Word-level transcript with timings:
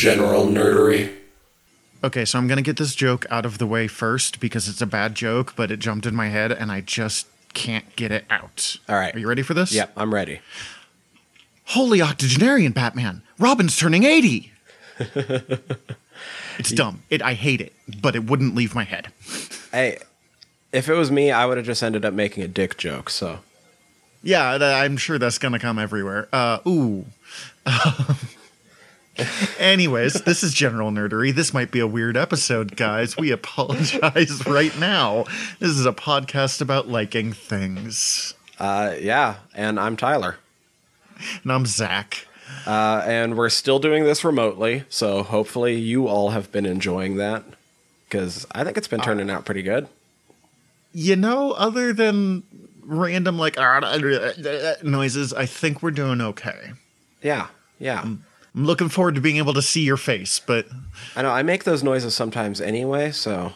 general 0.00 0.46
nerdery. 0.46 1.14
Okay, 2.02 2.24
so 2.24 2.38
I'm 2.38 2.48
gonna 2.48 2.62
get 2.62 2.78
this 2.78 2.94
joke 2.94 3.26
out 3.30 3.44
of 3.44 3.58
the 3.58 3.66
way 3.66 3.86
first 3.86 4.40
because 4.40 4.66
it's 4.66 4.80
a 4.80 4.86
bad 4.86 5.14
joke, 5.14 5.52
but 5.56 5.70
it 5.70 5.78
jumped 5.78 6.06
in 6.06 6.16
my 6.16 6.28
head 6.28 6.50
and 6.50 6.72
I 6.72 6.80
just 6.80 7.26
can't 7.52 7.84
get 7.96 8.10
it 8.10 8.24
out. 8.30 8.76
All 8.88 8.96
right. 8.96 9.14
Are 9.14 9.18
you 9.18 9.28
ready 9.28 9.42
for 9.42 9.52
this? 9.52 9.72
Yep, 9.74 9.92
I'm 9.98 10.14
ready. 10.14 10.40
Holy 11.66 12.00
octogenarian, 12.00 12.72
Batman! 12.72 13.22
Robin's 13.38 13.76
turning 13.76 14.04
80! 14.04 14.50
it's 16.58 16.72
dumb. 16.72 17.02
It 17.10 17.20
I 17.20 17.34
hate 17.34 17.60
it, 17.60 17.74
but 18.00 18.16
it 18.16 18.24
wouldn't 18.24 18.54
leave 18.54 18.74
my 18.74 18.84
head. 18.84 19.08
Hey, 19.70 19.98
if 20.72 20.88
it 20.88 20.94
was 20.94 21.10
me, 21.10 21.30
I 21.30 21.44
would 21.44 21.58
have 21.58 21.66
just 21.66 21.82
ended 21.82 22.06
up 22.06 22.14
making 22.14 22.42
a 22.42 22.48
dick 22.48 22.78
joke. 22.78 23.10
So 23.10 23.40
Yeah, 24.22 24.56
I'm 24.80 24.96
sure 24.96 25.18
that's 25.18 25.36
gonna 25.36 25.58
come 25.58 25.78
everywhere. 25.78 26.26
Uh, 26.32 26.60
ooh. 26.66 27.04
Anyways, 29.58 30.22
this 30.22 30.42
is 30.42 30.54
general 30.54 30.90
nerdery. 30.90 31.34
This 31.34 31.52
might 31.52 31.70
be 31.70 31.80
a 31.80 31.86
weird 31.86 32.16
episode, 32.16 32.76
guys. 32.76 33.16
We 33.16 33.30
apologize 33.30 34.46
right 34.46 34.76
now. 34.78 35.24
This 35.58 35.70
is 35.70 35.86
a 35.86 35.92
podcast 35.92 36.60
about 36.60 36.88
liking 36.88 37.32
things. 37.32 38.34
uh, 38.58 38.94
yeah, 38.98 39.36
and 39.54 39.78
I'm 39.78 39.96
Tyler. 39.96 40.36
And 41.42 41.52
I'm 41.52 41.66
Zach. 41.66 42.26
Uh, 42.66 43.02
and 43.06 43.36
we're 43.36 43.48
still 43.48 43.78
doing 43.78 44.04
this 44.04 44.24
remotely, 44.24 44.84
so 44.88 45.22
hopefully 45.22 45.76
you 45.76 46.08
all 46.08 46.30
have 46.30 46.50
been 46.50 46.66
enjoying 46.66 47.16
that 47.16 47.44
because 48.08 48.44
I 48.52 48.64
think 48.64 48.76
it's 48.76 48.88
been 48.88 49.00
turning 49.00 49.30
out 49.30 49.44
pretty 49.44 49.62
good. 49.62 49.86
You 50.92 51.14
know, 51.14 51.52
other 51.52 51.92
than 51.92 52.42
random 52.82 53.38
like 53.38 53.56
noises, 54.82 55.32
I 55.32 55.46
think 55.46 55.82
we're 55.82 55.92
doing 55.92 56.20
okay. 56.20 56.72
Yeah, 57.22 57.48
yeah. 57.78 58.04
I'm 58.54 58.64
looking 58.64 58.88
forward 58.88 59.14
to 59.14 59.20
being 59.20 59.36
able 59.36 59.54
to 59.54 59.62
see 59.62 59.82
your 59.82 59.96
face, 59.96 60.40
but 60.40 60.66
I 61.14 61.22
know 61.22 61.30
I 61.30 61.42
make 61.42 61.64
those 61.64 61.82
noises 61.82 62.14
sometimes 62.14 62.60
anyway, 62.60 63.12
so 63.12 63.52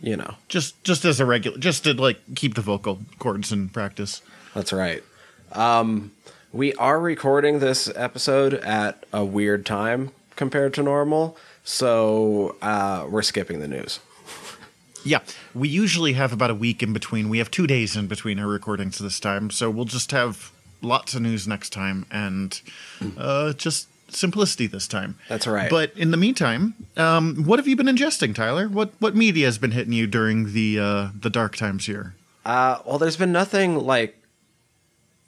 you 0.00 0.16
know 0.16 0.34
just 0.48 0.82
just 0.84 1.04
as 1.04 1.18
a 1.20 1.26
regular, 1.26 1.58
just 1.58 1.84
to 1.84 1.94
like 1.94 2.18
keep 2.36 2.54
the 2.54 2.60
vocal 2.60 3.00
cords 3.18 3.52
in 3.52 3.68
practice. 3.68 4.22
that's 4.54 4.72
right. 4.72 5.02
Um, 5.52 6.12
we 6.52 6.74
are 6.74 7.00
recording 7.00 7.58
this 7.58 7.90
episode 7.96 8.54
at 8.54 9.04
a 9.12 9.24
weird 9.24 9.66
time 9.66 10.12
compared 10.36 10.72
to 10.74 10.82
normal, 10.82 11.36
so 11.64 12.56
uh, 12.62 13.06
we're 13.10 13.22
skipping 13.22 13.60
the 13.60 13.68
news. 13.68 13.98
Yeah, 15.04 15.20
we 15.54 15.68
usually 15.68 16.12
have 16.14 16.32
about 16.32 16.50
a 16.50 16.54
week 16.54 16.82
in 16.82 16.92
between. 16.92 17.28
We 17.28 17.38
have 17.38 17.50
two 17.50 17.66
days 17.66 17.96
in 17.96 18.06
between 18.08 18.38
our 18.38 18.46
recordings 18.46 18.98
this 18.98 19.18
time, 19.20 19.50
so 19.50 19.70
we'll 19.70 19.84
just 19.84 20.10
have 20.12 20.52
lots 20.82 21.14
of 21.14 21.22
news 21.22 21.46
next 21.48 21.70
time 21.70 22.06
and 22.10 22.60
uh, 23.16 23.52
just 23.54 23.88
simplicity 24.10 24.66
this 24.66 24.88
time. 24.88 25.16
That's 25.28 25.46
right. 25.46 25.68
But 25.70 25.92
in 25.96 26.10
the 26.10 26.16
meantime, 26.16 26.74
um, 26.96 27.44
what 27.44 27.58
have 27.58 27.68
you 27.68 27.76
been 27.76 27.86
ingesting, 27.86 28.34
Tyler? 28.34 28.68
What 28.68 28.92
what 28.98 29.14
media 29.14 29.46
has 29.46 29.58
been 29.58 29.72
hitting 29.72 29.92
you 29.92 30.06
during 30.06 30.52
the 30.52 30.78
uh, 30.78 31.08
the 31.18 31.30
dark 31.30 31.56
times 31.56 31.86
here? 31.86 32.14
Uh, 32.46 32.78
well, 32.86 32.98
there's 32.98 33.16
been 33.16 33.32
nothing 33.32 33.74
like 33.78 34.16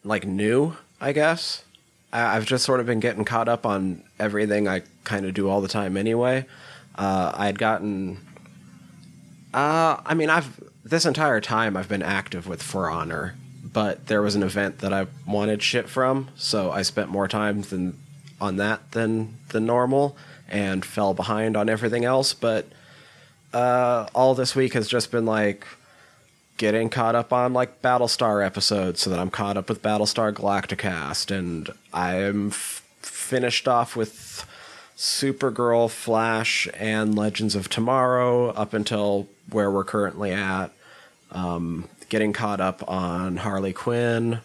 like 0.05 0.27
new, 0.27 0.77
I 1.01 1.13
guess. 1.13 1.63
I- 2.13 2.37
I've 2.37 2.47
just 2.47 2.65
sort 2.65 2.81
of 2.81 2.87
been 2.87 3.01
getting 3.01 3.25
caught 3.25 3.49
up 3.49 3.67
on 3.67 4.03
everything 4.19 4.67
I 4.67 4.83
kind 5.05 5.27
of 5.27 5.35
do 5.35 5.49
all 5.49 5.61
the 5.61 5.69
time 5.69 5.97
anyway. 5.97 6.47
Uh, 6.97 7.33
I 7.35 7.47
had 7.47 7.59
gotten. 7.59 8.19
Uh, 9.53 10.01
I 10.07 10.15
mean, 10.15 10.31
I've 10.31 10.59
this 10.85 11.05
entire 11.05 11.41
time 11.41 11.77
I've 11.77 11.89
been 11.89 12.03
active 12.03 12.47
with 12.47 12.63
For 12.63 12.89
Honor, 12.91 13.35
but 13.73 14.07
there 14.07 14.23
was 14.23 14.35
an 14.35 14.43
event 14.43 14.79
that 14.79 14.93
I 14.93 15.07
wanted 15.27 15.63
shit 15.63 15.89
from, 15.89 16.29
so 16.37 16.71
I 16.71 16.83
spent 16.83 17.09
more 17.09 17.29
time 17.29 17.63
than 17.63 17.99
on 18.41 18.57
that 18.57 18.93
than 18.93 19.37
than 19.51 19.67
normal, 19.67 20.17
and 20.49 20.85
fell 20.85 21.15
behind 21.15 21.57
on 21.57 21.69
everything 21.69 22.05
else. 22.05 22.35
But 22.35 22.67
uh, 23.53 24.07
all 24.15 24.35
this 24.35 24.55
week 24.55 24.75
has 24.75 24.89
just 24.89 25.11
been 25.11 25.27
like 25.27 25.67
getting 26.57 26.91
caught 26.91 27.15
up 27.15 27.33
on 27.33 27.53
like 27.53 27.81
Battlestar 27.81 28.45
episodes 28.45 29.01
so 29.01 29.11
that 29.11 29.19
I'm 29.19 29.31
caught 29.31 29.57
up 29.57 29.69
with 29.69 29.83
Battlestar 29.83 30.31
Galacticast 30.33 31.35
and 31.35 31.71
I'm 31.93 32.49
f- 32.49 32.85
finished 33.01 33.67
off 33.67 33.97
with 33.97 34.47
Supergirl, 34.95 35.91
Flash, 35.91 36.69
and 36.75 37.17
Legends 37.17 37.55
of 37.55 37.71
Tomorrow 37.71 38.51
up 38.51 38.75
until 38.75 39.27
where 39.49 39.71
we're 39.71 39.85
currently 39.85 40.33
at. 40.33 40.69
Um, 41.33 41.89
getting 42.11 42.33
caught 42.35 42.61
up 42.61 42.87
on 42.89 43.39
Harley 43.39 43.73
Quinn. 43.73 44.41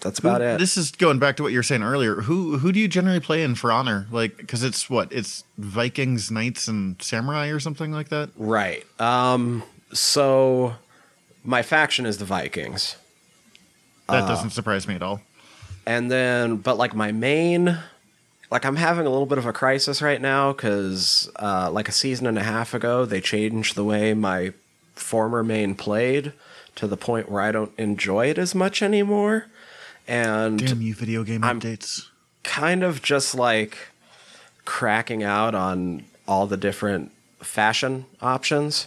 That's 0.00 0.18
about 0.18 0.42
it. 0.42 0.58
This 0.58 0.76
is 0.76 0.90
going 0.90 1.18
back 1.18 1.36
to 1.38 1.42
what 1.42 1.52
you 1.52 1.58
were 1.58 1.62
saying 1.64 1.82
earlier. 1.82 2.16
Who 2.16 2.58
who 2.58 2.70
do 2.70 2.78
you 2.78 2.86
generally 2.86 3.18
play 3.18 3.42
in 3.42 3.54
For 3.54 3.72
Honor? 3.72 4.06
Like, 4.12 4.36
because 4.36 4.62
it's 4.62 4.90
what 4.90 5.10
it's 5.10 5.42
Vikings, 5.56 6.30
Knights, 6.30 6.68
and 6.68 7.00
Samurai 7.00 7.48
or 7.48 7.58
something 7.58 7.90
like 7.92 8.10
that. 8.10 8.28
Right. 8.36 8.84
Um, 9.00 9.62
so 9.92 10.74
my 11.42 11.62
faction 11.62 12.04
is 12.06 12.18
the 12.18 12.24
Vikings. 12.26 12.96
That 14.08 14.24
Uh, 14.24 14.28
doesn't 14.28 14.50
surprise 14.50 14.86
me 14.86 14.94
at 14.94 15.02
all. 15.02 15.22
and 15.86 16.10
then 16.10 16.56
but 16.56 16.76
like 16.76 16.94
my 16.94 17.10
main 17.12 17.78
like 18.50 18.64
i'm 18.64 18.76
having 18.76 19.06
a 19.06 19.10
little 19.10 19.26
bit 19.26 19.38
of 19.38 19.46
a 19.46 19.52
crisis 19.52 20.00
right 20.02 20.20
now 20.20 20.52
because 20.52 21.28
uh, 21.40 21.68
like 21.72 21.88
a 21.88 21.92
season 21.92 22.26
and 22.26 22.38
a 22.38 22.42
half 22.42 22.74
ago 22.74 23.04
they 23.04 23.20
changed 23.20 23.74
the 23.76 23.82
way 23.84 24.14
my 24.14 24.52
former 24.94 25.42
main 25.44 25.74
played 25.74 26.32
to 26.76 26.86
the 26.86 26.96
point 26.96 27.28
where 27.30 27.42
i 27.42 27.50
don't 27.52 27.72
enjoy 27.78 28.26
it 28.26 28.38
as 28.38 28.54
much 28.54 28.82
anymore 28.82 29.46
and 30.08 30.64
Damn 30.64 30.80
you, 30.82 30.94
video 30.94 31.24
game 31.24 31.42
I'm- 31.44 31.60
updates. 31.60 32.06
kind 32.44 32.82
of 32.84 33.02
just 33.02 33.34
like 33.34 33.76
cracking 34.64 35.22
out 35.22 35.54
on 35.54 36.04
all 36.28 36.46
the 36.46 36.56
different 36.56 37.10
fashion 37.40 38.04
options 38.20 38.86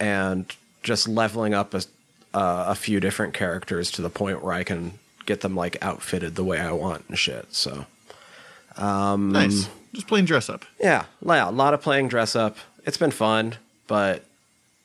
and 0.00 0.54
just 0.82 1.06
leveling 1.08 1.54
up 1.54 1.74
a, 1.74 1.78
uh, 2.34 2.64
a 2.68 2.74
few 2.74 2.98
different 3.00 3.34
characters 3.34 3.90
to 3.92 4.02
the 4.02 4.10
point 4.10 4.42
where 4.42 4.52
I 4.54 4.64
can 4.64 4.92
get 5.26 5.40
them 5.42 5.54
like 5.54 5.76
outfitted 5.82 6.34
the 6.34 6.44
way 6.44 6.58
I 6.60 6.72
want 6.72 7.04
and 7.08 7.18
shit. 7.18 7.54
So 7.54 7.86
Um, 8.76 9.30
nice. 9.32 9.68
Just 9.92 10.06
plain 10.06 10.24
dress 10.24 10.48
up. 10.48 10.64
yeah, 10.80 11.04
yeah, 11.24 11.48
a 11.48 11.50
lot 11.50 11.74
of 11.74 11.82
playing 11.82 12.08
dress 12.08 12.34
up. 12.34 12.56
It's 12.86 12.96
been 12.96 13.10
fun, 13.10 13.56
but 13.86 14.24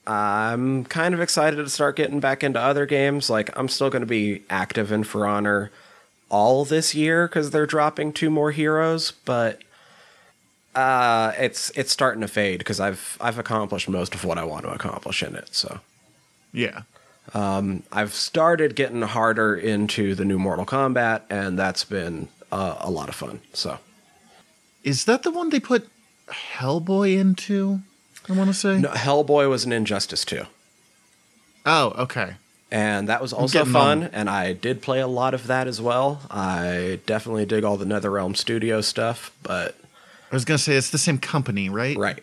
I'm 0.08 0.84
kind 0.84 1.12
of 1.12 1.20
excited 1.20 1.56
to 1.56 1.68
start 1.68 1.96
getting 1.96 2.18
back 2.18 2.42
into 2.42 2.58
other 2.58 2.86
games. 2.86 3.28
Like 3.28 3.56
I'm 3.56 3.68
still 3.68 3.90
going 3.90 4.00
to 4.00 4.06
be 4.06 4.42
active 4.48 4.90
in 4.90 5.04
For 5.04 5.26
Honor 5.26 5.70
all 6.30 6.64
this 6.64 6.94
year 6.94 7.28
because 7.28 7.50
they're 7.50 7.66
dropping 7.66 8.12
two 8.12 8.30
more 8.30 8.50
heroes, 8.50 9.12
but 9.24 9.60
uh, 10.74 11.32
it's 11.38 11.70
it's 11.70 11.92
starting 11.92 12.22
to 12.22 12.28
fade 12.28 12.58
because 12.58 12.80
I've 12.80 13.18
I've 13.20 13.38
accomplished 13.38 13.88
most 13.88 14.14
of 14.14 14.24
what 14.24 14.38
I 14.38 14.44
want 14.44 14.64
to 14.64 14.70
accomplish 14.70 15.22
in 15.22 15.34
it. 15.34 15.54
So 15.54 15.80
Yeah. 16.52 16.82
I've 17.34 18.14
started 18.14 18.74
getting 18.74 19.02
harder 19.02 19.54
into 19.54 20.14
the 20.14 20.24
new 20.24 20.38
Mortal 20.38 20.64
Kombat, 20.64 21.22
and 21.28 21.58
that's 21.58 21.84
been 21.84 22.28
uh, 22.50 22.76
a 22.80 22.90
lot 22.90 23.10
of 23.10 23.14
fun. 23.14 23.40
So 23.52 23.78
Is 24.84 25.04
that 25.04 25.22
the 25.22 25.30
one 25.30 25.50
they 25.50 25.60
put 25.60 25.86
Hellboy 26.28 27.18
into? 27.18 27.80
I 28.28 28.32
want 28.32 28.48
to 28.48 28.54
say. 28.54 28.78
no, 28.78 28.90
Hellboy 28.90 29.48
was 29.48 29.64
an 29.64 29.72
Injustice 29.72 30.24
too. 30.24 30.44
Oh, 31.66 31.94
okay. 31.98 32.34
and 32.70 33.08
that 33.08 33.20
was 33.20 33.32
also 33.32 33.64
fun. 33.64 34.04
on. 34.04 34.10
And 34.12 34.28
I 34.30 34.52
did 34.52 34.80
play 34.82 35.00
a 35.00 35.06
lot 35.06 35.34
of 35.34 35.46
that 35.46 35.66
as 35.66 35.80
well. 35.80 36.20
I 36.30 37.00
definitely 37.06 37.46
dig 37.46 37.64
all 37.64 37.76
the 37.76 37.84
NetherRealm 37.84 38.36
Studio 38.36 38.80
stuff, 38.80 39.32
but 39.42 39.74
I 40.30 40.34
was 40.34 40.44
gonna 40.44 40.58
say 40.58 40.76
it's 40.76 40.90
the 40.90 40.98
same 40.98 41.18
company, 41.18 41.68
right? 41.68 41.96
right, 41.96 42.22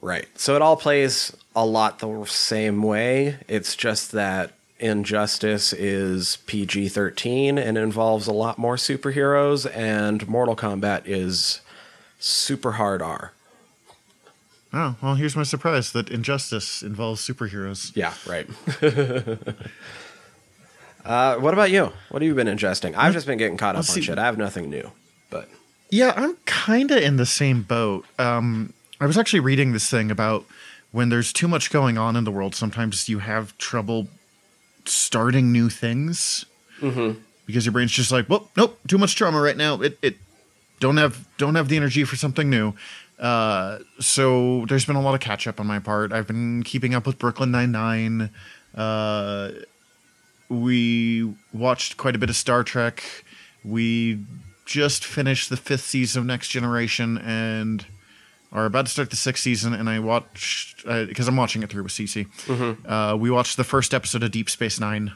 right. 0.00 0.26
So 0.36 0.54
it 0.56 0.62
all 0.62 0.76
plays 0.76 1.36
a 1.54 1.66
lot 1.66 1.98
the 1.98 2.24
same 2.26 2.82
way. 2.82 3.38
It's 3.48 3.74
just 3.76 4.12
that 4.12 4.52
Injustice 4.78 5.72
is 5.72 6.38
PG 6.46 6.88
thirteen 6.88 7.58
and 7.58 7.76
involves 7.76 8.26
a 8.26 8.32
lot 8.32 8.56
more 8.58 8.76
superheroes, 8.76 9.70
and 9.76 10.26
Mortal 10.28 10.56
Kombat 10.56 11.02
is 11.04 11.60
super 12.18 12.72
hard 12.72 13.02
R. 13.02 13.32
Oh, 14.72 14.94
well, 15.02 15.14
here's 15.16 15.34
my 15.34 15.42
surprise 15.42 15.90
that 15.92 16.10
Injustice 16.10 16.82
involves 16.82 17.26
superheroes. 17.26 17.90
Yeah, 17.96 18.14
right. 18.26 18.46
uh, 21.04 21.36
what 21.36 21.54
about 21.54 21.70
you? 21.70 21.92
What 22.10 22.22
have 22.22 22.28
you 22.28 22.34
been 22.34 22.46
ingesting? 22.46 22.94
I've 22.96 23.12
just 23.12 23.26
been 23.26 23.38
getting 23.38 23.56
caught 23.56 23.74
up 23.74 23.80
Let's 23.80 23.90
on 23.90 23.94
see. 23.96 24.02
shit. 24.02 24.18
I 24.18 24.24
have 24.26 24.38
nothing 24.38 24.70
new, 24.70 24.90
but. 25.30 25.48
Yeah, 25.90 26.12
I'm 26.16 26.36
kind 26.46 26.90
of 26.92 26.98
in 27.02 27.16
the 27.16 27.26
same 27.26 27.62
boat. 27.62 28.04
Um, 28.18 28.72
I 29.00 29.06
was 29.06 29.18
actually 29.18 29.40
reading 29.40 29.72
this 29.72 29.90
thing 29.90 30.10
about 30.10 30.44
when 30.92 31.08
there's 31.08 31.32
too 31.32 31.48
much 31.48 31.70
going 31.70 31.98
on 31.98 32.16
in 32.16 32.24
the 32.24 32.30
world, 32.30 32.54
sometimes 32.54 33.08
you 33.08 33.20
have 33.20 33.56
trouble 33.58 34.08
starting 34.84 35.52
new 35.52 35.68
things 35.68 36.46
Mm-hmm. 36.80 37.20
because 37.44 37.66
your 37.66 37.74
brain's 37.74 37.92
just 37.92 38.10
like, 38.10 38.26
well, 38.30 38.48
nope, 38.56 38.78
too 38.88 38.96
much 38.96 39.14
trauma 39.14 39.38
right 39.38 39.56
now. 39.56 39.82
It, 39.82 39.98
it 40.00 40.16
don't 40.78 40.96
have 40.96 41.26
don't 41.36 41.54
have 41.54 41.68
the 41.68 41.76
energy 41.76 42.04
for 42.04 42.16
something 42.16 42.48
new. 42.48 42.72
Uh, 43.20 43.78
so 43.98 44.64
there's 44.66 44.86
been 44.86 44.96
a 44.96 45.02
lot 45.02 45.14
of 45.14 45.20
catch 45.20 45.46
up 45.46 45.60
on 45.60 45.66
my 45.66 45.78
part. 45.78 46.10
I've 46.12 46.26
been 46.26 46.62
keeping 46.62 46.94
up 46.94 47.06
with 47.06 47.18
Brooklyn 47.18 47.50
Nine 47.50 47.70
Nine. 47.70 48.30
Uh, 48.74 49.50
we 50.48 51.32
watched 51.52 51.96
quite 51.98 52.16
a 52.16 52.18
bit 52.18 52.30
of 52.30 52.36
Star 52.36 52.64
Trek. 52.64 53.04
We 53.62 54.24
just 54.64 55.04
finished 55.04 55.50
the 55.50 55.56
fifth 55.56 55.84
season 55.84 56.20
of 56.20 56.26
Next 56.26 56.48
Generation 56.48 57.18
and 57.18 57.84
are 58.52 58.64
about 58.64 58.86
to 58.86 58.90
start 58.90 59.10
the 59.10 59.16
sixth 59.16 59.42
season. 59.44 59.74
And 59.74 59.88
I 59.88 59.98
watched 59.98 60.84
because 60.86 61.28
I'm 61.28 61.36
watching 61.36 61.62
it 61.62 61.68
through 61.70 61.82
with 61.82 61.92
Cece. 61.92 62.26
Uh, 62.86 63.16
we 63.16 63.30
watched 63.30 63.56
the 63.58 63.64
first 63.64 63.92
episode 63.92 64.22
of 64.22 64.30
Deep 64.30 64.48
Space 64.48 64.80
Nine, 64.80 65.12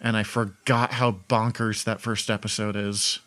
and 0.00 0.16
I 0.16 0.24
forgot 0.24 0.94
how 0.94 1.12
bonkers 1.28 1.84
that 1.84 2.00
first 2.00 2.28
episode 2.30 2.74
is. 2.74 3.20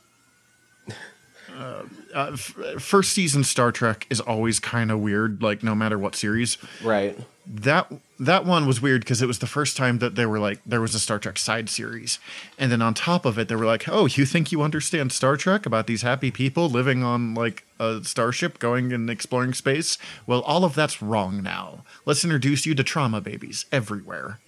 Uh, 1.57 1.83
uh, 2.13 2.31
f- 2.33 2.55
first 2.81 3.13
season 3.13 3.43
Star 3.43 3.71
Trek 3.71 4.05
is 4.09 4.19
always 4.19 4.59
kind 4.59 4.91
of 4.91 4.99
weird, 4.99 5.41
like 5.41 5.63
no 5.63 5.73
matter 5.75 5.97
what 5.97 6.15
series 6.15 6.57
Right. 6.83 7.17
that 7.47 7.91
that 8.19 8.45
one 8.45 8.65
was 8.65 8.81
weird 8.81 9.01
because 9.01 9.21
it 9.21 9.25
was 9.27 9.39
the 9.39 9.47
first 9.47 9.75
time 9.77 9.99
that 9.99 10.15
they 10.15 10.25
were 10.25 10.39
like 10.39 10.59
there 10.65 10.81
was 10.81 10.95
a 10.95 10.99
Star 10.99 11.19
Trek 11.19 11.37
side 11.37 11.69
series, 11.69 12.19
and 12.57 12.71
then 12.71 12.81
on 12.81 12.93
top 12.93 13.25
of 13.25 13.37
it 13.37 13.47
they 13.47 13.55
were 13.55 13.65
like, 13.65 13.87
oh, 13.87 14.05
you 14.05 14.25
think 14.25 14.51
you 14.51 14.61
understand 14.61 15.11
Star 15.11 15.37
Trek 15.37 15.65
about 15.65 15.87
these 15.87 16.01
happy 16.01 16.31
people 16.31 16.69
living 16.69 17.03
on 17.03 17.33
like 17.33 17.63
a 17.79 18.03
starship 18.03 18.59
going 18.59 18.91
and 18.93 19.09
exploring 19.09 19.53
space? 19.53 19.97
Well, 20.27 20.41
all 20.41 20.63
of 20.65 20.75
that's 20.75 21.01
wrong 21.01 21.41
now. 21.43 21.83
Let's 22.05 22.23
introduce 22.23 22.65
you 22.65 22.75
to 22.75 22.83
trauma 22.83 23.21
babies 23.21 23.65
everywhere. 23.71 24.39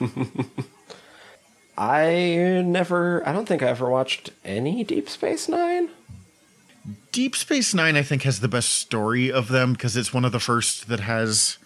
I 1.76 2.62
never. 2.64 3.26
I 3.26 3.32
don't 3.32 3.46
think 3.48 3.62
I 3.62 3.66
ever 3.68 3.90
watched 3.90 4.30
any 4.44 4.84
Deep 4.84 5.08
Space 5.08 5.48
Nine. 5.48 5.88
Deep 7.12 7.34
Space 7.34 7.72
Nine, 7.74 7.96
I 7.96 8.02
think, 8.02 8.22
has 8.22 8.40
the 8.40 8.48
best 8.48 8.70
story 8.70 9.32
of 9.32 9.48
them 9.48 9.72
because 9.72 9.96
it's 9.96 10.12
one 10.12 10.24
of 10.24 10.32
the 10.32 10.40
first 10.40 10.88
that 10.88 11.00
has 11.00 11.58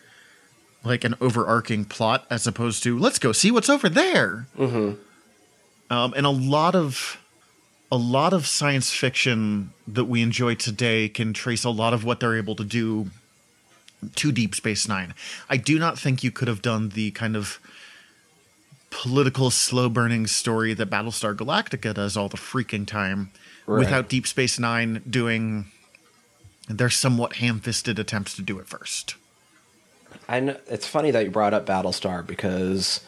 like 0.84 1.04
an 1.04 1.16
overarching 1.20 1.84
plot 1.84 2.26
as 2.30 2.46
opposed 2.46 2.82
to 2.84 2.96
let's 2.98 3.18
go 3.18 3.32
see 3.32 3.50
what's 3.50 3.68
over 3.68 3.88
there. 3.88 4.46
Mm-hmm. 4.56 5.00
Um, 5.92 6.14
and 6.16 6.26
a 6.26 6.30
lot 6.30 6.74
of 6.74 7.18
a 7.90 7.96
lot 7.96 8.32
of 8.32 8.46
science 8.46 8.92
fiction 8.92 9.72
that 9.86 10.04
we 10.04 10.22
enjoy 10.22 10.54
today 10.54 11.08
can 11.08 11.32
trace 11.32 11.64
a 11.64 11.70
lot 11.70 11.94
of 11.94 12.04
what 12.04 12.20
they're 12.20 12.36
able 12.36 12.54
to 12.54 12.64
do 12.64 13.10
to 14.14 14.30
Deep 14.30 14.54
Space 14.54 14.86
Nine. 14.86 15.14
I 15.48 15.56
do 15.56 15.78
not 15.78 15.98
think 15.98 16.22
you 16.22 16.30
could 16.30 16.48
have 16.48 16.62
done 16.62 16.90
the 16.90 17.10
kind 17.12 17.34
of 17.34 17.58
political 18.90 19.50
slow 19.50 19.88
burning 19.88 20.26
story 20.26 20.74
that 20.74 20.90
Battlestar 20.90 21.34
Galactica 21.34 21.94
does 21.94 22.16
all 22.16 22.28
the 22.28 22.36
freaking 22.36 22.86
time 22.86 23.30
Right. 23.68 23.80
without 23.80 24.08
Deep 24.08 24.26
Space 24.26 24.58
Nine 24.58 25.02
doing 25.08 25.66
their 26.68 26.88
somewhat 26.88 27.34
ham 27.36 27.60
fisted 27.60 27.98
attempts 27.98 28.34
to 28.36 28.42
do 28.42 28.58
it 28.58 28.66
first. 28.66 29.14
I 30.26 30.40
know, 30.40 30.56
it's 30.68 30.86
funny 30.86 31.10
that 31.10 31.24
you 31.24 31.30
brought 31.30 31.52
up 31.52 31.66
Battlestar 31.66 32.26
because 32.26 33.00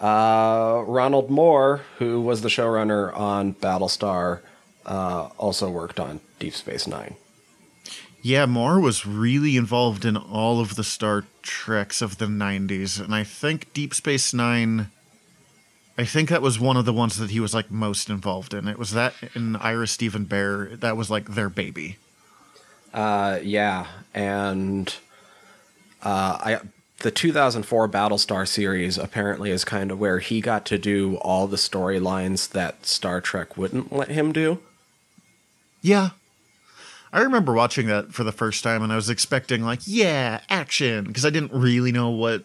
uh, 0.00 0.84
Ronald 0.86 1.28
Moore, 1.28 1.82
who 1.98 2.20
was 2.20 2.42
the 2.42 2.48
showrunner 2.48 3.16
on 3.16 3.54
Battlestar, 3.54 4.40
uh, 4.84 5.30
also 5.38 5.68
worked 5.68 5.98
on 5.98 6.20
Deep 6.38 6.54
Space 6.54 6.86
Nine. 6.86 7.16
Yeah, 8.22 8.46
Moore 8.46 8.80
was 8.80 9.06
really 9.06 9.56
involved 9.56 10.04
in 10.04 10.16
all 10.16 10.60
of 10.60 10.76
the 10.76 10.84
Star 10.84 11.24
Treks 11.42 12.00
of 12.00 12.18
the 12.18 12.26
90s, 12.26 13.00
and 13.00 13.14
I 13.14 13.24
think 13.24 13.72
Deep 13.72 13.94
Space 13.94 14.32
Nine. 14.32 14.90
I 15.98 16.04
think 16.04 16.28
that 16.28 16.42
was 16.42 16.60
one 16.60 16.76
of 16.76 16.84
the 16.84 16.92
ones 16.92 17.16
that 17.16 17.30
he 17.30 17.40
was 17.40 17.54
like 17.54 17.70
most 17.70 18.10
involved 18.10 18.52
in. 18.52 18.68
It 18.68 18.78
was 18.78 18.92
that 18.92 19.14
and 19.34 19.56
Ira 19.56 19.86
Steven 19.86 20.26
Behr. 20.26 20.78
That 20.80 20.96
was 20.96 21.10
like 21.10 21.34
their 21.34 21.48
baby. 21.48 21.96
Uh, 22.92 23.38
yeah, 23.42 23.86
and 24.14 24.94
uh, 26.02 26.38
I 26.40 26.60
the 27.00 27.10
2004 27.10 27.88
Battlestar 27.88 28.48
series 28.48 28.96
apparently 28.96 29.50
is 29.50 29.64
kind 29.64 29.90
of 29.90 30.00
where 30.00 30.18
he 30.18 30.40
got 30.40 30.64
to 30.66 30.78
do 30.78 31.16
all 31.16 31.46
the 31.46 31.56
storylines 31.56 32.50
that 32.50 32.86
Star 32.86 33.20
Trek 33.20 33.56
wouldn't 33.56 33.92
let 33.92 34.08
him 34.08 34.32
do. 34.32 34.60
Yeah. 35.82 36.10
I 37.12 37.20
remember 37.20 37.52
watching 37.52 37.86
that 37.86 38.12
for 38.12 38.24
the 38.24 38.32
first 38.32 38.64
time 38.64 38.82
and 38.82 38.92
I 38.92 38.96
was 38.96 39.10
expecting 39.10 39.62
like, 39.62 39.80
yeah, 39.84 40.40
action, 40.48 41.04
because 41.04 41.24
I 41.24 41.30
didn't 41.30 41.52
really 41.52 41.92
know 41.92 42.10
what 42.10 42.44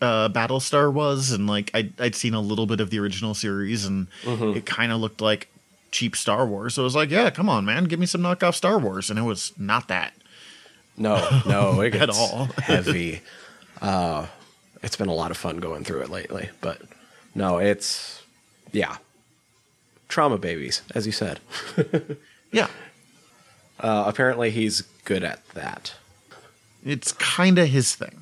uh, 0.00 0.28
Battlestar 0.28 0.92
was, 0.92 1.30
and 1.30 1.46
like 1.46 1.70
I'd, 1.74 1.98
I'd 2.00 2.14
seen 2.14 2.34
a 2.34 2.40
little 2.40 2.66
bit 2.66 2.80
of 2.80 2.90
the 2.90 2.98
original 2.98 3.34
series, 3.34 3.84
and 3.84 4.06
it 4.24 4.66
kind 4.66 4.92
of 4.92 5.00
looked 5.00 5.20
like 5.20 5.48
cheap 5.90 6.16
Star 6.16 6.46
Wars. 6.46 6.74
So 6.74 6.82
I 6.82 6.84
was 6.84 6.94
like, 6.96 7.10
yeah, 7.10 7.30
come 7.30 7.48
on, 7.48 7.64
man, 7.64 7.84
give 7.84 7.98
me 8.00 8.06
some 8.06 8.20
knockoff 8.22 8.54
Star 8.54 8.78
Wars, 8.78 9.10
and 9.10 9.18
it 9.18 9.22
was 9.22 9.52
not 9.58 9.88
that. 9.88 10.12
No, 10.96 11.16
no, 11.46 11.80
it 11.82 11.94
At 11.94 12.10
all. 12.10 12.46
heavy. 12.58 13.20
Uh, 13.80 14.26
it's 14.82 14.96
been 14.96 15.08
a 15.08 15.14
lot 15.14 15.30
of 15.30 15.36
fun 15.36 15.58
going 15.58 15.84
through 15.84 16.00
it 16.02 16.10
lately, 16.10 16.50
but 16.60 16.80
no, 17.34 17.58
it's 17.58 18.22
yeah, 18.72 18.96
trauma 20.08 20.38
babies, 20.38 20.82
as 20.94 21.06
you 21.06 21.12
said. 21.12 21.40
Yeah, 22.52 22.68
Uh, 23.80 24.04
apparently, 24.06 24.50
he's 24.50 24.82
good 25.04 25.24
at 25.24 25.44
that. 25.54 25.94
it's 26.84 27.10
kind 27.10 27.58
of 27.58 27.66
his 27.68 27.96
thing. 27.96 28.20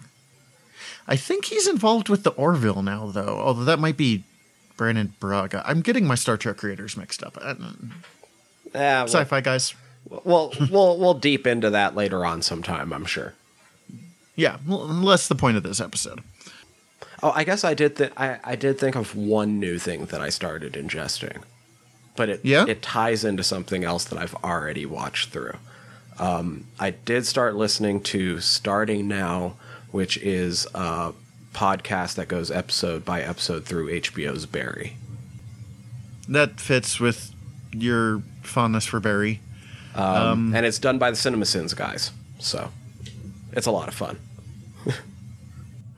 I 1.09 1.17
think 1.17 1.47
he's 1.47 1.67
involved 1.67 2.09
with 2.09 2.23
the 2.23 2.31
Orville 2.31 2.83
now, 2.83 3.07
though. 3.11 3.39
Although 3.41 3.65
that 3.65 3.79
might 3.79 3.97
be 3.97 4.25
Brannon 4.77 5.15
Braga. 5.21 5.63
I'm 5.67 5.81
getting 5.81 6.07
my 6.07 6.15
Star 6.15 6.37
Trek 6.37 6.57
creators 6.57 6.97
mixed 6.97 7.23
up. 7.23 7.37
Uh, 7.41 7.55
Yeah, 8.75 9.03
Sci-fi 9.05 9.41
guys. 9.41 9.75
we'll, 10.09 10.21
we'll 10.25 10.53
we'll 10.71 10.99
we'll 10.99 11.15
deep 11.15 11.47
into 11.47 11.71
that 11.71 11.95
later 11.95 12.25
on 12.25 12.43
sometime. 12.43 12.93
I'm 12.93 13.05
sure. 13.05 13.35
Yeah, 14.35 14.57
well, 14.67 14.87
that's 14.87 15.29
the 15.29 15.35
point 15.35 15.57
of 15.59 15.63
this 15.63 15.81
episode. 15.81 16.21
Oh, 17.23 17.33
I 17.35 17.45
guess 17.45 17.65
I 17.65 17.75
did. 17.75 17.97
Th- 17.97 18.13
I 18.17 18.39
I 18.43 18.57
did 18.57 18.79
think 18.79 18.97
of 18.97 19.15
one 19.15 19.61
new 19.61 19.79
thing 19.79 20.07
that 20.07 20.21
I 20.23 20.31
started 20.31 20.73
ingesting, 20.73 21.43
but 22.17 22.29
it 22.31 22.41
Yeah? 22.43 22.65
it 22.67 22.81
ties 22.83 23.25
into 23.25 23.43
something 23.45 23.85
else 23.85 24.05
that 24.05 24.19
I've 24.19 24.35
already 24.37 24.87
watched 24.87 25.31
through. 25.31 25.55
Um, 26.19 26.67
I 26.81 26.91
did 26.91 27.27
start 27.27 27.55
listening 27.57 28.01
to 28.05 28.41
Starting 28.41 29.07
Now, 29.09 29.55
which 29.93 30.17
is 30.19 30.67
a 30.75 31.13
podcast 31.55 32.15
that 32.17 32.27
goes 32.29 32.51
episode 32.51 33.05
by 33.05 33.23
episode 33.23 33.65
through 33.65 33.91
HBO's 34.01 34.47
Barry. 34.47 34.97
That 36.29 36.59
fits 36.61 36.99
with 36.99 37.33
your 37.73 38.23
fondness 38.43 38.87
for 38.87 39.01
Barry. 39.01 39.41
Um, 39.95 40.55
and 40.55 40.65
it's 40.65 40.79
done 40.79 40.99
by 40.99 41.11
the 41.11 41.17
CinemaSins 41.17 41.77
guys, 41.77 42.11
so 42.39 42.71
it's 43.53 43.67
a 43.67 43.71
lot 43.71 43.89
of 43.89 43.95
fun. 43.95 44.19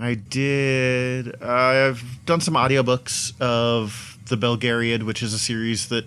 I 0.00 0.14
did. 0.14 1.41
I've 1.41 2.03
done 2.27 2.41
some 2.41 2.55
audiobooks 2.55 3.41
of 3.41 4.19
The 4.27 4.36
Belgariad, 4.36 5.05
which 5.05 5.22
is 5.22 5.32
a 5.32 5.39
series 5.39 5.89
that 5.89 6.05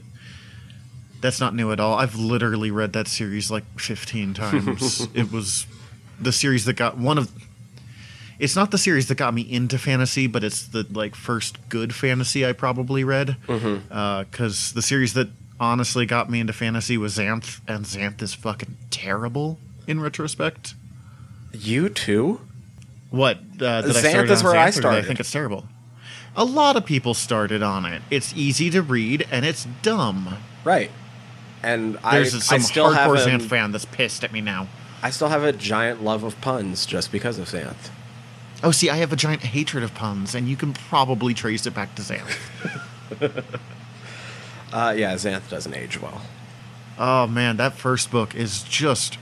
that's 1.21 1.39
not 1.39 1.55
new 1.55 1.71
at 1.71 1.79
all. 1.79 1.97
I've 1.97 2.15
literally 2.15 2.69
read 2.69 2.93
that 2.93 3.07
series 3.07 3.49
like 3.49 3.63
15 3.79 4.33
times. 4.35 5.07
it 5.13 5.31
was 5.31 5.65
the 6.19 6.31
series 6.33 6.65
that 6.65 6.73
got 6.73 6.97
one 6.97 7.17
of 7.17 7.31
it's 8.39 8.55
not 8.55 8.71
the 8.71 8.77
series 8.77 9.07
that 9.07 9.15
got 9.15 9.33
me 9.33 9.41
into 9.41 9.77
fantasy, 9.77 10.27
but 10.27 10.43
it's 10.43 10.67
the 10.67 10.85
like 10.91 11.15
first 11.15 11.57
good 11.69 11.93
fantasy 11.95 12.45
I 12.45 12.53
probably 12.53 13.03
read. 13.03 13.37
Because 13.47 14.73
the 14.73 14.81
series 14.81 15.13
that 15.13 15.29
honestly 15.59 16.05
got 16.05 16.29
me 16.29 16.39
into 16.39 16.53
fantasy 16.53 16.97
was 16.97 17.17
Xanth, 17.17 17.61
and 17.67 17.85
Xanth 17.85 18.21
is 18.21 18.33
fucking 18.33 18.77
terrible 18.91 19.57
in 19.87 19.99
retrospect. 19.99 20.75
You 21.53 21.89
too? 21.89 22.41
What 23.09 23.37
uh, 23.61 23.65
I 23.65 23.81
Xanth 23.83 24.09
start 24.11 24.29
is 24.29 24.43
where 24.43 24.53
I 24.55 24.67
Xanth, 24.67 24.73
did 24.73 24.73
started. 24.81 24.97
I 24.97 25.07
think 25.07 25.19
it's 25.19 25.31
terrible. 25.31 25.65
A 26.35 26.43
lot 26.45 26.75
of 26.75 26.85
people 26.85 27.13
started 27.15 27.63
on 27.63 27.85
it. 27.85 28.01
It's 28.11 28.33
easy 28.35 28.69
to 28.69 28.81
read 28.83 29.25
and 29.31 29.43
it's 29.45 29.65
dumb. 29.81 30.37
Right. 30.63 30.91
And 31.63 31.95
There's 32.11 32.35
I, 32.35 32.39
some 32.39 32.55
I 32.55 32.59
still 32.59 32.89
have 32.91 33.09
hardcore 33.09 33.27
an- 33.33 33.39
Xanth 33.39 33.49
fan 33.49 33.71
that's 33.71 33.85
pissed 33.85 34.23
at 34.23 34.31
me 34.31 34.41
now. 34.41 34.67
I 35.01 35.09
still 35.09 35.29
have 35.29 35.43
a 35.43 35.51
giant 35.53 36.03
love 36.03 36.23
of 36.23 36.39
puns 36.41 36.85
just 36.85 37.11
because 37.11 37.39
of 37.39 37.47
Xanth. 37.47 37.89
Oh, 38.63 38.71
see, 38.71 38.89
I 38.89 38.97
have 38.97 39.13
a 39.13 39.15
giant 39.15 39.43
hatred 39.43 39.83
of 39.83 39.93
puns, 39.93 40.33
and 40.33 40.47
you 40.47 40.55
can 40.55 40.73
probably 40.73 41.33
trace 41.33 41.65
it 41.65 41.73
back 41.75 41.93
to 41.95 42.01
Xanth. 42.01 42.37
Uh, 44.73 44.93
yeah, 44.97 45.13
Xanth 45.13 45.49
doesn't 45.49 45.73
age 45.73 46.01
well. 46.01 46.21
oh 46.99 47.25
man, 47.25 47.55
that 47.55 47.71
first 47.73 48.11
book 48.11 48.35
is 48.35 48.63
just 48.63 49.17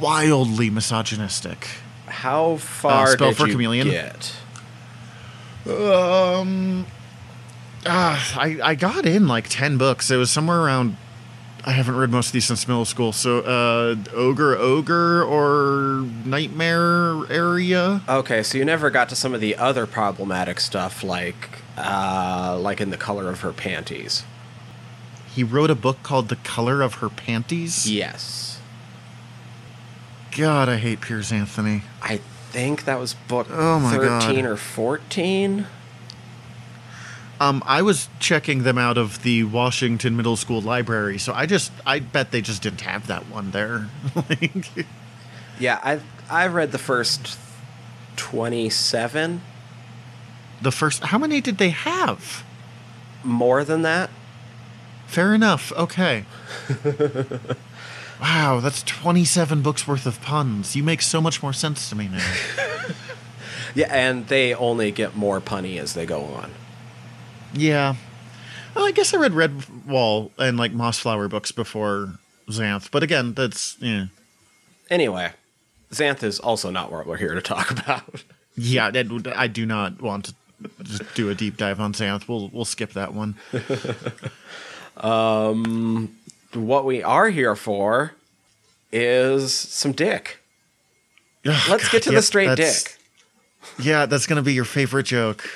wildly 0.00 0.70
misogynistic. 0.70 1.68
How 2.06 2.56
far 2.56 3.08
spell 3.08 3.28
did 3.28 3.36
for 3.36 3.46
you 3.48 3.52
chameleon? 3.52 3.90
get? 3.90 4.34
Um, 5.68 6.86
ah, 7.84 8.38
I 8.40 8.58
I 8.62 8.74
got 8.76 9.04
in 9.04 9.28
like 9.28 9.48
ten 9.50 9.76
books. 9.76 10.10
It 10.10 10.16
was 10.16 10.30
somewhere 10.30 10.60
around. 10.62 10.96
I 11.68 11.72
haven't 11.72 11.96
read 11.96 12.10
most 12.10 12.28
of 12.28 12.32
these 12.32 12.44
since 12.44 12.68
middle 12.68 12.84
school. 12.84 13.12
So, 13.12 13.40
uh, 13.40 13.96
ogre, 14.14 14.56
ogre, 14.56 15.24
or 15.24 16.06
nightmare 16.24 17.26
area. 17.28 18.02
Okay, 18.08 18.44
so 18.44 18.56
you 18.56 18.64
never 18.64 18.88
got 18.88 19.08
to 19.08 19.16
some 19.16 19.34
of 19.34 19.40
the 19.40 19.56
other 19.56 19.84
problematic 19.84 20.60
stuff, 20.60 21.02
like 21.02 21.62
uh, 21.76 22.56
like 22.60 22.80
in 22.80 22.90
the 22.90 22.96
color 22.96 23.28
of 23.28 23.40
her 23.40 23.52
panties. 23.52 24.22
He 25.34 25.42
wrote 25.42 25.70
a 25.70 25.74
book 25.74 26.04
called 26.04 26.28
"The 26.28 26.36
Color 26.36 26.82
of 26.82 26.94
Her 26.94 27.08
Panties." 27.08 27.90
Yes, 27.90 28.60
God, 30.36 30.68
I 30.68 30.76
hate 30.76 31.00
Piers 31.00 31.32
Anthony. 31.32 31.82
I 32.00 32.18
think 32.52 32.84
that 32.84 33.00
was 33.00 33.14
book 33.14 33.48
Oh 33.50 33.80
my 33.80 33.96
God. 33.96 34.22
thirteen 34.22 34.46
or 34.46 34.56
fourteen. 34.56 35.66
Um, 37.38 37.62
I 37.66 37.82
was 37.82 38.08
checking 38.18 38.62
them 38.62 38.78
out 38.78 38.96
of 38.96 39.22
the 39.22 39.44
Washington 39.44 40.16
Middle 40.16 40.36
School 40.36 40.60
library, 40.62 41.18
so 41.18 41.32
I 41.34 41.44
just 41.46 41.70
I 41.84 41.98
bet 42.00 42.30
they 42.30 42.40
just 42.40 42.62
didn't 42.62 42.80
have 42.82 43.06
that 43.08 43.28
one 43.28 43.50
there. 43.50 43.88
like, 44.14 44.86
Yeah, 45.60 45.78
I've 45.84 46.02
I've 46.30 46.54
read 46.54 46.72
the 46.72 46.78
first 46.78 47.38
twenty 48.16 48.70
seven. 48.70 49.42
the 50.62 50.72
first, 50.72 51.04
how 51.04 51.18
many 51.18 51.40
did 51.42 51.58
they 51.58 51.70
have? 51.70 52.42
More 53.22 53.64
than 53.64 53.82
that. 53.82 54.08
Fair 55.06 55.34
enough. 55.34 55.70
Okay. 55.72 56.24
wow, 58.20 58.60
that's 58.60 58.82
twenty-seven 58.82 59.60
books 59.62 59.86
worth 59.86 60.06
of 60.06 60.20
puns. 60.22 60.74
You 60.74 60.82
make 60.82 61.02
so 61.02 61.20
much 61.20 61.42
more 61.42 61.52
sense 61.52 61.88
to 61.90 61.96
me 61.96 62.08
now. 62.08 62.34
Yeah, 63.74 63.88
and 63.94 64.26
they 64.28 64.54
only 64.54 64.90
get 64.90 65.16
more 65.16 65.38
punny 65.38 65.78
as 65.78 65.92
they 65.92 66.06
go 66.06 66.22
on. 66.22 66.50
Yeah. 67.56 67.94
Well, 68.74 68.86
I 68.86 68.92
guess 68.92 69.14
I 69.14 69.16
read 69.16 69.32
Redwall 69.32 70.30
and 70.38 70.58
like 70.58 70.72
Mossflower 70.72 71.30
books 71.30 71.50
before 71.50 72.18
Xanth, 72.48 72.90
but 72.90 73.02
again, 73.02 73.32
that's 73.32 73.76
yeah. 73.80 74.06
Anyway, 74.90 75.32
Xanth 75.90 76.22
is 76.22 76.38
also 76.38 76.70
not 76.70 76.92
what 76.92 77.06
we're 77.06 77.16
here 77.16 77.34
to 77.34 77.40
talk 77.40 77.70
about. 77.80 78.22
Yeah, 78.56 78.90
I 79.34 79.46
do 79.46 79.66
not 79.66 80.00
want 80.00 80.26
to 80.26 80.34
just 80.82 81.14
do 81.14 81.30
a 81.30 81.34
deep 81.34 81.56
dive 81.56 81.80
on 81.80 81.92
Xanth. 81.92 82.28
We'll 82.28 82.48
we'll 82.52 82.64
skip 82.64 82.92
that 82.92 83.14
one. 83.14 83.34
Um, 84.96 86.16
what 86.54 86.84
we 86.84 87.02
are 87.02 87.28
here 87.28 87.54
for 87.54 88.14
is 88.90 89.52
some 89.52 89.92
dick. 89.92 90.38
Ugh, 91.46 91.54
Let's 91.68 91.84
God, 91.84 91.92
get 91.92 92.02
to 92.04 92.12
the 92.12 92.22
straight 92.22 92.56
dick. 92.56 92.96
Yeah, 93.78 94.06
that's 94.06 94.26
gonna 94.26 94.42
be 94.42 94.54
your 94.54 94.64
favorite 94.64 95.06
joke. 95.06 95.48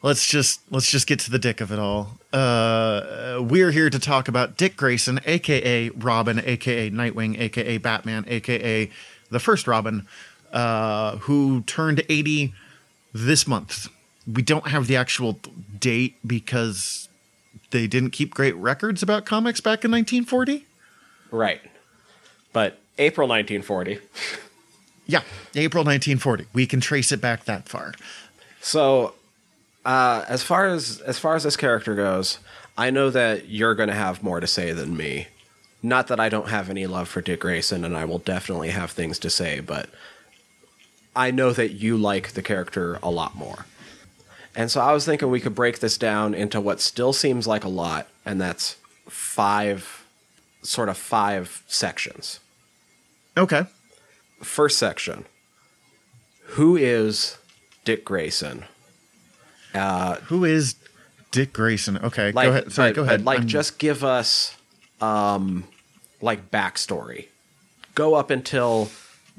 Let's 0.00 0.26
just 0.26 0.60
let's 0.70 0.90
just 0.90 1.06
get 1.06 1.18
to 1.20 1.30
the 1.30 1.38
dick 1.38 1.60
of 1.60 1.72
it 1.72 1.78
all. 1.78 2.18
Uh, 2.32 3.38
we're 3.40 3.72
here 3.72 3.90
to 3.90 3.98
talk 3.98 4.28
about 4.28 4.56
Dick 4.56 4.76
Grayson, 4.76 5.18
aka 5.26 5.88
Robin, 5.90 6.40
aka 6.44 6.90
Nightwing, 6.90 7.38
aka 7.40 7.78
Batman, 7.78 8.24
aka 8.28 8.90
the 9.30 9.40
first 9.40 9.66
Robin, 9.66 10.06
uh, 10.52 11.16
who 11.16 11.62
turned 11.62 12.04
eighty 12.08 12.54
this 13.12 13.46
month. 13.46 13.88
We 14.32 14.42
don't 14.42 14.68
have 14.68 14.86
the 14.86 14.96
actual 14.96 15.40
date 15.80 16.16
because 16.24 17.08
they 17.70 17.86
didn't 17.86 18.10
keep 18.10 18.34
great 18.34 18.54
records 18.56 19.02
about 19.02 19.24
comics 19.24 19.60
back 19.60 19.84
in 19.84 19.90
1940. 19.90 20.64
Right. 21.30 21.60
But 22.52 22.78
April 22.98 23.26
1940. 23.28 23.98
Yeah, 25.10 25.22
April 25.54 25.84
1940. 25.84 26.48
We 26.52 26.66
can 26.66 26.82
trace 26.82 27.12
it 27.12 27.22
back 27.22 27.46
that 27.46 27.66
far. 27.66 27.94
So, 28.60 29.14
uh, 29.88 30.26
as 30.28 30.42
far 30.42 30.66
as 30.66 31.00
as 31.00 31.18
far 31.18 31.34
as 31.34 31.44
this 31.44 31.56
character 31.56 31.94
goes, 31.94 32.40
I 32.76 32.90
know 32.90 33.08
that 33.08 33.48
you're 33.48 33.74
going 33.74 33.88
to 33.88 33.94
have 33.94 34.22
more 34.22 34.38
to 34.38 34.46
say 34.46 34.72
than 34.72 34.94
me. 34.94 35.28
Not 35.82 36.08
that 36.08 36.20
I 36.20 36.28
don't 36.28 36.50
have 36.50 36.68
any 36.68 36.86
love 36.86 37.08
for 37.08 37.22
Dick 37.22 37.40
Grayson, 37.40 37.86
and 37.86 37.96
I 37.96 38.04
will 38.04 38.18
definitely 38.18 38.68
have 38.68 38.90
things 38.90 39.18
to 39.20 39.30
say, 39.30 39.60
but 39.60 39.88
I 41.16 41.30
know 41.30 41.52
that 41.52 41.70
you 41.70 41.96
like 41.96 42.32
the 42.32 42.42
character 42.42 42.98
a 43.02 43.10
lot 43.10 43.34
more. 43.34 43.64
And 44.54 44.70
so 44.70 44.82
I 44.82 44.92
was 44.92 45.06
thinking 45.06 45.30
we 45.30 45.40
could 45.40 45.54
break 45.54 45.78
this 45.78 45.96
down 45.96 46.34
into 46.34 46.60
what 46.60 46.82
still 46.82 47.14
seems 47.14 47.46
like 47.46 47.64
a 47.64 47.70
lot, 47.70 48.08
and 48.26 48.38
that's 48.38 48.76
five, 49.08 50.04
sort 50.60 50.90
of 50.90 50.98
five 50.98 51.62
sections. 51.66 52.40
Okay. 53.38 53.64
First 54.42 54.76
section 54.76 55.24
Who 56.58 56.76
is 56.76 57.38
Dick 57.86 58.04
Grayson? 58.04 58.66
Who 59.74 60.44
is 60.44 60.74
Dick 61.30 61.52
Grayson? 61.52 61.98
Okay, 61.98 62.32
like, 62.32 62.46
go 62.46 62.50
ahead. 62.50 62.72
Sorry, 62.72 62.90
but- 62.90 62.96
go 62.96 63.02
ahead. 63.02 63.24
like, 63.24 63.38
I'm- 63.40 63.48
just 63.48 63.78
give 63.78 64.02
us, 64.04 64.56
um, 65.00 65.64
like 66.20 66.50
backstory. 66.50 67.26
Go 67.94 68.14
up 68.14 68.30
until, 68.30 68.90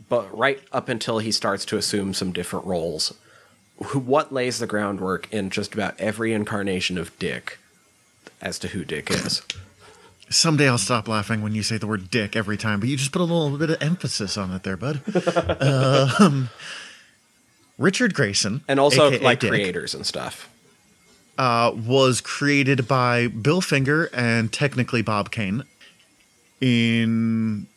but 0.10 0.36
right 0.38 0.62
up 0.72 0.90
until 0.90 1.20
he 1.20 1.32
starts 1.32 1.66
to 1.66 1.78
assume 1.78 2.14
some 2.14 2.32
different 2.32 2.66
roles. 2.66 3.14
Who, 3.86 4.00
what 4.00 4.34
lays 4.34 4.60
the 4.60 4.68
groundwork 4.68 5.32
in 5.32 5.50
just 5.50 5.74
about 5.74 5.98
every 6.00 6.34
incarnation 6.34 6.98
of 6.98 7.18
Dick, 7.20 7.58
as 8.42 8.60
to 8.60 8.68
who 8.70 8.84
Dick 8.84 9.10
is. 9.10 9.42
someday 10.30 10.68
I'll 10.68 10.78
stop 10.78 11.08
laughing 11.08 11.42
when 11.42 11.56
you 11.56 11.64
say 11.64 11.78
the 11.78 11.88
word 11.88 12.12
"dick" 12.12 12.36
every 12.36 12.58
time, 12.58 12.82
but 12.82 12.90
you 12.90 12.98
just 12.98 13.12
put 13.14 13.22
a 13.22 13.24
little 13.24 13.58
bit 13.58 13.70
of 13.70 13.82
emphasis 13.82 14.38
on 14.38 14.52
it 14.52 14.64
there, 14.64 14.76
bud. 14.78 15.02
um, 16.20 16.50
Richard 17.80 18.14
Grayson, 18.14 18.62
And 18.68 18.80
also 18.80 19.08
aka 19.08 19.20
like 19.24 19.40
Dick, 19.40 19.50
creators 19.50 19.96
and 19.96 20.06
stuff. 20.06 20.48
uh, 21.40 21.72
was 21.76 22.22
created 22.22 22.88
by 22.88 23.28
Bill 23.28 23.62
Finger 23.62 24.10
and 24.14 24.54
technically 24.54 25.02
Bob 25.02 25.32
Kane. 25.32 25.64
In 26.62 27.68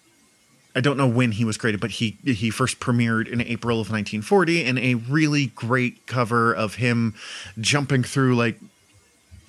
I 0.75 0.81
don't 0.81 0.97
know 0.97 1.07
when 1.07 1.33
he 1.33 1.45
was 1.45 1.57
created, 1.57 1.81
but 1.81 1.93
he 1.93 2.17
he 2.25 2.51
first 2.51 2.81
premiered 2.81 3.29
in 3.29 3.41
April 3.41 3.77
of 3.81 3.91
1940 3.91 4.65
in 4.65 4.77
a 4.79 4.95
really 4.95 5.47
great 5.55 6.07
cover 6.07 6.53
of 6.53 6.75
him 6.77 7.15
jumping 7.61 8.03
through 8.03 8.35
like 8.37 8.59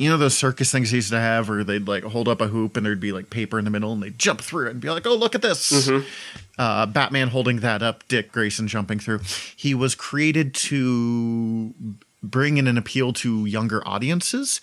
you 0.03 0.09
know 0.09 0.17
those 0.17 0.37
circus 0.37 0.69
things 0.69 0.89
he 0.89 0.97
used 0.97 1.11
to 1.11 1.19
have 1.19 1.47
where 1.47 1.63
they'd 1.63 1.87
like 1.87 2.03
hold 2.03 2.27
up 2.27 2.41
a 2.41 2.47
hoop 2.47 2.75
and 2.75 2.85
there'd 2.85 2.99
be 2.99 3.13
like 3.13 3.29
paper 3.29 3.57
in 3.57 3.63
the 3.63 3.71
middle 3.71 3.93
and 3.93 4.03
they'd 4.03 4.19
jump 4.19 4.41
through 4.41 4.67
it 4.67 4.71
and 4.71 4.81
be 4.81 4.89
like, 4.89 5.07
oh 5.07 5.15
look 5.15 5.33
at 5.33 5.41
this. 5.41 5.89
Uh, 6.57 6.85
Batman 6.85 7.29
holding 7.29 7.61
that 7.61 7.81
up, 7.81 8.07
Dick 8.09 8.31
Grayson 8.31 8.67
jumping 8.67 8.99
through. 8.99 9.21
He 9.55 9.73
was 9.73 9.95
created 9.95 10.53
to 10.55 11.73
bring 12.21 12.57
in 12.57 12.67
an 12.67 12.77
appeal 12.77 13.13
to 13.13 13.45
younger 13.45 13.81
audiences 13.87 14.59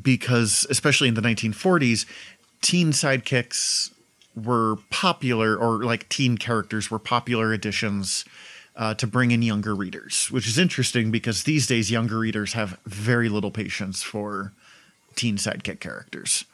because 0.00 0.66
especially 0.68 1.08
in 1.08 1.14
the 1.14 1.22
1940s 1.22 2.04
teen 2.60 2.90
sidekicks 2.92 3.90
were 4.34 4.76
popular 4.90 5.56
or 5.56 5.82
like 5.82 6.08
teen 6.10 6.36
characters 6.36 6.90
were 6.90 6.98
popular 6.98 7.52
additions 7.52 8.24
uh, 8.76 8.94
to 8.94 9.06
bring 9.06 9.30
in 9.30 9.42
younger 9.42 9.74
readers 9.74 10.28
which 10.30 10.46
is 10.46 10.58
interesting 10.58 11.10
because 11.10 11.44
these 11.44 11.66
days 11.66 11.90
younger 11.90 12.18
readers 12.18 12.52
have 12.52 12.78
very 12.84 13.28
little 13.28 13.50
patience 13.50 14.02
for 14.02 14.52
teen 15.14 15.36
sidekick 15.36 15.80
characters 15.80 16.44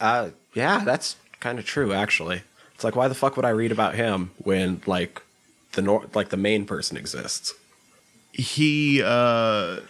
Uh, 0.00 0.30
yeah, 0.54 0.82
that's 0.84 1.16
kind 1.38 1.58
of 1.60 1.64
true, 1.64 1.92
actually. 1.92 2.42
It's 2.74 2.82
like, 2.84 2.96
why 2.96 3.06
the 3.08 3.14
fuck 3.14 3.36
would 3.36 3.44
I 3.44 3.50
read 3.50 3.70
about 3.70 3.94
him 3.94 4.32
when 4.38 4.80
like 4.86 5.22
the 5.72 5.82
nor- 5.82 6.06
like 6.14 6.30
the 6.30 6.36
main 6.36 6.66
person 6.66 6.96
exists? 6.96 7.54
he 8.32 9.02
uh, 9.04 9.80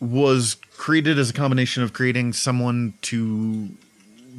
was 0.00 0.56
created 0.76 1.18
as 1.18 1.30
a 1.30 1.32
combination 1.32 1.82
of 1.82 1.92
creating 1.92 2.32
someone 2.32 2.94
to 3.02 3.68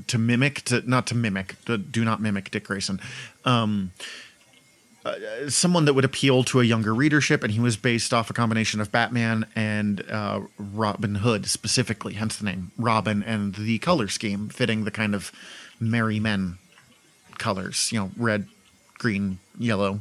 to 0.08 0.18
mimic 0.18 0.64
to 0.66 0.82
not 0.90 1.06
to 1.08 1.16
mimic 1.16 1.56
to, 1.66 1.78
do 1.78 2.04
not 2.04 2.20
mimic 2.20 2.52
Dick 2.52 2.66
Grayson 2.66 3.00
um, 3.46 3.92
uh, 5.06 5.50
someone 5.50 5.86
that 5.86 5.94
would 5.94 6.06
appeal 6.06 6.44
to 6.46 6.62
a 6.62 6.64
younger 6.64 6.94
readership 6.94 7.44
and 7.44 7.52
he 7.54 7.60
was 7.60 7.76
based 7.78 8.14
off 8.14 8.30
a 8.30 8.34
combination 8.34 8.80
of 8.80 8.92
Batman 8.92 9.46
and 9.56 10.04
uh, 10.10 10.42
Robin 10.58 11.16
Hood 11.16 11.46
specifically 11.46 12.14
hence 12.14 12.38
the 12.38 12.46
name 12.46 12.72
Robin 12.78 13.22
and 13.24 13.56
the 13.56 13.80
color 13.80 14.08
scheme 14.08 14.50
fitting 14.50 14.84
the 14.84 14.92
kind 14.92 15.14
of 15.14 15.32
merry 15.80 16.20
men 16.20 16.58
colors 17.38 17.92
you 17.92 18.00
know 18.00 18.12
red 18.16 18.48
green 18.98 19.40
yellow 19.60 20.00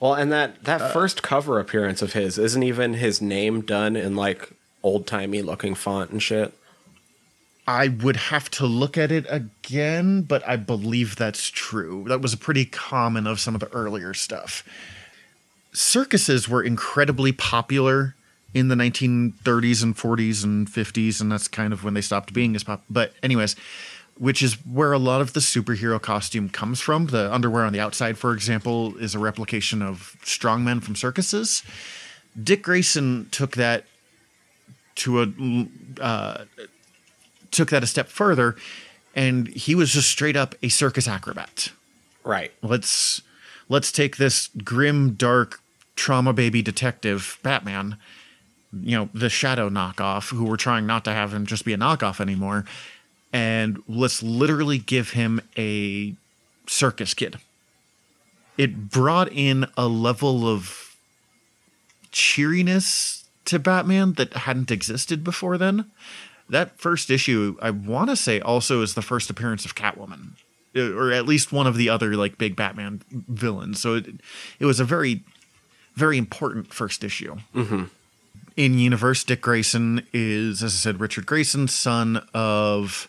Well, 0.00 0.14
and 0.14 0.30
that 0.32 0.64
that 0.64 0.92
first 0.92 1.22
cover 1.22 1.58
appearance 1.58 2.02
of 2.02 2.12
his 2.12 2.38
isn't 2.38 2.62
even 2.62 2.94
his 2.94 3.22
name 3.22 3.60
done 3.62 3.96
in 3.96 4.16
like 4.16 4.50
old 4.82 5.06
timey 5.06 5.42
looking 5.42 5.74
font 5.74 6.10
and 6.10 6.22
shit. 6.22 6.52
I 7.66 7.88
would 7.88 8.16
have 8.16 8.50
to 8.52 8.66
look 8.66 8.96
at 8.96 9.10
it 9.10 9.26
again, 9.28 10.22
but 10.22 10.46
I 10.46 10.56
believe 10.56 11.16
that's 11.16 11.50
true. 11.50 12.04
That 12.08 12.20
was 12.20 12.34
pretty 12.36 12.64
common 12.64 13.26
of 13.26 13.40
some 13.40 13.54
of 13.54 13.60
the 13.60 13.72
earlier 13.72 14.14
stuff. 14.14 14.62
Circuses 15.72 16.48
were 16.48 16.62
incredibly 16.62 17.32
popular 17.32 18.14
in 18.54 18.68
the 18.68 18.76
1930s 18.76 19.82
and 19.82 19.96
40s 19.96 20.44
and 20.44 20.68
50s, 20.68 21.20
and 21.20 21.30
that's 21.30 21.48
kind 21.48 21.72
of 21.72 21.82
when 21.82 21.94
they 21.94 22.00
stopped 22.00 22.32
being 22.32 22.54
as 22.54 22.62
pop. 22.62 22.84
But, 22.88 23.12
anyways, 23.22 23.56
which 24.18 24.42
is 24.42 24.54
where 24.64 24.92
a 24.92 24.98
lot 24.98 25.20
of 25.20 25.32
the 25.32 25.40
superhero 25.40 26.00
costume 26.00 26.48
comes 26.48 26.80
from. 26.80 27.06
The 27.06 27.32
underwear 27.32 27.64
on 27.64 27.72
the 27.72 27.80
outside, 27.80 28.16
for 28.16 28.32
example, 28.32 28.96
is 28.96 29.14
a 29.14 29.18
replication 29.18 29.82
of 29.82 30.16
strongmen 30.22 30.82
from 30.82 30.94
circuses. 30.94 31.62
Dick 32.40 32.62
Grayson 32.62 33.28
took 33.30 33.56
that 33.56 33.84
to 34.96 35.22
a 35.22 36.00
uh, 36.00 36.44
took 37.56 37.70
that 37.70 37.82
a 37.82 37.86
step 37.86 38.08
further, 38.08 38.56
and 39.14 39.48
he 39.48 39.74
was 39.74 39.92
just 39.92 40.08
straight 40.10 40.36
up 40.36 40.54
a 40.62 40.68
circus 40.68 41.08
acrobat. 41.08 41.70
Right. 42.24 42.52
Let's 42.62 43.22
let's 43.68 43.90
take 43.90 44.16
this 44.16 44.48
grim, 44.62 45.14
dark, 45.14 45.60
trauma 45.96 46.32
baby 46.32 46.62
detective 46.62 47.38
Batman, 47.42 47.96
you 48.72 48.96
know, 48.96 49.08
the 49.14 49.30
Shadow 49.30 49.68
knockoff, 49.68 50.30
who 50.30 50.44
we're 50.44 50.56
trying 50.56 50.86
not 50.86 51.04
to 51.04 51.12
have 51.12 51.32
him 51.32 51.46
just 51.46 51.64
be 51.64 51.72
a 51.72 51.78
knockoff 51.78 52.20
anymore, 52.20 52.64
and 53.32 53.82
let's 53.88 54.22
literally 54.22 54.78
give 54.78 55.10
him 55.10 55.40
a 55.56 56.14
circus 56.66 57.14
kid. 57.14 57.38
It 58.58 58.90
brought 58.90 59.30
in 59.32 59.66
a 59.76 59.86
level 59.86 60.48
of 60.48 60.96
cheeriness 62.10 63.24
to 63.44 63.58
Batman 63.58 64.14
that 64.14 64.32
hadn't 64.32 64.70
existed 64.70 65.22
before 65.22 65.58
then. 65.58 65.90
That 66.48 66.78
first 66.78 67.10
issue, 67.10 67.56
I 67.60 67.70
want 67.70 68.10
to 68.10 68.16
say, 68.16 68.40
also 68.40 68.82
is 68.82 68.94
the 68.94 69.02
first 69.02 69.30
appearance 69.30 69.64
of 69.64 69.74
Catwoman, 69.74 70.32
uh, 70.76 70.92
or 70.94 71.10
at 71.12 71.26
least 71.26 71.52
one 71.52 71.66
of 71.66 71.76
the 71.76 71.88
other 71.88 72.14
like 72.14 72.38
big 72.38 72.54
Batman 72.54 73.02
villains. 73.10 73.80
So 73.80 73.94
it 73.94 74.06
it 74.60 74.66
was 74.66 74.80
a 74.80 74.84
very 74.84 75.24
very 75.94 76.18
important 76.18 76.72
first 76.72 77.02
issue. 77.02 77.36
In 78.56 78.78
universe, 78.78 79.24
Dick 79.24 79.42
Grayson 79.42 80.06
is, 80.12 80.62
as 80.62 80.72
I 80.74 80.76
said, 80.76 81.00
Richard 81.00 81.26
Grayson, 81.26 81.68
son 81.68 82.26
of 82.32 83.08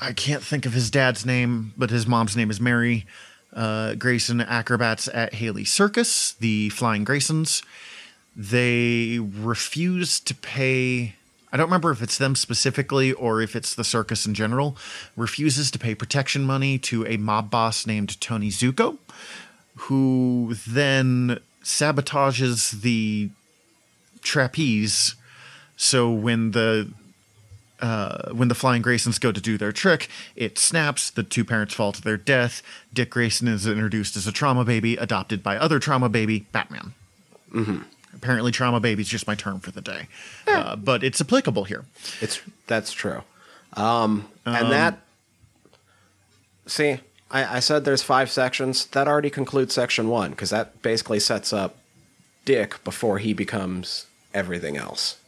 I 0.00 0.12
can't 0.12 0.42
think 0.42 0.66
of 0.66 0.72
his 0.72 0.90
dad's 0.90 1.24
name, 1.24 1.72
but 1.76 1.90
his 1.90 2.06
mom's 2.06 2.36
name 2.36 2.50
is 2.50 2.60
Mary 2.60 3.06
uh, 3.54 3.94
Grayson, 3.94 4.40
acrobats 4.40 5.08
at 5.08 5.32
Haly 5.34 5.66
Circus, 5.66 6.32
the 6.32 6.68
Flying 6.70 7.04
Graysons. 7.04 7.62
They 8.36 9.18
refuse 9.20 10.18
to 10.20 10.34
pay. 10.34 11.14
I 11.54 11.56
don't 11.56 11.66
remember 11.68 11.92
if 11.92 12.02
it's 12.02 12.18
them 12.18 12.34
specifically 12.34 13.12
or 13.12 13.40
if 13.40 13.54
it's 13.54 13.76
the 13.76 13.84
circus 13.84 14.26
in 14.26 14.34
general. 14.34 14.76
Refuses 15.16 15.70
to 15.70 15.78
pay 15.78 15.94
protection 15.94 16.42
money 16.42 16.78
to 16.80 17.06
a 17.06 17.16
mob 17.16 17.48
boss 17.48 17.86
named 17.86 18.20
Tony 18.20 18.48
Zucco, 18.48 18.98
who 19.76 20.56
then 20.66 21.38
sabotages 21.62 22.82
the 22.82 23.30
trapeze. 24.20 25.14
So 25.76 26.10
when 26.10 26.50
the 26.50 26.90
uh, 27.80 28.32
when 28.32 28.48
the 28.48 28.56
Flying 28.56 28.82
Graysons 28.82 29.20
go 29.20 29.30
to 29.30 29.40
do 29.40 29.56
their 29.56 29.70
trick, 29.70 30.08
it 30.34 30.58
snaps. 30.58 31.08
The 31.08 31.22
two 31.22 31.44
parents 31.44 31.72
fall 31.72 31.92
to 31.92 32.02
their 32.02 32.16
death. 32.16 32.62
Dick 32.92 33.10
Grayson 33.10 33.46
is 33.46 33.64
introduced 33.64 34.16
as 34.16 34.26
a 34.26 34.32
trauma 34.32 34.64
baby, 34.64 34.96
adopted 34.96 35.44
by 35.44 35.56
other 35.56 35.78
trauma 35.78 36.08
baby, 36.08 36.46
Batman. 36.50 36.94
Apparently, 38.14 38.52
trauma 38.52 38.80
baby 38.80 39.02
is 39.02 39.08
just 39.08 39.26
my 39.26 39.34
term 39.34 39.60
for 39.60 39.70
the 39.70 39.80
day, 39.80 40.08
uh, 40.46 40.76
but 40.76 41.02
it's 41.04 41.20
applicable 41.20 41.64
here. 41.64 41.84
It's 42.20 42.40
that's 42.66 42.92
true. 42.92 43.22
Um, 43.74 44.28
and 44.46 44.70
that 44.70 45.00
see, 46.66 46.98
I, 47.30 47.56
I 47.56 47.60
said 47.60 47.84
there's 47.84 48.02
five 48.02 48.30
sections. 48.30 48.86
That 48.86 49.08
already 49.08 49.30
concludes 49.30 49.74
section 49.74 50.08
one 50.08 50.30
because 50.30 50.50
that 50.50 50.80
basically 50.82 51.20
sets 51.20 51.52
up 51.52 51.76
Dick 52.44 52.82
before 52.84 53.18
he 53.18 53.32
becomes 53.32 54.06
everything 54.32 54.76
else. 54.76 55.18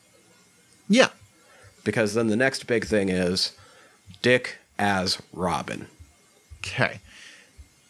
Yeah, 0.89 1.09
Because 1.85 2.15
then 2.15 2.29
the 2.29 2.37
next 2.37 2.67
big 2.67 2.87
thing 2.87 3.09
is 3.09 3.53
Dick 4.23 4.59
as 4.79 5.19
Robin. 5.33 5.89
Okay. 6.59 7.01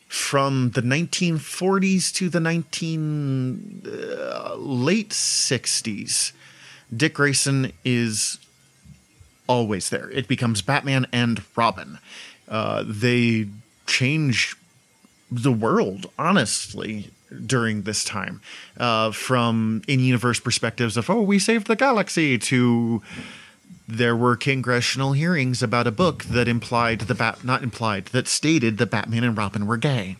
From 0.09 0.71
the 0.71 0.83
1940s 0.83 2.13
to 2.15 2.29
the 2.29 2.41
19 2.41 3.83
uh, 3.87 4.55
late 4.57 5.11
60s, 5.11 6.33
Dick 6.97 7.15
Grayson 7.15 7.73
is 7.85 8.39
always 9.49 9.91
there. 9.91 10.11
It 10.11 10.29
becomes 10.29 10.63
Batman 10.63 11.07
and 11.13 11.43
Robin. 11.57 11.99
Uh, 12.49 12.85
they 12.87 13.49
change 13.87 14.57
the 15.31 15.53
world, 15.53 16.11
honestly, 16.19 17.11
during 17.45 17.83
this 17.83 18.05
time. 18.05 18.41
Uh, 18.77 19.11
from 19.11 19.83
in 19.89 20.01
universe 20.01 20.39
perspectives 20.41 20.97
of, 20.97 21.11
oh, 21.11 21.23
we 21.23 21.39
saved 21.39 21.67
the 21.67 21.77
galaxy, 21.77 22.39
to 22.39 23.03
there 23.89 24.17
were 24.17 24.37
congressional 24.37 25.13
hearings 25.13 25.63
about 25.63 25.87
a 25.87 25.93
book 25.93 26.25
that 26.25 26.49
implied 26.49 27.01
the 27.03 27.15
bat 27.15 27.45
not 27.45 27.63
implied 27.63 28.07
that 28.07 28.27
stated 28.27 28.79
that 28.79 28.91
Batman 28.91 29.25
and 29.25 29.37
Robin 29.37 29.67
were 29.67 29.77
gay. 29.77 30.17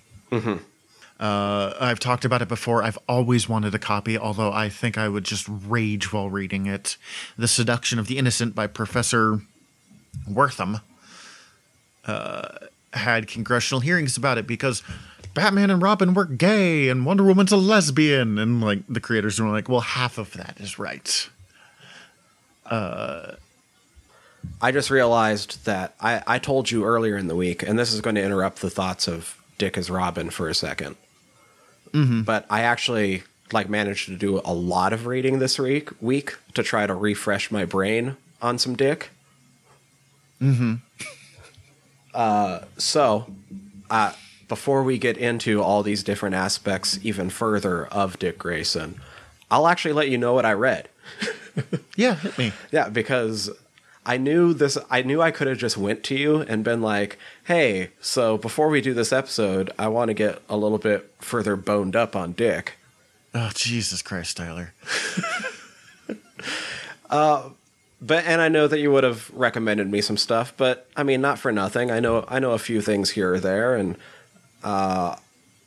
Uh, 1.19 1.73
I've 1.81 1.99
talked 1.99 2.25
about 2.27 2.43
it 2.43 2.49
before. 2.49 2.83
I've 2.83 2.99
always 3.09 3.49
wanted 3.49 3.75
a 3.75 3.79
copy, 3.79 4.19
although 4.19 4.53
I 4.53 4.69
think 4.69 4.99
I 4.99 5.09
would 5.09 5.25
just 5.25 5.47
rage 5.49 6.13
while 6.13 6.29
reading 6.29 6.67
it. 6.67 6.97
The 7.39 7.49
Seduction 7.49 7.99
of 7.99 8.07
the 8.07 8.19
Innocent 8.19 8.55
by 8.55 8.67
Professor 8.67 9.41
Wertham 10.29 10.83
uh, 12.05 12.49
had 12.93 13.29
congressional 13.29 13.81
hearings 13.81 14.17
about 14.17 14.37
it 14.37 14.47
because 14.47 14.83
Batman 15.33 15.71
and 15.71 15.81
Robin 15.81 16.13
were 16.13 16.27
gay 16.27 16.89
and 16.91 17.07
Wonder 17.07 17.25
Woman's 17.25 17.53
a 17.53 17.57
lesbian. 17.57 18.39
And 18.39 18.61
like 18.61 18.81
the 18.87 19.01
creators 19.01 19.41
were 19.41 19.49
like, 19.49 19.69
well, 19.71 19.81
half 19.81 20.19
of 20.19 20.35
that 20.35 20.57
is 20.61 20.79
right. 20.79 21.31
I 24.61 24.73
just 24.73 24.91
realized 24.91 25.65
that 25.65 25.95
I, 26.01 26.23
I 26.27 26.39
told 26.39 26.71
you 26.71 26.85
earlier 26.85 27.17
in 27.17 27.27
the 27.27 27.37
week, 27.37 27.63
and 27.63 27.79
this 27.79 27.93
is 27.93 28.01
going 28.01 28.17
to 28.17 28.23
interrupt 28.23 28.61
the 28.61 28.71
thoughts 28.71 29.09
of 29.09 29.41
Dick 29.59 29.77
as 29.79 29.91
Robin 29.91 30.31
for 30.31 30.49
a 30.49 30.53
2nd 30.53 30.97
But 32.25 32.47
I 32.51 32.63
actually 32.63 33.23
like 33.53 33.69
managed 33.69 34.07
to 34.07 34.17
do 34.17 34.41
a 34.45 34.53
lot 34.53 34.93
of 34.93 35.07
reading 35.07 35.39
this 35.39 35.59
week 35.59 35.91
week 36.03 36.37
to 36.55 36.63
try 36.63 36.87
to 36.87 36.95
refresh 36.95 37.51
my 37.51 37.65
brain 37.65 38.17
on 38.43 38.59
some 38.59 38.77
Dick. 38.77 39.11
Mm-hmm. 40.41 40.75
Uh, 42.15 42.65
so, 42.79 43.27
uh, 43.91 44.11
before 44.49 44.83
we 44.83 44.97
get 44.97 45.19
into 45.19 45.63
all 45.63 45.83
these 45.83 46.03
different 46.03 46.35
aspects 46.35 46.99
even 47.03 47.29
further 47.29 47.85
of 47.89 48.19
Dick 48.19 48.39
Grayson, 48.39 48.99
I'll 49.51 49.67
actually 49.69 49.93
let 49.93 50.09
you 50.09 50.17
know 50.17 50.33
what 50.33 50.47
I 50.47 50.55
read. 50.55 50.89
Yeah, 51.97 52.15
hit 52.15 52.37
me. 52.37 52.53
Yeah, 52.71 52.89
because 52.89 53.51
I 54.07 54.17
knew 54.17 54.55
this 54.55 54.79
I 54.91 55.03
knew 55.03 55.21
I 55.21 55.31
could 55.31 55.49
have 55.49 55.59
just 55.59 55.77
went 55.77 56.03
to 56.05 56.15
you 56.15 56.41
and 56.41 56.65
been 56.65 56.81
like, 56.81 57.19
"Hey, 57.45 57.91
so 58.01 58.39
before 58.39 58.69
we 58.69 58.81
do 58.81 58.95
this 58.95 59.13
episode, 59.13 59.71
I 59.79 59.89
want 59.89 60.09
to 60.09 60.15
get 60.15 60.41
a 60.49 60.57
little 60.57 60.79
bit 60.79 61.13
further 61.19 61.57
boned 61.57 61.97
up 61.97 62.17
on 62.17 62.33
Dick." 62.33 62.79
Oh, 63.35 63.51
Jesus 63.53 64.01
Christ, 64.01 64.39
Tyler. 64.39 64.73
But 68.01 68.25
and 68.25 68.41
I 68.41 68.49
know 68.49 68.69
that 68.69 68.79
you 68.79 68.93
would 68.93 69.05
have 69.05 69.31
recommended 69.31 69.91
me 69.91 70.01
some 70.01 70.17
stuff, 70.17 70.53
but 70.57 70.89
I 70.97 71.03
mean, 71.03 71.21
not 71.21 71.39
for 71.39 71.51
nothing. 71.51 71.91
I 71.91 72.01
know 72.01 72.25
I 72.29 72.39
know 72.39 72.53
a 72.53 72.59
few 72.59 72.81
things 72.81 73.11
here 73.11 73.35
or 73.35 73.41
there 73.41 73.75
and 73.75 73.97
uh 74.63 75.17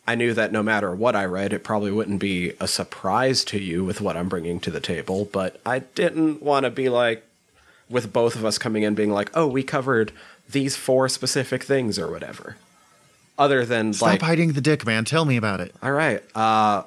I 0.08 0.16
knew 0.16 0.34
that 0.34 0.52
no 0.52 0.64
matter 0.64 0.96
what 0.96 1.16
I 1.16 1.26
read, 1.26 1.54
it 1.54 1.64
probably 1.64 1.92
wouldn't 1.92 2.20
be 2.20 2.54
a 2.60 2.68
surprise 2.68 3.44
to 3.46 3.60
you 3.60 3.84
with 3.84 4.02
what 4.02 4.18
I'm 4.18 4.28
bringing 4.28 4.60
to 4.62 4.72
the 4.72 4.80
table, 4.80 5.30
but 5.32 5.60
I 5.66 5.80
didn't 5.80 6.42
want 6.42 6.64
to 6.64 6.72
be 6.72 6.90
like 6.90 7.24
with 7.90 8.14
both 8.14 8.36
of 8.36 8.46
us 8.46 8.58
coming 8.58 8.84
in 8.84 8.96
being 8.96 9.12
like, 9.12 9.32
"Oh, 9.34 9.48
we 9.48 9.64
covered 9.64 10.12
these 10.50 10.76
four 10.76 11.10
specific 11.10 11.64
things 11.64 11.98
or 11.98 12.10
whatever." 12.10 12.56
Other 13.38 13.66
than 13.66 13.94
Stop 13.94 14.08
like 14.08 14.22
hiding 14.22 14.54
the 14.54 14.62
dick, 14.62 14.86
man. 14.86 15.06
Tell 15.06 15.26
me 15.26 15.38
about 15.38 15.62
it. 15.62 15.74
All 15.82 15.92
right. 15.92 16.24
Uh 16.36 16.84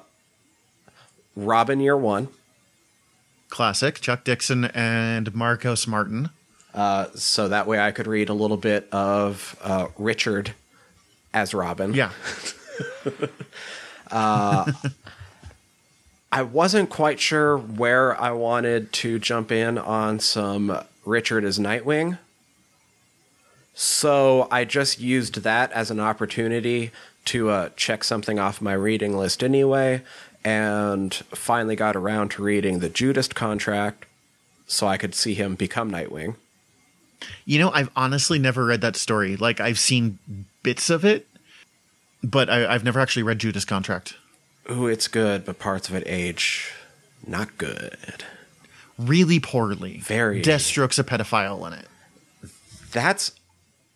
Robin 1.35 1.79
year 1.79 1.97
1. 1.97 2.27
Classic. 3.49 3.99
Chuck 3.99 4.23
Dixon 4.23 4.65
and 4.65 5.33
Marcos 5.33 5.87
Martin. 5.87 6.29
Uh, 6.73 7.07
so 7.15 7.47
that 7.47 7.67
way 7.67 7.79
I 7.79 7.91
could 7.91 8.07
read 8.07 8.29
a 8.29 8.33
little 8.33 8.57
bit 8.57 8.87
of 8.91 9.55
uh, 9.63 9.87
Richard 9.97 10.53
as 11.33 11.53
Robin. 11.53 11.93
Yeah. 11.93 12.11
I 16.31 16.41
wasn't 16.41 16.89
quite 16.89 17.19
sure 17.19 17.57
where 17.57 18.19
I 18.19 18.31
wanted 18.31 18.91
to 18.93 19.19
jump 19.19 19.51
in 19.51 19.77
on 19.77 20.19
some 20.19 20.79
Richard 21.05 21.43
as 21.43 21.59
Nightwing. 21.59 22.17
So 23.75 24.47
I 24.51 24.65
just 24.65 24.99
used 24.99 25.41
that 25.43 25.71
as 25.71 25.89
an 25.89 25.99
opportunity 25.99 26.91
to 27.25 27.49
uh, 27.49 27.69
check 27.75 28.03
something 28.03 28.37
off 28.37 28.61
my 28.61 28.73
reading 28.73 29.17
list 29.17 29.43
anyway, 29.43 30.01
and 30.43 31.13
finally 31.31 31.75
got 31.75 31.95
around 31.95 32.29
to 32.31 32.43
reading 32.43 32.79
the 32.79 32.89
Judas 32.89 33.27
contract 33.29 34.05
so 34.67 34.87
I 34.87 34.97
could 34.97 35.15
see 35.15 35.33
him 35.33 35.55
become 35.55 35.91
Nightwing. 35.91 36.35
You 37.45 37.59
know, 37.59 37.71
I've 37.71 37.89
honestly 37.95 38.39
never 38.39 38.65
read 38.65 38.81
that 38.81 38.97
story. 38.97 39.37
Like, 39.37 39.61
I've 39.61 39.79
seen 39.79 40.19
bits 40.61 40.89
of 40.89 41.05
it, 41.05 41.27
but 42.21 42.49
I, 42.49 42.73
I've 42.73 42.83
never 42.83 42.99
actually 42.99 43.23
read 43.23 43.39
Judas 43.39 43.65
Contract. 43.65 44.15
Ooh, 44.69 44.87
it's 44.87 45.07
good, 45.07 45.45
but 45.45 45.59
parts 45.59 45.89
of 45.89 45.95
it 45.95 46.03
age 46.05 46.73
not 47.25 47.57
good. 47.57 48.25
Really 48.97 49.39
poorly. 49.39 49.97
Very. 49.99 50.41
Deathstroke's 50.41 50.99
a 50.99 51.03
pedophile 51.03 51.65
in 51.67 51.73
it. 51.73 51.87
That's 52.91 53.31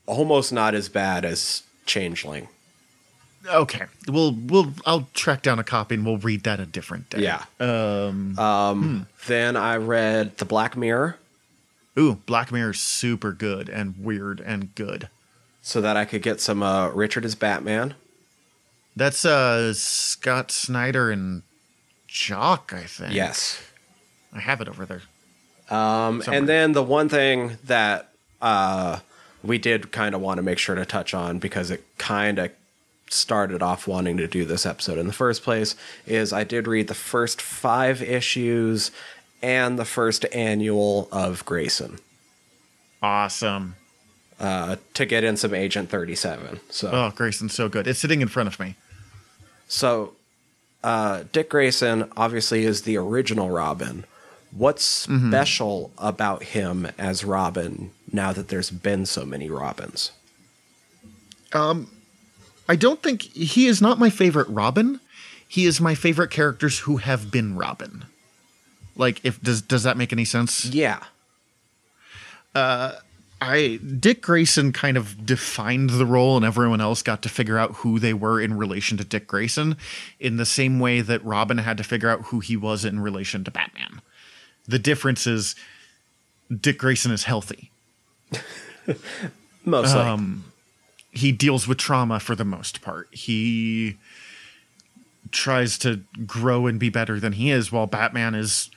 almost 0.05 0.51
not 0.51 0.73
as 0.73 0.89
bad 0.89 1.23
as 1.25 1.63
Changeling. 1.86 2.47
Okay. 3.47 3.86
We'll, 4.07 4.33
we'll, 4.33 4.73
I'll 4.86 5.07
track 5.13 5.41
down 5.41 5.57
a 5.60 5.63
copy 5.63 5.95
and 5.95 6.05
we'll 6.05 6.17
read 6.17 6.43
that 6.43 6.60
a 6.60 6.65
different 6.65 7.10
day. 7.10 7.21
Yeah. 7.21 7.43
Um, 7.60 8.38
Um, 8.38 9.07
Then 9.27 9.55
I 9.55 9.77
read 9.77 10.38
The 10.38 10.45
Black 10.45 10.75
Mirror 10.75 11.17
ooh, 11.97 12.15
Black 12.25 12.51
Mirror's 12.51 12.79
super 12.81 13.31
good 13.31 13.69
and 13.69 13.95
weird 14.03 14.39
and 14.41 14.73
good. 14.75 15.10
so 15.62 15.79
that 15.81 15.95
I 15.97 16.05
could 16.05 16.21
get 16.21 16.41
some 16.41 16.62
uh, 16.62 16.89
Richard 16.89 17.23
as 17.25 17.36
Batman. 17.36 17.93
That's 18.95 19.23
uh 19.25 19.73
Scott 19.73 20.51
Snyder 20.51 21.10
and 21.12 21.43
Jock, 22.07 22.73
I 22.75 22.83
think. 22.83 23.13
Yes. 23.13 23.62
I 24.38 24.41
have 24.41 24.62
it 24.62 24.69
over 24.69 24.86
there. 24.86 25.02
Um, 25.69 26.21
Somewhere. 26.21 26.39
and 26.39 26.47
then 26.50 26.71
the 26.71 26.84
one 26.84 27.10
thing 27.10 27.58
that 27.65 28.10
uh, 28.41 29.00
we 29.43 29.58
did 29.58 29.91
kind 29.91 30.15
of 30.15 30.21
want 30.21 30.38
to 30.38 30.41
make 30.43 30.60
sure 30.60 30.76
to 30.76 30.86
touch 30.86 31.13
on 31.13 31.39
because 31.39 31.71
it 31.71 31.84
kind 31.97 32.39
of 32.39 32.52
started 33.10 33.62
off 33.62 33.88
wanting 33.88 34.17
to 34.17 34.28
do 34.28 34.45
this 34.45 34.65
episode 34.65 34.97
in 34.97 35.08
the 35.08 35.13
first 35.13 35.41
place 35.43 35.76
is 36.06 36.32
I 36.34 36.43
did 36.43 36.67
read 36.67 36.88
the 36.88 36.93
first 36.93 37.41
five 37.41 38.02
issues 38.02 38.91
and 39.41 39.78
the 39.80 39.86
first 39.86 40.26
annual 40.34 41.08
of 41.12 41.45
Grayson 41.45 42.00
Awesome. 43.02 43.76
uh, 44.39 44.78
to 44.93 45.06
get 45.06 45.23
in 45.23 45.38
some 45.38 45.54
Agent 45.54 45.89
37. 45.89 46.60
So, 46.69 46.89
Oh, 46.91 47.12
Grayson's 47.15 47.54
so 47.54 47.69
good. 47.69 47.88
It's 47.88 48.00
sitting 48.00 48.21
in 48.21 48.28
front 48.28 48.47
of 48.47 48.60
me. 48.60 48.76
so 49.67 50.13
uh, 50.84 51.23
Dick 51.32 51.50
Grayson 51.50 52.10
obviously 52.17 52.63
is 52.63 52.84
the 52.84 52.97
original 52.97 53.50
Robin. 53.50 54.06
What's 54.51 55.07
mm-hmm. 55.07 55.29
special 55.29 55.91
about 55.97 56.43
him 56.43 56.88
as 56.97 57.23
Robin 57.23 57.91
now 58.12 58.33
that 58.33 58.47
there's 58.47 58.69
been 58.69 59.05
so 59.05 59.25
many 59.25 59.49
Robins? 59.49 60.12
Um, 61.53 61.89
I 62.67 62.75
don't 62.75 63.01
think 63.01 63.21
he 63.21 63.67
is 63.67 63.81
not 63.81 63.99
my 63.99 64.10
favorite 64.10 64.47
Robin. 64.49 64.99
He 65.47 65.65
is 65.65 65.79
my 65.79 65.95
favorite 65.95 66.31
characters 66.31 66.79
who 66.79 66.97
have 66.97 67.31
been 67.31 67.55
Robin. 67.55 68.05
Like, 68.95 69.23
if 69.23 69.41
does 69.41 69.62
does 69.62 69.83
that 69.83 69.97
make 69.97 70.12
any 70.12 70.25
sense? 70.25 70.65
Yeah. 70.65 71.03
Uh, 72.55 72.93
I 73.39 73.79
Dick 73.99 74.21
Grayson 74.21 74.73
kind 74.73 74.97
of 74.97 75.25
defined 75.25 75.91
the 75.91 76.05
role, 76.05 76.36
and 76.36 76.45
everyone 76.45 76.81
else 76.81 77.03
got 77.03 77.21
to 77.21 77.29
figure 77.29 77.57
out 77.57 77.75
who 77.75 77.99
they 77.99 78.13
were 78.13 78.41
in 78.41 78.57
relation 78.57 78.97
to 78.97 79.03
Dick 79.03 79.27
Grayson, 79.27 79.77
in 80.19 80.38
the 80.38 80.45
same 80.45 80.79
way 80.79 81.01
that 81.01 81.23
Robin 81.23 81.60
had 81.60 81.77
to 81.77 81.83
figure 81.83 82.10
out 82.10 82.23
who 82.23 82.39
he 82.39 82.57
was 82.57 82.83
in 82.83 82.99
relation 82.99 83.43
to 83.43 83.51
Batman. 83.51 83.87
The 84.67 84.80
difference 84.80 85.25
is 85.25 85.56
Dick 86.56 86.77
Grayson 86.77 87.12
is 87.12 87.23
healthy. 87.23 87.71
Mostly. 89.65 89.99
Um, 89.99 90.45
he 91.12 91.32
deals 91.32 91.67
with 91.67 91.77
trauma 91.77 92.19
for 92.19 92.36
the 92.36 92.45
most 92.45 92.82
part. 92.82 93.08
He 93.12 93.97
tries 95.32 95.77
to 95.80 96.01
grow 96.25 96.67
and 96.67 96.80
be 96.80 96.89
better 96.89 97.19
than 97.19 97.34
he 97.34 97.51
is, 97.51 97.71
while 97.71 97.88
Batman 97.88 98.36
is 98.36 98.69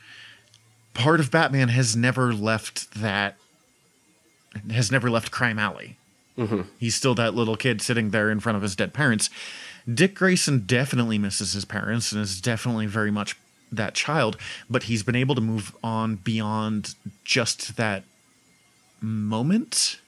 part 0.93 1.19
of 1.19 1.31
Batman 1.31 1.69
has 1.69 1.95
never 1.95 2.33
left 2.33 2.93
that 2.93 3.37
has 4.69 4.91
never 4.91 5.09
left 5.09 5.31
Crime 5.31 5.59
Alley. 5.59 5.97
Mm-hmm. 6.37 6.61
He's 6.77 6.95
still 6.95 7.15
that 7.15 7.35
little 7.35 7.55
kid 7.55 7.81
sitting 7.81 8.09
there 8.09 8.29
in 8.29 8.39
front 8.39 8.55
of 8.55 8.61
his 8.61 8.75
dead 8.75 8.93
parents. 8.93 9.29
Dick 9.91 10.15
Grayson 10.15 10.65
definitely 10.65 11.17
misses 11.17 11.53
his 11.53 11.65
parents 11.65 12.11
and 12.11 12.21
is 12.21 12.41
definitely 12.41 12.85
very 12.85 13.11
much 13.11 13.37
that 13.71 13.93
child, 13.93 14.37
but 14.69 14.83
he's 14.83 15.03
been 15.03 15.15
able 15.15 15.35
to 15.35 15.41
move 15.41 15.73
on 15.83 16.15
beyond 16.17 16.95
just 17.23 17.77
that 17.77 18.03
moment. 19.01 19.99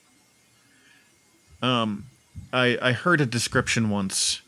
Um, 1.62 2.06
I, 2.52 2.78
I 2.80 2.92
heard 2.92 3.20
a 3.20 3.26
description 3.26 3.88
once 3.90 4.42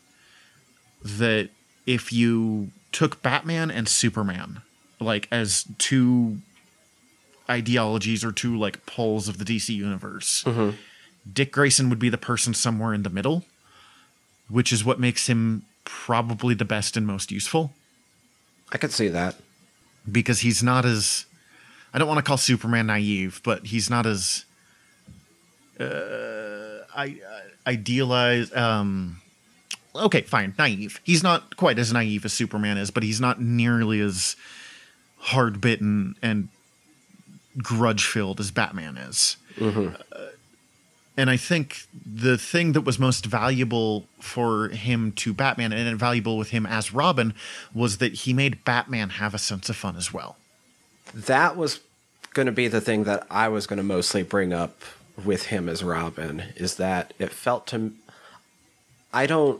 that 1.03 1.49
if 1.85 2.11
you 2.13 2.69
took 2.91 3.21
Batman 3.21 3.71
and 3.71 3.87
Superman, 3.87 4.61
like 4.99 5.27
as 5.31 5.65
two 5.77 6.39
ideologies 7.49 8.23
or 8.23 8.31
two 8.31 8.57
like 8.57 8.85
poles 8.85 9.27
of 9.27 9.37
the 9.37 9.45
DC 9.45 9.73
universe, 9.73 10.43
Dick 11.31 11.51
Grayson 11.51 11.89
would 11.89 11.99
be 11.99 12.09
the 12.09 12.17
person 12.17 12.53
somewhere 12.53 12.93
in 12.93 13.03
the 13.03 13.09
middle, 13.09 13.45
which 14.49 14.71
is 14.71 14.83
what 14.85 14.99
makes 14.99 15.27
him 15.27 15.63
probably 15.85 16.53
the 16.53 16.65
best 16.65 16.95
and 16.97 17.05
most 17.07 17.31
useful 17.31 17.73
I 18.71 18.77
could 18.77 18.91
see 18.91 19.07
that. 19.09 19.35
because 20.11 20.39
he's 20.41 20.61
not 20.63 20.85
as 20.85 21.25
I 21.93 21.99
don't 21.99 22.07
want 22.07 22.17
to 22.17 22.23
call 22.23 22.37
Superman 22.37 22.87
naive, 22.87 23.41
but 23.43 23.65
he's 23.67 23.89
not 23.89 24.05
as 24.05 24.45
uh, 25.79 26.83
I 26.95 27.19
uh, 27.25 27.39
idealized. 27.69 28.55
Um, 28.55 29.21
okay, 29.95 30.21
fine, 30.21 30.53
naive. 30.57 30.99
He's 31.03 31.23
not 31.23 31.55
quite 31.57 31.79
as 31.79 31.93
naive 31.93 32.25
as 32.25 32.33
Superman 32.33 32.77
is, 32.77 32.91
but 32.91 33.03
he's 33.03 33.21
not 33.21 33.41
nearly 33.41 33.99
as 34.01 34.35
hard 35.17 35.61
bitten 35.61 36.15
and 36.21 36.49
grudge 37.57 38.05
filled 38.05 38.39
as 38.39 38.51
Batman 38.51 38.97
is. 38.97 39.37
Uh, 40.11 40.26
and 41.17 41.31
I 41.31 41.37
think 41.37 41.87
the 42.05 42.37
thing 42.37 42.73
that 42.73 42.81
was 42.81 42.99
most 42.99 43.25
valuable 43.25 44.05
for 44.19 44.69
him 44.69 45.11
to 45.13 45.33
Batman 45.33 45.73
and 45.73 45.97
valuable 45.97 46.37
with 46.37 46.51
him 46.51 46.67
as 46.67 46.93
Robin 46.93 47.33
was 47.73 47.97
that 47.97 48.13
he 48.13 48.33
made 48.33 48.63
Batman 48.63 49.09
have 49.09 49.33
a 49.33 49.39
sense 49.39 49.67
of 49.67 49.75
fun 49.75 49.95
as 49.95 50.13
well. 50.13 50.37
That 51.13 51.57
was 51.57 51.79
going 52.33 52.45
to 52.45 52.51
be 52.51 52.67
the 52.67 52.79
thing 52.79 53.05
that 53.05 53.25
I 53.31 53.47
was 53.47 53.65
going 53.65 53.77
to 53.77 53.83
mostly 53.83 54.21
bring 54.21 54.53
up 54.53 54.83
with 55.25 55.47
him 55.47 55.67
as 55.67 55.83
Robin 55.83 56.43
is 56.55 56.75
that 56.75 57.13
it 57.17 57.31
felt 57.31 57.65
to 57.67 57.93
I 59.11 59.25
don't 59.25 59.59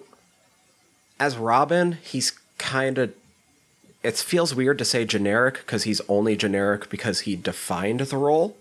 as 1.20 1.36
Robin, 1.38 1.94
he's 2.04 2.38
kind 2.60 3.00
of 3.00 3.14
it 4.04 4.18
feels 4.18 4.54
weird 4.54 4.78
to 4.78 4.86
say 4.86 5.06
generic 5.06 5.56
because 5.56 5.84
he's 5.84 6.02
only 6.08 6.36
generic 6.36 6.90
because 6.90 7.22
he 7.22 7.36
defined 7.36 8.02
the 8.02 8.18
role. 8.18 8.56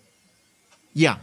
Yeah. 0.94 1.16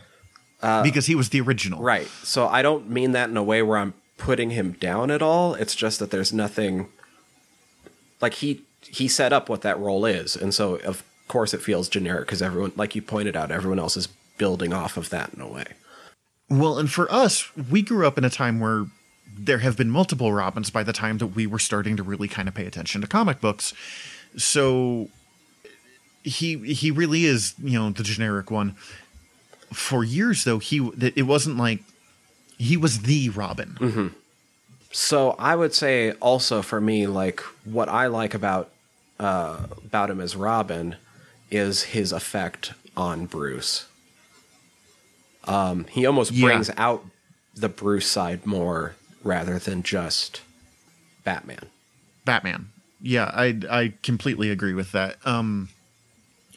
Uh, 0.64 0.82
because 0.82 1.06
he 1.06 1.14
was 1.14 1.30
the 1.30 1.42
original. 1.42 1.82
Right. 1.82 2.08
So 2.24 2.48
I 2.48 2.62
don't 2.62 2.90
mean 2.90 3.12
that 3.12 3.30
in 3.30 3.36
a 3.36 3.44
way 3.44 3.62
where 3.62 3.78
I'm 3.78 3.94
putting 4.18 4.52
him 4.52 4.72
down 4.74 5.12
at 5.12 5.22
all. 5.22 5.56
It's 5.56 5.76
just 5.76 6.00
that 6.00 6.10
there's 6.10 6.32
nothing 6.32 6.88
like 8.22 8.36
he 8.36 8.62
he 8.82 9.08
set 9.08 9.34
up 9.34 9.50
what 9.50 9.62
that 9.62 9.78
role 9.78 10.06
is, 10.06 10.36
and 10.36 10.54
so 10.54 10.76
of 10.78 11.04
course 11.28 11.54
it 11.54 11.62
feels 11.62 11.90
generic 11.90 12.28
because 12.28 12.42
everyone, 12.42 12.72
like 12.76 12.96
you 12.96 13.02
pointed 13.02 13.36
out, 13.36 13.52
everyone 13.52 13.80
else 13.80 13.98
is 13.98 14.08
building 14.38 14.74
off 14.74 14.98
of 14.98 15.10
that 15.10 15.34
in 15.34 15.42
a 15.42 15.48
way. 15.48 15.66
Well, 16.50 16.78
and 16.78 16.90
for 16.90 17.12
us, 17.12 17.50
we 17.70 17.82
grew 17.82 18.08
up 18.08 18.18
in 18.18 18.24
a 18.24 18.30
time 18.30 18.60
where 18.60 18.86
there 19.38 19.60
have 19.60 19.76
been 19.76 19.90
multiple 19.90 20.32
Robins 20.32 20.70
by 20.70 20.84
the 20.84 20.94
time 20.94 21.18
that 21.18 21.28
we 21.28 21.48
were 21.48 21.60
starting 21.60 21.98
to 21.98 22.04
really 22.04 22.28
kind 22.28 22.48
of 22.48 22.54
pay 22.54 22.66
attention 22.66 23.02
to 23.02 23.08
comic 23.08 23.42
books. 23.42 23.74
So 24.38 25.10
he 26.24 26.58
he 26.74 26.92
really 26.92 27.26
is, 27.26 27.54
you 27.62 27.78
know, 27.78 27.90
the 27.90 28.04
generic 28.04 28.52
one. 28.52 28.76
For 29.74 30.04
years 30.04 30.44
though, 30.44 30.60
he 30.60 30.78
it 31.18 31.24
wasn't 31.28 31.58
like 31.58 31.82
he 32.58 32.78
was 32.78 33.02
the 33.02 33.30
Robin. 33.30 34.14
So 34.92 35.32
I 35.40 35.56
would 35.56 35.74
say 35.74 36.12
also 36.14 36.62
for 36.62 36.80
me, 36.80 37.08
like 37.08 37.40
what 37.66 37.90
I 37.90 38.08
like 38.08 38.34
about 38.34 38.70
uh, 39.20 39.66
about 39.86 40.10
him 40.10 40.22
as 40.22 40.36
Robin 40.36 40.96
is 41.52 41.84
his 41.84 42.12
effect 42.12 42.74
on 42.96 43.26
Bruce. 43.26 43.88
Um, 45.46 45.86
he 45.90 46.06
almost 46.06 46.32
Yeah. 46.32 46.46
brings 46.48 46.70
out 46.78 47.06
the 47.56 47.70
Bruce 47.70 48.08
side 48.08 48.46
more 48.46 48.96
rather 49.24 49.60
than 49.60 49.84
just 49.84 50.42
Batman. 51.24 51.66
Batman. 52.26 52.70
Yeah, 53.02 53.26
I 53.34 53.60
I 53.70 53.94
completely 54.04 54.50
agree 54.50 54.74
with 54.74 54.92
that. 54.94 55.18
Um 55.26 55.70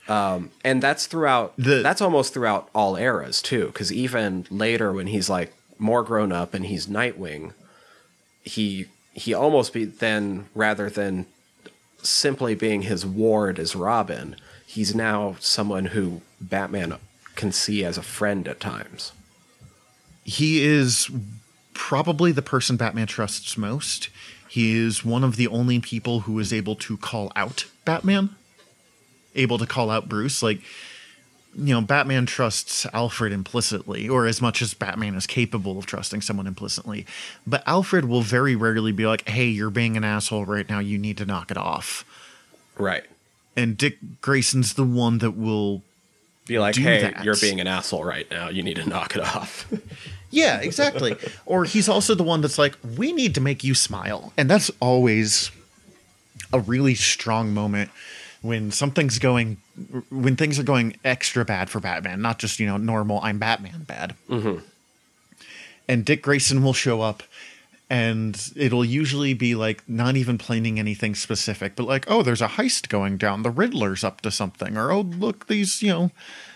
Um, 0.08 0.50
and 0.64 0.82
that's 0.82 1.06
throughout 1.06 1.54
The- 1.56 1.82
that's 1.82 2.00
almost 2.00 2.32
throughout 2.32 2.68
all 2.74 2.96
eras 2.96 3.42
too 3.42 3.66
because 3.66 3.92
even 3.92 4.46
later 4.50 4.92
when 4.92 5.08
he's 5.08 5.28
like 5.28 5.52
more 5.78 6.02
grown 6.02 6.30
up 6.32 6.54
and 6.54 6.66
he's 6.66 6.86
nightwing 6.86 7.52
he 8.42 8.86
he 9.12 9.34
almost 9.34 9.72
be 9.72 9.84
then 9.84 10.46
rather 10.54 10.88
than 10.88 11.26
simply 12.02 12.54
being 12.54 12.82
his 12.82 13.04
ward 13.04 13.58
as 13.58 13.74
robin 13.74 14.36
he's 14.64 14.94
now 14.94 15.34
someone 15.40 15.86
who 15.86 16.22
batman 16.40 16.94
can 17.34 17.50
see 17.50 17.84
as 17.84 17.98
a 17.98 18.02
friend 18.02 18.46
at 18.46 18.60
times 18.60 19.10
he 20.24 20.62
is 20.64 21.10
probably 21.72 22.32
the 22.32 22.42
person 22.42 22.76
Batman 22.76 23.06
trusts 23.06 23.56
most. 23.56 24.08
He 24.48 24.76
is 24.76 25.04
one 25.04 25.22
of 25.22 25.36
the 25.36 25.46
only 25.46 25.78
people 25.78 26.20
who 26.20 26.38
is 26.40 26.52
able 26.52 26.74
to 26.76 26.96
call 26.96 27.30
out 27.36 27.66
Batman, 27.84 28.30
able 29.36 29.58
to 29.58 29.66
call 29.66 29.90
out 29.90 30.08
Bruce. 30.08 30.42
Like, 30.42 30.60
you 31.54 31.74
know, 31.74 31.80
Batman 31.80 32.26
trusts 32.26 32.86
Alfred 32.92 33.32
implicitly, 33.32 34.08
or 34.08 34.26
as 34.26 34.42
much 34.42 34.60
as 34.60 34.74
Batman 34.74 35.14
is 35.14 35.26
capable 35.26 35.78
of 35.78 35.86
trusting 35.86 36.20
someone 36.20 36.46
implicitly. 36.46 37.06
But 37.46 37.62
Alfred 37.66 38.04
will 38.06 38.22
very 38.22 38.54
rarely 38.56 38.92
be 38.92 39.06
like, 39.06 39.26
hey, 39.28 39.46
you're 39.46 39.70
being 39.70 39.96
an 39.96 40.04
asshole 40.04 40.44
right 40.44 40.68
now. 40.68 40.80
You 40.80 40.98
need 40.98 41.16
to 41.18 41.24
knock 41.26 41.50
it 41.50 41.56
off. 41.56 42.04
right 42.76 43.04
And 43.56 43.76
Dick 43.78 43.98
Grayson's 44.20 44.74
the 44.74 44.84
one 44.84 45.18
that 45.18 45.30
will 45.32 45.82
be 46.46 46.58
like 46.60 46.76
hey 46.76 47.00
that. 47.00 47.24
you're 47.24 47.34
being 47.34 47.58
an 47.60 47.66
asshole 47.66 48.04
right 48.04 48.30
now 48.30 48.48
you 48.48 48.62
need 48.62 48.76
to 48.76 48.88
knock 48.88 49.16
it 49.16 49.22
off 49.22 49.66
Yeah, 50.30 50.60
exactly. 50.60 51.16
or 51.46 51.64
he's 51.64 51.88
also 51.88 52.14
the 52.14 52.22
one 52.24 52.40
that's 52.42 52.58
like, 52.58 52.76
we 52.96 53.12
need 53.12 53.34
to 53.36 53.40
make 53.40 53.64
you 53.64 53.74
smile. 53.74 54.32
And 54.36 54.50
that's 54.50 54.70
always 54.80 55.50
a 56.52 56.60
really 56.60 56.94
strong 56.94 57.54
moment 57.54 57.90
when 58.46 58.70
something's 58.70 59.18
going, 59.18 59.58
when 60.10 60.36
things 60.36 60.58
are 60.58 60.64
going 60.64 60.96
extra 61.04 61.44
bad 61.44 61.70
for 61.70 61.80
Batman, 61.80 62.22
not 62.22 62.38
just, 62.38 62.60
you 62.60 62.66
know, 62.66 62.76
normal, 62.76 63.20
I'm 63.22 63.38
Batman 63.38 63.82
bad. 63.82 64.14
Mm-hmm. 64.28 64.64
And 65.88 66.04
Dick 66.04 66.22
Grayson 66.22 66.62
will 66.62 66.72
show 66.72 67.00
up 67.00 67.22
and 67.88 68.50
it'll 68.56 68.84
usually 68.84 69.34
be 69.34 69.54
like 69.54 69.88
not 69.88 70.16
even 70.16 70.38
planning 70.38 70.78
anything 70.78 71.14
specific, 71.14 71.76
but 71.76 71.86
like, 71.86 72.04
oh, 72.08 72.22
there's 72.22 72.42
a 72.42 72.48
heist 72.48 72.88
going 72.88 73.16
down. 73.16 73.42
The 73.42 73.50
Riddler's 73.50 74.02
up 74.02 74.20
to 74.22 74.30
something. 74.30 74.76
Or, 74.76 74.90
oh, 74.90 75.00
look, 75.00 75.46
these, 75.46 75.82
you 75.82 75.90
know, 75.90 76.10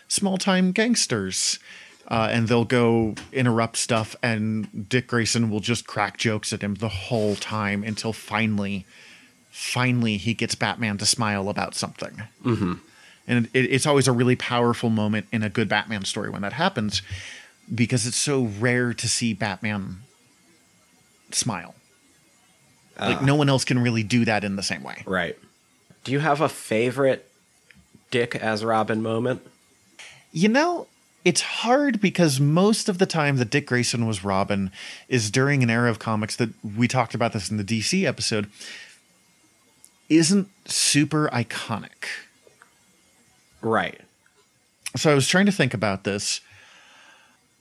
small 0.09 0.39
time 0.39 0.73
gangsters 0.73 1.61
uh, 2.11 2.29
and 2.31 2.49
they'll 2.49 2.65
go 2.65 3.15
interrupt 3.33 3.77
stuff, 3.77 4.17
and 4.23 4.89
Dick 4.89 5.07
Grayson 5.07 5.49
will 5.49 5.61
just 5.61 5.87
crack 5.87 6.19
jokes 6.19 6.53
at 6.53 6.61
him 6.61 6.75
the 6.75 6.89
whole 6.89 7.37
time 7.37 7.85
until 7.85 8.13
finally, 8.13 8.85
finally, 9.51 10.17
he 10.17 10.35
gets 10.35 10.55
Batman 10.55 10.99
to 10.99 11.07
smile 11.07 11.49
about 11.49 11.75
something. 11.75 12.23
Mm-hmm. 12.45 12.75
And 13.27 13.49
it, 13.53 13.65
it's 13.67 13.87
always 13.87 14.09
a 14.09 14.13
really 14.13 14.37
powerful 14.37 14.91
moment 14.91 15.27
in 15.33 15.43
a 15.43 15.49
good 15.49 15.69
Batman 15.69 16.05
story 16.05 16.31
when 16.31 16.43
that 16.43 16.55
happens, 16.55 17.03
because 17.73 18.07
it's 18.07 18.17
so 18.17 18.45
rare 18.45 18.93
to 18.95 19.09
see 19.09 19.35
Batman 19.35 20.01
smile. 21.31 21.75
Like 22.99 23.23
no 23.23 23.35
one 23.35 23.49
else 23.49 23.65
can 23.65 23.79
really 23.79 24.03
do 24.03 24.27
that 24.27 24.45
in 24.45 24.57
the 24.57 24.63
same 24.63 24.83
way. 24.83 25.03
Right. 25.07 25.39
Do 26.05 26.13
you 26.13 26.19
have 26.19 26.43
a 26.43 26.51
favorite 26.51 27.31
Dick 28.11 28.37
as 28.37 28.63
Robin 28.63 29.03
moment? 29.03 29.47
You 30.33 30.49
know, 30.49 30.87
it's 31.25 31.41
hard 31.41 32.01
because 32.01 32.41
most 32.41 32.89
of 32.89 32.99
the 32.99 33.07
time 33.07 33.37
that 33.39 33.51
Dick 33.51 33.67
Grayson 33.67 34.07
was 34.07 34.23
Robin 34.23 34.71
is 35.09 35.31
during 35.31 35.63
an 35.63 35.71
era 35.71 35.89
of 35.89 35.99
comics 35.99 36.37
that 36.37 36.51
we 36.63 36.89
talked 36.89 37.15
about 37.15 37.33
this 37.33 37.51
in 37.51 37.57
the 37.57 37.65
DC 37.65 38.05
episode 38.05 38.51
isn't 40.11 40.49
super 40.67 41.29
iconic. 41.33 42.07
Right. 43.63 44.01
So 44.97 45.11
I 45.11 45.15
was 45.15 45.29
trying 45.29 45.47
to 45.47 45.53
think 45.53 45.73
about 45.73 46.05
this. 46.05 46.41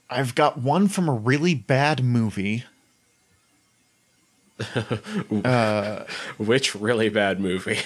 I've 0.10 0.34
got 0.34 0.58
one 0.58 0.88
from 0.88 1.08
a 1.08 1.14
really 1.14 1.54
bad 1.54 2.04
movie. 2.04 2.66
Which 6.38 6.76
really 6.76 7.10
bad 7.10 7.40
movie? 7.40 7.80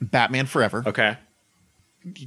Batman 0.00 0.46
Forever. 0.46 0.82
Okay. 0.86 1.18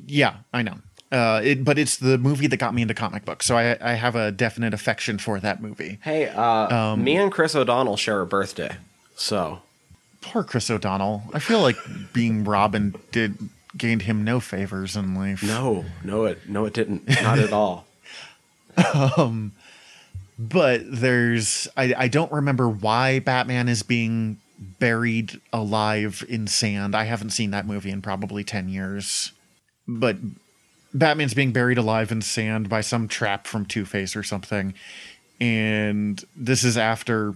Yeah, 0.06 0.38
I 0.54 0.62
know. 0.62 0.76
Uh, 1.12 1.41
it, 1.43 1.63
but 1.63 1.80
it's 1.80 1.98
the 1.98 2.17
movie 2.17 2.48
that 2.48 2.58
got 2.58 2.74
me 2.74 2.82
into 2.82 2.93
comic 2.93 3.24
books, 3.24 3.46
so 3.46 3.58
I, 3.58 3.78
I 3.80 3.93
have 3.93 4.15
a 4.15 4.30
definite 4.32 4.74
affection 4.74 5.17
for 5.17 5.39
that 5.39 5.62
movie. 5.62 6.00
Hey, 6.02 6.28
uh, 6.28 6.96
me 6.98 7.15
and 7.15 7.32
Chris 7.32 7.56
O'Donnell 7.56 7.96
share 7.96 8.20
a 8.20 8.26
birthday. 8.26 8.76
So, 9.15 9.62
Poor 10.22 10.44
Chris 10.44 10.70
O'Donnell. 10.70 11.24
I 11.34 11.40
feel 11.40 11.62
like 11.62 11.78
being 12.14 12.44
Robin 12.44 12.96
did 13.12 13.38
gained 13.78 14.04
him 14.04 14.24
no 14.24 14.40
favors 14.40 14.96
in 14.96 15.14
life. 15.14 15.44
no, 15.44 15.86
no, 16.04 16.26
it, 16.26 16.50
no, 16.50 16.66
it 16.66 16.74
didn't. 16.74 17.08
Not 17.08 17.40
at 17.40 17.54
all. 17.54 17.86
Um, 19.18 19.54
but 20.38 20.82
there's 20.84 21.68
I, 21.76 21.96
I 21.98 22.08
don't 22.10 22.32
remember 22.32 22.70
why 22.70 23.18
Batman 23.18 23.68
is 23.68 23.82
being 23.82 24.40
buried 24.60 25.40
alive 25.52 26.24
in 26.30 26.48
sand. 26.48 26.96
I 26.96 27.06
haven't 27.06 27.32
seen 27.32 27.52
that 27.52 27.66
movie 27.66 27.90
in 27.90 28.02
probably 28.02 28.44
10 28.44 28.70
years. 28.70 29.32
But 29.88 30.18
Batman's 30.94 31.34
being 31.34 31.54
buried 31.54 31.78
alive 31.78 32.12
in 32.12 32.22
sand 32.22 32.70
by 32.70 32.82
some 32.82 33.08
trap 33.08 33.48
from 33.48 33.66
Two-Face 33.66 34.16
or 34.16 34.24
something. 34.24 34.74
And 35.40 36.24
this 36.36 36.64
is 36.64 36.78
after 36.78 37.34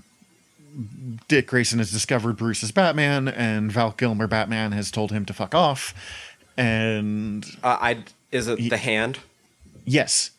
Dick 1.27 1.47
Grayson 1.47 1.79
has 1.79 1.91
discovered 1.91 2.38
Bruce 2.38 2.63
is 2.63 2.71
Batman 2.71 3.27
and 3.27 3.71
Val 3.71 3.91
Kilmer 3.91 4.27
Batman 4.27 4.71
has 4.71 4.91
told 4.91 5.12
him 5.12 5.25
to 5.25 5.34
fuck 5.34 5.53
off. 5.55 5.93
And 6.57 7.45
Uh, 7.63 7.77
I 7.81 8.03
is 8.31 8.47
it 8.47 8.69
the 8.69 8.77
hand? 8.77 9.19
Yes. 9.86 10.31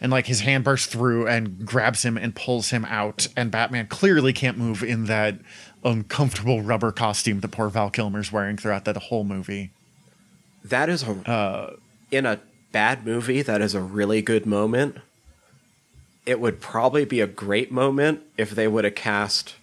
And 0.00 0.10
like 0.10 0.26
his 0.26 0.40
hand 0.40 0.64
bursts 0.64 0.86
through 0.86 1.26
and 1.28 1.64
grabs 1.64 2.04
him 2.04 2.16
and 2.16 2.34
pulls 2.34 2.70
him 2.70 2.84
out. 2.86 3.28
And 3.36 3.50
Batman 3.50 3.86
clearly 3.86 4.32
can't 4.32 4.58
move 4.58 4.82
in 4.82 5.06
that 5.06 5.36
uncomfortable 5.84 6.62
rubber 6.62 6.92
costume 6.92 7.40
that 7.40 7.48
poor 7.48 7.68
Val 7.68 7.90
Kilmer's 7.90 8.32
wearing 8.32 8.56
throughout 8.56 8.84
that 8.86 8.96
whole 8.96 9.24
movie. 9.24 9.70
That 10.64 10.88
is 10.88 11.02
a 11.02 11.74
in 12.10 12.26
a 12.26 12.40
bad 12.72 13.04
movie. 13.04 13.42
That 13.42 13.60
is 13.60 13.74
a 13.74 13.80
really 13.80 14.22
good 14.22 14.46
moment. 14.46 14.96
It 16.26 16.40
would 16.40 16.60
probably 16.60 17.04
be 17.04 17.20
a 17.20 17.26
great 17.26 17.70
moment 17.70 18.22
if 18.38 18.50
they 18.50 18.66
would 18.66 18.84
have 18.84 18.94
cast 18.94 19.56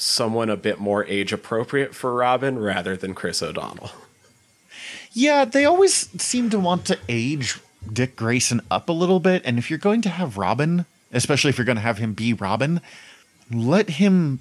someone 0.00 0.50
a 0.50 0.56
bit 0.56 0.78
more 0.78 1.04
age 1.06 1.32
appropriate 1.32 1.94
for 1.94 2.14
Robin 2.14 2.58
rather 2.58 2.96
than 2.96 3.14
Chris 3.14 3.42
O'Donnell. 3.42 3.90
Yeah, 5.12 5.44
they 5.44 5.64
always 5.64 5.94
seem 6.22 6.50
to 6.50 6.58
want 6.58 6.84
to 6.86 6.98
age 7.08 7.58
Dick 7.92 8.16
Grayson 8.16 8.60
up 8.70 8.88
a 8.88 8.92
little 8.92 9.20
bit. 9.20 9.42
And 9.44 9.58
if 9.58 9.70
you're 9.70 9.78
going 9.78 10.02
to 10.02 10.08
have 10.08 10.36
Robin, 10.36 10.86
especially 11.12 11.50
if 11.50 11.58
you're 11.58 11.64
going 11.64 11.76
to 11.76 11.82
have 11.82 11.98
him 11.98 12.14
be 12.14 12.32
Robin, 12.32 12.80
let 13.50 13.90
him 13.90 14.40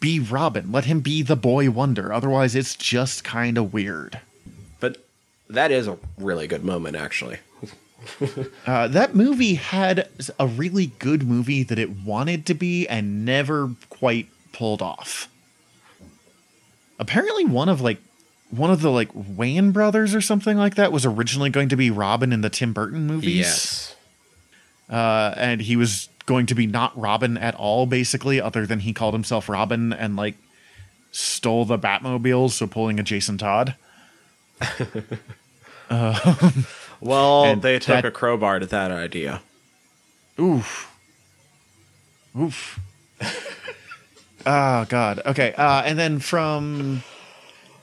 be 0.00 0.18
Robin. 0.20 0.70
Let 0.70 0.84
him 0.84 1.00
be 1.00 1.22
the 1.22 1.36
boy 1.36 1.70
wonder. 1.70 2.12
Otherwise, 2.12 2.54
it's 2.54 2.74
just 2.74 3.24
kind 3.24 3.56
of 3.56 3.72
weird. 3.72 4.20
But 4.80 4.98
that 5.48 5.70
is 5.70 5.86
a 5.86 5.98
really 6.18 6.46
good 6.46 6.64
moment, 6.64 6.96
actually. 6.96 7.38
Uh, 8.66 8.86
that 8.88 9.14
movie 9.14 9.54
had 9.54 10.08
a 10.38 10.46
really 10.46 10.86
good 10.98 11.24
movie 11.24 11.62
that 11.62 11.78
it 11.78 11.90
wanted 11.90 12.46
to 12.46 12.54
be 12.54 12.86
and 12.86 13.24
never 13.24 13.70
quite 13.90 14.28
pulled 14.52 14.80
off. 14.80 15.28
Apparently, 16.98 17.44
one 17.44 17.68
of 17.68 17.80
like 17.80 17.98
one 18.50 18.70
of 18.70 18.82
the 18.82 18.90
like 18.90 19.12
Wayans 19.14 19.72
brothers 19.72 20.14
or 20.14 20.20
something 20.20 20.56
like 20.56 20.76
that 20.76 20.92
was 20.92 21.04
originally 21.04 21.50
going 21.50 21.68
to 21.70 21.76
be 21.76 21.90
Robin 21.90 22.32
in 22.32 22.40
the 22.40 22.50
Tim 22.50 22.72
Burton 22.72 23.06
movies. 23.06 23.34
Yes. 23.34 23.96
uh, 24.88 25.34
and 25.36 25.60
he 25.62 25.74
was 25.74 26.08
going 26.26 26.46
to 26.46 26.54
be 26.54 26.66
not 26.66 26.96
Robin 26.98 27.36
at 27.36 27.54
all, 27.56 27.86
basically, 27.86 28.40
other 28.40 28.66
than 28.66 28.80
he 28.80 28.92
called 28.92 29.14
himself 29.14 29.48
Robin 29.48 29.92
and 29.92 30.16
like 30.16 30.36
stole 31.10 31.64
the 31.64 31.78
Batmobile, 31.78 32.50
so 32.50 32.66
pulling 32.66 33.00
a 33.00 33.02
Jason 33.02 33.38
Todd. 33.38 33.74
Well, 37.02 37.44
And 37.44 37.60
they 37.62 37.78
took 37.80 37.96
that- 37.96 38.04
a 38.04 38.10
crowbar 38.10 38.60
to 38.60 38.66
that 38.66 38.90
idea. 38.92 39.42
Oof. 40.38 40.88
Oof. 42.38 42.78
oh 44.46 44.84
God. 44.88 45.20
Okay. 45.26 45.52
Uh, 45.54 45.82
and 45.82 45.98
then 45.98 46.18
from 46.20 47.02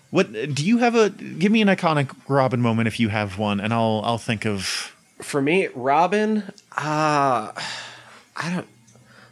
what 0.09 0.31
do 0.31 0.65
you 0.65 0.79
have 0.79 0.95
a? 0.95 1.09
Give 1.11 1.51
me 1.51 1.61
an 1.61 1.67
iconic 1.67 2.09
Robin 2.27 2.61
moment 2.61 2.87
if 2.87 2.99
you 2.99 3.09
have 3.09 3.37
one, 3.37 3.59
and 3.59 3.73
I'll 3.73 4.01
I'll 4.03 4.17
think 4.17 4.45
of. 4.45 4.95
For 5.21 5.41
me, 5.41 5.67
Robin, 5.75 6.43
uh 6.77 7.51
I 8.35 8.49
don't 8.49 8.67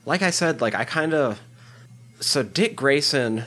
like 0.05 0.21
I 0.21 0.29
said, 0.29 0.61
like 0.61 0.75
I 0.75 0.83
kind 0.83 1.13
of 1.13 1.39
so 2.19 2.43
Dick 2.43 2.75
Grayson 2.75 3.45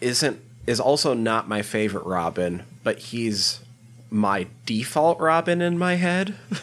isn't 0.00 0.40
is 0.66 0.80
also 0.80 1.12
not 1.12 1.48
my 1.48 1.60
favorite 1.62 2.06
Robin, 2.06 2.62
but 2.84 2.98
he's 2.98 3.60
my 4.10 4.46
default 4.64 5.18
Robin 5.20 5.60
in 5.60 5.78
my 5.78 5.94
head. 5.94 6.34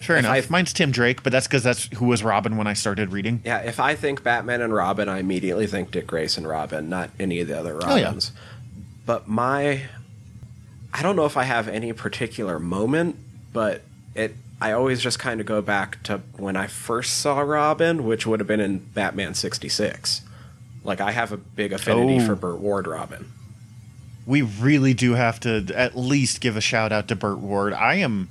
If 0.00 0.10
enough. 0.10 0.30
I- 0.30 0.44
Mine's 0.50 0.74
Tim 0.74 0.90
Drake, 0.90 1.22
but 1.22 1.32
that's 1.32 1.46
because 1.46 1.62
that's 1.62 1.84
who 1.96 2.04
was 2.04 2.22
Robin 2.22 2.58
when 2.58 2.66
I 2.66 2.74
started 2.74 3.10
reading. 3.10 3.40
yeah, 3.42 3.60
if 3.60 3.80
I 3.80 3.94
think 3.94 4.22
Batman 4.22 4.60
and 4.60 4.74
Robin, 4.74 5.08
I 5.08 5.18
immediately 5.18 5.66
think 5.66 5.90
Dick 5.92 6.06
Grayson 6.06 6.46
Robin, 6.46 6.90
not 6.90 7.08
any 7.18 7.40
of 7.40 7.48
the 7.48 7.58
other 7.58 7.78
Oh, 7.82 7.94
yeah. 7.96 8.04
Robins. 8.04 8.32
But 9.06 9.28
my 9.28 9.84
I 10.92 11.02
don't 11.02 11.16
know 11.16 11.24
if 11.24 11.38
I 11.38 11.44
have 11.44 11.68
any 11.68 11.94
particular 11.94 12.58
moment, 12.58 13.16
but 13.54 13.80
it 14.14 14.36
I 14.60 14.72
always 14.72 15.00
just 15.00 15.18
kind 15.18 15.40
of 15.40 15.46
go 15.46 15.62
back 15.62 16.02
to 16.02 16.18
when 16.36 16.54
I 16.54 16.66
first 16.66 17.16
saw 17.18 17.40
Robin, 17.40 18.04
which 18.04 18.26
would 18.26 18.40
have 18.40 18.46
been 18.46 18.60
in 18.60 18.78
Batman 18.80 19.32
66. 19.32 20.20
Like 20.84 21.00
I 21.00 21.12
have 21.12 21.32
a 21.32 21.38
big 21.38 21.72
affinity 21.72 22.18
Oh. 22.22 22.26
for 22.26 22.36
Burt 22.36 22.58
Ward 22.60 22.86
Robin. 22.86 23.32
We 24.26 24.42
really 24.42 24.94
do 24.94 25.14
have 25.14 25.40
to 25.40 25.66
at 25.74 25.96
least 25.96 26.40
give 26.40 26.56
a 26.56 26.60
shout 26.60 26.92
out 26.92 27.08
to 27.08 27.16
Burt 27.16 27.38
Ward. 27.38 27.72
I 27.72 27.96
am 27.96 28.28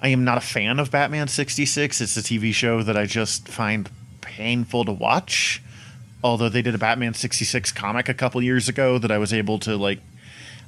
I 0.00 0.08
am 0.08 0.24
not 0.24 0.38
a 0.38 0.42
fan 0.42 0.78
of 0.78 0.90
Batman 0.90 1.26
66. 1.28 2.00
It's 2.00 2.16
a 2.16 2.20
TV 2.20 2.52
show 2.52 2.82
that 2.82 2.96
I 2.96 3.06
just 3.06 3.48
find 3.48 3.88
painful 4.20 4.84
to 4.84 4.92
watch. 4.92 5.62
Although 6.22 6.48
they 6.48 6.62
did 6.62 6.74
a 6.74 6.78
Batman 6.78 7.14
66 7.14 7.72
comic 7.72 8.08
a 8.08 8.14
couple 8.14 8.42
years 8.42 8.68
ago 8.68 8.98
that 8.98 9.10
I 9.10 9.18
was 9.18 9.32
able 9.32 9.58
to 9.60 9.76
like 9.76 10.00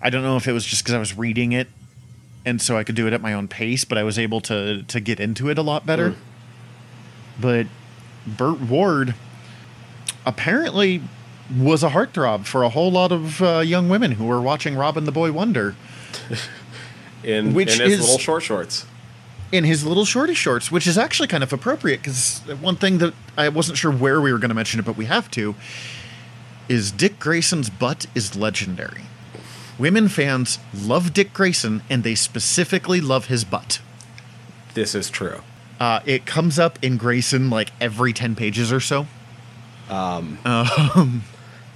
I 0.00 0.10
don't 0.10 0.22
know 0.22 0.36
if 0.36 0.46
it 0.48 0.52
was 0.52 0.64
just 0.64 0.84
cuz 0.84 0.94
I 0.94 0.98
was 0.98 1.16
reading 1.16 1.52
it 1.52 1.68
and 2.46 2.62
so 2.62 2.78
I 2.78 2.84
could 2.84 2.94
do 2.94 3.06
it 3.06 3.12
at 3.12 3.20
my 3.20 3.34
own 3.34 3.48
pace, 3.48 3.84
but 3.84 3.98
I 3.98 4.02
was 4.02 4.18
able 4.18 4.40
to 4.42 4.82
to 4.82 5.00
get 5.00 5.20
into 5.20 5.50
it 5.50 5.58
a 5.58 5.62
lot 5.62 5.84
better. 5.84 6.14
But 7.38 7.66
Burt 8.26 8.60
Ward 8.60 9.14
apparently 10.24 11.02
was 11.56 11.82
a 11.82 11.90
heartthrob 11.90 12.44
for 12.46 12.62
a 12.62 12.68
whole 12.68 12.90
lot 12.90 13.10
of 13.12 13.40
uh, 13.42 13.58
young 13.60 13.88
women 13.88 14.12
who 14.12 14.26
were 14.26 14.40
watching 14.40 14.74
Robin 14.76 15.04
the 15.04 15.12
Boy 15.12 15.32
Wonder 15.32 15.76
In, 17.24 17.52
Which 17.54 17.78
in 17.80 17.88
his 17.90 17.94
is- 17.94 18.00
little 18.02 18.18
short 18.18 18.42
shorts. 18.42 18.86
in 19.50 19.64
his 19.64 19.84
little 19.84 20.04
shorty 20.04 20.34
shorts, 20.34 20.70
which 20.70 20.86
is 20.86 20.96
actually 20.96 21.26
kind 21.28 21.42
of 21.42 21.52
appropriate 21.52 21.98
because 22.02 22.40
one 22.60 22.76
thing 22.76 22.98
that 22.98 23.12
I 23.36 23.48
wasn't 23.48 23.76
sure 23.78 23.90
where 23.90 24.20
we 24.20 24.32
were 24.32 24.38
going 24.38 24.50
to 24.50 24.54
mention 24.54 24.78
it, 24.78 24.86
but 24.86 24.96
we 24.96 25.06
have 25.06 25.30
to, 25.32 25.54
is 26.68 26.92
Dick 26.92 27.18
Grayson's 27.18 27.70
butt 27.70 28.06
is 28.14 28.36
legendary. 28.36 29.02
Women 29.78 30.08
fans 30.08 30.58
love 30.74 31.12
Dick 31.12 31.32
Grayson 31.32 31.82
and 31.90 32.04
they 32.04 32.14
specifically 32.14 33.00
love 33.00 33.26
his 33.26 33.44
butt. 33.44 33.80
This 34.74 34.94
is 34.94 35.08
true. 35.10 35.40
Uh, 35.80 36.00
it 36.04 36.26
comes 36.26 36.58
up 36.58 36.78
in 36.82 36.96
Grayson 36.98 37.48
like 37.50 37.70
every 37.80 38.12
10 38.12 38.34
pages 38.36 38.72
or 38.72 38.80
so. 38.80 39.06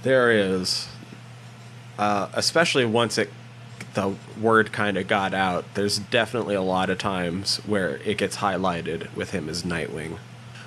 There 0.03 0.31
is, 0.31 0.87
uh, 1.97 2.29
especially 2.33 2.85
once 2.85 3.17
it 3.17 3.29
the 3.93 4.15
word 4.41 4.71
kind 4.71 4.97
of 4.97 5.07
got 5.07 5.33
out, 5.33 5.65
there's 5.75 5.99
definitely 5.99 6.55
a 6.55 6.61
lot 6.61 6.89
of 6.89 6.97
times 6.97 7.57
where 7.65 7.97
it 7.97 8.17
gets 8.17 8.37
highlighted 8.37 9.13
with 9.15 9.31
him 9.31 9.47
as 9.47 9.63
Nightwing. 9.63 10.17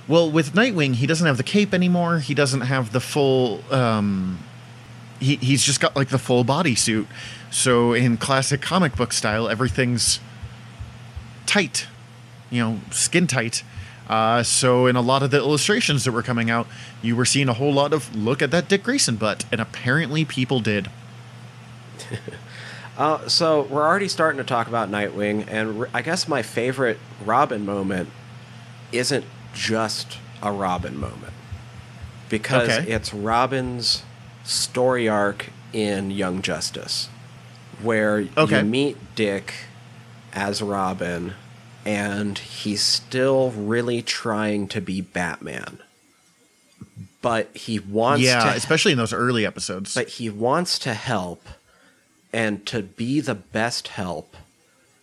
Well, 0.09 0.31
with 0.31 0.53
Nightwing, 0.53 0.95
he 0.95 1.07
doesn't 1.07 1.27
have 1.27 1.37
the 1.37 1.43
cape 1.43 1.75
anymore. 1.75 2.21
He 2.21 2.35
doesn't 2.35 2.63
have 2.63 2.93
the 2.93 3.01
full. 3.01 3.63
Um, 3.73 4.39
he 5.19 5.37
he's 5.37 5.65
just 5.65 5.81
got 5.81 5.97
like 5.97 6.09
the 6.09 6.19
full 6.19 6.45
bodysuit. 6.45 7.07
So 7.51 7.93
in 7.93 8.17
classic 8.17 8.61
comic 8.61 8.95
book 8.97 9.13
style, 9.13 9.49
everything's 9.49 10.21
tight, 11.47 11.87
you 12.51 12.63
know, 12.63 12.81
skin 12.91 13.27
tight. 13.27 13.65
Uh, 14.09 14.43
so 14.43 14.87
in 14.87 14.95
a 14.97 15.01
lot 15.01 15.23
of 15.23 15.31
the 15.33 15.37
illustrations 15.39 16.05
that 16.05 16.13
were 16.13 16.23
coming 16.23 16.49
out, 16.51 16.67
you 17.03 17.17
were 17.17 17.25
seeing 17.25 17.49
a 17.49 17.53
whole 17.55 17.73
lot 17.73 17.93
of 17.93 18.15
look 18.15 18.41
at 18.41 18.51
that 18.53 18.69
Dick 18.69 18.83
Grayson 18.85 19.17
butt, 19.17 19.45
and 19.51 19.61
apparently 19.61 20.25
people 20.25 20.61
did. 20.61 20.89
Uh, 22.99 23.29
so 23.29 23.61
we're 23.65 23.87
already 23.87 24.09
starting 24.09 24.39
to 24.39 24.45
talk 24.45 24.69
about 24.69 24.91
Nightwing, 24.91 25.47
and 25.49 25.85
I 25.93 26.01
guess 26.01 26.27
my 26.27 26.41
favorite 26.41 26.97
Robin 27.27 27.63
moment 27.67 28.09
isn't 28.91 29.27
just 29.53 30.17
a 30.43 30.51
Robin 30.51 30.97
moment 30.99 31.35
because 32.31 32.71
Okay. 32.71 32.91
it's 32.91 33.13
Robin's 33.13 34.03
story 34.45 35.11
arc 35.11 35.51
in 35.75 36.11
Young 36.11 36.41
Justice, 36.41 37.11
where 37.83 38.27
Okay. 38.35 38.61
you 38.61 38.65
meet 38.65 38.97
Dick 39.15 39.53
as 40.33 40.63
Robin, 40.63 41.35
and 41.87 42.37
he's 42.37 42.83
still 42.83 43.53
really 43.53 44.03
trying 44.03 44.67
to 44.67 44.81
be 44.81 45.01
Batman, 45.01 45.79
but 47.23 47.57
he 47.57 47.79
wants 47.79 48.25
yeah, 48.25 48.51
to 48.51 48.57
especially 48.57 48.93
in 48.93 48.99
those 48.99 49.13
early 49.13 49.47
episodes. 49.47 49.95
but 49.95 50.09
he 50.09 50.29
wants 50.29 50.81
to 50.81 50.93
help 50.95 51.45
and 52.33 52.67
to 52.67 52.83
be 52.83 53.21
the 53.21 53.37
best 53.37 53.89
help 53.89 54.37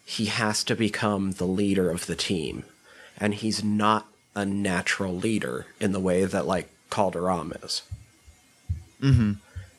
he 0.05 0.25
has 0.25 0.61
to 0.65 0.75
become 0.75 1.31
the 1.31 1.47
leader 1.47 1.89
of 1.89 2.05
the 2.05 2.17
team 2.17 2.65
and 3.17 3.35
he's 3.35 3.63
not 3.63 4.05
a 4.35 4.45
natural 4.45 5.15
leader 5.15 5.65
in 5.79 5.93
the 5.93 5.99
way 6.01 6.25
that 6.25 6.45
like 6.45 6.69
Kaldur'ahm 6.89 7.53
is 7.63 7.83
mm-hmm. 9.01 9.33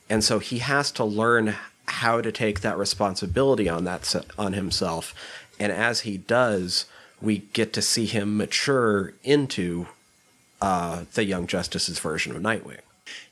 and 0.09 0.25
so 0.25 0.38
he 0.38 0.59
has 0.59 0.90
to 0.93 1.05
learn 1.05 1.55
how 1.87 2.23
to 2.23 2.33
take 2.33 2.61
that 2.61 2.79
responsibility 2.79 3.69
on 3.69 3.85
that 3.85 4.14
on 4.38 4.55
himself 4.55 5.14
and 5.61 5.71
as 5.71 6.01
he 6.01 6.17
does 6.17 6.87
we 7.22 7.38
get 7.53 7.72
to 7.74 7.83
see 7.83 8.07
him 8.07 8.37
mature 8.37 9.14
into 9.22 9.87
uh, 10.61 11.05
the 11.14 11.24
young 11.24 11.46
justice's 11.46 11.98
version 11.98 12.35
of 12.35 12.40
nightwing 12.42 12.81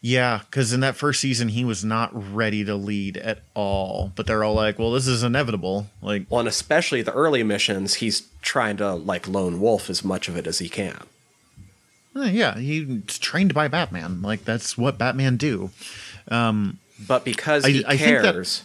Yeah, 0.00 0.40
because 0.50 0.72
in 0.72 0.80
that 0.80 0.96
first 0.96 1.20
season 1.20 1.48
he 1.48 1.64
was 1.64 1.84
not 1.84 2.10
ready 2.34 2.64
to 2.64 2.74
lead 2.74 3.16
at 3.16 3.40
all. 3.54 4.12
But 4.16 4.26
they're 4.26 4.44
all 4.44 4.54
like, 4.54 4.78
"Well, 4.78 4.92
this 4.92 5.06
is 5.06 5.22
inevitable." 5.22 5.88
Like, 6.02 6.26
Well, 6.28 6.40
and 6.40 6.48
especially 6.48 7.00
the 7.02 7.12
early 7.12 7.42
missions, 7.42 7.94
he's 7.94 8.28
trying 8.42 8.76
to 8.78 8.94
like 8.94 9.26
lone 9.28 9.60
wolf 9.60 9.88
as 9.88 10.04
much 10.04 10.28
of 10.28 10.36
it 10.36 10.46
as 10.46 10.58
he 10.58 10.68
can. 10.68 11.04
eh, 12.16 12.30
yeah, 12.30 12.58
he's 12.58 13.18
trained 13.18 13.54
by 13.54 13.68
Batman. 13.68 14.20
Like 14.20 14.44
that's 14.44 14.76
what 14.76 14.98
Batman 14.98 15.36
do. 15.38 15.70
But 16.28 17.24
because 17.24 17.64
I- 17.64 17.70
he 17.70 17.84
I 17.86 17.96
think 17.96 18.22
that- 18.22 18.34
cares, 18.34 18.62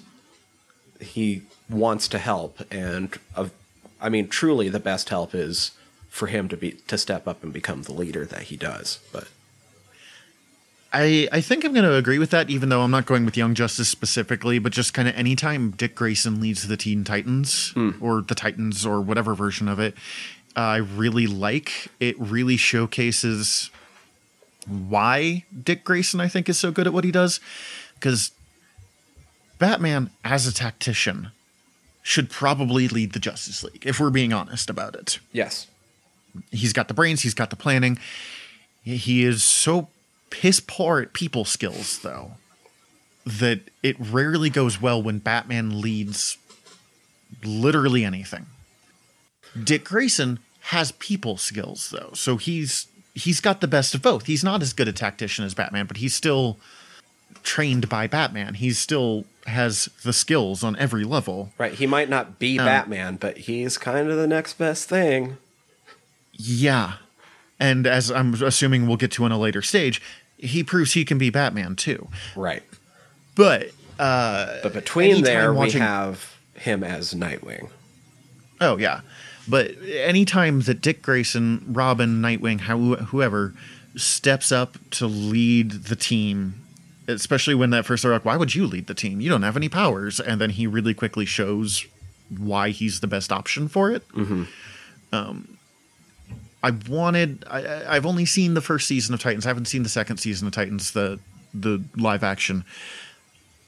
he 0.99 1.43
wants 1.69 2.07
to 2.09 2.17
help, 2.19 2.61
and 2.71 3.13
uh, 3.35 3.47
I 3.99 4.09
mean, 4.09 4.27
truly, 4.27 4.69
the 4.69 4.79
best 4.79 5.09
help 5.09 5.33
is 5.33 5.71
for 6.09 6.27
him 6.27 6.47
to 6.49 6.57
be 6.57 6.71
to 6.71 6.97
step 6.97 7.27
up 7.27 7.43
and 7.43 7.53
become 7.53 7.83
the 7.83 7.93
leader 7.93 8.25
that 8.25 8.43
he 8.43 8.57
does. 8.57 8.99
But 9.11 9.27
I 10.93 11.27
I 11.31 11.41
think 11.41 11.63
I'm 11.63 11.73
going 11.73 11.83
to 11.83 11.95
agree 11.95 12.19
with 12.19 12.29
that, 12.31 12.49
even 12.49 12.69
though 12.69 12.81
I'm 12.81 12.91
not 12.91 13.05
going 13.05 13.25
with 13.25 13.37
Young 13.37 13.53
Justice 13.53 13.89
specifically, 13.89 14.59
but 14.59 14.71
just 14.71 14.93
kind 14.93 15.07
of 15.07 15.15
anytime 15.15 15.71
Dick 15.71 15.95
Grayson 15.95 16.39
leads 16.41 16.67
the 16.67 16.77
Teen 16.77 17.03
Titans 17.03 17.73
or 18.01 18.21
the 18.21 18.35
Titans 18.35 18.85
or 18.85 19.01
whatever 19.01 19.35
version 19.35 19.67
of 19.67 19.79
it, 19.79 19.95
uh, 20.55 20.61
I 20.61 20.77
really 20.77 21.27
like. 21.27 21.89
It 21.99 22.19
really 22.19 22.57
showcases 22.57 23.69
why 24.65 25.45
Dick 25.63 25.83
Grayson 25.83 26.19
I 26.19 26.27
think 26.27 26.49
is 26.49 26.57
so 26.57 26.71
good 26.71 26.87
at 26.87 26.93
what 26.93 27.03
he 27.03 27.11
does, 27.11 27.39
because 27.95 28.31
Batman 29.59 30.09
as 30.23 30.47
a 30.47 30.53
tactician 30.53 31.31
should 32.07 32.29
probably 32.29 32.87
lead 32.87 33.11
the 33.11 33.19
Justice 33.19 33.63
League 33.65 33.83
if 33.85 33.99
we're 33.99 34.09
being 34.09 34.31
honest 34.31 34.69
about 34.69 34.95
it 34.95 35.19
yes, 35.33 35.67
he's 36.51 36.73
got 36.73 36.87
the 36.87 36.93
brains, 36.93 37.21
he's 37.21 37.33
got 37.33 37.49
the 37.49 37.55
planning. 37.55 37.99
He 38.83 39.25
is 39.25 39.43
so 39.43 39.89
piss 40.29 40.61
poor 40.65 41.01
at 41.01 41.11
people 41.11 41.43
skills, 41.43 41.99
though, 41.99 42.31
that 43.25 43.59
it 43.83 43.97
rarely 43.99 44.49
goes 44.49 44.81
well 44.81 45.01
when 45.03 45.19
Batman 45.19 45.81
leads 45.81 46.37
literally 47.43 48.05
anything. 48.05 48.45
Dick 49.61 49.83
Grayson 49.83 50.39
has 50.61 50.93
people 50.93 51.35
skills, 51.37 51.89
though, 51.89 52.11
so 52.13 52.37
he's 52.37 52.87
he's 53.13 53.41
got 53.41 53.59
the 53.61 53.67
best 53.67 53.93
of 53.95 54.01
both. 54.01 54.27
He's 54.27 54.43
not 54.43 54.61
as 54.61 54.71
good 54.71 54.87
a 54.87 54.93
tactician 54.93 55.43
as 55.43 55.53
Batman, 55.53 55.85
but 55.87 55.97
he's 55.97 56.13
still 56.13 56.57
trained 57.43 57.89
by 57.89 58.07
Batman. 58.07 58.55
He 58.55 58.71
still 58.71 59.25
has 59.45 59.89
the 60.03 60.11
skills 60.13 60.63
on 60.63 60.75
every 60.77 61.03
level. 61.05 61.53
right. 61.57 61.73
He 61.73 61.87
might 61.87 62.09
not 62.09 62.37
be 62.39 62.57
Batman, 62.57 63.15
but 63.15 63.37
he's 63.37 63.77
kind 63.77 64.09
of 64.09 64.17
the 64.17 64.27
next 64.27 64.55
best 64.57 64.89
thing. 64.89 65.37
Yeah. 66.33 66.93
And 67.59 67.87
as 67.87 68.11
I'm 68.11 68.33
assuming 68.35 68.87
we'll 68.87 68.97
get 68.97 69.11
to 69.13 69.25
in 69.25 69.31
a 69.31 69.39
later 69.39 69.61
stage, 69.61 70.01
he 70.37 70.63
proves 70.63 70.93
he 70.93 71.05
can 71.05 71.17
be 71.17 71.29
Batman 71.29 71.75
too. 71.75 72.09
Right. 72.35 72.63
But 73.35 73.71
uh 73.99 74.57
But 74.61 74.73
between 74.73 75.23
there, 75.23 75.53
watching- 75.53 75.79
we 75.81 75.85
have 75.87 76.35
him 76.55 76.83
as 76.83 77.13
Nightwing. 77.13 77.69
oh 78.61 78.77
yeah. 78.77 79.01
But 79.47 79.71
anytime 79.87 80.61
that 80.61 80.81
Dick 80.81 81.01
Grayson, 81.01 81.63
Robin, 81.69 82.21
Nightwing, 82.21 82.59
whoever 82.59 83.53
steps 83.95 84.51
up 84.51 84.77
to 84.91 85.07
lead 85.07 85.71
the 85.85 85.95
team, 85.95 86.55
especially 87.07 87.55
when 87.55 87.69
that 87.71 87.85
first 87.85 88.03
they're 88.03 88.11
like, 88.11 88.25
why 88.25 88.37
would 88.37 88.53
you 88.55 88.65
lead 88.67 88.87
the 88.87 88.93
team? 88.93 89.21
You 89.21 89.29
don't 89.29 89.43
have 89.43 89.55
any 89.57 89.69
powers. 89.69 90.19
And 90.19 90.39
then 90.41 90.49
he 90.51 90.67
really 90.67 90.93
quickly 90.93 91.25
shows 91.25 91.85
why 92.37 92.69
he's 92.69 92.99
the 92.99 93.07
best 93.07 93.31
option 93.31 93.67
for 93.67 93.91
it. 93.91 94.03
Um, 95.13 95.57
I 96.63 96.71
wanted. 96.89 97.45
I, 97.49 97.61
I- 97.63 97.95
I've 97.95 98.05
only 98.05 98.25
seen 98.25 98.53
the 98.53 98.61
first 98.61 98.87
season 98.87 99.13
of 99.13 99.21
Titans. 99.21 99.45
I 99.45 99.49
haven't 99.49 99.65
seen 99.65 99.83
the 99.83 99.89
second 99.89 100.17
season 100.17 100.47
of 100.47 100.53
Titans, 100.53 100.91
the 100.91 101.19
the 101.53 101.83
live 101.95 102.23
action. 102.23 102.65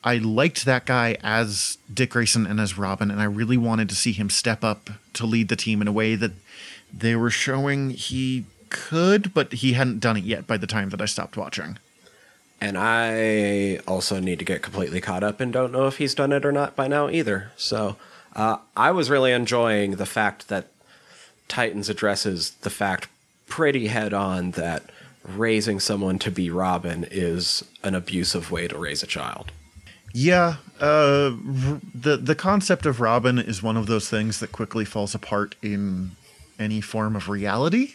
I 0.04 0.17
liked 0.17 0.65
that 0.65 0.86
guy 0.86 1.17
as 1.23 1.78
Dick 1.93 2.12
Grayson 2.12 2.45
and 2.47 2.60
as 2.60 2.78
Robin, 2.78 3.12
and 3.12 3.19
I 3.21 3.25
really 3.25 3.58
wanted 3.58 3.89
to 3.89 3.95
see 3.95 4.12
him 4.13 4.30
step 4.30 4.63
up 4.63 4.89
to 5.13 5.25
lead 5.25 5.49
the 5.49 5.56
team 5.58 5.82
in 5.82 5.88
a 5.88 5.91
way 5.91 6.15
that 6.15 6.32
they 6.93 7.15
were 7.15 7.30
showing 7.30 7.89
he 7.91 8.45
could, 8.69 9.34
but 9.34 9.52
he 9.54 9.73
hadn't 9.73 9.99
done 9.99 10.15
it 10.17 10.23
yet 10.23 10.47
by 10.47 10.56
the 10.58 10.67
time 10.67 10.89
that 10.89 11.02
I 11.02 11.06
stopped 11.06 11.36
watching. 11.38 11.78
And 12.61 12.77
I 12.77 13.77
also 13.87 14.19
need 14.19 14.39
to 14.39 14.45
get 14.45 14.61
completely 14.61 14.99
caught 14.99 15.23
up 15.23 15.39
and 15.39 15.53
don't 15.53 15.71
know 15.71 15.87
if 15.87 15.97
he's 15.97 16.13
done 16.13 16.33
it 16.33 16.45
or 16.45 16.51
not 16.51 16.75
by 16.75 16.87
now 16.87 17.09
either. 17.09 17.51
So 17.55 17.95
uh, 18.35 18.57
I 18.75 18.91
was 18.91 19.09
really 19.09 19.31
enjoying 19.31 19.91
the 19.91 20.05
fact 20.05 20.49
that 20.49 20.67
Titans 21.47 21.89
addresses 21.89 22.51
the 22.61 22.69
fact 22.69 23.07
pretty 23.47 23.87
head 23.87 24.13
on 24.13 24.51
that 24.51 24.83
raising 25.23 25.79
someone 25.79 26.19
to 26.19 26.31
be 26.31 26.49
Robin 26.49 27.05
is 27.09 27.63
an 27.83 27.95
abusive 27.95 28.51
way 28.51 28.67
to 28.67 28.77
raise 28.77 29.03
a 29.03 29.07
child. 29.07 29.51
Yeah, 30.13 30.55
uh, 30.79 31.33
the 31.93 32.19
the 32.21 32.33
concept 32.33 32.87
of 32.87 32.99
Robin 32.99 33.37
is 33.37 33.61
one 33.61 33.77
of 33.77 33.85
those 33.85 34.09
things 34.09 34.39
that 34.39 34.51
quickly 34.51 34.83
falls 34.83 35.13
apart 35.13 35.55
in 35.61 36.11
any 36.57 36.81
form 36.81 37.15
of 37.15 37.29
reality. 37.29 37.93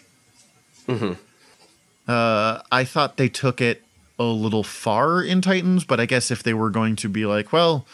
Uh, 2.07 2.61
I 2.71 2.85
thought 2.85 3.17
they 3.17 3.29
took 3.29 3.61
it 3.61 3.83
a 4.19 4.25
little 4.25 4.63
far 4.63 5.23
in 5.23 5.41
Titans, 5.41 5.85
but 5.85 6.01
I 6.01 6.07
guess 6.07 6.31
if 6.31 6.43
they 6.43 6.55
were 6.55 6.71
going 6.71 6.97
to 6.97 7.09
be 7.09 7.27
like, 7.27 7.53
well, 7.53 7.87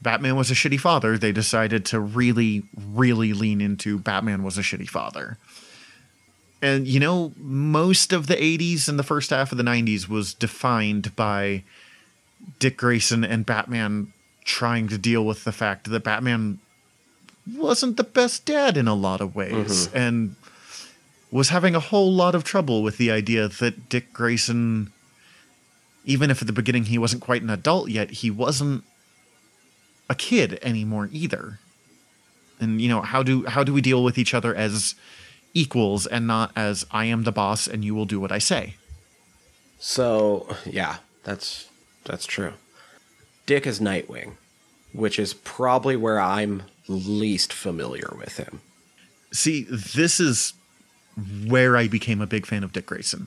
Batman 0.00 0.36
was 0.36 0.50
a 0.50 0.54
shitty 0.54 0.78
father, 0.78 1.18
they 1.18 1.32
decided 1.32 1.84
to 1.86 1.98
really, 1.98 2.62
really 2.76 3.32
lean 3.32 3.60
into 3.60 3.98
Batman 3.98 4.42
was 4.42 4.58
a 4.58 4.62
shitty 4.62 4.88
father. 4.88 5.38
And 6.62 6.86
you 6.86 7.00
know, 7.00 7.32
most 7.36 8.12
of 8.12 8.26
the 8.26 8.36
80s 8.36 8.88
and 8.88 8.98
the 8.98 9.02
first 9.02 9.30
half 9.30 9.50
of 9.50 9.58
the 9.58 9.64
90s 9.64 10.08
was 10.08 10.32
defined 10.34 11.14
by 11.16 11.64
Dick 12.58 12.76
Grayson 12.76 13.24
and 13.24 13.44
Batman 13.44 14.12
trying 14.44 14.88
to 14.88 14.98
deal 14.98 15.24
with 15.24 15.44
the 15.44 15.52
fact 15.52 15.90
that 15.90 16.04
Batman 16.04 16.58
wasn't 17.52 17.96
the 17.96 18.04
best 18.04 18.44
dad 18.44 18.76
in 18.76 18.88
a 18.88 18.94
lot 18.94 19.20
of 19.20 19.34
ways 19.34 19.88
mm-hmm. 19.88 19.96
and 19.96 20.36
was 21.30 21.48
having 21.48 21.74
a 21.74 21.80
whole 21.80 22.12
lot 22.12 22.34
of 22.34 22.44
trouble 22.44 22.82
with 22.82 22.96
the 22.96 23.10
idea 23.10 23.48
that 23.48 23.88
Dick 23.88 24.12
Grayson 24.12 24.92
even 26.04 26.30
if 26.30 26.40
at 26.40 26.46
the 26.46 26.52
beginning 26.52 26.84
he 26.84 26.98
wasn't 26.98 27.22
quite 27.22 27.42
an 27.42 27.50
adult 27.50 27.88
yet 27.90 28.10
he 28.10 28.30
wasn't 28.30 28.84
a 30.08 30.14
kid 30.14 30.58
anymore 30.62 31.08
either 31.12 31.58
and 32.60 32.80
you 32.80 32.88
know 32.88 33.00
how 33.00 33.22
do 33.22 33.44
how 33.46 33.64
do 33.64 33.72
we 33.72 33.80
deal 33.80 34.04
with 34.04 34.18
each 34.18 34.34
other 34.34 34.54
as 34.54 34.94
equals 35.54 36.06
and 36.06 36.26
not 36.26 36.50
as 36.56 36.84
I 36.90 37.04
am 37.06 37.22
the 37.22 37.32
boss 37.32 37.66
and 37.66 37.84
you 37.84 37.94
will 37.94 38.06
do 38.06 38.20
what 38.20 38.32
I 38.32 38.38
say 38.38 38.74
So 39.78 40.56
yeah, 40.64 40.96
that's 41.24 41.68
that's 42.04 42.26
true. 42.26 42.52
Dick 43.46 43.66
is 43.66 43.80
Nightwing. 43.80 44.36
which 44.92 45.18
is 45.18 45.34
probably 45.34 45.96
where 45.96 46.20
I'm 46.20 46.62
least 46.88 47.52
familiar 47.52 48.10
with 48.18 48.36
him. 48.36 48.60
See, 49.32 49.66
this 49.68 50.20
is 50.20 50.52
where 51.46 51.76
I 51.76 51.88
became 51.88 52.20
a 52.20 52.26
big 52.26 52.46
fan 52.46 52.62
of 52.64 52.72
Dick 52.72 52.86
Grayson. 52.86 53.26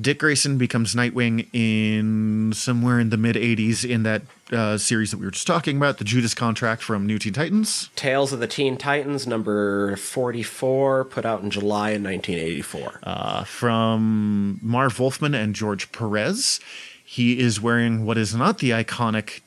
Dick 0.00 0.18
Grayson 0.18 0.58
becomes 0.58 0.94
Nightwing 0.94 1.48
in 1.52 2.52
somewhere 2.54 2.98
in 2.98 3.10
the 3.10 3.16
mid 3.16 3.36
80s 3.36 3.88
in 3.88 4.02
that 4.04 4.22
uh, 4.50 4.78
series 4.78 5.10
that 5.10 5.18
we 5.18 5.24
were 5.24 5.30
just 5.30 5.46
talking 5.46 5.76
about, 5.76 5.98
the 5.98 6.04
Judas 6.04 6.34
contract 6.34 6.82
from 6.82 7.06
New 7.06 7.18
Teen 7.18 7.32
Titans. 7.32 7.90
Tales 7.94 8.32
of 8.32 8.40
the 8.40 8.46
Teen 8.46 8.76
Titans, 8.76 9.26
number 9.26 9.96
44, 9.96 11.04
put 11.04 11.24
out 11.24 11.42
in 11.42 11.50
July 11.50 11.90
in 11.90 12.02
1984. 12.02 13.00
Uh, 13.02 13.44
from 13.44 14.58
Marv 14.62 14.98
Wolfman 14.98 15.34
and 15.34 15.54
George 15.54 15.92
Perez. 15.92 16.60
He 17.04 17.38
is 17.38 17.60
wearing 17.60 18.06
what 18.06 18.16
is 18.16 18.34
not 18.34 18.58
the 18.58 18.70
iconic 18.70 19.40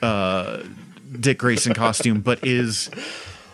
uh, 0.00 0.62
Dick 1.18 1.38
Grayson 1.38 1.74
costume, 1.74 2.20
but 2.20 2.44
is 2.46 2.90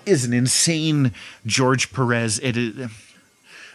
is 0.07 0.25
an 0.25 0.33
insane 0.33 1.13
George 1.47 1.93
Perez. 1.93 2.39
It 2.41 2.57
is 2.57 2.91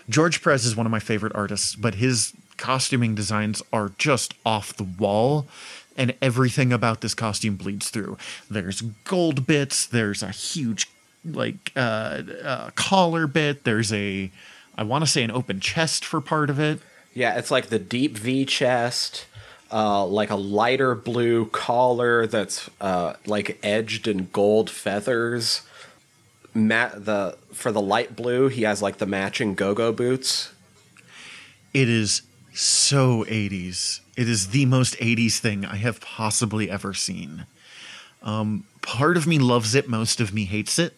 George 0.09 0.43
Perez 0.43 0.65
is 0.65 0.75
one 0.75 0.85
of 0.85 0.91
my 0.91 0.99
favorite 0.99 1.35
artists, 1.35 1.75
but 1.75 1.95
his 1.95 2.33
costuming 2.57 3.15
designs 3.15 3.61
are 3.71 3.93
just 3.97 4.33
off 4.45 4.75
the 4.75 4.83
wall. 4.83 5.47
And 5.95 6.15
everything 6.21 6.71
about 6.71 7.01
this 7.01 7.13
costume 7.13 7.57
bleeds 7.57 7.89
through. 7.89 8.17
There's 8.49 8.79
gold 8.81 9.45
bits. 9.45 9.85
There's 9.85 10.23
a 10.23 10.29
huge, 10.29 10.89
like, 11.25 11.73
uh, 11.75 12.21
uh, 12.41 12.69
collar 12.75 13.27
bit. 13.27 13.65
There's 13.65 13.91
a, 13.91 14.31
I 14.77 14.83
want 14.83 15.03
to 15.03 15.11
say, 15.11 15.23
an 15.23 15.31
open 15.31 15.59
chest 15.59 16.05
for 16.05 16.21
part 16.21 16.49
of 16.49 16.57
it. 16.57 16.79
Yeah, 17.13 17.37
it's 17.37 17.51
like 17.51 17.67
the 17.67 17.79
deep 17.79 18.17
V 18.17 18.45
chest, 18.45 19.25
uh, 19.73 20.05
like 20.05 20.29
a 20.29 20.37
lighter 20.37 20.95
blue 20.95 21.47
collar 21.47 22.25
that's 22.27 22.69
uh, 22.79 23.15
like 23.25 23.59
edged 23.61 24.07
in 24.07 24.29
gold 24.31 24.69
feathers. 24.69 25.63
Matt 26.53 27.05
the 27.05 27.37
for 27.53 27.71
the 27.71 27.81
light 27.81 28.15
blue, 28.15 28.47
he 28.47 28.63
has 28.63 28.81
like 28.81 28.97
the 28.97 29.05
matching 29.05 29.55
go-go 29.55 29.91
boots. 29.91 30.53
It 31.73 31.87
is 31.87 32.23
so 32.53 33.23
80s. 33.25 33.99
It 34.17 34.27
is 34.27 34.47
the 34.47 34.65
most 34.65 34.95
80s 34.97 35.37
thing 35.37 35.65
I 35.65 35.75
have 35.77 36.01
possibly 36.01 36.69
ever 36.69 36.93
seen. 36.93 37.45
Um, 38.23 38.65
part 38.81 39.15
of 39.15 39.27
me 39.27 39.39
loves 39.39 39.75
it, 39.75 39.87
most 39.87 40.19
of 40.19 40.33
me 40.33 40.45
hates 40.45 40.77
it. 40.79 40.93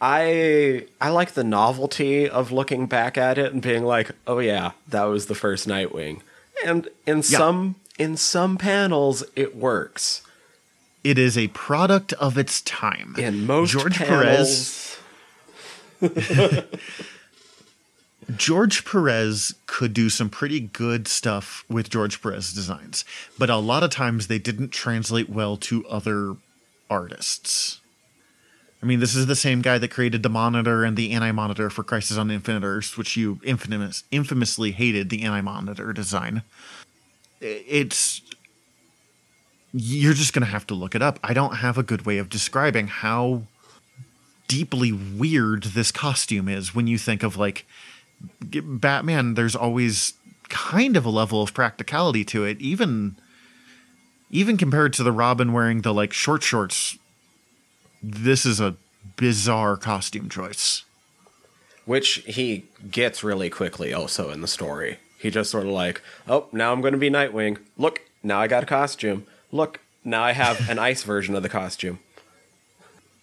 I 0.00 0.86
I 1.00 1.08
like 1.10 1.32
the 1.32 1.44
novelty 1.44 2.28
of 2.28 2.52
looking 2.52 2.86
back 2.86 3.16
at 3.16 3.38
it 3.38 3.52
and 3.52 3.62
being 3.62 3.84
like, 3.84 4.10
"Oh 4.26 4.38
yeah, 4.40 4.72
that 4.88 5.04
was 5.04 5.26
the 5.26 5.34
first 5.34 5.66
Nightwing." 5.66 6.20
And 6.64 6.88
in 7.06 7.22
some 7.22 7.76
in 7.98 8.16
some 8.16 8.58
panels 8.58 9.24
it 9.34 9.56
works. 9.56 10.22
It 11.06 11.18
is 11.18 11.38
a 11.38 11.46
product 11.48 12.12
of 12.14 12.36
its 12.36 12.60
time. 12.62 13.14
In 13.16 13.46
most 13.46 13.70
George 13.70 13.96
panels, 13.96 14.98
Perez 16.00 16.64
George 18.36 18.84
Perez 18.84 19.54
could 19.66 19.92
do 19.92 20.10
some 20.10 20.28
pretty 20.28 20.58
good 20.58 21.06
stuff 21.06 21.64
with 21.68 21.90
George 21.90 22.20
Perez 22.20 22.52
designs, 22.52 23.04
but 23.38 23.48
a 23.48 23.56
lot 23.56 23.84
of 23.84 23.90
times 23.90 24.26
they 24.26 24.40
didn't 24.40 24.70
translate 24.70 25.28
well 25.28 25.56
to 25.58 25.86
other 25.86 26.34
artists. 26.90 27.80
I 28.82 28.86
mean, 28.86 28.98
this 28.98 29.14
is 29.14 29.26
the 29.26 29.36
same 29.36 29.62
guy 29.62 29.78
that 29.78 29.92
created 29.92 30.24
the 30.24 30.28
monitor 30.28 30.82
and 30.82 30.96
the 30.96 31.12
anti 31.12 31.30
monitor 31.30 31.70
for 31.70 31.84
Crisis 31.84 32.16
on 32.16 32.32
Infinite 32.32 32.64
Earths, 32.66 32.98
which 32.98 33.16
you 33.16 33.38
infamous, 33.44 34.02
infamously 34.10 34.72
hated 34.72 35.08
the 35.08 35.22
anti 35.22 35.40
monitor 35.40 35.92
design. 35.92 36.42
It's. 37.40 38.22
You're 39.78 40.14
just 40.14 40.32
going 40.32 40.44
to 40.44 40.50
have 40.50 40.66
to 40.68 40.74
look 40.74 40.94
it 40.94 41.02
up. 41.02 41.18
I 41.22 41.34
don't 41.34 41.56
have 41.56 41.76
a 41.76 41.82
good 41.82 42.06
way 42.06 42.16
of 42.16 42.30
describing 42.30 42.86
how 42.86 43.42
deeply 44.48 44.90
weird 44.90 45.64
this 45.64 45.92
costume 45.92 46.48
is 46.48 46.74
when 46.74 46.86
you 46.86 46.96
think 46.96 47.22
of 47.22 47.36
like 47.36 47.66
Batman, 48.40 49.34
there's 49.34 49.54
always 49.54 50.14
kind 50.48 50.96
of 50.96 51.04
a 51.04 51.10
level 51.10 51.42
of 51.42 51.52
practicality 51.52 52.24
to 52.24 52.44
it, 52.44 52.58
even 52.60 53.16
even 54.30 54.56
compared 54.56 54.92
to 54.94 55.02
the 55.02 55.12
Robin 55.12 55.52
wearing 55.52 55.82
the 55.82 55.92
like 55.92 56.12
short 56.14 56.42
shorts. 56.42 56.96
This 58.02 58.46
is 58.46 58.60
a 58.60 58.76
bizarre 59.16 59.76
costume 59.76 60.28
choice. 60.28 60.84
which 61.84 62.14
he 62.26 62.64
gets 62.90 63.22
really 63.22 63.48
quickly 63.50 63.92
also 63.92 64.30
in 64.30 64.40
the 64.40 64.48
story. 64.48 64.98
He 65.18 65.30
just 65.30 65.50
sort 65.50 65.66
of 65.66 65.70
like, 65.72 66.00
"Oh, 66.26 66.46
now 66.52 66.72
I'm 66.72 66.80
going 66.80 66.94
to 66.94 66.98
be 66.98 67.10
Nightwing. 67.10 67.58
Look, 67.76 68.00
now 68.22 68.40
I 68.40 68.48
got 68.48 68.62
a 68.62 68.66
costume. 68.66 69.26
Look, 69.56 69.80
now 70.04 70.22
I 70.22 70.32
have 70.32 70.68
an 70.68 70.78
ice 70.78 71.02
version 71.02 71.34
of 71.34 71.42
the 71.42 71.48
costume." 71.48 71.98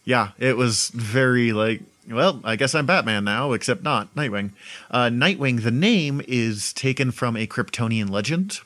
Yeah, 0.04 0.32
it 0.38 0.58
was 0.58 0.90
very 0.90 1.54
like, 1.54 1.82
well, 2.10 2.42
I 2.44 2.56
guess 2.56 2.76
I'm 2.76 2.86
Batman 2.86 3.24
now, 3.24 3.54
except 3.54 3.84
not 3.84 4.14
Nightwing. 4.16 4.52
Uh, 4.92 5.06
Nightwing, 5.06 5.64
the 5.64 5.72
name 5.72 6.22
is 6.28 6.74
taken 6.74 7.12
from 7.12 7.38
a 7.38 7.48
Kryptonian 7.48 8.10
legend. 8.10 8.60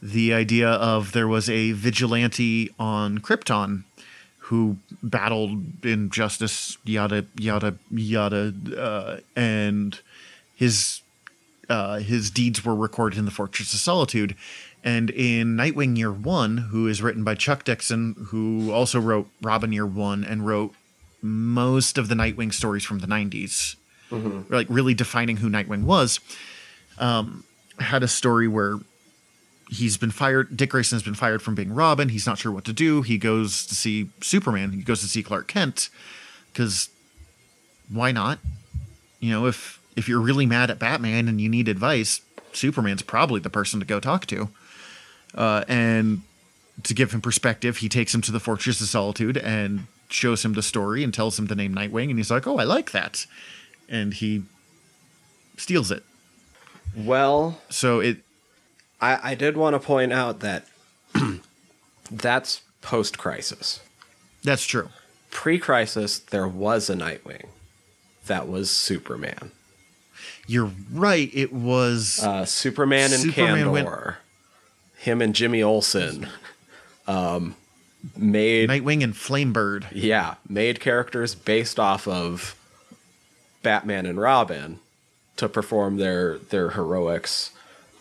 The 0.00 0.34
idea 0.34 0.68
of 0.68 1.12
there 1.12 1.26
was 1.26 1.48
a 1.48 1.72
vigilante 1.72 2.70
on 2.78 3.18
Krypton 3.18 3.84
who 4.38 4.76
battled 5.02 5.84
injustice, 5.84 6.76
yada 6.84 7.24
yada 7.36 7.76
yada, 7.90 8.52
uh, 8.78 9.16
and 9.34 9.98
his 10.54 11.00
uh, 11.70 11.98
his 11.98 12.30
deeds 12.30 12.64
were 12.64 12.74
recorded 12.74 13.18
in 13.18 13.24
the 13.24 13.30
Fortress 13.30 13.72
of 13.72 13.80
Solitude. 13.80 14.36
And 14.84 15.08
in 15.10 15.56
Nightwing 15.56 15.96
Year 15.96 16.12
One, 16.12 16.58
who 16.58 16.86
is 16.86 17.00
written 17.00 17.24
by 17.24 17.34
Chuck 17.34 17.64
Dixon, 17.64 18.14
who 18.26 18.70
also 18.70 19.00
wrote 19.00 19.28
Robin 19.40 19.72
Year 19.72 19.86
One 19.86 20.22
and 20.24 20.46
wrote 20.46 20.74
most 21.22 21.96
of 21.96 22.08
the 22.08 22.14
Nightwing 22.14 22.52
stories 22.52 22.84
from 22.84 22.98
the 22.98 23.06
90s, 23.06 23.76
like 24.50 24.66
really 24.68 24.92
defining 24.92 25.38
who 25.38 25.48
Nightwing 25.48 25.84
was, 25.84 26.20
um, 26.98 27.44
had 27.78 28.02
a 28.02 28.08
story 28.08 28.46
where 28.46 28.76
he's 29.70 29.96
been 29.96 30.10
fired. 30.10 30.54
Dick 30.54 30.68
Grayson 30.70 30.96
has 30.96 31.02
been 31.02 31.14
fired 31.14 31.40
from 31.40 31.54
being 31.54 31.74
Robin. 31.74 32.10
He's 32.10 32.26
not 32.26 32.36
sure 32.36 32.52
what 32.52 32.66
to 32.66 32.74
do. 32.74 33.00
He 33.00 33.16
goes 33.16 33.66
to 33.66 33.74
see 33.74 34.10
Superman. 34.20 34.72
He 34.72 34.82
goes 34.82 35.00
to 35.00 35.08
see 35.08 35.22
Clark 35.22 35.48
Kent 35.48 35.88
because 36.52 36.90
why 37.88 38.12
not? 38.12 38.38
You 39.18 39.30
know, 39.30 39.46
if 39.46 39.80
if 39.96 40.08
you're 40.10 40.20
really 40.20 40.44
mad 40.44 40.70
at 40.70 40.78
Batman 40.78 41.26
and 41.26 41.40
you 41.40 41.48
need 41.48 41.68
advice, 41.68 42.20
Superman's 42.52 43.02
probably 43.02 43.40
the 43.40 43.50
person 43.50 43.80
to 43.80 43.86
go 43.86 43.98
talk 43.98 44.26
to. 44.26 44.50
Uh, 45.34 45.64
and 45.68 46.22
to 46.84 46.94
give 46.94 47.12
him 47.12 47.20
perspective, 47.20 47.78
he 47.78 47.88
takes 47.88 48.14
him 48.14 48.20
to 48.22 48.32
the 48.32 48.40
Fortress 48.40 48.80
of 48.80 48.86
Solitude 48.88 49.36
and 49.36 49.86
shows 50.08 50.44
him 50.44 50.52
the 50.52 50.62
story 50.62 51.02
and 51.02 51.12
tells 51.12 51.38
him 51.38 51.46
the 51.46 51.54
name 51.54 51.74
Nightwing. 51.74 52.10
And 52.10 52.18
he's 52.18 52.30
like, 52.30 52.46
"Oh, 52.46 52.58
I 52.58 52.64
like 52.64 52.90
that," 52.92 53.26
and 53.88 54.14
he 54.14 54.42
steals 55.56 55.90
it. 55.90 56.02
Well, 56.96 57.60
So 57.70 58.00
it 58.00 58.18
I, 59.00 59.30
I 59.30 59.34
did 59.34 59.56
want 59.56 59.74
to 59.74 59.80
point 59.80 60.12
out 60.12 60.40
that 60.40 60.66
that's 62.10 62.62
post 62.82 63.18
crisis. 63.18 63.80
that's 64.42 64.64
true. 64.64 64.88
Pre 65.30 65.58
crisis, 65.58 66.18
there 66.20 66.46
was 66.46 66.88
a 66.88 66.94
Nightwing. 66.94 67.46
That 68.26 68.48
was 68.48 68.70
Superman. 68.70 69.50
You're 70.46 70.70
right. 70.92 71.28
It 71.34 71.52
was 71.52 72.20
Uh, 72.22 72.44
Superman 72.44 73.12
and 73.12 73.20
Superman 73.22 73.66
Kandor. 73.66 73.72
went- 73.72 74.16
him 75.04 75.20
and 75.20 75.34
Jimmy 75.34 75.62
Olsen 75.62 76.28
um, 77.06 77.54
made 78.16 78.68
Nightwing 78.70 79.04
and 79.04 79.14
Flamebird. 79.14 79.86
yeah 79.92 80.34
made 80.48 80.80
characters 80.80 81.34
based 81.34 81.78
off 81.78 82.08
of 82.08 82.56
Batman 83.62 84.06
and 84.06 84.20
Robin 84.20 84.78
to 85.36 85.48
perform 85.48 85.98
their 85.98 86.38
their 86.38 86.70
heroics. 86.70 87.50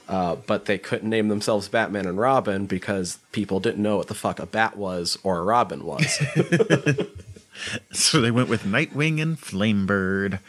Uh, 0.08 0.36
but 0.36 0.66
they 0.66 0.78
couldn't 0.78 1.10
name 1.10 1.30
themselves 1.30 1.70
Batman 1.70 2.06
and 2.06 2.18
Robin 2.18 2.66
because 2.66 3.20
people 3.32 3.62
didn't 3.62 3.82
know 3.82 3.96
what 3.96 4.08
the 4.08 4.14
fuck 4.14 4.38
a 4.38 4.46
bat 4.46 4.76
was 4.76 5.18
or 5.24 5.40
a 5.40 5.44
Robin 5.44 5.86
was. 5.86 6.20
So 7.92 8.20
they 8.20 8.32
went 8.32 8.50
with 8.50 8.64
Nightwing 8.64 9.22
and 9.22 9.40
Flamebird. 9.40 10.40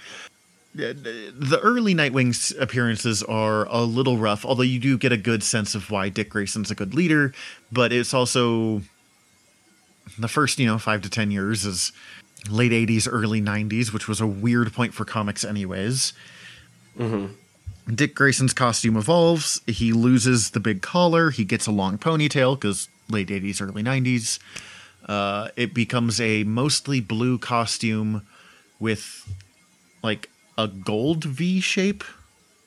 The 0.75 1.61
early 1.63 1.95
Nightwing's 1.95 2.53
appearances 2.59 3.23
are 3.23 3.67
a 3.67 3.83
little 3.83 4.19
rough, 4.19 4.45
although 4.45 4.63
you 4.63 4.81
do 4.81 4.99
get 4.99 5.13
a 5.13 5.17
good 5.17 5.43
sense 5.43 5.75
of 5.75 5.91
why 5.91 6.09
Dick 6.09 6.31
Grayson's 6.31 6.71
a 6.71 6.75
good 6.75 6.95
leader. 6.95 7.33
But 7.71 7.93
it's 7.93 8.13
also 8.13 8.83
the 10.19 10.29
first, 10.29 10.59
you 10.59 10.67
know, 10.67 10.79
five 10.79 11.03
to 11.03 11.11
ten 11.11 11.31
years 11.31 11.65
is 11.65 11.93
late 12.51 12.73
'80s, 12.73 13.09
early 13.11 13.41
'90s, 13.41 13.93
which 13.93 14.09
was 14.09 14.21
a 14.21 14.27
weird 14.27 14.73
point 14.73 14.95
for 14.95 15.05
comics, 15.05 15.45
anyways. 15.45 16.13
Dick 17.93 18.15
Grayson's 18.15 18.53
costume 18.55 18.97
evolves. 18.97 19.61
He 19.67 19.93
loses 19.93 20.51
the 20.51 20.61
big 20.61 20.83
collar. 20.83 21.31
He 21.31 21.45
gets 21.45 21.67
a 21.67 21.73
long 21.73 21.99
ponytail 21.99 22.59
because 22.59 22.89
late 23.09 23.29
'80s, 23.29 23.63
early 23.63 23.83
'90s. 23.85 24.41
Uh, 25.07 25.49
it 25.55 25.73
becomes 25.75 26.21
a 26.21 26.43
mostly 26.45 26.99
blue 27.01 27.39
costume 27.39 28.27
with 28.81 29.31
like 30.03 30.31
a 30.57 30.69
gold 30.69 31.25
V 31.25 31.61
shape 31.61 32.05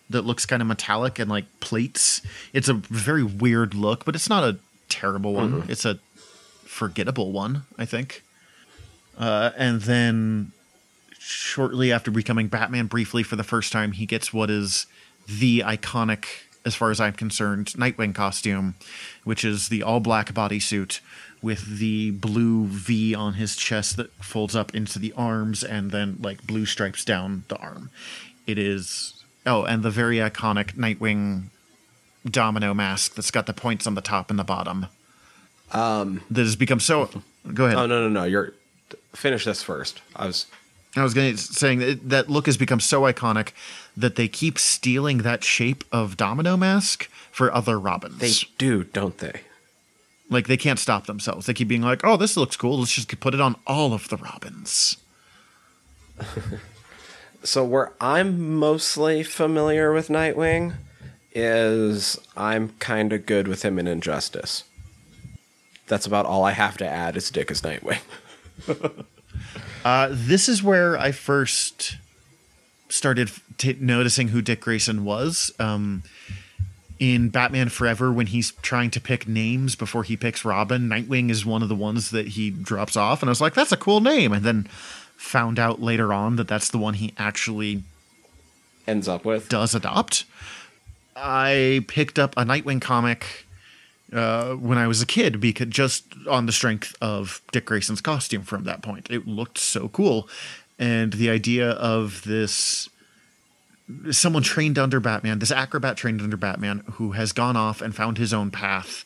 that 0.10 0.24
looks 0.24 0.46
kind 0.46 0.62
of 0.62 0.68
metallic 0.68 1.20
and 1.20 1.30
like 1.30 1.46
plates. 1.60 2.22
It's 2.54 2.70
a 2.70 2.76
very 2.76 3.24
weird 3.24 3.74
look, 3.74 4.06
but 4.06 4.16
it's 4.16 4.30
not 4.30 4.44
a 4.44 4.58
terrible 4.90 5.34
one. 5.34 5.66
It's 5.68 5.86
a 5.86 6.00
forgettable 6.66 7.32
one, 7.32 7.64
I 7.78 7.86
think. 7.86 8.24
Uh, 9.18 9.52
and 9.58 9.82
then 9.82 10.52
shortly 11.18 11.92
after 11.92 12.12
becoming 12.12 12.48
Batman 12.48 12.88
briefly 12.88 13.24
for 13.24 13.36
the 13.36 13.44
first 13.44 13.72
time, 13.74 13.92
he 13.94 14.06
gets 14.06 14.32
what 14.32 14.50
is 14.50 14.86
the 15.28 15.60
iconic, 15.66 16.26
as 16.66 16.76
far 16.76 16.92
as 16.92 17.02
I'm 17.02 17.14
concerned, 17.14 17.68
Nightwing 17.78 18.16
costume, 18.16 18.76
which 19.24 19.44
is 19.44 19.70
the 19.70 19.84
all 19.84 20.00
black 20.00 20.34
bodysuit 20.34 21.02
with 21.42 21.80
the 21.80 22.12
blue 22.12 22.66
V 22.66 23.14
on 23.14 23.34
his 23.34 23.56
chest 23.56 23.98
that 23.98 24.12
folds 24.24 24.56
up 24.56 24.74
into 24.74 25.00
the 25.00 25.14
arms 25.14 25.64
and 25.64 25.92
then 25.92 26.18
like 26.22 26.46
blue 26.46 26.66
stripes 26.66 27.06
down 27.06 27.44
the 27.48 27.58
arm. 27.58 27.90
It 28.46 28.58
is 28.58 29.14
oh, 29.46 29.64
and 29.64 29.84
the 29.84 29.92
very 29.92 30.18
iconic 30.18 30.74
Nightwing 30.76 31.44
domino 32.30 32.74
mask 32.74 33.16
that's 33.16 33.32
got 33.32 33.46
the 33.46 33.54
points 33.54 33.88
on 33.88 33.96
the 33.96 34.02
top 34.02 34.30
and 34.30 34.38
the 34.38 34.44
bottom. 34.44 34.88
Um, 35.72 36.22
that 36.30 36.42
has 36.42 36.56
become 36.56 36.80
so. 36.80 37.10
Go 37.54 37.66
ahead. 37.66 37.78
Oh 37.78 37.86
no 37.86 38.02
no 38.02 38.10
no! 38.10 38.24
You're 38.24 38.54
finish 39.14 39.46
this 39.46 39.64
first. 39.64 40.02
I 40.16 40.28
was 40.28 40.46
I 40.96 41.04
was 41.04 41.14
going 41.14 41.36
to 41.36 41.38
saying 41.38 41.80
that 41.80 42.10
that 42.10 42.30
look 42.30 42.46
has 42.46 42.58
become 42.58 42.80
so 42.80 43.02
iconic 43.02 43.50
that 43.96 44.16
they 44.16 44.28
keep 44.28 44.58
stealing 44.58 45.20
that 45.20 45.44
shape 45.44 45.84
of 45.92 46.18
domino 46.18 46.56
mask 46.58 47.10
for 47.32 47.54
other 47.54 47.80
Robins. 47.80 48.20
they 48.20 48.32
do, 48.58 48.84
don't 48.84 49.18
they? 49.18 49.42
Like 50.30 50.48
they 50.48 50.58
can't 50.58 50.80
stop 50.80 51.06
themselves. 51.06 51.46
They 51.46 51.54
keep 51.54 51.68
being 51.68 51.82
like, 51.82 52.02
"Oh, 52.04 52.18
this 52.18 52.38
looks 52.38 52.56
cool. 52.56 52.80
Let's 52.80 52.94
just 52.94 53.20
put 53.20 53.34
it 53.34 53.42
on 53.42 53.56
all 53.66 53.94
of 53.94 54.10
the 54.10 54.18
Robins." 54.18 54.98
So 57.44 57.64
where 57.64 57.94
I'm 58.02 58.58
mostly 58.58 59.24
familiar 59.24 59.94
with 59.94 60.10
Nightwing 60.10 60.74
is 61.34 62.20
I'm 62.36 62.70
kind 62.80 63.14
of 63.14 63.26
good 63.26 63.48
with 63.48 63.64
him 63.64 63.80
in 63.80 63.88
Injustice. 63.88 64.66
That's 65.88 66.06
about 66.06 66.26
all 66.26 66.44
I 66.44 66.52
have 66.52 66.76
to 66.78 66.86
add. 66.86 67.16
Is 67.16 67.32
Dick 67.32 67.50
is 67.50 67.62
Nightwing. 67.62 68.00
Uh, 69.86 70.10
this 70.12 70.50
is 70.50 70.62
where 70.62 70.98
I 70.98 71.14
first 71.14 71.96
started 72.90 73.32
t- 73.58 73.78
noticing 73.80 74.30
who 74.30 74.42
Dick 74.42 74.60
Grayson 74.60 75.06
was. 75.06 75.50
Um, 75.60 76.04
in 77.00 77.30
Batman 77.30 77.70
Forever, 77.70 78.12
when 78.12 78.28
he's 78.28 78.52
trying 78.62 78.90
to 78.92 79.00
pick 79.02 79.28
names 79.28 79.76
before 79.76 80.04
he 80.04 80.18
picks 80.18 80.44
Robin, 80.44 80.90
Nightwing 80.90 81.30
is 81.30 81.46
one 81.46 81.62
of 81.64 81.70
the 81.70 81.76
ones 81.76 82.12
that 82.12 82.30
he 82.30 82.50
drops 82.50 82.96
off, 82.98 83.22
and 83.22 83.30
I 83.30 83.32
was 83.32 83.42
like, 83.42 83.54
"That's 83.54 83.72
a 83.72 83.78
cool 83.78 84.02
name." 84.02 84.34
And 84.34 84.44
then 84.44 84.68
found 85.16 85.60
out 85.60 85.82
later 85.82 86.14
on 86.14 86.36
that 86.36 86.48
that's 86.48 86.70
the 86.70 86.78
one 86.78 86.94
he 86.96 87.14
actually 87.18 87.84
Ends 88.88 89.08
up 89.08 89.26
with. 89.26 89.50
does 89.50 89.76
adopt. 89.76 90.26
I 91.16 91.84
picked 91.88 92.20
up 92.20 92.36
a 92.38 92.44
Nightwing 92.46 92.80
comic 92.80 93.48
uh, 94.14 94.54
when 94.54 94.78
I 94.78 94.88
was 94.88 95.02
a 95.02 95.06
kid 95.06 95.42
because 95.42 95.68
just 95.68 96.06
on 96.30 96.46
the 96.46 96.52
strength 96.52 96.96
of 97.02 97.42
Dick 97.52 97.66
Grayson's 97.66 98.02
costume 98.02 98.44
from 98.44 98.64
that 98.66 98.82
point, 98.82 99.08
it 99.10 99.28
looked 99.28 99.58
so 99.58 99.90
cool, 99.90 100.30
and 100.80 101.14
the 101.14 101.30
idea 101.30 101.72
of 101.72 102.24
this 102.24 102.88
someone 104.12 104.44
trained 104.44 104.78
under 104.78 105.00
Batman, 105.00 105.40
this 105.40 105.52
acrobat 105.52 105.98
trained 105.98 106.22
under 106.22 106.38
Batman 106.38 106.84
who 106.94 107.12
has 107.14 107.32
gone 107.32 107.56
off 107.56 107.82
and 107.82 107.96
found 107.96 108.18
his 108.18 108.34
own 108.34 108.52
path 108.52 109.06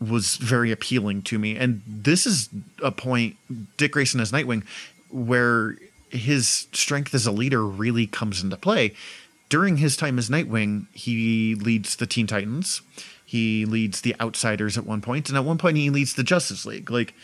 was 0.00 0.36
very 0.36 0.72
appealing 0.72 1.22
to 1.22 1.38
me. 1.38 1.56
And 1.56 1.82
this 1.86 2.26
is 2.26 2.48
a 2.82 2.90
point 2.90 3.36
Dick 3.76 3.92
Grayson 3.92 4.20
as 4.20 4.32
Nightwing 4.32 4.64
where 5.10 5.76
his 6.10 6.66
strength 6.72 7.14
as 7.14 7.26
a 7.26 7.32
leader 7.32 7.64
really 7.64 8.06
comes 8.06 8.42
into 8.42 8.56
play. 8.56 8.94
During 9.48 9.76
his 9.76 9.96
time 9.96 10.18
as 10.18 10.30
Nightwing, 10.30 10.86
he 10.92 11.54
leads 11.54 11.96
the 11.96 12.06
Teen 12.06 12.26
Titans. 12.26 12.80
He 13.24 13.64
leads 13.66 14.00
the 14.00 14.16
Outsiders 14.20 14.76
at 14.76 14.86
one 14.86 15.00
point, 15.00 15.28
and 15.28 15.38
at 15.38 15.44
one 15.44 15.58
point 15.58 15.76
he 15.76 15.90
leads 15.90 16.14
the 16.14 16.22
Justice 16.22 16.66
League. 16.66 16.90
Like 16.90 17.14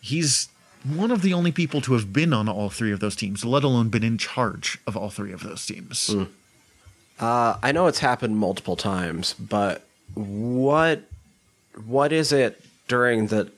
he's 0.00 0.48
one 0.84 1.10
of 1.10 1.22
the 1.22 1.34
only 1.34 1.52
people 1.52 1.80
to 1.82 1.94
have 1.94 2.12
been 2.12 2.32
on 2.32 2.48
all 2.48 2.70
three 2.70 2.92
of 2.92 3.00
those 3.00 3.16
teams, 3.16 3.44
let 3.44 3.64
alone 3.64 3.88
been 3.88 4.04
in 4.04 4.18
charge 4.18 4.78
of 4.86 4.96
all 4.96 5.10
three 5.10 5.32
of 5.32 5.42
those 5.42 5.66
teams. 5.66 6.14
Uh, 7.18 7.56
I 7.62 7.72
know 7.72 7.86
it's 7.86 7.98
happened 7.98 8.36
multiple 8.36 8.76
times, 8.76 9.34
but 9.34 9.84
what 10.14 11.02
what 11.86 12.12
is 12.12 12.32
it 12.32 12.62
during 12.86 13.26
the 13.28 13.50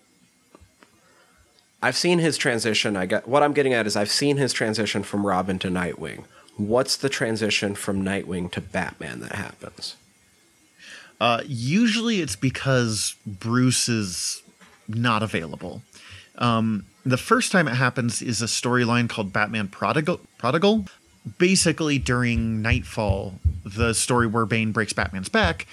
I've 1.82 1.96
seen 1.96 2.18
his 2.18 2.36
transition. 2.36 2.96
I 2.96 3.06
get 3.06 3.26
what 3.26 3.42
I'm 3.42 3.52
getting 3.52 3.72
at 3.72 3.86
is 3.86 3.96
I've 3.96 4.10
seen 4.10 4.36
his 4.36 4.52
transition 4.52 5.02
from 5.02 5.26
Robin 5.26 5.58
to 5.60 5.68
Nightwing. 5.68 6.24
What's 6.56 6.96
the 6.96 7.08
transition 7.08 7.74
from 7.74 8.04
Nightwing 8.04 8.50
to 8.52 8.60
Batman 8.60 9.20
that 9.20 9.32
happens? 9.32 9.96
Uh, 11.20 11.42
usually 11.46 12.20
it's 12.20 12.36
because 12.36 13.14
Bruce 13.26 13.88
is 13.88 14.42
not 14.88 15.22
available. 15.22 15.82
Um, 16.38 16.86
the 17.04 17.16
first 17.16 17.52
time 17.52 17.68
it 17.68 17.74
happens 17.74 18.22
is 18.22 18.42
a 18.42 18.46
storyline 18.46 19.08
called 19.08 19.32
Batman 19.32 19.68
Prodigal. 19.68 20.20
Prodigal. 20.38 20.86
Basically, 21.38 21.98
during 21.98 22.62
Nightfall, 22.62 23.34
the 23.64 23.94
story 23.94 24.26
where 24.26 24.46
Bane 24.46 24.72
breaks 24.72 24.92
Batman's 24.92 25.28
back, 25.28 25.66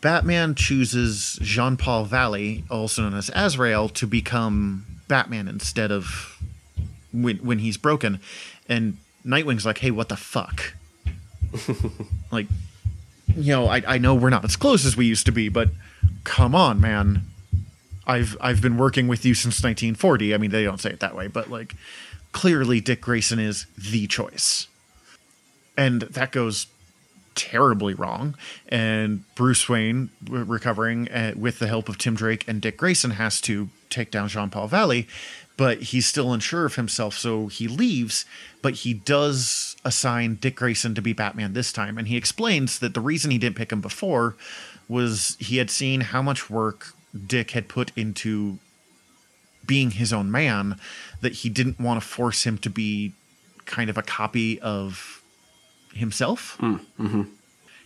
Batman 0.00 0.54
chooses 0.54 1.38
Jean 1.42 1.76
Paul 1.76 2.04
Valley, 2.04 2.64
also 2.70 3.02
known 3.02 3.14
as 3.14 3.30
Azrael, 3.34 3.88
to 3.90 4.06
become 4.06 4.86
Batman 5.08 5.48
instead 5.48 5.92
of 5.92 6.38
when, 7.12 7.36
when 7.38 7.58
he's 7.58 7.76
broken. 7.76 8.20
And 8.68 8.96
Nightwing's 9.24 9.66
like, 9.66 9.78
hey, 9.78 9.90
what 9.90 10.08
the 10.08 10.16
fuck? 10.16 10.74
like, 12.30 12.46
you 13.36 13.52
know, 13.52 13.66
I, 13.66 13.82
I 13.86 13.98
know 13.98 14.14
we're 14.14 14.30
not 14.30 14.44
as 14.44 14.56
close 14.56 14.86
as 14.86 14.96
we 14.96 15.06
used 15.06 15.26
to 15.26 15.32
be, 15.32 15.48
but 15.48 15.68
come 16.24 16.54
on, 16.54 16.80
man. 16.80 17.22
I've 18.06 18.36
I've 18.40 18.62
been 18.62 18.76
working 18.76 19.08
with 19.08 19.24
you 19.24 19.34
since 19.34 19.62
1940. 19.62 20.34
I 20.34 20.38
mean, 20.38 20.50
they 20.50 20.64
don't 20.64 20.80
say 20.80 20.90
it 20.90 21.00
that 21.00 21.16
way, 21.16 21.26
but 21.26 21.50
like 21.50 21.74
clearly 22.32 22.80
Dick 22.80 23.00
Grayson 23.00 23.38
is 23.38 23.66
the 23.76 24.06
choice. 24.06 24.68
And 25.76 26.02
that 26.02 26.32
goes 26.32 26.66
terribly 27.34 27.94
wrong. 27.94 28.34
And 28.68 29.22
Bruce 29.34 29.68
Wayne, 29.68 30.10
recovering 30.28 31.08
uh, 31.10 31.34
with 31.36 31.58
the 31.60 31.68
help 31.68 31.88
of 31.88 31.98
Tim 31.98 32.16
Drake 32.16 32.44
and 32.48 32.60
Dick 32.60 32.76
Grayson, 32.76 33.12
has 33.12 33.40
to 33.42 33.68
take 33.90 34.10
down 34.10 34.28
Jean 34.28 34.50
Paul 34.50 34.66
Valley, 34.66 35.06
but 35.56 35.82
he's 35.82 36.06
still 36.06 36.32
unsure 36.32 36.66
of 36.66 36.74
himself, 36.74 37.16
so 37.16 37.46
he 37.46 37.68
leaves. 37.68 38.24
But 38.62 38.74
he 38.74 38.94
does 38.94 39.76
assign 39.84 40.36
Dick 40.36 40.56
Grayson 40.56 40.94
to 40.94 41.02
be 41.02 41.12
Batman 41.12 41.52
this 41.52 41.72
time, 41.72 41.98
and 41.98 42.08
he 42.08 42.16
explains 42.16 42.78
that 42.80 42.94
the 42.94 43.00
reason 43.00 43.30
he 43.30 43.38
didn't 43.38 43.56
pick 43.56 43.70
him 43.70 43.80
before 43.80 44.34
was 44.88 45.36
he 45.38 45.58
had 45.58 45.70
seen 45.70 46.00
how 46.00 46.22
much 46.22 46.50
work 46.50 46.95
Dick 47.16 47.52
had 47.52 47.68
put 47.68 47.92
into 47.96 48.58
being 49.66 49.92
his 49.92 50.12
own 50.12 50.30
man 50.30 50.78
that 51.20 51.32
he 51.32 51.48
didn't 51.48 51.80
want 51.80 52.00
to 52.00 52.06
force 52.06 52.44
him 52.44 52.58
to 52.58 52.70
be 52.70 53.12
kind 53.64 53.90
of 53.90 53.98
a 53.98 54.02
copy 54.02 54.60
of 54.60 55.22
himself. 55.92 56.56
Hmm, 56.60 56.76
mm-hmm. 56.98 57.22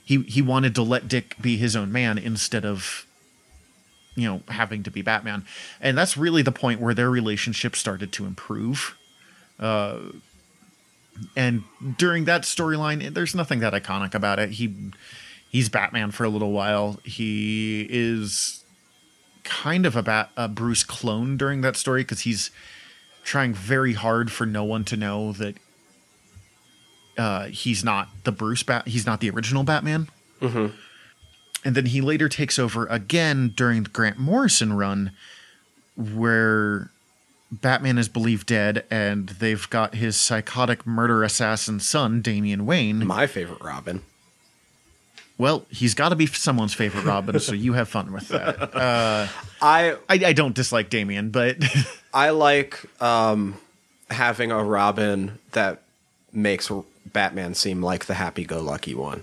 He 0.04 0.22
he 0.22 0.42
wanted 0.42 0.74
to 0.74 0.82
let 0.82 1.08
Dick 1.08 1.36
be 1.40 1.56
his 1.56 1.76
own 1.76 1.90
man 1.92 2.18
instead 2.18 2.64
of 2.64 3.06
you 4.14 4.28
know 4.28 4.42
having 4.48 4.82
to 4.82 4.90
be 4.90 5.02
Batman, 5.02 5.44
and 5.80 5.96
that's 5.96 6.16
really 6.16 6.42
the 6.42 6.52
point 6.52 6.80
where 6.80 6.94
their 6.94 7.10
relationship 7.10 7.76
started 7.76 8.12
to 8.12 8.26
improve. 8.26 8.96
Uh, 9.58 9.98
and 11.36 11.64
during 11.98 12.24
that 12.24 12.42
storyline, 12.42 13.04
eh, 13.04 13.10
there's 13.12 13.34
nothing 13.34 13.60
that 13.60 13.72
iconic 13.72 14.14
about 14.14 14.38
it. 14.38 14.50
He 14.50 14.74
he's 15.50 15.68
Batman 15.68 16.10
for 16.10 16.24
a 16.24 16.28
little 16.28 16.52
while. 16.52 16.98
He 17.04 17.86
is 17.88 18.59
kind 19.44 19.86
of 19.86 19.96
a, 19.96 20.02
Bat, 20.02 20.30
a 20.36 20.48
Bruce 20.48 20.84
clone 20.84 21.36
during 21.36 21.60
that 21.62 21.76
story 21.76 22.02
because 22.02 22.20
he's 22.20 22.50
trying 23.24 23.54
very 23.54 23.92
hard 23.92 24.30
for 24.32 24.46
no 24.46 24.64
one 24.64 24.84
to 24.84 24.96
know 24.96 25.32
that 25.32 25.56
uh, 27.18 27.44
he's 27.46 27.84
not 27.84 28.08
the 28.24 28.32
Bruce 28.32 28.62
Bat. 28.62 28.88
He's 28.88 29.06
not 29.06 29.20
the 29.20 29.30
original 29.30 29.62
Batman. 29.62 30.08
And 31.64 31.74
then 31.74 31.86
he 31.86 32.00
later 32.00 32.28
takes 32.28 32.58
over 32.58 32.86
again 32.86 33.52
during 33.54 33.82
the 33.82 33.90
Grant 33.90 34.18
Morrison 34.18 34.72
run, 34.72 35.12
where 35.96 36.90
Batman 37.52 37.98
is 37.98 38.08
believed 38.08 38.46
dead, 38.46 38.84
and 38.90 39.28
they've 39.28 39.68
got 39.68 39.96
his 39.96 40.16
psychotic 40.16 40.86
murder 40.86 41.22
assassin 41.22 41.78
son, 41.80 42.22
Damian 42.22 42.64
Wayne. 42.64 43.06
My 43.06 43.26
favorite 43.26 43.62
Robin. 43.62 44.02
Well, 45.40 45.64
he's 45.70 45.94
got 45.94 46.10
to 46.10 46.16
be 46.16 46.26
someone's 46.26 46.74
favorite 46.74 47.06
Robin, 47.06 47.40
so 47.40 47.54
you 47.54 47.72
have 47.72 47.88
fun 47.88 48.12
with 48.12 48.28
that. 48.28 48.74
Uh, 48.80 49.26
I 49.62 49.92
I, 50.08 50.26
I 50.26 50.32
don't 50.34 50.54
dislike 50.54 50.90
Damian, 50.90 51.30
but 51.30 51.56
I 52.14 52.30
like 52.30 52.84
um, 53.00 53.58
having 54.10 54.52
a 54.52 54.62
Robin 54.62 55.38
that 55.52 55.80
makes 56.30 56.70
Batman 57.06 57.54
seem 57.54 57.82
like 57.82 58.04
the 58.04 58.14
happy-go-lucky 58.14 58.94
one. 58.94 59.22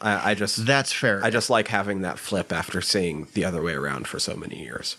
I, 0.00 0.32
I 0.32 0.34
just 0.34 0.66
that's 0.66 0.92
fair. 0.92 1.20
I 1.24 1.30
just 1.30 1.48
like 1.48 1.68
having 1.68 2.00
that 2.02 2.18
flip 2.18 2.52
after 2.52 2.80
seeing 2.80 3.28
the 3.34 3.44
other 3.44 3.62
way 3.62 3.74
around 3.74 4.08
for 4.08 4.18
so 4.18 4.34
many 4.34 4.60
years. 4.60 4.96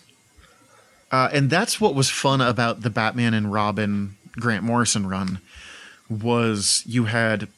Uh, 1.12 1.28
and 1.30 1.50
that's 1.50 1.78
what 1.78 1.94
was 1.94 2.08
fun 2.08 2.40
about 2.40 2.80
the 2.80 2.90
Batman 2.90 3.34
and 3.34 3.52
Robin 3.52 4.16
Grant 4.32 4.64
Morrison 4.64 5.06
run 5.06 5.40
was 6.08 6.82
you 6.86 7.04
had 7.04 7.48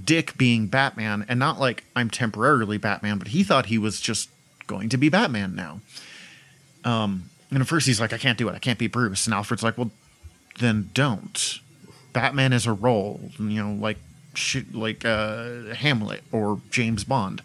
Dick 0.00 0.38
being 0.38 0.68
Batman 0.68 1.24
and 1.28 1.38
not 1.38 1.60
like 1.60 1.84
I'm 1.94 2.08
temporarily 2.10 2.78
Batman, 2.78 3.18
but 3.18 3.28
he 3.28 3.42
thought 3.44 3.66
he 3.66 3.78
was 3.78 4.00
just 4.00 4.30
going 4.66 4.88
to 4.88 4.96
be 4.96 5.08
Batman 5.08 5.54
now. 5.54 5.80
Um, 6.84 7.30
And 7.50 7.60
at 7.60 7.68
first 7.68 7.86
he's 7.86 8.00
like, 8.00 8.12
I 8.12 8.18
can't 8.18 8.38
do 8.38 8.48
it. 8.48 8.54
I 8.54 8.58
can't 8.58 8.78
be 8.78 8.86
Bruce. 8.86 9.26
And 9.26 9.34
Alfred's 9.34 9.62
like, 9.62 9.76
well, 9.76 9.90
then 10.58 10.90
don't. 10.94 11.60
Batman 12.12 12.52
is 12.52 12.66
a 12.66 12.72
role, 12.72 13.30
you 13.38 13.62
know, 13.62 13.72
like 13.72 13.98
like 14.72 15.04
uh, 15.04 15.74
Hamlet 15.74 16.22
or 16.32 16.60
James 16.70 17.04
Bond. 17.04 17.42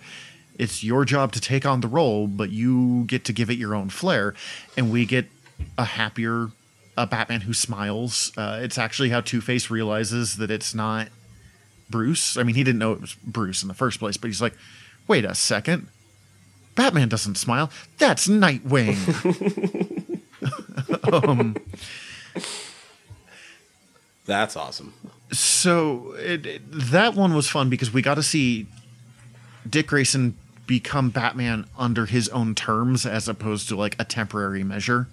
It's 0.57 0.83
your 0.83 1.05
job 1.05 1.33
to 1.33 1.41
take 1.41 1.65
on 1.65 1.81
the 1.81 1.87
role, 1.87 2.27
but 2.27 2.49
you 2.49 3.03
get 3.05 3.25
to 3.25 3.33
give 3.33 3.49
it 3.49 3.57
your 3.57 3.75
own 3.75 3.89
flair, 3.89 4.33
and 4.75 4.91
we 4.91 5.05
get 5.05 5.25
a 5.77 5.83
happier 5.85 6.49
a 6.97 7.05
Batman 7.05 7.41
who 7.41 7.53
smiles. 7.53 8.31
Uh, 8.35 8.59
it's 8.61 8.77
actually 8.77 9.09
how 9.09 9.21
Two 9.21 9.39
Face 9.41 9.69
realizes 9.69 10.37
that 10.37 10.49
it's 10.49 10.73
not 10.73 11.09
Bruce. 11.89 12.37
I 12.37 12.43
mean, 12.43 12.55
he 12.55 12.63
didn't 12.63 12.79
know 12.79 12.91
it 12.93 13.01
was 13.01 13.15
Bruce 13.15 13.61
in 13.61 13.67
the 13.67 13.73
first 13.73 13.99
place, 13.99 14.17
but 14.17 14.27
he's 14.27 14.41
like, 14.41 14.53
wait 15.07 15.25
a 15.25 15.35
second. 15.35 15.87
Batman 16.75 17.09
doesn't 17.09 17.35
smile. 17.35 17.71
That's 17.97 18.27
Nightwing. 18.27 18.97
um, 21.13 21.55
That's 24.25 24.55
awesome. 24.55 24.93
So 25.31 26.13
it, 26.19 26.45
it, 26.45 26.61
that 26.71 27.15
one 27.15 27.33
was 27.33 27.49
fun 27.49 27.69
because 27.69 27.91
we 27.91 28.01
got 28.01 28.15
to 28.15 28.23
see 28.23 28.67
Dick 29.67 29.87
Grayson 29.87 30.35
become 30.67 31.09
Batman 31.09 31.65
under 31.77 32.05
his 32.05 32.29
own 32.29 32.53
terms 32.53 33.05
as 33.05 33.27
opposed 33.27 33.69
to 33.69 33.75
like 33.75 33.95
a 33.99 34.03
temporary 34.03 34.63
measure. 34.63 35.07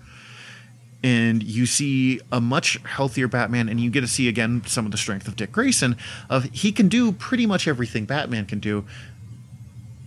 And 1.05 1.42
you 1.42 1.66
see 1.66 2.18
a 2.32 2.40
much 2.40 2.78
healthier 2.84 3.28
Batman, 3.28 3.68
and 3.68 3.78
you 3.78 3.90
get 3.90 4.00
to 4.00 4.07
see 4.07 4.26
again 4.26 4.62
some 4.64 4.86
of 4.86 4.90
the 4.90 4.96
strength 4.96 5.28
of 5.28 5.36
Dick 5.36 5.52
Grayson. 5.52 5.98
Of 6.30 6.44
he 6.44 6.72
can 6.72 6.88
do 6.88 7.12
pretty 7.12 7.44
much 7.44 7.68
everything 7.68 8.07
Batman 8.07 8.46
can 8.46 8.59
do, 8.59 8.86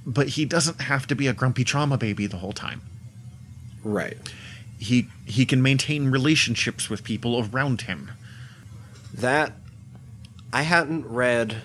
but 0.08 0.30
he 0.30 0.44
doesn't 0.44 0.82
have 0.82 1.06
to 1.06 1.16
be 1.16 1.28
a 1.28 1.34
grumpy 1.34 1.64
trauma 1.64 2.00
baby 2.00 2.26
the 2.26 2.38
whole 2.38 2.52
time. 2.52 2.82
Right. 3.84 4.18
He 4.80 5.08
he 5.26 5.46
can 5.46 5.62
maintain 5.62 6.10
relationships 6.10 6.90
with 6.90 7.04
people 7.04 7.48
around 7.48 7.82
him. 7.82 8.10
That 9.14 9.54
I 10.52 10.64
hadn't 10.64 11.06
read 11.06 11.58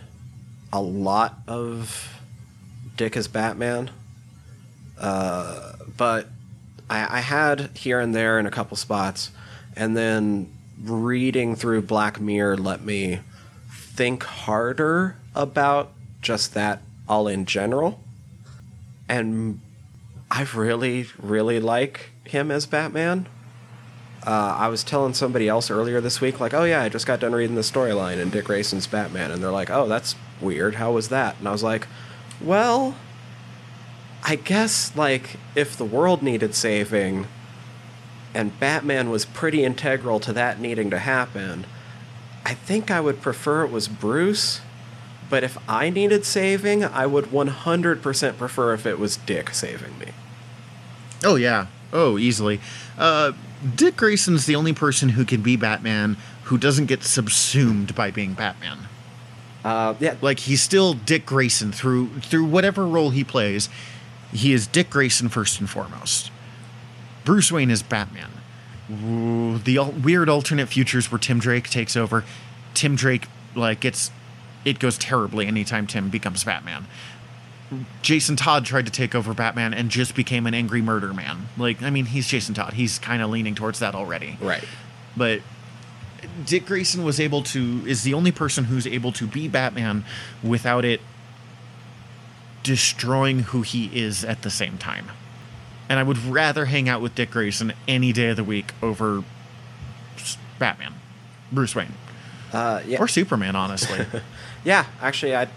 a 0.71 0.83
lot 0.83 1.39
of 1.49 2.19
Dick 2.99 3.17
as 3.17 3.29
Batman, 3.29 3.91
uh, 4.99 5.73
but 5.97 6.29
I, 6.93 7.19
I 7.19 7.21
had 7.21 7.71
here 7.75 8.01
and 8.01 8.15
there 8.15 8.39
in 8.39 8.45
a 8.45 8.51
couple 8.51 8.77
spots, 8.77 9.31
and 9.75 9.97
then 9.97 10.53
reading 10.85 11.57
through 11.57 11.83
Black 11.83 12.21
Mirror 12.21 12.59
let 12.59 12.83
me 12.83 13.21
think 13.71 14.23
harder 14.23 15.17
about 15.35 15.93
just 16.21 16.53
that 16.55 16.83
all 17.09 17.29
in 17.29 17.47
general. 17.47 18.01
And 19.09 19.61
I 20.31 20.47
really, 20.55 21.07
really 21.19 21.61
like 21.61 22.11
him 22.25 22.51
as 22.51 22.67
Batman. 22.67 23.27
Uh, 24.27 24.57
I 24.59 24.69
was 24.69 24.85
telling 24.85 25.15
somebody 25.15 25.49
else 25.49 25.71
earlier 25.71 26.01
this 26.01 26.21
week, 26.21 26.41
like, 26.41 26.55
oh 26.55 26.65
yeah, 26.65 26.83
I 26.83 26.89
just 26.91 27.07
got 27.07 27.21
done 27.21 27.33
reading 27.33 27.57
the 27.57 27.63
storyline 27.63 28.19
in 28.19 28.31
Dick 28.31 28.45
Grayson's 28.45 28.87
Batman, 28.87 29.31
and 29.31 29.43
they're 29.43 29.51
like, 29.51 29.71
oh, 29.71 29.89
that's 29.89 30.15
weird. 30.41 30.75
How 30.75 30.93
was 30.93 31.09
that? 31.09 31.39
And 31.39 31.49
I 31.49 31.53
was 31.53 31.63
like, 31.63 31.89
well, 32.41 32.95
I 34.25 34.37
guess 34.37 34.97
like 34.97 35.37
if 35.55 35.77
the 35.77 35.85
world 35.85 36.23
needed 36.23 36.55
saving, 36.55 37.27
and 38.35 38.59
Batman 38.59 39.11
was 39.11 39.25
pretty 39.25 39.65
integral 39.65 40.21
to 40.21 40.33
that 40.33 40.61
needing 40.61 40.91
to 40.91 40.99
happen, 40.99 41.67
I 42.45 42.55
think 42.55 42.91
I 42.91 43.01
would 43.01 43.21
prefer 43.21 43.65
it 43.65 43.71
was 43.71 43.89
Bruce. 43.89 44.61
But 45.29 45.45
if 45.45 45.57
I 45.69 45.89
needed 45.89 46.27
saving, 46.27 46.85
I 46.85 47.07
would 47.07 47.27
100% 47.27 48.37
prefer 48.37 48.75
if 48.75 48.85
it 48.85 48.99
was 48.99 49.17
Dick 49.17 49.55
saving 49.55 49.99
me. 49.99 50.09
Oh 51.25 51.37
yeah. 51.37 51.67
Oh, 51.93 52.19
easily. 52.19 52.61
Uh, 52.99 53.33
Dick 53.75 53.97
Grayson's 53.97 54.47
the 54.47 54.57
only 54.57 54.73
person 54.73 55.11
who 55.11 55.25
can 55.25 55.41
be 55.43 55.57
Batman 55.57 56.17
who 56.45 56.59
doesn't 56.59 56.87
get 56.87 57.03
subsumed 57.03 57.95
by 57.95 58.11
being 58.11 58.35
Batman. 58.35 58.89
Uh, 59.65 59.95
yeah, 60.01 60.17
Like 60.21 60.41
he's 60.41 60.61
still 60.61 60.93
Dick 60.93 61.25
Grayson 61.25 61.71
through 61.71 62.09
through 62.21 62.45
whatever 62.45 62.87
role 62.87 63.11
he 63.11 63.23
plays. 63.23 63.69
He 64.33 64.53
is 64.53 64.67
Dick 64.67 64.91
Grayson 64.91 65.29
first 65.29 65.61
and 65.61 65.69
foremost. 65.69 66.31
Bruce 67.25 67.53
Wayne 67.53 67.71
is 67.71 67.83
Batman. 67.83 68.31
The 68.89 69.79
weird 70.03 70.29
alternate 70.29 70.67
futures 70.67 71.11
where 71.11 71.19
Tim 71.19 71.39
Drake 71.39 71.69
takes 71.71 71.97
over. 71.97 72.25
Tim 72.75 72.97
Drake 72.97 73.29
like 73.55 73.81
gets 73.81 74.11
it 74.65 74.79
goes 74.79 74.99
terribly 74.99 75.47
anytime 75.47 75.87
Tim 75.87 76.09
becomes 76.09 76.45
Batman. 76.45 76.87
Jason 78.03 78.37
Todd 78.37 78.65
tried 78.65 78.85
to 78.87 78.93
take 78.93 79.15
over 79.15 79.33
Batman 79.33 79.73
and 79.73 79.91
just 79.91 80.15
became 80.15 80.47
an 80.47 80.55
angry 80.55 80.83
murder 80.83 81.15
man. 81.15 81.49
Like, 81.57 81.83
I 81.83 81.91
mean, 81.91 82.07
he's 82.07 82.29
Jason 82.29 82.55
Todd. 82.55 82.75
He's 82.75 82.99
kind 82.99 83.23
of 83.23 83.31
leaning 83.31 83.55
towards 83.55 83.79
that 83.79 83.95
already. 83.95 84.37
right. 84.41 84.65
But 85.17 85.41
Dick 86.47 86.67
Grayson 86.67 87.05
was 87.05 87.21
able 87.21 87.43
to 87.45 87.83
is 87.87 88.03
the 88.03 88.15
only 88.15 88.33
person 88.33 88.65
who's 88.65 88.87
able 88.87 89.13
to 89.13 89.27
be 89.27 89.49
Batman 89.49 90.05
without 90.43 90.85
it 90.85 91.01
destroying 92.63 93.41
who 93.41 93.63
he 93.63 93.87
is 93.99 94.25
at 94.25 94.43
the 94.43 94.51
same 94.51 94.79
time. 94.79 95.11
And 95.89 95.99
I 95.99 96.03
would 96.03 96.19
rather 96.25 96.67
hang 96.67 96.89
out 96.89 97.01
with 97.03 97.15
Dick 97.15 97.31
Grayson 97.33 97.73
any 97.89 98.13
day 98.13 98.29
of 98.29 98.37
the 98.37 98.45
week 98.45 98.73
over 98.83 99.25
Batman, 100.59 100.95
Bruce 101.51 101.75
Wayne, 101.75 101.93
Uh, 102.53 102.81
yeah. 102.87 102.99
or 102.99 103.09
Superman, 103.09 103.57
honestly. 103.57 104.07
Yeah, 104.65 104.87
actually, 105.01 105.35
I'd 105.35 105.49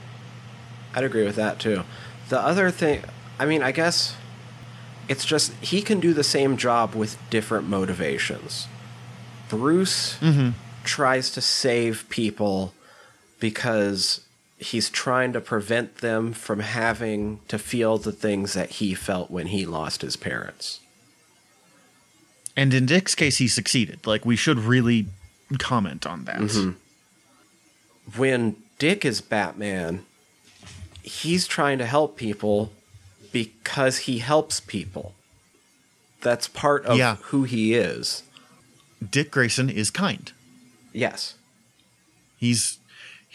I'd 0.95 1.03
agree 1.03 1.25
with 1.25 1.35
that 1.35 1.59
too. 1.59 1.83
The 2.29 2.39
other 2.39 2.71
thing, 2.71 3.03
I 3.37 3.45
mean, 3.45 3.61
I 3.61 3.71
guess 3.71 4.15
it's 5.07 5.23
just 5.25 5.53
he 5.61 5.83
can 5.83 5.99
do 5.99 6.11
the 6.11 6.23
same 6.23 6.57
job 6.57 6.95
with 6.95 7.15
different 7.29 7.67
motivations. 7.67 8.67
Bruce 9.47 10.17
tries 10.83 11.29
to 11.33 11.39
save 11.41 12.09
people 12.09 12.73
because 13.39 14.21
he's 14.57 14.89
trying 14.89 15.33
to 15.33 15.41
prevent 15.41 15.97
them 15.97 16.31
from 16.33 16.59
having 16.61 17.39
to 17.47 17.57
feel 17.59 17.97
the 17.97 18.11
things 18.11 18.53
that 18.53 18.69
he 18.71 18.93
felt 18.93 19.29
when 19.29 19.47
he 19.47 19.65
lost 19.65 20.01
his 20.01 20.15
parents. 20.15 20.79
and 22.57 22.73
in 22.73 22.85
Dick's 22.85 23.15
case, 23.15 23.37
he 23.37 23.47
succeeded. 23.49 24.07
Like, 24.07 24.25
we 24.25 24.35
should 24.37 24.59
really 24.59 25.07
comment 25.59 26.05
on 26.07 26.23
that. 26.25 26.39
Mm-hmm. 26.39 26.71
when 28.17 28.55
Dick 28.79 29.03
is 29.05 29.19
Batman, 29.21 30.05
he's 31.03 31.47
trying 31.47 31.77
to 31.79 31.85
help 31.85 32.15
people 32.17 32.71
because 33.31 33.99
he 33.99 34.19
helps 34.19 34.59
people. 34.61 35.13
That's 36.21 36.47
part 36.47 36.85
of 36.85 36.97
Yeah. 36.97 37.17
who 37.23 37.43
he 37.43 37.73
is. 37.75 38.23
Dick 39.11 39.31
Grayson 39.31 39.69
is 39.69 39.91
kind. 39.91 40.31
Yes. 40.93 41.35
He's 42.37 42.77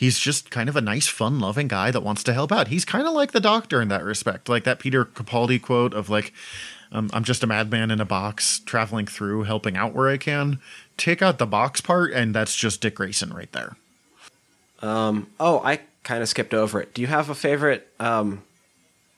he's 0.01 0.19
just 0.19 0.51
kind 0.51 0.71
of 0.71 0.77
a 0.77 0.81
nice, 0.81 1.09
fun-loving 1.09 1.69
guy 1.69 1.91
that 1.91 2.01
wants 2.01 2.25
to 2.25 2.33
help 2.33 2.51
out. 2.51 2.69
He's 2.69 2.87
kind 2.87 3.07
of 3.07 3.13
like 3.13 3.33
the 3.33 3.41
Doctor 3.41 3.83
in 3.83 3.89
that 3.89 4.03
respect, 4.03 4.49
like 4.49 4.65
that 4.65 4.79
Peter 4.79 5.05
Capaldi 5.05 5.61
quote 5.61 5.93
of 5.93 6.09
like, 6.09 6.33
um, 6.91 7.11
"I'm 7.13 7.23
just 7.23 7.45
a 7.45 7.47
madman 7.47 7.91
in 7.91 8.01
a 8.01 8.07
box, 8.07 8.61
traveling 8.61 9.07
through, 9.07 9.43
helping 9.43 9.77
out 9.77 9.95
where 9.95 10.09
I 10.09 10.17
can." 10.17 10.59
Take 10.97 11.21
out 11.21 11.37
the 11.37 11.47
box 11.47 11.83
part, 11.83 12.13
and 12.13 12.35
that's 12.35 12.57
just 12.57 12.81
Dick 12.81 12.95
Grayson 12.95 13.35
right 13.35 13.53
there. 13.53 13.77
Oh, 15.39 15.61
I 15.63 15.81
kind 16.03 16.23
of 16.23 16.31
skipped 16.31 16.55
over 16.55 16.81
it. 16.81 16.95
Do 16.95 17.03
you 17.03 17.09
have 17.09 17.29
a 17.29 17.35
favorite 17.35 17.87
um, 18.01 18.43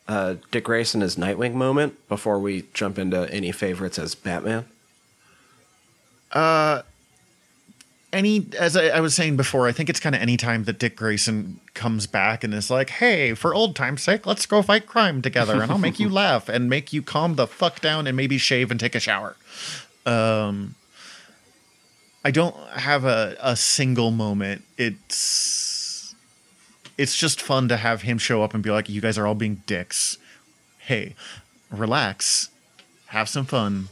uh, 0.09 0.35
Dick 0.51 0.65
Grayson 0.65 1.01
as 1.01 1.15
Nightwing 1.15 1.55
moment 1.55 2.09
before 2.09 2.41
we 2.41 2.65
jump 2.75 2.99
into 2.99 3.33
any 3.33 3.53
favorites 3.53 4.01
as 4.01 4.17
Batman? 4.17 4.65
Any 8.13 8.47
as 8.59 8.77
I, 8.77 8.89
I 8.89 9.01
was 9.01 9.15
saying 9.15 9.37
before, 9.37 9.67
I 9.67 9.73
think 9.73 9.89
it's 9.89 10.01
kind 10.01 10.15
of 10.15 10.21
any 10.21 10.37
time 10.37 10.65
that 10.65 10.79
Dick 10.79 10.97
Grayson 10.97 11.61
comes 11.75 12.07
back 12.07 12.45
and 12.45 12.53
is 12.53 12.71
like, 12.71 12.91
"Hey, 12.91 13.35
for 13.35 13.55
old 13.55 13.75
time's 13.75 14.03
sake, 14.03 14.27
let's 14.27 14.47
go 14.47 14.63
fight 14.63 14.87
crime 14.87 15.23
together, 15.23 15.63
and 15.63 15.73
I'll 15.73 15.79
make 15.79 15.99
you 15.99 16.09
laugh 16.11 16.49
and 16.49 16.69
make 16.69 16.93
you 16.93 17.03
calm 17.03 17.37
the 17.37 17.47
fuck 17.47 17.81
down 17.81 18.07
and 18.07 18.17
maybe 18.17 18.39
shave 18.39 18.71
and 18.71 18.79
take 18.79 18.95
a 18.95 19.01
shower." 19.01 19.37
Um, 20.05 20.75
I 22.25 22.31
don't 22.31 22.57
have 22.71 23.05
a 23.05 23.37
a 23.41 23.57
single 23.57 24.11
moment. 24.11 24.63
It's 24.77 26.15
it's 26.99 27.17
just 27.17 27.41
fun 27.41 27.69
to 27.69 27.77
have 27.79 28.03
him 28.03 28.19
show 28.19 28.43
up 28.43 28.53
and 28.53 28.63
be 28.63 28.71
like, 28.71 28.89
"You 28.89 29.01
guys 29.01 29.17
are 29.17 29.27
all 29.27 29.35
being 29.35 29.63
dicks. 29.67 30.19
Hey, 30.79 31.15
relax, 31.71 32.51
have 33.07 33.29
some 33.29 33.47
fun, 33.47 33.89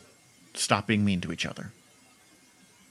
stop 0.54 0.86
being 0.86 1.04
mean 1.04 1.20
to 1.22 1.32
each 1.32 1.46
other." 1.46 1.72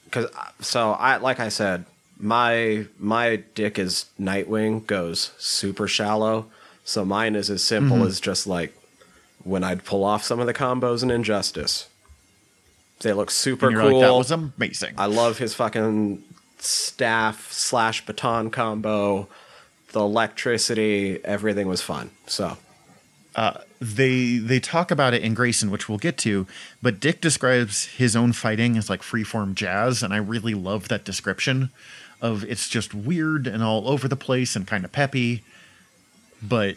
Because 0.09 0.29
so 0.59 0.91
I 0.91 1.17
like 1.17 1.39
I 1.39 1.49
said, 1.49 1.85
my 2.17 2.85
my 2.97 3.37
dick 3.55 3.77
is 3.79 4.05
Nightwing 4.19 4.85
goes 4.87 5.31
super 5.37 5.87
shallow. 5.87 6.47
So 6.83 7.05
mine 7.05 7.35
is 7.35 7.49
as 7.49 7.63
simple 7.63 7.97
Mm-hmm. 7.97 8.07
as 8.07 8.19
just 8.19 8.47
like 8.47 8.73
when 9.43 9.63
I'd 9.63 9.85
pull 9.85 10.03
off 10.03 10.23
some 10.23 10.39
of 10.39 10.47
the 10.47 10.53
combos 10.53 11.03
in 11.03 11.11
Injustice. 11.11 11.87
They 13.01 13.13
look 13.13 13.31
super 13.31 13.71
cool. 13.71 13.91
like, 13.99 14.01
"That 14.01 14.13
was 14.13 14.31
amazing." 14.31 14.95
I 14.97 15.05
love 15.05 15.37
his 15.37 15.53
fucking 15.53 16.21
staff 16.57 17.51
slash 17.51 18.05
baton 18.05 18.49
combo. 18.51 19.29
The 19.93 20.01
electricity, 20.01 21.19
everything 21.23 21.67
was 21.67 21.81
fun. 21.81 22.11
So 22.27 22.57
Uh, 23.35 23.59
they 23.79 24.37
they 24.37 24.59
talk 24.59 24.91
about 24.91 25.13
it 25.13 25.21
in 25.21 25.33
Grayson, 25.33 25.71
which 25.71 25.87
we'll 25.87 25.97
get 25.97 26.17
to, 26.19 26.47
but 26.81 26.99
Dick 26.99 27.21
describes 27.21 27.85
his 27.85 28.15
own 28.15 28.33
fighting 28.33 28.75
as 28.77 28.89
like 28.89 29.01
freeform 29.01 29.53
jazz, 29.53 30.03
and 30.03 30.13
I 30.13 30.17
really 30.17 30.53
love 30.53 30.87
that 30.87 31.05
description 31.05 31.69
of 32.21 32.43
it's 32.43 32.67
just 32.67 32.93
weird 32.93 33.47
and 33.47 33.63
all 33.63 33.87
over 33.87 34.07
the 34.07 34.15
place 34.15 34.55
and 34.55 34.67
kind 34.67 34.83
of 34.83 34.91
peppy, 34.91 35.43
but 36.41 36.75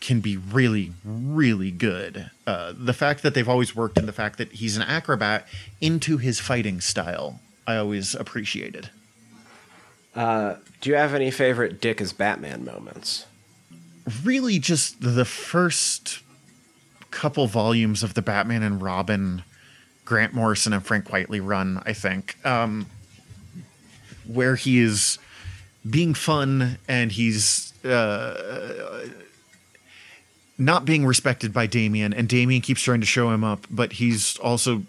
can 0.00 0.20
be 0.20 0.36
really, 0.36 0.92
really 1.04 1.70
good. 1.70 2.30
Uh, 2.46 2.72
the 2.76 2.92
fact 2.92 3.22
that 3.22 3.34
they've 3.34 3.48
always 3.48 3.74
worked 3.74 3.98
and 3.98 4.06
the 4.06 4.12
fact 4.12 4.38
that 4.38 4.52
he's 4.52 4.76
an 4.76 4.82
acrobat 4.82 5.46
into 5.80 6.18
his 6.18 6.38
fighting 6.38 6.80
style, 6.80 7.40
I 7.66 7.76
always 7.76 8.14
appreciated. 8.14 8.90
Uh, 10.14 10.56
do 10.80 10.90
you 10.90 10.96
have 10.96 11.14
any 11.14 11.30
favorite 11.30 11.80
Dick 11.80 12.00
as 12.00 12.12
Batman 12.12 12.64
moments? 12.64 13.26
Really, 14.24 14.58
just 14.58 15.00
the 15.00 15.24
first 15.24 16.20
couple 17.10 17.46
volumes 17.46 18.02
of 18.02 18.14
the 18.14 18.22
Batman 18.22 18.62
and 18.62 18.80
Robin, 18.80 19.42
Grant 20.04 20.34
Morrison 20.34 20.72
and 20.72 20.84
Frank 20.84 21.06
Quitely 21.06 21.40
run, 21.44 21.82
I 21.84 21.92
think, 21.92 22.36
um, 22.46 22.86
where 24.26 24.56
he 24.56 24.78
is 24.78 25.18
being 25.88 26.14
fun 26.14 26.78
and 26.86 27.12
he's 27.12 27.72
uh, 27.84 29.08
not 30.58 30.84
being 30.84 31.06
respected 31.06 31.52
by 31.52 31.66
Damian, 31.66 32.12
and 32.12 32.28
Damian 32.28 32.60
keeps 32.60 32.82
trying 32.82 33.00
to 33.00 33.06
show 33.06 33.30
him 33.30 33.44
up, 33.44 33.66
but 33.70 33.94
he's 33.94 34.36
also 34.38 34.82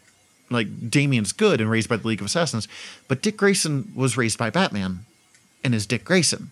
like 0.50 0.90
Damian's 0.90 1.32
good 1.32 1.62
and 1.62 1.70
raised 1.70 1.88
by 1.88 1.98
the 1.98 2.08
League 2.08 2.22
of 2.22 2.26
Assassins, 2.26 2.68
but 3.08 3.22
Dick 3.22 3.38
Grayson 3.38 3.92
was 3.96 4.18
raised 4.18 4.38
by 4.38 4.50
Batman 4.50 5.06
and 5.64 5.76
is 5.76 5.86
Dick 5.86 6.04
Grayson. 6.04 6.50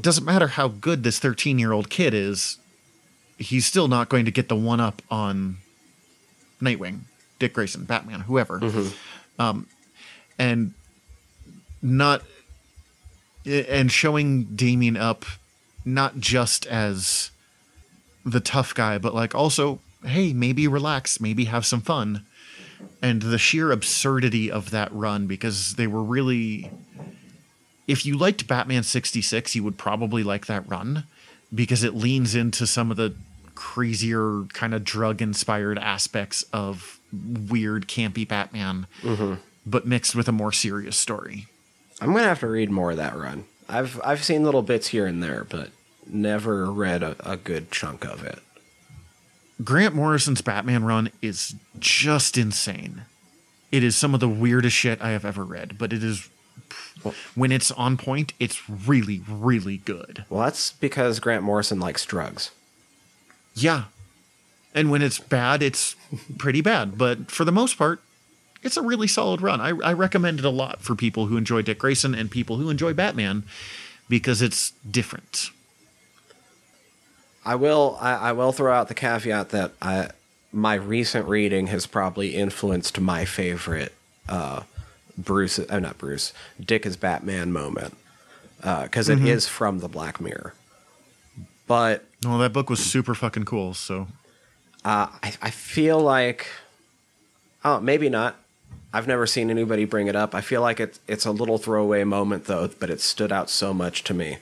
Doesn't 0.00 0.24
matter 0.24 0.48
how 0.48 0.68
good 0.68 1.02
this 1.02 1.18
13 1.18 1.58
year 1.58 1.72
old 1.72 1.90
kid 1.90 2.14
is, 2.14 2.58
he's 3.38 3.66
still 3.66 3.88
not 3.88 4.08
going 4.08 4.24
to 4.24 4.30
get 4.30 4.48
the 4.48 4.56
one 4.56 4.80
up 4.80 5.02
on 5.10 5.58
Nightwing, 6.60 7.00
Dick 7.38 7.52
Grayson, 7.54 7.84
Batman, 7.84 8.20
whoever. 8.20 8.58
Um, 9.38 9.66
and 10.38 10.74
not 11.82 12.22
and 13.46 13.90
showing 13.90 14.44
Damian 14.44 14.96
up 14.96 15.24
not 15.84 16.18
just 16.18 16.66
as 16.66 17.30
the 18.24 18.40
tough 18.40 18.74
guy, 18.74 18.98
but 18.98 19.14
like 19.14 19.34
also, 19.34 19.80
hey, 20.04 20.32
maybe 20.32 20.68
relax, 20.68 21.20
maybe 21.20 21.46
have 21.46 21.64
some 21.64 21.80
fun. 21.80 22.26
And 23.00 23.22
the 23.22 23.38
sheer 23.38 23.72
absurdity 23.72 24.50
of 24.50 24.70
that 24.70 24.92
run 24.92 25.26
because 25.26 25.74
they 25.74 25.86
were 25.86 26.02
really 26.02 26.70
if 27.88 28.04
you 28.04 28.16
liked 28.16 28.46
Batman 28.46 28.82
66, 28.82 29.56
you 29.56 29.64
would 29.64 29.78
probably 29.78 30.22
like 30.22 30.46
that 30.46 30.68
run 30.68 31.04
because 31.52 31.82
it 31.82 31.94
leans 31.94 32.34
into 32.34 32.66
some 32.66 32.90
of 32.90 32.98
the 32.98 33.14
crazier 33.54 34.44
kind 34.52 34.74
of 34.74 34.84
drug 34.84 35.20
inspired 35.20 35.78
aspects 35.78 36.44
of 36.52 37.00
weird 37.10 37.88
campy 37.88 38.28
Batman, 38.28 38.86
mm-hmm. 39.02 39.34
but 39.66 39.86
mixed 39.86 40.14
with 40.14 40.28
a 40.28 40.32
more 40.32 40.52
serious 40.52 40.96
story. 40.96 41.46
I'm 42.00 42.12
gonna 42.12 42.28
have 42.28 42.40
to 42.40 42.46
read 42.46 42.70
more 42.70 42.92
of 42.92 42.98
that 42.98 43.16
run. 43.16 43.46
I've 43.68 44.00
I've 44.04 44.22
seen 44.22 44.44
little 44.44 44.62
bits 44.62 44.88
here 44.88 45.06
and 45.06 45.22
there, 45.22 45.44
but 45.44 45.70
never 46.06 46.70
read 46.70 47.02
a, 47.02 47.16
a 47.28 47.36
good 47.36 47.72
chunk 47.72 48.04
of 48.04 48.22
it. 48.22 48.38
Grant 49.64 49.94
Morrison's 49.94 50.42
Batman 50.42 50.84
run 50.84 51.10
is 51.20 51.56
just 51.78 52.38
insane. 52.38 53.02
It 53.72 53.82
is 53.82 53.96
some 53.96 54.14
of 54.14 54.20
the 54.20 54.28
weirdest 54.28 54.76
shit 54.76 55.02
I 55.02 55.10
have 55.10 55.24
ever 55.24 55.42
read, 55.42 55.76
but 55.78 55.92
it 55.92 56.04
is 56.04 56.28
when 57.34 57.52
it's 57.52 57.70
on 57.72 57.96
point, 57.96 58.32
it's 58.38 58.68
really, 58.68 59.22
really 59.28 59.78
good. 59.78 60.24
Well, 60.28 60.42
that's 60.42 60.72
because 60.72 61.20
Grant 61.20 61.42
Morrison 61.42 61.80
likes 61.80 62.04
drugs. 62.04 62.50
Yeah. 63.54 63.84
And 64.74 64.90
when 64.90 65.02
it's 65.02 65.18
bad, 65.18 65.62
it's 65.62 65.96
pretty 66.38 66.60
bad. 66.60 66.98
But 66.98 67.30
for 67.30 67.44
the 67.44 67.52
most 67.52 67.78
part, 67.78 68.00
it's 68.62 68.76
a 68.76 68.82
really 68.82 69.06
solid 69.06 69.40
run. 69.40 69.60
I, 69.60 69.68
I 69.68 69.92
recommend 69.92 70.38
it 70.38 70.44
a 70.44 70.50
lot 70.50 70.80
for 70.82 70.94
people 70.94 71.26
who 71.26 71.36
enjoy 71.36 71.62
Dick 71.62 71.78
Grayson 71.78 72.14
and 72.14 72.30
people 72.30 72.56
who 72.56 72.70
enjoy 72.70 72.92
Batman 72.92 73.44
because 74.08 74.42
it's 74.42 74.72
different. 74.88 75.50
I 77.44 77.54
will 77.54 77.96
I, 78.00 78.14
I 78.14 78.32
will 78.32 78.52
throw 78.52 78.72
out 78.74 78.88
the 78.88 78.94
caveat 78.94 79.50
that 79.50 79.72
I 79.80 80.10
my 80.52 80.74
recent 80.74 81.26
reading 81.26 81.68
has 81.68 81.86
probably 81.86 82.34
influenced 82.34 83.00
my 83.00 83.24
favorite 83.24 83.94
uh, 84.28 84.62
Bruce 85.18 85.58
uh, 85.58 85.78
not 85.80 85.98
Bruce 85.98 86.32
Dick 86.64 86.86
is 86.86 86.96
Batman 86.96 87.52
moment 87.52 87.96
because 88.60 89.08
it 89.08 89.20
is 89.20 89.46
from 89.46 89.80
the 89.80 89.88
Black 89.88 90.20
Mirror. 90.20 90.54
But 91.66 92.04
Well, 92.24 92.38
that 92.38 92.52
book 92.52 92.70
was 92.70 92.80
super 92.80 93.14
fucking 93.14 93.44
cool. 93.44 93.74
So 93.74 94.06
uh, 94.84 95.08
I, 95.22 95.32
I 95.42 95.50
feel 95.50 96.00
like 96.00 96.46
oh 97.64 97.80
maybe 97.80 98.08
not. 98.08 98.36
I've 98.90 99.06
never 99.06 99.26
seen 99.26 99.50
anybody 99.50 99.84
bring 99.84 100.06
it 100.06 100.16
up. 100.16 100.34
I 100.34 100.40
feel 100.40 100.62
like 100.62 100.80
it's 100.80 100.98
it's 101.06 101.26
a 101.26 101.30
little 101.30 101.58
throwaway 101.58 102.04
moment 102.04 102.46
though, 102.46 102.70
but 102.78 102.88
it 102.88 103.00
stood 103.00 103.30
out 103.32 103.50
so 103.50 103.74
much 103.74 104.02
to 104.04 104.14
me. 104.14 104.38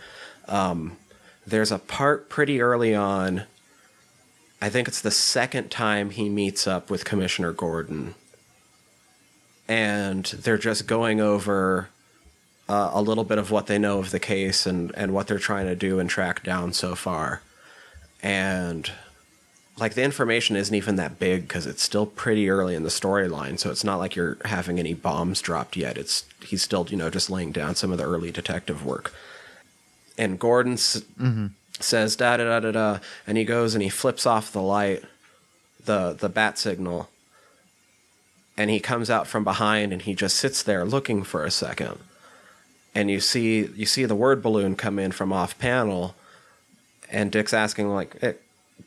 Um, 0.47 0.97
there's 1.47 1.73
a 1.73 1.79
part 1.79 2.29
pretty 2.29 2.61
early 2.61 2.95
on. 2.95 3.45
I 4.61 4.69
think 4.69 4.89
it's 4.89 5.01
the 5.01 5.11
second 5.11 5.71
time 5.71 6.11
he 6.11 6.29
meets 6.29 6.67
up 6.67 6.91
with 6.91 7.05
Commissioner 7.05 7.53
Gordon, 7.53 8.15
and 9.69 10.25
they're 10.25 10.59
just 10.59 10.87
going 10.87 11.21
over 11.21 11.89
uh, 12.69 12.91
a 12.93 13.03
little 13.03 13.25
bit 13.25 13.39
of 13.39 13.51
what 13.51 13.67
they 13.67 13.79
know 13.79 13.99
of 13.99 14.11
the 14.11 14.21
case 14.21 14.67
and 14.67 14.93
and 14.97 15.13
what 15.13 15.27
they're 15.27 15.39
trying 15.39 15.67
to 15.67 15.77
do 15.77 15.99
and 16.01 16.11
track 16.11 16.43
down 16.43 16.73
so 16.73 16.95
far, 16.95 17.43
and 18.23 18.91
like 19.79 19.95
the 19.95 20.03
information 20.03 20.57
isn't 20.57 20.75
even 20.75 20.97
that 20.97 21.19
big 21.19 21.43
because 21.43 21.67
it's 21.67 21.83
still 21.83 22.07
pretty 22.07 22.49
early 22.49 22.75
in 22.75 22.83
the 22.83 22.89
storyline 22.89 23.59
so 23.59 23.71
it's 23.71 23.85
not 23.85 23.99
like 23.99 24.17
you're 24.17 24.39
having 24.47 24.79
any 24.79 24.95
bombs 24.95 25.41
dropped 25.43 25.77
yet. 25.77 25.99
It's 25.99 26.25
he's 26.45 26.63
still 26.63 26.87
you 26.89 26.97
know 26.97 27.11
just 27.11 27.29
laying 27.31 27.53
down 27.53 27.75
some 27.75 27.93
of 27.93 27.99
the 27.99 28.05
early 28.05 28.31
detective 28.31 28.85
work. 28.85 29.13
And 30.19 30.39
gordon 30.39 30.73
s- 30.75 31.03
says 31.79 32.17
da 32.17 32.39
da 32.39 32.45
da 32.45 32.61
da 32.61 32.71
da 32.73 32.99
and 33.27 33.37
he 33.37 33.45
goes 33.45 33.75
and 33.75 33.83
he 33.83 33.91
flips 33.91 34.25
off 34.25 34.51
the 34.51 34.63
light 34.63 35.05
the 35.85 36.17
the 36.19 36.31
bat 36.31 36.59
signal 36.59 37.11
and 38.57 38.71
he 38.71 38.81
comes 38.81 39.11
out 39.11 39.27
from 39.27 39.45
behind 39.45 39.93
and 39.93 40.03
he 40.03 40.15
just 40.15 40.37
sits 40.37 40.63
there 40.63 40.85
looking 40.85 41.23
for 41.23 41.45
a 41.45 41.51
second 41.51 41.99
and 42.95 43.11
you 43.11 43.21
see 43.21 43.67
you 43.75 43.87
see 43.87 44.05
the 44.05 44.15
word 44.15 44.43
balloon 44.43 44.75
come 44.75 44.99
in 44.99 45.13
from 45.13 45.33
off 45.33 45.59
panel 45.59 46.15
and 47.11 47.31
dick's 47.31 47.53
asking 47.53 47.89
like 47.89 48.19
hey, 48.21 48.35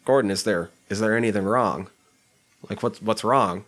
Gordon, 0.05 0.31
is 0.31 0.43
there 0.43 0.69
is 0.89 0.99
there 0.99 1.15
anything 1.15 1.45
wrong? 1.45 1.87
Like 2.69 2.83
what's 2.83 3.01
what's 3.01 3.23
wrong? 3.23 3.65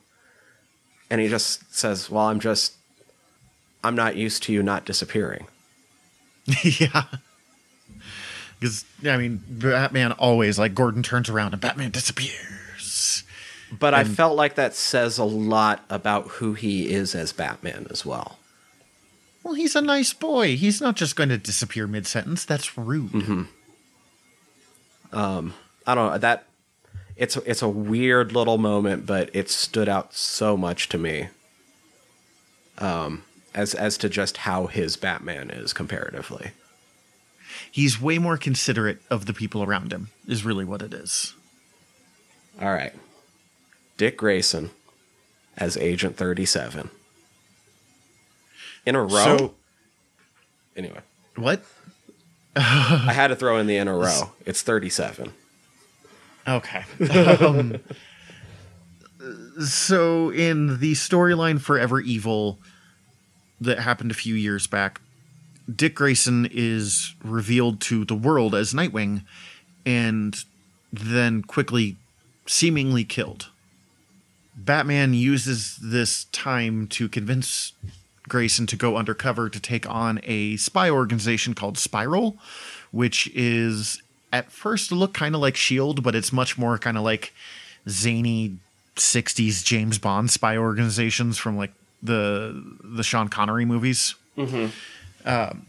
And 1.10 1.20
he 1.20 1.28
just 1.28 1.74
says, 1.74 2.10
"Well, 2.10 2.26
I'm 2.26 2.40
just 2.40 2.74
I'm 3.84 3.96
not 3.96 4.16
used 4.16 4.44
to 4.44 4.54
you 4.54 4.64
not 4.64 4.86
disappearing." 4.86 5.48
yeah. 6.64 7.04
Because, 8.60 8.86
I 9.04 9.18
mean, 9.18 9.42
Batman 9.50 10.12
always, 10.14 10.60
like, 10.60 10.76
Gordon 10.76 11.02
turns 11.02 11.30
around 11.30 11.54
and 11.54 11.62
Batman 11.62 11.90
disappears. 11.90 12.61
But 13.80 13.94
I 13.94 14.04
felt 14.04 14.36
like 14.36 14.56
that 14.56 14.76
says 14.76 15.18
a 15.18 15.24
lot 15.24 15.86
about 15.90 16.28
who 16.28 16.54
he 16.54 16.92
is 16.92 17.16
as 17.16 17.32
Batman 17.32 17.88
as 17.90 18.06
well. 18.06 18.38
Well, 19.44 19.54
he's 19.54 19.76
a 19.76 19.82
nice 19.82 20.14
boy. 20.14 20.56
He's 20.58 20.82
not 20.82 20.96
just 20.96 21.16
going 21.16 21.30
to 21.30 21.38
disappear 21.38 21.88
mid 21.88 22.06
sentence. 22.06 22.46
That's 22.46 22.78
rude. 22.78 23.48
um 25.14 25.54
I 25.88 25.96
don't 25.96 26.12
know 26.12 26.18
that 26.18 26.46
it's 27.16 27.38
it's 27.38 27.62
a 27.62 27.70
weird 27.70 28.34
little 28.34 28.58
moment, 28.58 29.06
but 29.06 29.30
it 29.34 29.50
stood 29.50 29.90
out 29.90 30.14
so 30.14 30.58
much 30.58 30.90
to 30.90 30.98
me. 30.98 31.30
Um, 32.78 33.24
as 33.54 33.74
as 33.74 33.98
to 34.00 34.10
just 34.10 34.38
how 34.38 34.68
his 34.68 34.96
Batman 34.96 35.50
is 35.52 35.74
comparatively. 35.74 36.52
He's 37.70 38.02
way 38.02 38.18
more 38.18 38.38
considerate 38.38 39.02
of 39.10 39.26
the 39.26 39.34
people 39.34 39.62
around 39.64 39.92
him, 39.94 40.10
is 40.28 40.44
really 40.46 40.66
what 40.66 40.82
it 40.82 40.94
is. 40.94 41.34
All 42.62 42.72
right. 42.72 42.94
Dick 44.02 44.18
Grayson 44.18 44.72
as 45.56 45.78
Agent 45.78 46.18
37. 46.18 46.90
In 48.88 48.96
a 48.96 49.02
row? 49.04 49.10
So- 49.38 49.54
anyway, 50.76 51.02
What? 51.36 51.64
I 52.56 53.12
had 53.14 53.28
to 53.28 53.36
throw 53.36 53.60
in 53.60 53.68
the 53.68 53.78
in 53.78 53.88
a 53.88 53.94
row. 53.96 54.32
It's 54.48 54.64
37. 54.64 55.32
Okay. 56.48 56.84
um, 57.12 57.78
so, 59.64 60.32
in 60.32 60.80
the 60.80 60.94
storyline 60.94 61.62
Forever 61.62 62.02
Evil 62.02 62.58
that 63.60 63.78
happened 63.78 64.10
a 64.10 64.16
few 64.16 64.34
years 64.34 64.66
back, 64.66 65.00
Dick 65.72 65.94
Grayson 65.94 66.50
is 66.52 67.14
revealed 67.24 67.80
to 67.82 68.04
the 68.04 68.16
world 68.16 68.56
as 68.56 68.74
Nightwing 68.74 69.26
and 69.86 70.44
then 70.92 71.44
quickly, 71.44 71.98
seemingly 72.48 73.04
killed. 73.04 73.51
Batman 74.56 75.14
uses 75.14 75.78
this 75.82 76.26
time 76.26 76.88
to 76.88 77.08
convince 77.08 77.74
Grayson 78.28 78.68
to 78.68 78.76
go 78.76 78.98
undercover 78.98 79.50
to 79.50 79.60
take 79.60 79.90
on 79.90 80.20
a 80.24 80.58
spy 80.58 80.90
organization 80.90 81.54
called 81.54 81.78
Spiral, 81.78 82.38
which 82.92 83.30
is 83.34 84.02
at 84.32 84.52
first 84.52 84.92
look 84.92 85.14
kind 85.14 85.36
of 85.36 85.42
like 85.42 85.56
Shield, 85.56 86.04
but 86.04 86.16
it's 86.16 86.32
much 86.32 86.58
more 86.58 86.78
kind 86.78 86.98
of 86.98 87.04
like 87.04 87.34
zany 87.90 88.58
'60s 88.96 89.64
James 89.64 89.98
Bond 89.98 90.30
spy 90.30 90.58
organizations 90.58 91.38
from 91.38 91.58
like 91.58 91.72
the 92.04 92.62
the 92.84 93.04
Sean 93.04 93.28
Connery 93.30 93.66
movies. 93.66 94.16
Um, 95.26 95.66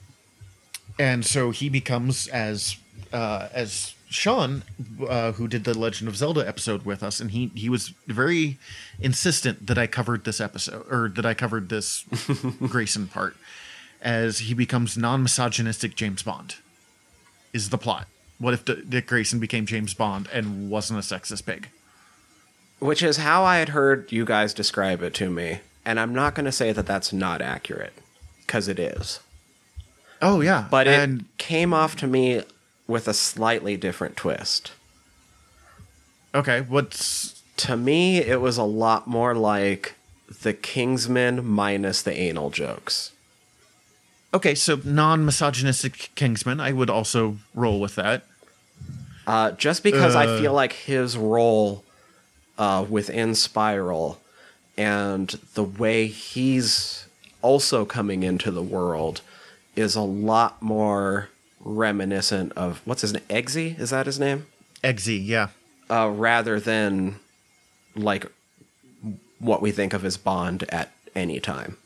and 0.98 1.24
so 1.24 1.50
he 1.50 1.68
becomes 1.68 2.26
as 2.28 2.76
uh, 3.12 3.48
as 3.52 3.94
Sean, 4.12 4.62
uh, 5.08 5.32
who 5.32 5.48
did 5.48 5.64
the 5.64 5.76
Legend 5.76 6.08
of 6.08 6.16
Zelda 6.16 6.46
episode 6.46 6.84
with 6.84 7.02
us, 7.02 7.20
and 7.20 7.30
he 7.30 7.50
he 7.54 7.68
was 7.68 7.88
very 8.06 8.58
insistent 9.00 9.66
that 9.66 9.78
I 9.78 9.86
covered 9.86 10.24
this 10.24 10.40
episode 10.40 10.86
or 10.90 11.08
that 11.08 11.26
I 11.26 11.34
covered 11.34 11.68
this 11.68 12.04
Grayson 12.60 13.08
part, 13.08 13.36
as 14.00 14.40
he 14.40 14.54
becomes 14.54 14.96
non-misogynistic 14.96 15.96
James 15.96 16.22
Bond. 16.22 16.56
Is 17.52 17.70
the 17.70 17.78
plot? 17.78 18.06
What 18.38 18.54
if 18.54 18.64
D- 18.64 18.82
Dick 18.88 19.06
Grayson 19.06 19.38
became 19.40 19.66
James 19.66 19.94
Bond 19.94 20.28
and 20.32 20.68
wasn't 20.70 20.98
a 20.98 21.02
sexist 21.02 21.46
pig? 21.46 21.68
Which 22.80 23.02
is 23.02 23.18
how 23.18 23.44
I 23.44 23.58
had 23.58 23.68
heard 23.70 24.10
you 24.10 24.24
guys 24.24 24.52
describe 24.52 25.02
it 25.02 25.14
to 25.14 25.30
me. 25.30 25.60
And 25.84 26.00
I'm 26.00 26.14
not 26.14 26.34
going 26.34 26.46
to 26.46 26.52
say 26.52 26.72
that 26.72 26.86
that's 26.86 27.12
not 27.12 27.40
accurate, 27.42 27.92
because 28.46 28.68
it 28.68 28.78
is. 28.78 29.20
Oh 30.20 30.40
yeah, 30.40 30.66
But 30.70 30.86
and 30.88 31.20
it 31.20 31.26
came 31.38 31.72
off 31.74 31.96
to 31.96 32.06
me 32.06 32.42
with 32.86 33.08
a 33.08 33.14
slightly 33.14 33.76
different 33.76 34.16
twist. 34.16 34.72
okay, 36.34 36.60
what's 36.62 37.42
To 37.58 37.76
me, 37.76 38.18
it 38.18 38.40
was 38.40 38.56
a 38.56 38.64
lot 38.64 39.06
more 39.06 39.34
like 39.34 39.94
the 40.42 40.52
Kingsman 40.54 41.44
minus 41.46 42.02
the 42.02 42.12
anal 42.16 42.50
jokes. 42.50 43.12
okay? 44.34 44.54
So 44.54 44.80
non-misogynistic 44.82 46.10
Kingsman, 46.14 46.58
I 46.60 46.72
would 46.72 46.88
also 46.90 47.36
roll 47.54 47.78
with 47.80 47.94
that. 47.96 48.24
Uh, 49.26 49.52
just 49.52 49.82
because 49.82 50.14
I 50.16 50.26
Uh. 50.26 50.38
feel 50.40 50.52
like 50.54 50.72
his 50.72 51.16
role 51.16 51.84
uh, 52.58 52.84
within 52.88 53.34
Spiral 53.34 54.20
and 54.76 55.28
the 55.54 55.62
way 55.64 56.06
he's 56.06 57.04
also 57.42 57.84
coming 57.84 58.22
into 58.22 58.50
the 58.50 58.62
world 58.62 59.20
is 59.76 59.94
a 59.94 60.00
lot 60.00 60.60
more 60.62 61.28
reminiscent 61.62 62.52
of 62.56 62.80
what's 62.84 63.02
his 63.02 63.12
name? 63.12 63.22
Eggsy? 63.28 63.78
Is 63.78 63.90
that 63.90 64.06
his 64.06 64.18
name? 64.18 64.46
Eggsy, 64.82 65.24
yeah. 65.24 65.48
Uh, 65.90 66.08
rather 66.08 66.58
than 66.58 67.16
like 67.94 68.26
what 69.38 69.62
we 69.62 69.70
think 69.72 69.92
of 69.92 70.04
as 70.04 70.16
Bond 70.16 70.64
at 70.70 70.92
any 71.14 71.40
time, 71.40 71.76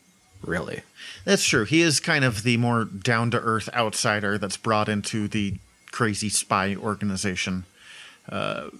really. 0.43 0.83
That's 1.24 1.45
true. 1.45 1.64
He 1.64 1.81
is 1.81 2.01
kind 2.01 2.24
of 2.24 2.43
the 2.43 2.57
more 2.57 2.85
down 2.85 3.31
to 3.33 3.41
earth 3.41 3.68
outsider 3.74 4.39
that's 4.39 4.57
brought 4.57 4.89
into 4.89 5.29
the 5.29 5.55
crazy 5.91 6.29
spy 6.29 6.77
organization. 6.77 7.64
Uh, 8.29 8.70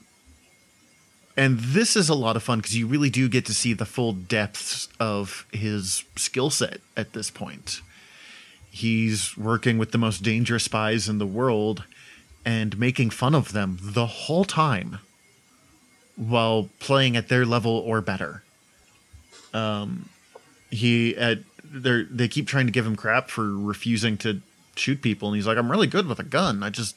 and 1.37 1.59
this 1.59 1.97
is 1.97 2.09
a 2.09 2.15
lot 2.15 2.37
of 2.37 2.43
fun 2.43 2.59
because 2.59 2.77
you 2.77 2.87
really 2.87 3.11
do 3.11 3.29
get 3.29 3.45
to 3.47 3.55
see 3.55 3.75
the 3.75 3.85
full 3.85 4.13
depths 4.13 4.89
of 4.99 5.47
his 5.53 6.05
skill 6.17 6.51
set 6.51 6.81
at 6.97 7.13
this 7.13 7.31
point. 7.31 7.83
He's 8.77 9.37
working 9.39 9.79
with 9.79 9.93
the 9.93 9.99
most 9.99 10.23
dangerous 10.23 10.65
spies 10.65 11.09
in 11.09 11.17
the 11.19 11.27
world 11.27 11.85
and 12.45 12.79
making 12.79 13.11
fun 13.11 13.35
of 13.35 13.53
them 13.53 13.79
the 13.81 14.07
whole 14.07 14.45
time 14.45 14.99
while 16.17 16.69
playing 16.79 17.17
at 17.17 17.29
their 17.29 17.45
level 17.47 17.73
or 17.73 18.01
better. 18.03 18.43
Um, 19.55 20.09
he 20.71 21.17
at 21.17 21.39
they 21.65 22.03
they 22.11 22.29
keep 22.29 22.47
trying 22.47 22.67
to 22.67 22.73
give 22.73 22.87
him 22.87 22.97
crap 22.97 23.31
for 23.31 23.57
refusing 23.57 24.17
to 24.19 24.41
shoot 24.77 25.01
people 25.01 25.29
and 25.29 25.37
he's 25.37 25.47
like 25.47 25.57
i'm 25.57 25.71
really 25.71 25.87
good 25.87 26.07
with 26.07 26.19
a 26.19 26.23
gun 26.23 26.63
i 26.63 26.69
just 26.69 26.95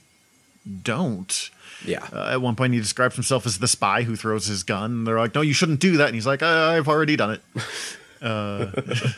don't. 0.84 1.50
Yeah. 1.86 2.06
uh, 2.12 2.32
at 2.34 2.42
one 2.42 2.56
point 2.58 2.74
he 2.74 2.80
describes 2.80 3.16
himself 3.16 3.46
as 3.46 3.60
the 3.60 3.68
spy 3.70 4.02
who 4.04 4.18
throws 4.18 4.48
his 4.48 4.64
gun 4.64 4.92
and 4.92 5.08
they're 5.08 5.18
like 5.18 5.34
no 5.34 5.40
you 5.42 5.54
shouldn't 5.54 5.80
do 5.80 5.96
that 5.98 6.08
and 6.08 6.16
he's 6.16 6.28
like 6.28 6.44
I- 6.44 6.76
i've 6.76 6.90
already 6.90 7.16
done 7.16 7.32
it 7.32 7.42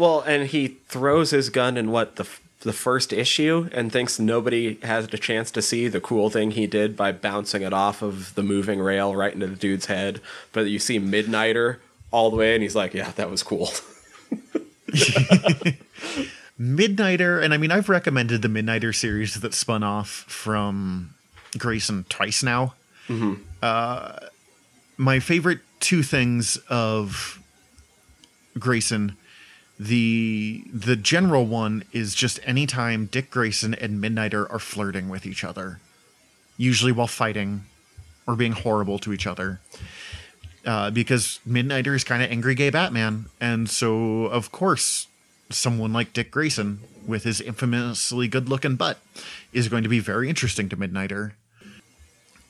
Well, 0.00 0.22
and 0.22 0.46
he 0.46 0.78
throws 0.88 1.30
his 1.30 1.50
gun 1.50 1.76
in 1.76 1.90
what 1.90 2.16
the 2.16 2.26
the 2.60 2.72
first 2.72 3.12
issue 3.12 3.68
and 3.72 3.92
thinks 3.92 4.18
nobody 4.18 4.78
has 4.82 5.04
a 5.04 5.18
chance 5.18 5.50
to 5.50 5.60
see 5.60 5.88
the 5.88 6.00
cool 6.00 6.30
thing 6.30 6.52
he 6.52 6.66
did 6.66 6.96
by 6.96 7.12
bouncing 7.12 7.60
it 7.60 7.74
off 7.74 8.00
of 8.00 8.34
the 8.34 8.42
moving 8.42 8.80
rail 8.80 9.14
right 9.14 9.34
into 9.34 9.46
the 9.46 9.56
dude's 9.56 9.86
head. 9.86 10.22
But 10.52 10.68
you 10.68 10.78
see 10.78 10.98
Midnighter 10.98 11.80
all 12.10 12.30
the 12.30 12.38
way, 12.38 12.54
and 12.54 12.62
he's 12.62 12.74
like, 12.74 12.94
"Yeah, 12.94 13.10
that 13.10 13.30
was 13.30 13.42
cool." 13.42 13.66
midnighter 16.58 17.42
and 17.42 17.54
i 17.54 17.56
mean 17.56 17.70
i've 17.70 17.88
recommended 17.88 18.42
the 18.42 18.48
midnighter 18.48 18.94
series 18.94 19.40
that 19.40 19.54
spun 19.54 19.82
off 19.82 20.08
from 20.08 21.14
grayson 21.56 22.04
twice 22.10 22.42
now 22.42 22.74
uh, 23.62 24.18
my 24.96 25.20
favorite 25.20 25.60
two 25.78 26.02
things 26.02 26.58
of 26.68 27.40
grayson 28.58 29.16
the 29.80 30.62
the 30.72 30.94
general 30.94 31.46
one 31.46 31.82
is 31.90 32.14
just 32.14 32.38
anytime 32.44 33.06
dick 33.06 33.30
grayson 33.30 33.72
and 33.74 34.02
midnighter 34.02 34.50
are 34.52 34.58
flirting 34.58 35.08
with 35.08 35.24
each 35.24 35.42
other 35.42 35.80
usually 36.58 36.92
while 36.92 37.06
fighting 37.06 37.64
or 38.26 38.36
being 38.36 38.52
horrible 38.52 38.98
to 38.98 39.12
each 39.12 39.26
other 39.26 39.58
uh, 40.66 40.90
because 40.90 41.40
Midnighter 41.48 41.94
is 41.94 42.04
kind 42.04 42.22
of 42.22 42.30
angry 42.30 42.54
gay 42.54 42.70
Batman, 42.70 43.26
and 43.40 43.68
so 43.68 44.26
of 44.26 44.52
course 44.52 45.06
someone 45.50 45.92
like 45.92 46.12
Dick 46.12 46.30
Grayson 46.30 46.80
with 47.06 47.24
his 47.24 47.40
infamously 47.40 48.28
good-looking 48.28 48.76
butt 48.76 48.98
is 49.52 49.68
going 49.68 49.82
to 49.82 49.88
be 49.88 49.98
very 49.98 50.28
interesting 50.28 50.68
to 50.68 50.76
Midnighter, 50.76 51.32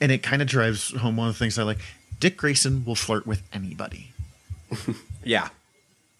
and 0.00 0.10
it 0.12 0.22
kind 0.22 0.42
of 0.42 0.48
drives 0.48 0.90
home 0.98 1.16
one 1.16 1.28
of 1.28 1.34
the 1.34 1.38
things 1.38 1.58
I 1.58 1.62
like. 1.62 1.78
Dick 2.18 2.36
Grayson 2.36 2.84
will 2.84 2.94
flirt 2.96 3.26
with 3.26 3.42
anybody. 3.52 4.12
yeah, 5.24 5.48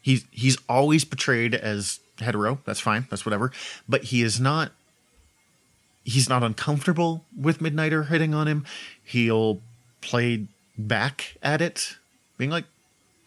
He's 0.02 0.24
he's 0.30 0.56
always 0.68 1.04
portrayed 1.04 1.54
as 1.54 2.00
hetero. 2.20 2.58
That's 2.64 2.80
fine. 2.80 3.06
That's 3.10 3.26
whatever. 3.26 3.52
But 3.88 4.04
he 4.04 4.22
is 4.22 4.40
not. 4.40 4.72
He's 6.04 6.28
not 6.28 6.42
uncomfortable 6.42 7.24
with 7.38 7.58
Midnighter 7.58 8.08
hitting 8.08 8.34
on 8.34 8.48
him. 8.48 8.64
He'll 9.04 9.60
play 10.00 10.46
back 10.78 11.36
at 11.42 11.60
it, 11.60 11.96
being 12.38 12.50
like, 12.50 12.64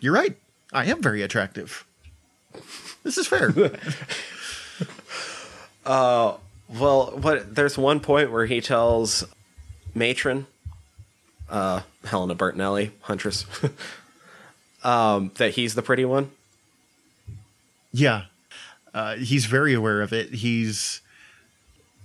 "You're 0.01 0.13
right. 0.13 0.35
I 0.71 0.85
am 0.85 1.01
very 1.01 1.21
attractive. 1.21 1.85
This 3.03 3.17
is 3.17 3.27
fair." 3.27 3.53
well, 5.85 6.41
what? 6.69 7.53
There's 7.55 7.77
one 7.77 7.99
point 7.99 8.31
where 8.31 8.47
he 8.47 8.61
tells 8.61 9.23
Matron, 9.93 10.47
uh, 11.49 11.81
Helena 12.05 12.35
Bertinelli, 12.35 12.91
Huntress, 13.01 13.45
um, 14.83 15.31
that 15.35 15.51
he's 15.51 15.75
the 15.75 15.83
pretty 15.83 16.05
one. 16.05 16.31
Yeah. 17.93 18.23
Uh, 18.93 19.15
he's 19.15 19.45
very 19.45 19.73
aware 19.73 20.01
of 20.01 20.11
it. 20.11 20.33
He's 20.33 21.01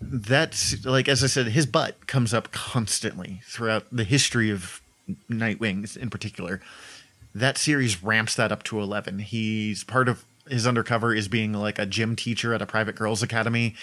that's 0.01 0.85
like 0.85 1.09
as 1.09 1.25
I 1.25 1.27
said, 1.27 1.49
his 1.49 1.67
butt 1.67 2.07
comes 2.07 2.33
up 2.33 2.53
constantly 2.53 3.41
throughout 3.45 3.87
the 3.91 4.05
history 4.05 4.51
of 4.51 4.81
Nightwings 5.29 5.97
in 5.97 6.11
particular. 6.11 6.61
That 7.35 7.59
series 7.59 8.03
ramps 8.03 8.37
that 8.37 8.53
up 8.53 8.63
to 8.65 8.81
eleven. 8.81 9.19
He's 9.19 9.85
part 9.85 10.09
of 10.09 10.25
his 10.49 10.67
undercover 10.67 11.15
is 11.15 11.29
being 11.29 11.53
like 11.53 11.79
a 11.79 11.87
gym 11.87 12.17
teacher 12.17 12.55
at 12.55 12.63
a 12.63 12.67
private 12.67 12.97
girls 12.97 13.23
academy, 13.23 13.75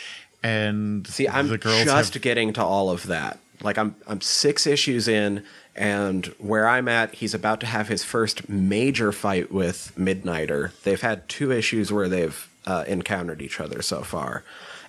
and 0.42 1.06
See, 1.08 1.28
I'm 1.28 1.48
the 1.48 1.58
girls 1.58 1.84
just 1.84 2.14
have 2.14 2.22
getting 2.22 2.54
to 2.54 2.64
all 2.64 2.90
of 2.90 3.08
that. 3.08 3.40
Like 3.62 3.78
I'm 3.78 3.96
I'm 4.08 4.22
six 4.22 4.68
issues 4.68 5.08
in, 5.08 5.44
and 5.76 6.26
where 6.38 6.68
I'm 6.68 6.88
at, 6.88 7.16
he's 7.16 7.34
about 7.34 7.60
to 7.62 7.66
have 7.66 7.88
his 7.88 8.04
first 8.04 8.50
major 8.50 9.12
fight 9.12 9.52
with 9.52 9.92
Midnighter. 9.98 10.72
They've 10.84 11.02
had 11.02 11.28
two 11.30 11.52
issues 11.52 11.92
where 11.92 12.10
they've 12.10 12.50
uh, 12.66 12.84
encountered 12.88 13.42
each 13.42 13.60
other 13.60 13.82
so 13.82 14.02
far, 14.02 14.44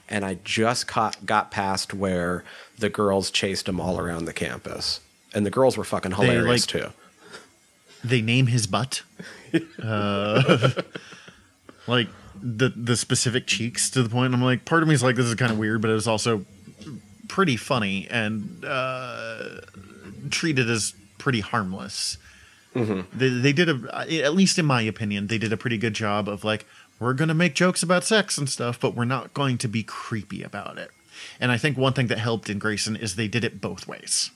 and 0.08 0.24
I 0.24 0.38
just 0.44 0.86
caught, 0.86 1.24
got 1.26 1.50
past 1.50 1.94
where 1.94 2.44
the 2.78 2.88
girls 2.88 3.30
chased 3.30 3.68
him 3.68 3.80
all 3.80 3.98
around 3.98 4.24
the 4.24 4.32
campus, 4.32 5.00
and 5.34 5.46
the 5.46 5.50
girls 5.50 5.76
were 5.76 5.84
fucking 5.84 6.12
hilarious 6.12 6.72
like- 6.74 6.82
too. 6.82 6.92
they 8.02 8.20
name 8.20 8.46
his 8.48 8.66
butt. 8.66 9.02
uh, 9.82 10.70
like 11.86 12.08
the 12.42 12.68
the 12.70 12.96
specific 12.96 13.46
cheeks 13.46 13.90
to 13.90 14.02
the 14.02 14.08
point. 14.08 14.34
I'm 14.34 14.42
like, 14.42 14.64
part 14.64 14.82
of 14.82 14.88
me 14.88 14.94
is 14.94 15.02
like, 15.02 15.16
this 15.16 15.26
is 15.26 15.34
kind 15.36 15.52
of 15.52 15.58
weird, 15.58 15.80
but 15.80 15.90
it's 15.90 16.06
also 16.06 16.44
pretty 17.28 17.56
funny 17.56 18.06
and 18.10 18.64
uh, 18.66 19.60
treated 20.30 20.68
as 20.70 20.94
pretty 21.18 21.40
harmless. 21.40 22.18
They, 22.74 23.28
they 23.30 23.52
did 23.54 23.70
a, 23.70 24.22
at 24.22 24.34
least 24.34 24.58
in 24.58 24.66
my 24.66 24.82
opinion, 24.82 25.28
they 25.28 25.38
did 25.38 25.50
a 25.52 25.56
pretty 25.56 25.78
good 25.78 25.94
job 25.94 26.28
of 26.28 26.44
like, 26.44 26.66
we're 27.00 27.14
gonna 27.14 27.32
make 27.34 27.54
jokes 27.54 27.82
about 27.82 28.04
sex 28.04 28.36
and 28.36 28.48
stuff, 28.50 28.78
but 28.78 28.94
we're 28.94 29.06
not 29.06 29.32
going 29.32 29.56
to 29.58 29.68
be 29.68 29.82
creepy 29.82 30.42
about 30.42 30.76
it. 30.76 30.90
And 31.40 31.50
I 31.50 31.56
think 31.56 31.78
one 31.78 31.94
thing 31.94 32.08
that 32.08 32.18
helped 32.18 32.50
in 32.50 32.58
Grayson 32.58 32.94
is 32.94 33.16
they 33.16 33.28
did 33.28 33.44
it 33.44 33.60
both 33.62 33.88
ways. 33.88 34.30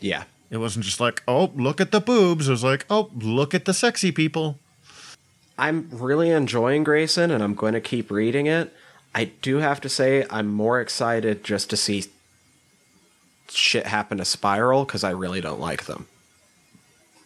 Yeah, 0.00 0.24
It 0.50 0.58
wasn't 0.58 0.84
just 0.84 1.00
like, 1.00 1.22
oh, 1.28 1.52
look 1.54 1.80
at 1.80 1.90
the 1.92 2.00
boobs. 2.00 2.48
It 2.48 2.52
was 2.52 2.64
like, 2.64 2.86
oh, 2.88 3.10
look 3.14 3.54
at 3.54 3.64
the 3.64 3.74
sexy 3.74 4.12
people. 4.12 4.58
I'm 5.58 5.88
really 5.90 6.30
enjoying 6.30 6.84
Grayson, 6.84 7.30
and 7.30 7.42
I'm 7.42 7.54
going 7.54 7.74
to 7.74 7.80
keep 7.80 8.10
reading 8.10 8.46
it. 8.46 8.72
I 9.14 9.24
do 9.24 9.58
have 9.58 9.80
to 9.82 9.88
say, 9.88 10.26
I'm 10.30 10.48
more 10.48 10.80
excited 10.80 11.44
just 11.44 11.70
to 11.70 11.76
see 11.76 12.04
shit 13.48 13.86
happen 13.86 14.18
to 14.18 14.24
Spiral 14.24 14.84
because 14.84 15.04
I 15.04 15.10
really 15.10 15.40
don't 15.40 15.60
like 15.60 15.84
them. 15.84 16.08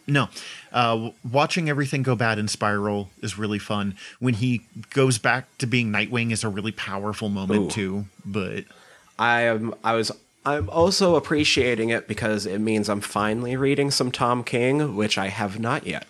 No, 0.05 0.27
uh, 0.71 1.11
watching 1.29 1.69
everything 1.69 2.01
go 2.01 2.15
bad 2.15 2.39
in 2.39 2.47
Spiral 2.47 3.09
is 3.21 3.37
really 3.37 3.59
fun. 3.59 3.95
When 4.19 4.35
he 4.35 4.61
goes 4.89 5.19
back 5.19 5.45
to 5.59 5.67
being 5.67 5.91
Nightwing 5.91 6.31
is 6.31 6.43
a 6.43 6.49
really 6.49 6.71
powerful 6.71 7.29
moment 7.29 7.65
Ooh. 7.65 7.69
too. 7.69 8.05
But 8.25 8.65
I 9.19 9.41
am 9.41 9.75
I 9.83 9.93
was 9.93 10.11
I'm 10.45 10.69
also 10.69 11.15
appreciating 11.15 11.89
it 11.89 12.07
because 12.07 12.45
it 12.45 12.59
means 12.59 12.89
I'm 12.89 13.01
finally 13.01 13.55
reading 13.55 13.91
some 13.91 14.11
Tom 14.11 14.43
King, 14.43 14.95
which 14.95 15.17
I 15.17 15.27
have 15.27 15.59
not 15.59 15.85
yet. 15.85 16.07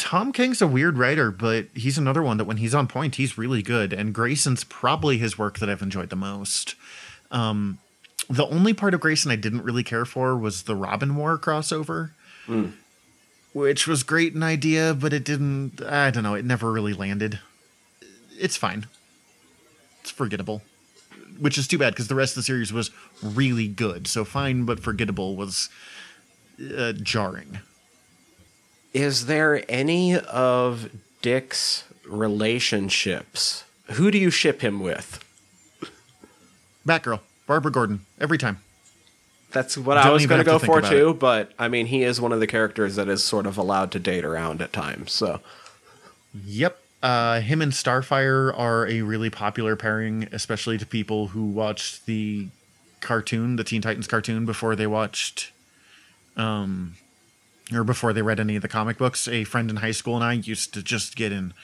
Tom 0.00 0.32
King's 0.32 0.62
a 0.62 0.66
weird 0.66 0.96
writer, 0.96 1.30
but 1.30 1.66
he's 1.74 1.98
another 1.98 2.22
one 2.22 2.38
that 2.38 2.46
when 2.46 2.56
he's 2.56 2.74
on 2.74 2.86
point, 2.86 3.16
he's 3.16 3.36
really 3.36 3.60
good. 3.60 3.92
And 3.92 4.14
Grayson's 4.14 4.64
probably 4.64 5.18
his 5.18 5.36
work 5.36 5.58
that 5.58 5.68
I've 5.68 5.82
enjoyed 5.82 6.08
the 6.08 6.16
most. 6.16 6.74
Um, 7.30 7.78
the 8.28 8.46
only 8.46 8.72
part 8.72 8.94
of 8.94 9.00
Grayson 9.00 9.30
I 9.30 9.36
didn't 9.36 9.62
really 9.62 9.82
care 9.82 10.06
for 10.06 10.36
was 10.38 10.62
the 10.62 10.74
Robin 10.74 11.16
War 11.16 11.36
crossover, 11.38 12.12
which 13.52 13.86
was 13.86 14.02
great 14.02 14.34
an 14.34 14.42
idea, 14.42 14.94
but 14.94 15.12
it 15.12 15.22
didn't. 15.22 15.82
I 15.82 16.10
don't 16.10 16.22
know. 16.22 16.34
It 16.34 16.46
never 16.46 16.72
really 16.72 16.94
landed. 16.94 17.38
It's 18.38 18.56
fine. 18.56 18.86
It's 20.00 20.10
forgettable, 20.10 20.62
which 21.38 21.58
is 21.58 21.68
too 21.68 21.76
bad 21.76 21.92
because 21.92 22.08
the 22.08 22.14
rest 22.14 22.32
of 22.32 22.36
the 22.36 22.42
series 22.44 22.72
was 22.72 22.90
really 23.22 23.68
good. 23.68 24.06
So 24.06 24.24
fine, 24.24 24.64
but 24.64 24.80
forgettable 24.80 25.36
was 25.36 25.68
uh, 26.74 26.92
jarring. 26.92 27.58
Is 28.92 29.26
there 29.26 29.64
any 29.68 30.16
of 30.16 30.90
Dick's 31.22 31.84
relationships? 32.06 33.64
Who 33.92 34.10
do 34.10 34.18
you 34.18 34.30
ship 34.30 34.62
him 34.62 34.80
with? 34.80 35.24
Batgirl, 36.86 37.20
Barbara 37.46 37.70
Gordon, 37.70 38.06
every 38.20 38.38
time. 38.38 38.58
That's 39.52 39.76
what 39.76 39.96
I 39.96 40.04
Don't 40.04 40.12
was 40.12 40.26
going 40.26 40.38
to 40.38 40.44
go 40.44 40.58
for 40.58 40.80
too, 40.80 41.14
but 41.14 41.52
I 41.58 41.68
mean, 41.68 41.86
he 41.86 42.04
is 42.04 42.20
one 42.20 42.32
of 42.32 42.40
the 42.40 42.46
characters 42.46 42.96
that 42.96 43.08
is 43.08 43.22
sort 43.24 43.46
of 43.46 43.58
allowed 43.58 43.90
to 43.92 43.98
date 43.98 44.24
around 44.24 44.62
at 44.62 44.72
times. 44.72 45.12
So, 45.12 45.40
Yep. 46.46 46.78
Uh, 47.02 47.40
him 47.40 47.62
and 47.62 47.72
Starfire 47.72 48.56
are 48.56 48.86
a 48.86 49.00
really 49.00 49.30
popular 49.30 49.74
pairing, 49.74 50.28
especially 50.32 50.76
to 50.78 50.84
people 50.84 51.28
who 51.28 51.44
watched 51.44 52.04
the 52.04 52.48
cartoon, 53.00 53.56
the 53.56 53.64
Teen 53.64 53.80
Titans 53.80 54.06
cartoon, 54.06 54.44
before 54.44 54.76
they 54.76 54.86
watched, 54.86 55.50
um, 56.36 56.96
or 57.72 57.84
before 57.84 58.12
they 58.12 58.22
read 58.22 58.40
any 58.40 58.56
of 58.56 58.62
the 58.62 58.68
comic 58.68 58.98
books. 58.98 59.28
A 59.28 59.44
friend 59.44 59.70
in 59.70 59.76
high 59.76 59.90
school 59.90 60.14
and 60.14 60.24
I 60.24 60.32
used 60.34 60.74
to 60.74 60.82
just 60.82 61.16
get 61.16 61.32
in 61.32 61.54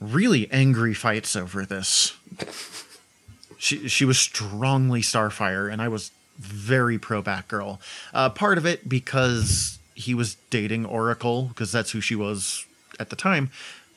really 0.00 0.50
angry 0.50 0.94
fights 0.94 1.34
over 1.36 1.64
this. 1.64 2.16
She 3.56 3.88
she 3.88 4.04
was 4.04 4.18
strongly 4.18 5.02
Starfire, 5.02 5.70
and 5.70 5.82
I 5.82 5.88
was 5.88 6.12
very 6.38 6.98
pro 6.98 7.22
Batgirl. 7.22 7.78
Uh, 8.14 8.30
part 8.30 8.58
of 8.58 8.66
it 8.66 8.88
because 8.88 9.78
he 9.94 10.14
was 10.14 10.36
dating 10.50 10.86
Oracle, 10.86 11.46
because 11.46 11.72
that's 11.72 11.90
who 11.90 12.00
she 12.00 12.14
was 12.14 12.64
at 13.00 13.10
the 13.10 13.16
time 13.16 13.50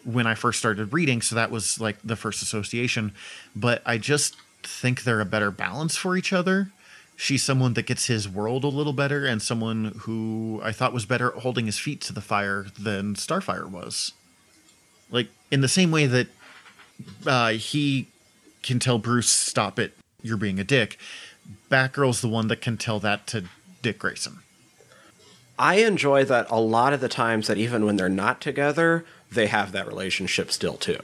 when 0.03 0.25
I 0.25 0.33
first 0.33 0.57
started 0.57 0.93
reading. 0.93 1.21
So 1.21 1.35
that 1.35 1.51
was 1.51 1.79
like 1.79 1.97
the 2.03 2.15
first 2.15 2.41
association. 2.41 3.13
But 3.55 3.83
I 3.85 3.99
just 3.99 4.35
think 4.63 5.03
they're 5.03 5.21
a 5.21 5.25
better 5.25 5.51
balance 5.51 5.95
for 5.95 6.17
each 6.17 6.33
other. 6.33 6.71
She's 7.21 7.43
someone 7.43 7.75
that 7.75 7.85
gets 7.85 8.07
his 8.07 8.27
world 8.27 8.63
a 8.63 8.67
little 8.67 8.93
better, 8.93 9.27
and 9.27 9.43
someone 9.43 9.93
who 9.99 10.59
I 10.63 10.71
thought 10.71 10.91
was 10.91 11.05
better 11.05 11.27
at 11.27 11.43
holding 11.43 11.67
his 11.67 11.77
feet 11.77 12.01
to 12.01 12.13
the 12.13 12.19
fire 12.19 12.65
than 12.79 13.13
Starfire 13.13 13.69
was. 13.69 14.13
Like 15.11 15.27
in 15.51 15.61
the 15.61 15.67
same 15.67 15.91
way 15.91 16.07
that 16.07 16.29
uh, 17.27 17.49
he 17.49 18.07
can 18.63 18.79
tell 18.79 18.97
Bruce, 18.97 19.29
"Stop 19.29 19.77
it, 19.77 19.95
you're 20.23 20.35
being 20.35 20.59
a 20.59 20.63
dick." 20.63 20.97
Batgirl's 21.69 22.21
the 22.21 22.27
one 22.27 22.47
that 22.47 22.59
can 22.59 22.75
tell 22.75 22.99
that 23.01 23.27
to 23.27 23.43
Dick 23.83 23.99
Grayson. 23.99 24.39
I 25.59 25.75
enjoy 25.75 26.25
that 26.25 26.47
a 26.49 26.59
lot 26.59 26.91
of 26.91 27.01
the 27.01 27.07
times 27.07 27.45
that 27.45 27.59
even 27.59 27.85
when 27.85 27.97
they're 27.97 28.09
not 28.09 28.41
together, 28.41 29.05
they 29.31 29.45
have 29.45 29.73
that 29.73 29.85
relationship 29.85 30.51
still 30.51 30.73
too. 30.75 30.97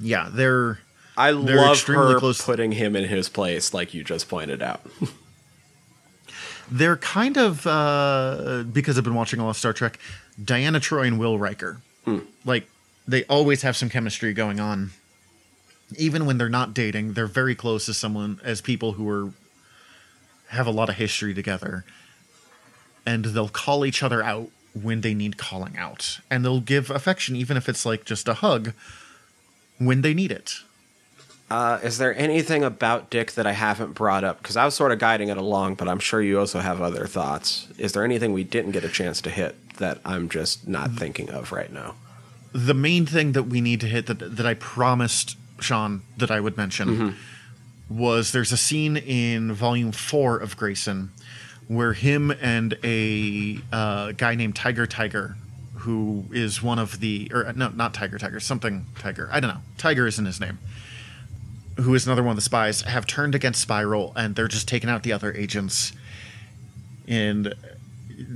Yeah, 0.00 0.30
they're 0.32 0.78
I 1.20 1.32
They're 1.32 1.56
love 1.56 1.72
extremely 1.76 2.14
her 2.14 2.18
close. 2.18 2.40
putting 2.42 2.72
him 2.72 2.96
in 2.96 3.04
his 3.04 3.28
place, 3.28 3.74
like 3.74 3.92
you 3.94 4.02
just 4.02 4.28
pointed 4.28 4.62
out. 4.62 4.80
they're 6.70 6.96
kind 6.96 7.36
of 7.36 7.66
uh, 7.66 8.64
because 8.72 8.96
I've 8.96 9.04
been 9.04 9.14
watching 9.14 9.40
a 9.40 9.44
lot 9.44 9.50
of 9.50 9.56
Star 9.56 9.72
Trek. 9.72 9.98
Deanna 10.42 10.80
Troi 10.80 11.06
and 11.06 11.18
Will 11.18 11.38
Riker, 11.38 11.82
like 12.44 12.66
they 13.06 13.24
always 13.24 13.62
have 13.62 13.76
some 13.76 13.90
chemistry 13.90 14.32
going 14.32 14.58
on. 14.60 14.90
Even 15.98 16.24
when 16.24 16.38
they're 16.38 16.48
not 16.48 16.72
dating, 16.72 17.12
they're 17.14 17.26
very 17.26 17.54
close 17.54 17.84
to 17.86 17.94
someone 17.94 18.40
as 18.42 18.60
people 18.60 18.92
who 18.92 19.08
are 19.08 19.32
have 20.48 20.66
a 20.66 20.70
lot 20.70 20.88
of 20.88 20.94
history 20.96 21.34
together, 21.34 21.84
and 23.04 23.24
they'll 23.26 23.48
call 23.48 23.84
each 23.84 24.02
other 24.02 24.22
out 24.22 24.48
when 24.72 25.00
they 25.02 25.12
need 25.14 25.36
calling 25.36 25.76
out, 25.76 26.20
and 26.30 26.44
they'll 26.44 26.60
give 26.60 26.90
affection 26.90 27.36
even 27.36 27.56
if 27.56 27.68
it's 27.68 27.84
like 27.84 28.04
just 28.04 28.26
a 28.28 28.34
hug 28.34 28.72
when 29.78 30.00
they 30.02 30.14
need 30.14 30.32
it. 30.32 30.60
Uh, 31.50 31.80
is 31.82 31.98
there 31.98 32.16
anything 32.16 32.62
about 32.62 33.10
Dick 33.10 33.32
that 33.32 33.46
I 33.46 33.52
haven't 33.52 33.94
brought 33.94 34.22
up? 34.22 34.40
Because 34.40 34.56
I 34.56 34.64
was 34.64 34.74
sort 34.74 34.92
of 34.92 35.00
guiding 35.00 35.28
it 35.30 35.36
along, 35.36 35.74
but 35.74 35.88
I'm 35.88 35.98
sure 35.98 36.22
you 36.22 36.38
also 36.38 36.60
have 36.60 36.80
other 36.80 37.06
thoughts. 37.06 37.66
Is 37.76 37.92
there 37.92 38.04
anything 38.04 38.32
we 38.32 38.44
didn't 38.44 38.70
get 38.70 38.84
a 38.84 38.88
chance 38.88 39.20
to 39.22 39.30
hit 39.30 39.56
that 39.78 39.98
I'm 40.04 40.28
just 40.28 40.68
not 40.68 40.92
thinking 40.92 41.30
of 41.30 41.50
right 41.52 41.72
now? 41.72 41.94
the 42.52 42.74
main 42.74 43.06
thing 43.06 43.32
that 43.32 43.44
we 43.44 43.60
need 43.60 43.80
to 43.80 43.86
hit 43.86 44.06
that 44.06 44.18
that 44.36 44.44
I 44.46 44.54
promised 44.54 45.36
Sean 45.60 46.02
that 46.16 46.30
I 46.30 46.40
would 46.40 46.56
mention 46.56 46.88
was 47.88 48.32
there's 48.32 48.52
a 48.52 48.56
scene 48.56 48.96
in 48.96 49.52
volume 49.52 49.92
four 49.92 50.36
of 50.36 50.56
Grayson 50.56 51.10
where 51.68 51.92
him 51.92 52.32
and 52.40 52.76
a 52.82 53.58
uh, 53.72 54.12
guy 54.12 54.34
named 54.34 54.56
Tiger 54.56 54.86
Tiger, 54.86 55.36
who 55.76 56.24
is 56.32 56.60
one 56.62 56.80
of 56.80 56.98
the 56.98 57.30
or 57.32 57.52
no, 57.54 57.68
not 57.68 57.94
Tiger 57.94 58.18
Tiger, 58.18 58.40
something 58.40 58.86
Tiger, 58.98 59.28
I 59.32 59.38
don't 59.38 59.54
know, 59.54 59.60
Tiger 59.78 60.06
isn't 60.08 60.24
his 60.24 60.40
name. 60.40 60.58
Who 61.76 61.94
is 61.94 62.06
another 62.06 62.22
one 62.22 62.32
of 62.32 62.36
the 62.36 62.42
spies? 62.42 62.82
Have 62.82 63.06
turned 63.06 63.34
against 63.34 63.66
Spyral, 63.66 64.12
and 64.16 64.34
they're 64.34 64.48
just 64.48 64.68
taking 64.68 64.90
out 64.90 65.02
the 65.02 65.12
other 65.12 65.32
agents. 65.34 65.92
And 67.08 67.54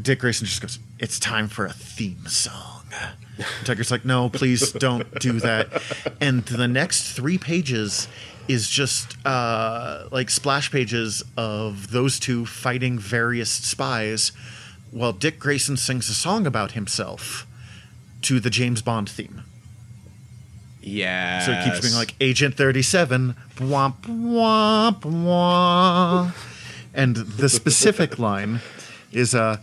Dick 0.01 0.21
Grayson 0.21 0.47
just 0.47 0.61
goes, 0.63 0.79
"It's 0.99 1.19
time 1.19 1.49
for 1.49 1.67
a 1.67 1.73
theme 1.73 2.27
song." 2.27 2.83
Tiger's 3.65 3.91
like, 3.91 4.05
"No, 4.05 4.29
please 4.29 4.73
don't 4.73 5.19
do 5.21 5.41
that." 5.41 5.83
And 6.21 6.45
the 6.47 6.69
next 6.69 7.13
three 7.13 7.39
pages 7.39 8.09
is 8.49 8.69
just 8.69 9.17
uh, 9.27 10.05
like 10.11 10.31
splash 10.31 10.71
pages 10.71 11.23
of 11.37 11.91
those 11.91 12.19
two 12.19 12.47
fighting 12.47 12.99
various 12.99 13.51
spies, 13.51 14.33
while 14.91 15.13
Dick 15.13 15.39
Grayson 15.39 15.77
sings 15.77 16.09
a 16.09 16.15
song 16.15 16.47
about 16.47 16.73
himself 16.73 17.47
to 18.23 18.41
the 18.41 18.51
James 18.51 18.83
Bond 18.83 19.09
theme. 19.09 19.43
Yeah. 20.87 21.41
So 21.41 21.53
it 21.53 21.65
keeps 21.65 21.81
being 21.81 21.95
like 21.95 22.15
Agent 22.21 22.57
37, 22.57 23.35
womp, 23.57 24.03
womp, 24.03 25.01
womp. 25.01 26.35
And 26.93 27.17
the 27.17 27.49
specific 27.49 28.19
line 28.19 28.61
is 29.13 29.35
uh, 29.35 29.59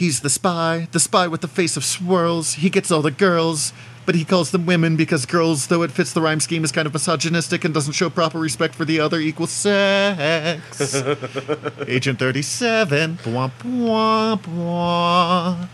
He's 0.00 0.20
the 0.20 0.30
spy, 0.30 0.88
the 0.92 0.98
spy 0.98 1.26
with 1.28 1.42
the 1.42 1.46
face 1.46 1.76
of 1.76 1.84
swirls. 1.84 2.54
He 2.54 2.70
gets 2.70 2.90
all 2.90 3.02
the 3.02 3.10
girls, 3.10 3.74
but 4.06 4.14
he 4.14 4.24
calls 4.24 4.50
them 4.50 4.64
women 4.64 4.96
because 4.96 5.26
girls, 5.26 5.66
though 5.66 5.82
it 5.82 5.90
fits 5.90 6.14
the 6.14 6.22
rhyme 6.22 6.40
scheme, 6.40 6.64
is 6.64 6.72
kind 6.72 6.86
of 6.86 6.94
misogynistic 6.94 7.66
and 7.66 7.74
doesn't 7.74 7.92
show 7.92 8.08
proper 8.08 8.38
respect 8.38 8.74
for 8.74 8.86
the 8.86 8.98
other 8.98 9.20
equal 9.20 9.46
sex. 9.46 10.94
Agent 11.86 12.18
37, 12.18 13.18
womp, 13.24 13.52
womp, 13.62 14.40
womp. 14.44 15.68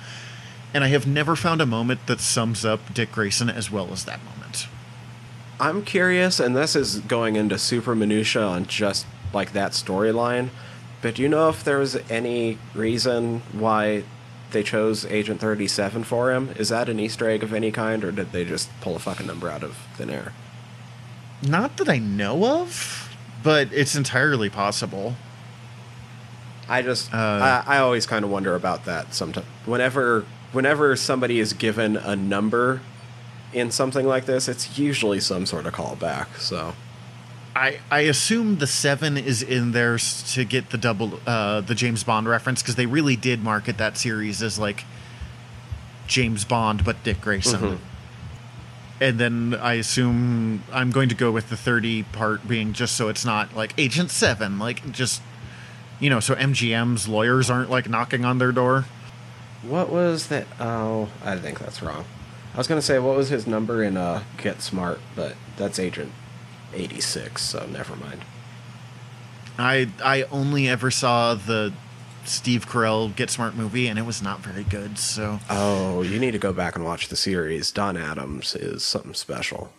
And 0.74 0.82
I 0.82 0.88
have 0.88 1.06
never 1.06 1.36
found 1.36 1.60
a 1.60 1.66
moment 1.66 2.08
that 2.08 2.18
sums 2.18 2.64
up 2.64 2.92
Dick 2.92 3.12
Grayson 3.12 3.48
as 3.48 3.70
well 3.70 3.92
as 3.92 4.06
that 4.06 4.18
moment. 4.24 4.35
I'm 5.58 5.82
curious, 5.82 6.38
and 6.38 6.54
this 6.54 6.76
is 6.76 7.00
going 7.00 7.36
into 7.36 7.58
super 7.58 7.94
minutia 7.94 8.42
on 8.42 8.66
just 8.66 9.06
like 9.32 9.52
that 9.52 9.72
storyline. 9.72 10.50
But 11.02 11.14
do 11.14 11.22
you 11.22 11.28
know 11.28 11.48
if 11.48 11.64
there 11.64 11.78
was 11.78 11.96
any 12.10 12.58
reason 12.74 13.40
why 13.52 14.04
they 14.50 14.62
chose 14.62 15.04
Agent 15.06 15.40
37 15.40 16.04
for 16.04 16.32
him? 16.32 16.50
Is 16.56 16.68
that 16.68 16.88
an 16.88 17.00
Easter 17.00 17.28
egg 17.28 17.42
of 17.42 17.52
any 17.54 17.70
kind, 17.72 18.04
or 18.04 18.12
did 18.12 18.32
they 18.32 18.44
just 18.44 18.68
pull 18.80 18.96
a 18.96 18.98
fucking 18.98 19.26
number 19.26 19.48
out 19.48 19.62
of 19.62 19.76
thin 19.96 20.10
air? 20.10 20.32
Not 21.42 21.76
that 21.78 21.88
I 21.88 21.98
know 21.98 22.62
of, 22.62 23.14
but 23.42 23.72
it's 23.72 23.94
entirely 23.94 24.50
possible. 24.50 25.16
I 26.68 26.82
just, 26.82 27.14
Uh, 27.14 27.62
I, 27.66 27.76
I 27.76 27.78
always 27.78 28.06
kind 28.06 28.24
of 28.24 28.30
wonder 28.30 28.54
about 28.54 28.84
that. 28.86 29.14
Sometimes, 29.14 29.46
whenever, 29.64 30.24
whenever 30.52 30.96
somebody 30.96 31.38
is 31.38 31.52
given 31.52 31.96
a 31.96 32.16
number 32.16 32.80
in 33.56 33.70
something 33.70 34.06
like 34.06 34.26
this, 34.26 34.48
it's 34.48 34.78
usually 34.78 35.18
some 35.18 35.46
sort 35.46 35.66
of 35.66 35.72
callback. 35.72 36.36
So, 36.38 36.74
I, 37.56 37.78
I 37.90 38.00
assume 38.00 38.58
the 38.58 38.66
seven 38.66 39.16
is 39.16 39.42
in 39.42 39.72
there 39.72 39.96
to 39.98 40.44
get 40.44 40.70
the 40.70 40.76
double 40.78 41.18
uh, 41.26 41.62
the 41.62 41.74
James 41.74 42.04
Bond 42.04 42.28
reference 42.28 42.60
because 42.62 42.74
they 42.76 42.84
really 42.84 43.16
did 43.16 43.42
market 43.42 43.78
that 43.78 43.96
series 43.96 44.42
as 44.42 44.58
like 44.58 44.84
James 46.06 46.44
Bond 46.44 46.84
but 46.84 47.02
Dick 47.02 47.20
Grayson. 47.22 47.60
Mhm. 47.60 47.78
And 49.00 49.18
then 49.18 49.54
I 49.60 49.74
assume 49.74 50.62
I'm 50.72 50.90
going 50.90 51.08
to 51.08 51.14
go 51.14 51.30
with 51.32 51.48
the 51.48 51.56
thirty 51.56 52.02
part 52.02 52.46
being 52.46 52.74
just 52.74 52.94
so 52.94 53.08
it's 53.08 53.24
not 53.24 53.56
like 53.56 53.72
Agent 53.78 54.10
Seven, 54.10 54.58
like 54.58 54.92
just 54.92 55.22
You 55.98 56.10
know, 56.10 56.20
so 56.20 56.34
MGM's 56.34 57.08
lawyers 57.08 57.48
aren't 57.48 57.70
like 57.70 57.88
knocking 57.88 58.26
on 58.26 58.36
their 58.36 58.52
door. 58.52 58.84
What 59.62 59.88
was 59.90 60.26
that? 60.26 60.46
Oh, 60.60 61.08
I 61.24 61.36
think 61.38 61.58
that's 61.58 61.82
wrong. 61.82 62.04
I 62.56 62.58
was 62.58 62.66
gonna 62.66 62.80
say 62.82 62.98
what 62.98 63.16
was 63.16 63.28
his 63.28 63.46
number 63.46 63.84
in 63.84 63.96
uh, 63.98 64.22
Get 64.38 64.62
Smart, 64.62 64.98
but 65.14 65.34
that's 65.58 65.78
Agent 65.78 66.10
eighty 66.72 67.00
six, 67.00 67.42
so 67.42 67.66
never 67.66 67.94
mind. 67.96 68.22
I 69.58 69.88
I 70.02 70.22
only 70.24 70.66
ever 70.68 70.90
saw 70.90 71.34
the 71.34 71.72
Steve 72.24 72.66
Carell 72.66 73.14
Get 73.14 73.28
Smart 73.30 73.54
movie, 73.54 73.86
and 73.88 73.98
it 73.98 74.02
was 74.06 74.22
not 74.22 74.40
very 74.40 74.64
good. 74.64 74.98
So 74.98 75.38
Oh, 75.50 76.00
you 76.02 76.18
need 76.18 76.30
to 76.32 76.38
go 76.38 76.52
back 76.54 76.74
and 76.76 76.84
watch 76.84 77.08
the 77.08 77.16
series. 77.16 77.70
Don 77.70 77.96
Adams 77.96 78.54
is 78.54 78.82
something 78.84 79.14
special. 79.14 79.72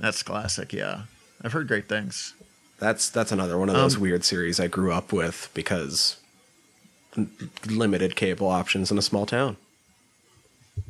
that's 0.00 0.22
classic. 0.22 0.72
Yeah, 0.72 1.02
I've 1.44 1.52
heard 1.52 1.68
great 1.68 1.88
things. 1.90 2.32
That's 2.78 3.10
that's 3.10 3.32
another 3.32 3.58
one 3.58 3.68
of 3.68 3.74
those 3.76 3.96
Um, 3.96 4.00
weird 4.02 4.24
series 4.24 4.58
I 4.58 4.66
grew 4.66 4.92
up 4.92 5.12
with 5.12 5.50
because 5.52 6.16
limited 7.66 8.16
cable 8.16 8.48
options 8.48 8.90
in 8.90 8.96
a 8.96 9.02
small 9.02 9.26
town. 9.26 9.58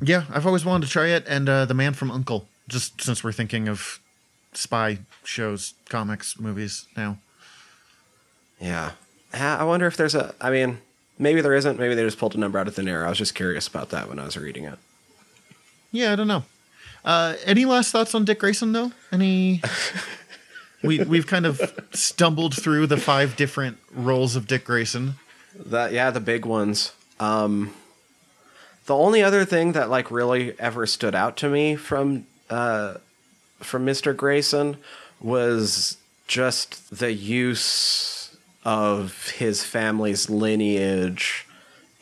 Yeah, 0.01 0.25
I've 0.31 0.47
always 0.47 0.65
wanted 0.65 0.87
to 0.87 0.93
try 0.93 1.09
it, 1.09 1.25
and 1.29 1.49
uh, 1.49 1.65
the 1.65 1.75
Man 1.75 1.95
from 1.95 2.11
Uncle. 2.11 2.49
Just 2.69 3.01
since 3.03 3.23
we're 3.25 3.33
thinking 3.33 3.69
of 3.69 4.01
spy 4.53 4.99
shows, 5.25 5.75
comics, 5.89 6.39
movies 6.39 6.87
now. 6.97 7.19
Yeah, 8.61 8.93
Ah, 9.35 9.59
I 9.59 9.65
wonder 9.65 9.87
if 9.87 9.97
there's 9.97 10.15
a. 10.15 10.35
I 10.41 10.51
mean, 10.51 10.79
maybe 11.19 11.41
there 11.41 11.55
isn't. 11.55 11.79
Maybe 11.79 11.95
they 11.95 12.03
just 12.05 12.19
pulled 12.19 12.35
a 12.35 12.39
number 12.39 12.59
out 12.59 12.69
of 12.69 12.75
thin 12.75 12.87
air. 12.89 13.05
I 13.07 13.09
was 13.09 13.19
just 13.19 13.35
curious 13.35 13.67
about 13.67 13.91
that 13.91 14.09
when 14.09 14.19
I 14.19 14.25
was 14.25 14.37
reading 14.37 14.65
it. 14.65 14.79
Yeah, 15.91 16.13
I 16.13 16.17
don't 16.17 16.29
know. 16.29 16.45
Uh, 17.05 17.35
any 17.45 17.65
last 17.65 17.91
thoughts 17.91 18.15
on 18.15 18.25
Dick 18.25 18.39
Grayson 18.39 18.73
though? 18.73 18.93
Any? 19.11 19.63
we 20.83 21.03
we've 21.03 21.27
kind 21.27 21.47
of 21.47 21.61
stumbled 21.93 22.55
through 22.57 22.87
the 22.87 22.97
five 22.97 23.37
different 23.37 23.79
roles 23.93 24.37
of 24.37 24.47
Dick 24.47 24.65
Grayson. 24.65 25.15
That 25.57 25.93
yeah, 25.93 26.11
the 26.11 26.21
big 26.21 26.45
ones. 26.47 26.93
Um, 27.19 27.75
the 28.87 28.97
only 28.97 29.23
other 29.23 29.45
thing 29.45 29.73
that 29.73 29.91
like 29.91 30.11
really 30.11 30.59
ever 30.59 30.87
stood 30.87 31.15
out 31.15 31.37
to 31.39 31.49
me 31.49 31.77
from 31.77 32.27
uh, 32.51 32.95
from 33.59 33.87
Mr. 33.87 34.17
Grayson 34.17 34.77
was 35.21 35.97
just 36.27 36.99
the 36.99 37.13
use 37.13 38.37
of 38.65 39.31
his 39.33 39.65
family's 39.65 40.29
lineage 40.31 41.47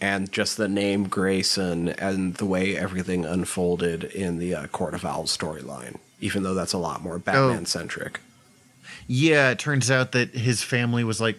and 0.01 0.33
just 0.33 0.57
the 0.57 0.69
name 0.69 1.09
Grayson 1.09 1.91
and 1.91 2.35
the 2.37 2.47
way 2.47 2.77
everything 2.77 3.25
unfolded 3.25 4.05
in 4.05 4.39
the 4.39 4.55
uh, 4.55 4.67
Court 4.69 4.95
of 4.95 5.05
Owls 5.05 5.37
storyline. 5.37 5.97
Even 6.21 6.43
though 6.43 6.55
that's 6.55 6.73
a 6.73 6.79
lot 6.79 7.03
more 7.03 7.19
Batman 7.19 7.67
centric. 7.67 8.21
Yeah, 9.07 9.51
it 9.51 9.59
turns 9.59 9.91
out 9.91 10.13
that 10.13 10.31
his 10.31 10.63
family 10.63 11.03
was 11.03 11.21
like 11.21 11.39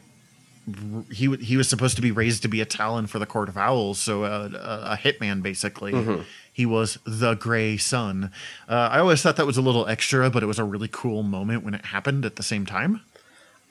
he 1.11 1.25
w- 1.27 1.43
he 1.43 1.57
was 1.57 1.67
supposed 1.69 1.95
to 1.95 2.01
be 2.01 2.11
raised 2.11 2.41
to 2.43 2.47
be 2.47 2.61
a 2.61 2.65
Talon 2.65 3.07
for 3.07 3.19
the 3.19 3.25
Court 3.25 3.49
of 3.49 3.57
Owls, 3.57 3.99
so 3.99 4.23
uh, 4.23 4.49
a, 4.53 4.93
a 4.93 4.97
hitman 4.97 5.41
basically. 5.41 6.23
He 6.53 6.65
was 6.65 6.97
the 7.05 7.35
Gray 7.35 7.77
Son. 7.77 8.31
Uh, 8.67 8.89
I 8.91 8.99
always 8.99 9.21
thought 9.21 9.37
that 9.37 9.45
was 9.45 9.57
a 9.57 9.61
little 9.61 9.87
extra, 9.87 10.29
but 10.29 10.43
it 10.43 10.47
was 10.47 10.59
a 10.59 10.63
really 10.65 10.89
cool 10.91 11.23
moment 11.23 11.63
when 11.63 11.73
it 11.73 11.85
happened 11.85 12.25
at 12.25 12.35
the 12.35 12.43
same 12.43 12.65
time. 12.65 13.01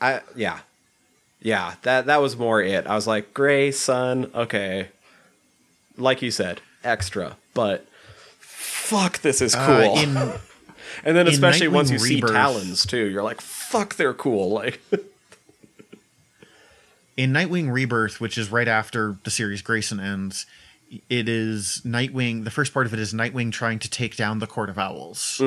I 0.01 0.20
yeah. 0.34 0.61
Yeah, 1.42 1.74
that 1.82 2.07
that 2.07 2.20
was 2.20 2.36
more 2.36 2.62
it. 2.62 2.86
I 2.86 2.94
was 2.94 3.07
like, 3.07 3.32
Gray 3.34 3.70
Son, 3.70 4.30
okay. 4.34 4.88
Like 5.96 6.22
you 6.22 6.30
said, 6.30 6.61
extra, 6.84 7.36
but 7.55 7.86
fuck 8.38 9.20
this 9.20 9.40
is 9.40 9.55
cool. 9.55 9.64
Uh, 9.96 10.03
in 10.03 10.16
and 11.05 11.16
then 11.16 11.26
especially 11.28 11.68
once 11.68 11.90
you 11.90 11.98
see 11.98 12.20
Talons 12.20 12.84
too, 12.86 13.07
you're 13.07 13.22
like, 13.22 13.40
fuck 13.40 13.96
they're 13.96 14.14
cool. 14.14 14.51
Like 14.51 14.80
in 17.21 17.35
Nightwing 17.35 17.71
Rebirth, 17.71 18.18
which 18.18 18.39
is 18.39 18.51
right 18.51 18.66
after 18.66 19.18
the 19.25 19.31
series 19.31 19.61
Grayson 19.61 20.01
ends, 20.01 20.47
it 21.11 21.29
is 21.29 21.83
Nightwing. 21.85 22.45
The 22.45 22.51
first 22.51 22.73
part 22.73 22.87
of 22.87 22.95
it 22.95 22.99
is 22.99 23.12
Nightwing 23.12 23.53
trying 23.53 23.79
to 23.81 23.91
take 23.91 24.16
down 24.16 24.39
the 24.39 24.47
Court 24.47 24.71
of 24.71 24.79
Owls, 24.79 25.39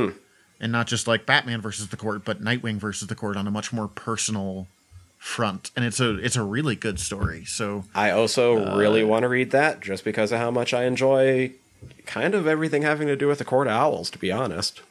and 0.60 0.72
not 0.72 0.86
just 0.86 1.08
like 1.08 1.26
Batman 1.26 1.62
versus 1.62 1.88
the 1.88 1.98
Court, 1.98 2.24
but 2.24 2.44
Nightwing 2.44 2.76
versus 2.76 3.08
the 3.08 3.16
Court 3.16 3.36
on 3.36 3.48
a 3.48 3.52
much 3.52 3.74
more 3.74 3.88
personal 3.88 4.68
front. 5.18 5.72
And 5.76 5.84
it's 5.84 6.00
a 6.00 6.16
it's 6.18 6.36
a 6.36 6.44
really 6.44 6.76
good 6.76 7.00
story. 7.00 7.44
So 7.46 7.86
I 7.96 8.12
also 8.12 8.74
Uh, 8.74 8.78
really 8.78 9.04
want 9.04 9.24
to 9.24 9.28
read 9.28 9.50
that 9.50 9.80
just 9.80 10.04
because 10.04 10.32
of 10.32 10.38
how 10.38 10.52
much 10.52 10.76
I 10.76 10.84
enjoy 10.84 11.54
kind 12.06 12.36
of 12.36 12.46
everything 12.46 12.84
having 12.84 13.08
to 13.08 13.16
do 13.16 13.28
with 13.28 13.40
the 13.40 13.46
Court 13.46 13.66
of 13.66 13.74
Owls, 13.74 14.12
to 14.12 14.20
be 14.20 14.32
honest. 14.32 14.82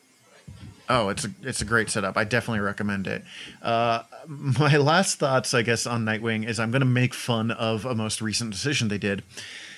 Oh, 0.95 1.09
it's 1.09 1.24
a 1.24 1.30
it's 1.43 1.62
a 1.62 1.64
great 1.64 1.88
setup. 1.88 2.16
I 2.18 2.24
definitely 2.24 2.61
recommend 2.61 3.07
it. 3.07 3.24
Uh, 3.62 4.03
my 4.26 4.76
last 4.78 5.18
thoughts, 5.18 5.55
I 5.55 5.62
guess, 5.62 5.86
on 5.86 6.05
Nightwing 6.05 6.47
is 6.47 6.61
I'm 6.61 6.70
going 6.70 6.80
to 6.80 6.86
make 6.86 7.14
fun 7.14 7.51
of 7.51 7.84
a 7.84 7.95
most 7.95 8.20
recent 8.20 8.51
decision 8.51 8.88
they 8.88 8.99
did. 8.99 9.22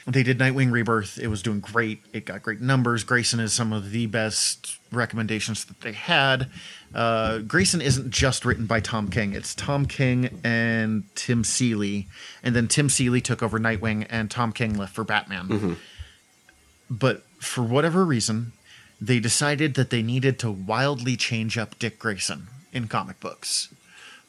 They 0.06 0.22
did 0.22 0.38
Nightwing 0.38 0.70
Rebirth. 0.70 1.18
It 1.18 1.28
was 1.28 1.40
doing 1.40 1.60
great. 1.60 2.00
It 2.12 2.26
got 2.26 2.42
great 2.42 2.60
numbers. 2.60 3.04
Grayson 3.04 3.40
is 3.40 3.54
some 3.54 3.72
of 3.72 3.90
the 3.90 4.06
best 4.06 4.78
recommendations 4.92 5.64
that 5.64 5.80
they 5.80 5.92
had. 5.92 6.50
Uh, 6.94 7.38
Grayson 7.38 7.80
isn't 7.80 8.10
just 8.10 8.44
written 8.44 8.66
by 8.66 8.80
Tom 8.80 9.08
King. 9.08 9.32
It's 9.32 9.54
Tom 9.54 9.86
King 9.86 10.40
and 10.44 11.04
Tim 11.14 11.42
Seeley, 11.42 12.06
and 12.42 12.54
then 12.54 12.68
Tim 12.68 12.90
Seeley 12.90 13.20
took 13.22 13.42
over 13.42 13.58
Nightwing, 13.58 14.06
and 14.10 14.30
Tom 14.30 14.52
King 14.52 14.76
left 14.76 14.94
for 14.94 15.04
Batman 15.04 15.76
but 16.90 17.22
for 17.38 17.62
whatever 17.62 18.04
reason, 18.04 18.52
they 19.06 19.20
decided 19.20 19.74
that 19.74 19.90
they 19.90 20.02
needed 20.02 20.38
to 20.40 20.50
wildly 20.50 21.16
change 21.16 21.58
up 21.58 21.78
Dick 21.78 21.98
Grayson 21.98 22.46
in 22.72 22.88
comic 22.88 23.20
books. 23.20 23.68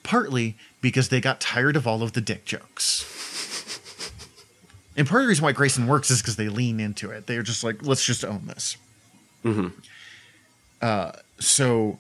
Partly 0.04 0.56
because 0.82 1.10
they 1.10 1.20
got 1.22 1.40
tired 1.42 1.76
of 1.76 1.88
all 1.88 2.04
of 2.04 2.14
the 2.14 2.22
dick 2.22 2.46
jokes. 2.46 3.06
And 4.98 5.08
part 5.08 5.22
of 5.22 5.26
the 5.26 5.30
reason 5.30 5.44
why 5.44 5.52
Grayson 5.52 5.88
works 5.88 6.10
is 6.12 6.22
because 6.22 6.36
they 6.38 6.48
lean 6.48 6.80
into 6.80 7.10
it. 7.12 7.28
They're 7.28 7.44
just 7.44 7.64
like, 7.64 7.82
let's 7.86 8.06
just 8.06 8.24
own 8.24 8.48
this. 8.48 8.78
Uh, 10.82 11.12
so 11.40 12.00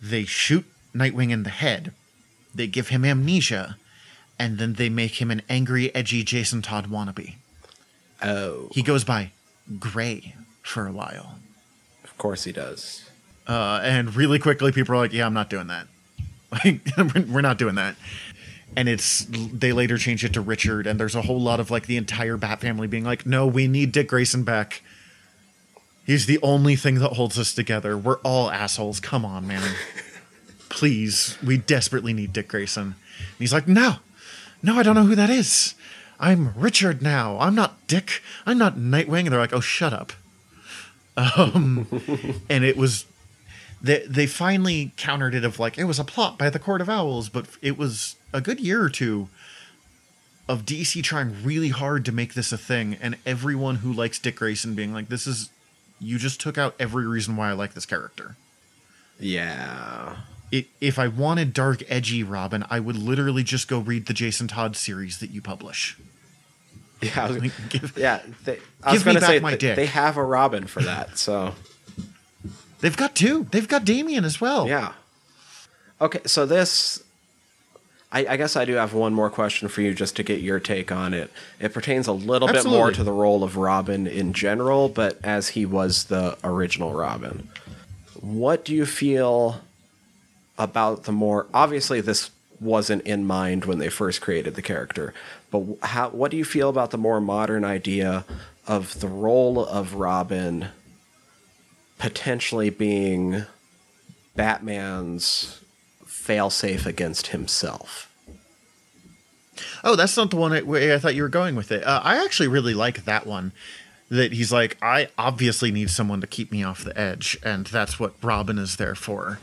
they 0.00 0.24
shoot 0.24 0.64
Nightwing 0.94 1.30
in 1.30 1.42
the 1.42 1.50
head, 1.50 1.92
they 2.54 2.66
give 2.66 2.88
him 2.88 3.04
amnesia, 3.04 3.76
and 4.38 4.58
then 4.58 4.74
they 4.74 4.88
make 4.90 5.20
him 5.22 5.30
an 5.30 5.40
angry, 5.48 5.94
edgy 5.94 6.22
Jason 6.22 6.60
Todd 6.60 6.88
wannabe. 6.90 7.36
Oh, 8.22 8.68
He 8.72 8.82
goes 8.82 9.04
by 9.04 9.32
Gray 9.80 10.34
for 10.62 10.86
a 10.86 10.92
while. 10.92 11.38
Of 12.22 12.28
course 12.30 12.44
he 12.44 12.52
does. 12.52 13.10
Uh, 13.48 13.80
and 13.82 14.14
really 14.14 14.38
quickly, 14.38 14.70
people 14.70 14.94
are 14.94 14.98
like, 14.98 15.12
"Yeah, 15.12 15.26
I'm 15.26 15.34
not 15.34 15.50
doing 15.50 15.66
that. 15.66 15.88
Like, 16.52 16.82
we're- 16.96 17.42
not 17.42 17.58
doing 17.58 17.74
that." 17.74 17.96
And 18.76 18.88
it's 18.88 19.26
they 19.28 19.72
later 19.72 19.98
changed 19.98 20.22
it 20.22 20.32
to 20.34 20.40
Richard, 20.40 20.86
and 20.86 21.00
there's 21.00 21.16
a 21.16 21.22
whole 21.22 21.40
lot 21.40 21.58
of 21.58 21.68
like 21.68 21.86
the 21.86 21.96
entire 21.96 22.36
Bat 22.36 22.60
family 22.60 22.86
being 22.86 23.02
like, 23.02 23.26
"No, 23.26 23.44
we 23.44 23.66
need 23.66 23.90
Dick 23.90 24.06
Grayson 24.06 24.44
back. 24.44 24.82
He's 26.06 26.26
the 26.26 26.38
only 26.44 26.76
thing 26.76 27.00
that 27.00 27.14
holds 27.14 27.36
us 27.40 27.52
together. 27.52 27.98
We're 27.98 28.18
all 28.18 28.50
assholes. 28.52 29.00
Come 29.00 29.24
on, 29.24 29.48
man. 29.48 29.74
Please, 30.68 31.36
we 31.44 31.56
desperately 31.56 32.12
need 32.12 32.32
Dick 32.32 32.46
Grayson." 32.46 32.84
And 33.18 33.38
he's 33.40 33.52
like, 33.52 33.66
"No, 33.66 33.96
no, 34.62 34.78
I 34.78 34.84
don't 34.84 34.94
know 34.94 35.06
who 35.06 35.16
that 35.16 35.28
is. 35.30 35.74
I'm 36.20 36.54
Richard 36.56 37.02
now. 37.02 37.36
I'm 37.40 37.56
not 37.56 37.84
Dick. 37.88 38.22
I'm 38.46 38.58
not 38.58 38.76
Nightwing." 38.76 39.24
And 39.24 39.32
they're 39.32 39.40
like, 39.40 39.52
"Oh, 39.52 39.60
shut 39.60 39.92
up." 39.92 40.12
Um, 41.16 41.86
and 42.48 42.64
it 42.64 42.76
was 42.76 43.04
they 43.82 44.04
they 44.06 44.26
finally 44.26 44.92
countered 44.96 45.34
it 45.34 45.44
of 45.44 45.58
like 45.58 45.76
it 45.76 45.84
was 45.84 45.98
a 45.98 46.04
plot 46.04 46.38
by 46.38 46.48
the 46.48 46.58
Court 46.58 46.80
of 46.80 46.88
Owls, 46.88 47.28
but 47.28 47.46
it 47.60 47.76
was 47.76 48.16
a 48.32 48.40
good 48.40 48.60
year 48.60 48.82
or 48.82 48.88
two 48.88 49.28
of 50.48 50.64
DC 50.64 51.02
trying 51.02 51.42
really 51.44 51.68
hard 51.68 52.04
to 52.04 52.12
make 52.12 52.34
this 52.34 52.52
a 52.52 52.58
thing, 52.58 52.96
and 53.00 53.16
everyone 53.26 53.76
who 53.76 53.92
likes 53.92 54.18
Dick 54.18 54.36
Grayson 54.36 54.74
being 54.74 54.92
like, 54.92 55.08
"This 55.08 55.26
is 55.26 55.50
you 56.00 56.18
just 56.18 56.40
took 56.40 56.56
out 56.58 56.74
every 56.78 57.06
reason 57.06 57.36
why 57.36 57.50
I 57.50 57.52
like 57.52 57.74
this 57.74 57.86
character." 57.86 58.36
Yeah. 59.18 60.16
It, 60.50 60.66
if 60.80 60.98
I 60.98 61.08
wanted 61.08 61.54
dark, 61.54 61.82
edgy 61.88 62.22
Robin, 62.22 62.64
I 62.68 62.78
would 62.78 62.96
literally 62.96 63.42
just 63.42 63.68
go 63.68 63.78
read 63.78 64.06
the 64.06 64.12
Jason 64.12 64.48
Todd 64.48 64.76
series 64.76 65.18
that 65.18 65.30
you 65.30 65.40
publish. 65.40 65.96
Yeah, 67.14 67.24
I 67.24 67.30
was, 67.30 67.52
give- 67.68 67.94
yeah. 67.98 68.20
They, 68.44 68.58
I 68.82 68.92
was 68.92 69.02
going 69.02 69.16
to 69.16 69.22
say 69.22 69.40
my 69.40 69.50
th- 69.50 69.60
dick. 69.60 69.76
they 69.76 69.86
have 69.86 70.16
a 70.16 70.24
Robin 70.24 70.66
for 70.66 70.82
that. 70.82 71.18
So 71.18 71.54
They've 72.80 72.96
got 72.96 73.14
two. 73.14 73.46
They've 73.50 73.68
got 73.68 73.84
Damian 73.84 74.24
as 74.24 74.40
well. 74.40 74.66
yeah. 74.68 74.92
Okay, 76.00 76.20
so 76.26 76.46
this, 76.46 77.00
I, 78.10 78.26
I 78.26 78.36
guess 78.36 78.56
I 78.56 78.64
do 78.64 78.72
have 78.74 78.92
one 78.92 79.14
more 79.14 79.30
question 79.30 79.68
for 79.68 79.82
you, 79.82 79.94
just 79.94 80.16
to 80.16 80.24
get 80.24 80.40
your 80.40 80.58
take 80.58 80.90
on 80.90 81.14
it. 81.14 81.30
It 81.60 81.72
pertains 81.72 82.08
a 82.08 82.12
little 82.12 82.48
bit 82.48 82.64
more 82.64 82.90
to 82.90 83.04
the 83.04 83.12
role 83.12 83.44
of 83.44 83.56
Robin 83.56 84.08
in 84.08 84.32
general, 84.32 84.88
but 84.88 85.18
as 85.24 85.50
he 85.50 85.64
was 85.64 86.04
the 86.04 86.36
original 86.42 86.92
Robin, 86.92 87.48
what 88.20 88.64
do 88.64 88.74
you 88.74 88.84
feel 88.84 89.60
about 90.58 91.04
the 91.04 91.12
more 91.12 91.46
obviously 91.54 92.00
this 92.00 92.30
wasn't 92.60 93.02
in 93.04 93.24
mind 93.24 93.64
when 93.64 93.78
they 93.78 93.88
first 93.88 94.20
created 94.20 94.54
the 94.56 94.62
character 94.62 95.14
but 95.52 95.62
how 95.82 96.08
what 96.08 96.32
do 96.32 96.36
you 96.36 96.44
feel 96.44 96.68
about 96.68 96.90
the 96.90 96.98
more 96.98 97.20
modern 97.20 97.64
idea 97.64 98.24
of 98.66 98.98
the 98.98 99.06
role 99.08 99.64
of 99.64 99.94
robin 99.94 100.68
potentially 101.98 102.70
being 102.70 103.44
batman's 104.34 105.60
failsafe 106.04 106.86
against 106.86 107.28
himself 107.28 108.08
Oh, 109.84 109.96
that's 109.96 110.16
not 110.16 110.30
the 110.30 110.36
one 110.36 110.52
I, 110.52 110.94
I 110.94 110.98
thought 110.98 111.14
you 111.14 111.22
were 111.22 111.28
going 111.28 111.54
with 111.56 111.72
it. 111.72 111.84
Uh, 111.84 112.00
I 112.02 112.24
actually 112.24 112.48
really 112.48 112.74
like 112.74 113.04
that 113.04 113.26
one. 113.26 113.52
That 114.08 114.32
he's 114.32 114.52
like, 114.52 114.76
I 114.82 115.08
obviously 115.16 115.70
need 115.70 115.88
someone 115.90 116.20
to 116.20 116.26
keep 116.26 116.52
me 116.52 116.62
off 116.62 116.84
the 116.84 116.98
edge, 116.98 117.38
and 117.42 117.66
that's 117.66 117.98
what 117.98 118.14
Robin 118.22 118.58
is 118.58 118.76
there 118.76 118.94
for. 118.94 119.38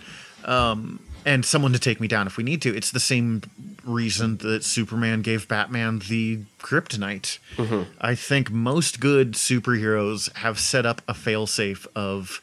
Um, 0.45 0.99
and 1.25 1.45
someone 1.45 1.73
to 1.73 1.79
take 1.79 1.99
me 1.99 2.07
down 2.07 2.27
if 2.27 2.37
we 2.37 2.43
need 2.43 2.61
to. 2.63 2.75
It's 2.75 2.91
the 2.91 2.99
same 2.99 3.41
reason 3.83 4.37
that 4.37 4.63
Superman 4.63 5.21
gave 5.21 5.47
Batman 5.47 5.99
the 5.99 6.39
kryptonite. 6.59 7.39
Mm-hmm. 7.55 7.91
I 7.99 8.15
think 8.15 8.51
most 8.51 8.99
good 8.99 9.33
superheroes 9.33 10.33
have 10.37 10.59
set 10.59 10.85
up 10.85 11.01
a 11.07 11.13
failsafe 11.13 11.87
of 11.95 12.41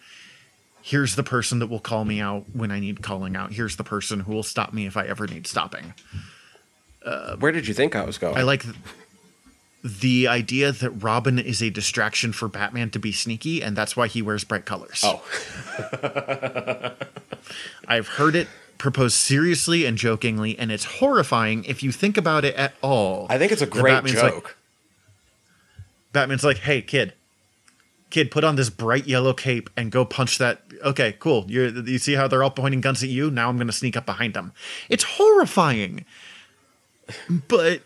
here's 0.83 1.17
the 1.17 1.23
person 1.23 1.59
that 1.59 1.67
will 1.67 1.81
call 1.81 2.05
me 2.05 2.21
out 2.21 2.45
when 2.53 2.71
I 2.71 2.81
need 2.81 3.03
calling 3.03 3.37
out. 3.37 3.53
Here's 3.53 3.77
the 3.77 3.85
person 3.85 4.21
who 4.21 4.33
will 4.33 4.43
stop 4.43 4.73
me 4.73 4.87
if 4.87 4.97
I 4.97 5.05
ever 5.07 5.27
need 5.27 5.47
stopping. 5.47 5.95
Uh, 7.05 7.37
Where 7.37 7.53
did 7.53 7.67
you 7.69 7.75
think 7.75 7.95
I 7.97 8.05
was 8.05 8.19
going? 8.19 8.37
I 8.37 8.43
like 8.43 8.63
th- 8.63 8.75
the 9.85 10.27
idea 10.27 10.73
that 10.73 10.91
Robin 10.91 11.39
is 11.39 11.63
a 11.63 11.71
distraction 11.71 12.33
for 12.33 12.49
Batman 12.49 12.91
to 12.91 12.99
be 12.99 13.13
sneaky, 13.13 13.63
and 13.63 13.77
that's 13.77 13.97
why 13.97 14.09
he 14.09 14.23
wears 14.23 14.43
bright 14.43 14.65
colors. 14.65 15.03
oh, 15.05 15.23
I've 17.89 18.09
heard 18.09 18.35
it 18.35 18.49
proposed 18.79 19.17
seriously 19.17 19.85
and 19.85 19.97
jokingly, 19.99 20.59
and 20.59 20.71
it's 20.71 20.85
horrifying 20.85 21.65
if 21.65 21.83
you 21.83 21.93
think 21.93 22.17
about 22.17 22.45
it 22.45 22.55
at 22.55 22.75
all. 22.83 23.27
I 23.31 23.39
think 23.39 23.53
it's 23.53 23.63
a 23.63 23.67
great 23.67 23.93
Batman's 23.93 24.23
like- 24.23 24.33
joke. 24.33 24.57
Batman's 26.13 26.45
like, 26.45 26.59
"Hey, 26.59 26.81
kid, 26.81 27.13
kid, 28.11 28.31
put 28.31 28.43
on 28.43 28.57
this 28.57 28.71
bright 28.71 29.07
yellow 29.07 29.35
cape 29.35 29.69
and 29.77 29.91
go 29.93 30.05
punch 30.05 30.39
that." 30.39 30.63
Okay, 30.83 31.15
cool. 31.19 31.45
You 31.49 31.83
you 31.87 31.99
see 31.99 32.15
how 32.15 32.27
they're 32.29 32.43
all 32.43 32.51
pointing 32.51 32.81
guns 32.81 33.03
at 33.03 33.09
you? 33.11 33.31
Now 33.31 33.49
I'm 33.49 33.57
going 33.57 33.67
to 33.67 33.73
sneak 33.73 33.97
up 33.97 34.07
behind 34.07 34.35
them. 34.35 34.53
It's 34.89 35.05
horrifying, 35.05 36.05
but 37.49 37.83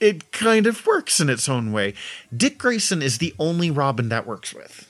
it 0.00 0.32
kind 0.32 0.66
of 0.66 0.84
works 0.86 1.20
in 1.20 1.30
its 1.30 1.48
own 1.48 1.72
way. 1.72 1.94
Dick 2.36 2.58
Grayson 2.58 3.00
is 3.00 3.18
the 3.18 3.34
only 3.38 3.70
Robin 3.70 4.08
that 4.10 4.26
works 4.26 4.52
with 4.52 4.88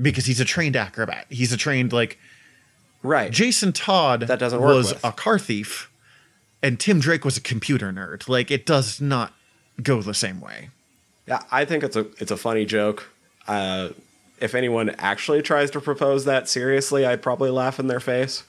because 0.00 0.26
he's 0.26 0.40
a 0.40 0.44
trained 0.44 0.76
acrobat. 0.76 1.26
He's 1.28 1.52
a 1.52 1.56
trained 1.56 1.92
like 1.92 2.18
right. 3.02 3.30
Jason 3.30 3.72
Todd 3.72 4.22
That 4.22 4.38
doesn't 4.38 4.60
work 4.60 4.74
was 4.74 4.92
with. 4.94 5.04
a 5.04 5.12
car 5.12 5.38
thief, 5.38 5.90
and 6.62 6.78
Tim 6.80 7.00
Drake 7.00 7.24
was 7.24 7.36
a 7.36 7.40
computer 7.40 7.92
nerd. 7.92 8.28
Like 8.28 8.50
it 8.50 8.66
does 8.66 9.00
not 9.00 9.32
go 9.82 10.02
the 10.02 10.14
same 10.14 10.40
way. 10.40 10.70
Yeah, 11.26 11.42
I 11.50 11.64
think 11.64 11.84
it's 11.84 11.96
a 11.96 12.06
it's 12.18 12.30
a 12.30 12.36
funny 12.36 12.64
joke. 12.64 13.10
Uh, 13.46 13.90
if 14.40 14.54
anyone 14.54 14.90
actually 14.98 15.42
tries 15.42 15.70
to 15.72 15.80
propose 15.80 16.24
that 16.26 16.48
seriously, 16.48 17.04
I'd 17.04 17.22
probably 17.22 17.50
laugh 17.50 17.78
in 17.80 17.86
their 17.88 18.00
face. 18.00 18.44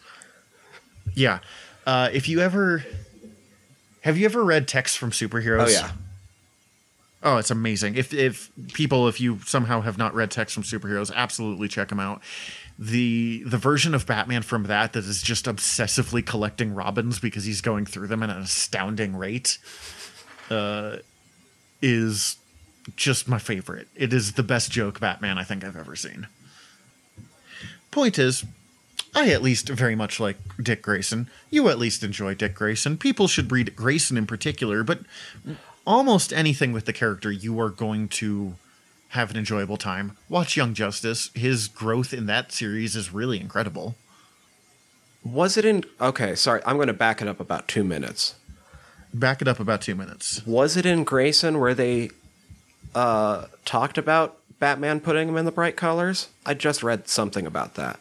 Yeah. 1.14 1.40
Uh, 1.86 2.10
if 2.14 2.30
you 2.30 2.40
ever 2.40 2.84
have 4.02 4.18
you 4.18 4.26
ever 4.26 4.44
read 4.44 4.68
texts 4.68 4.96
from 4.96 5.12
superheroes? 5.12 5.68
Oh 5.68 5.70
yeah, 5.70 5.92
Oh, 7.22 7.38
it's 7.38 7.52
amazing. 7.52 7.96
If 7.96 8.14
if 8.14 8.50
people, 8.74 9.08
if 9.08 9.20
you 9.20 9.40
somehow 9.46 9.82
have 9.82 9.98
not 9.98 10.14
read 10.14 10.32
texts 10.32 10.54
from 10.54 10.64
superheroes, 10.64 11.12
absolutely 11.14 11.68
check 11.68 11.90
them 11.90 12.00
out. 12.00 12.22
The 12.82 13.44
the 13.44 13.58
version 13.58 13.94
of 13.94 14.08
Batman 14.08 14.42
from 14.42 14.64
that 14.64 14.94
that 14.94 15.04
is 15.04 15.22
just 15.22 15.46
obsessively 15.46 16.26
collecting 16.26 16.74
Robins 16.74 17.20
because 17.20 17.44
he's 17.44 17.60
going 17.60 17.86
through 17.86 18.08
them 18.08 18.24
at 18.24 18.30
an 18.30 18.38
astounding 18.38 19.18
rate, 19.18 19.58
uh, 20.50 20.98
is 21.82 22.38
just 22.96 23.28
my 23.28 23.38
favorite. 23.38 23.90
It 23.96 24.14
is 24.14 24.34
the 24.34 24.44
best 24.44 24.72
joke 24.72 25.02
Batman 25.02 25.38
I 25.38 25.44
think 25.44 25.66
I've 25.66 25.76
ever 25.76 25.98
seen. 25.98 26.28
Point 27.92 28.18
is, 28.18 28.46
I 29.14 29.30
at 29.30 29.42
least 29.42 29.68
very 29.68 29.96
much 29.96 30.20
like 30.20 30.38
Dick 30.62 30.82
Grayson. 30.82 31.30
You 31.50 31.68
at 31.68 31.80
least 31.80 32.02
enjoy 32.02 32.34
Dick 32.34 32.56
Grayson. 32.56 32.98
People 32.98 33.28
should 33.28 33.52
read 33.52 33.76
Grayson 33.76 34.18
in 34.18 34.26
particular, 34.26 34.84
but 34.84 35.02
almost 35.86 36.32
anything 36.32 36.72
with 36.72 36.86
the 36.86 36.94
character, 36.94 37.30
you 37.32 37.60
are 37.60 37.70
going 37.70 38.08
to 38.08 38.56
have 39.10 39.32
an 39.32 39.38
enjoyable 39.38 39.78
time. 39.78 40.18
Watch 40.28 40.56
Young 40.56 40.74
Justice. 40.74 41.32
His 41.34 41.68
growth 41.68 42.14
in 42.14 42.26
that 42.28 42.52
series 42.52 42.96
is 42.96 43.12
really 43.12 43.40
incredible. 43.40 43.96
was 45.24 45.58
it 45.58 45.66
in? 45.66 45.84
Okay, 46.00 46.36
sorry, 46.36 46.62
I'm 46.66 46.76
going 46.76 46.88
to 46.88 46.94
back 46.94 47.22
it 47.22 47.28
up 47.28 47.40
about 47.40 47.68
two 47.68 47.84
minutes. 47.84 48.36
Back 49.14 49.42
it 49.42 49.48
up 49.48 49.60
about 49.60 49.82
two 49.82 49.96
minutes. 49.96 50.46
Was 50.46 50.78
it 50.78 50.86
in 50.86 51.04
Grayson 51.04 51.60
where 51.60 51.74
they 51.74 52.12
uh, 52.94 53.46
talked 53.66 53.98
about 53.98 54.38
Batman 54.60 55.00
putting 55.00 55.28
him 55.28 55.38
in 55.38 55.46
the 55.46 55.52
bright 55.52 55.76
colors? 55.76 56.30
I 56.46 56.54
just 56.54 56.84
read 56.84 57.08
something 57.08 57.48
about 57.48 57.74
that. 57.76 58.00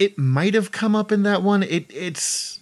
It 0.00 0.18
might 0.18 0.54
have 0.54 0.72
come 0.72 0.96
up 0.96 1.12
in 1.12 1.22
that 1.22 1.42
one. 1.42 1.62
It 1.62 1.86
it's 1.92 2.57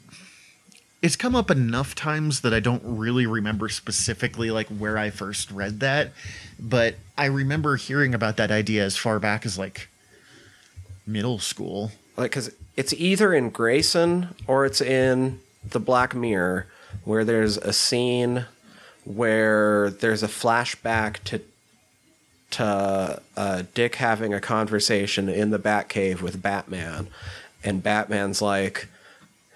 it's 1.02 1.16
come 1.16 1.36
up 1.36 1.50
enough 1.50 1.94
times 1.94 2.40
that 2.40 2.54
I 2.54 2.60
don't 2.60 2.82
really 2.84 3.26
remember 3.26 3.68
specifically 3.68 4.50
like 4.50 4.68
where 4.68 4.96
I 4.98 5.10
first 5.10 5.50
read 5.50 5.80
that, 5.80 6.12
but 6.58 6.96
I 7.16 7.26
remember 7.26 7.76
hearing 7.76 8.14
about 8.14 8.36
that 8.38 8.50
idea 8.50 8.84
as 8.84 8.96
far 8.96 9.18
back 9.18 9.44
as 9.46 9.58
like 9.58 9.88
middle 11.06 11.38
school. 11.38 11.92
like 12.16 12.30
because 12.30 12.50
it's 12.76 12.92
either 12.94 13.32
in 13.32 13.50
Grayson 13.50 14.34
or 14.46 14.66
it's 14.66 14.80
in 14.80 15.40
the 15.70 15.80
Black 15.80 16.14
Mirror, 16.14 16.66
where 17.04 17.24
there's 17.24 17.56
a 17.58 17.72
scene 17.72 18.46
where 19.04 19.90
there's 19.90 20.22
a 20.22 20.28
flashback 20.28 21.22
to 21.24 21.40
to 22.48 23.20
uh, 23.36 23.62
Dick 23.74 23.96
having 23.96 24.32
a 24.32 24.40
conversation 24.40 25.28
in 25.28 25.50
the 25.50 25.58
Batcave 25.58 26.22
with 26.22 26.40
Batman, 26.40 27.08
and 27.64 27.82
Batman's 27.82 28.40
like, 28.40 28.88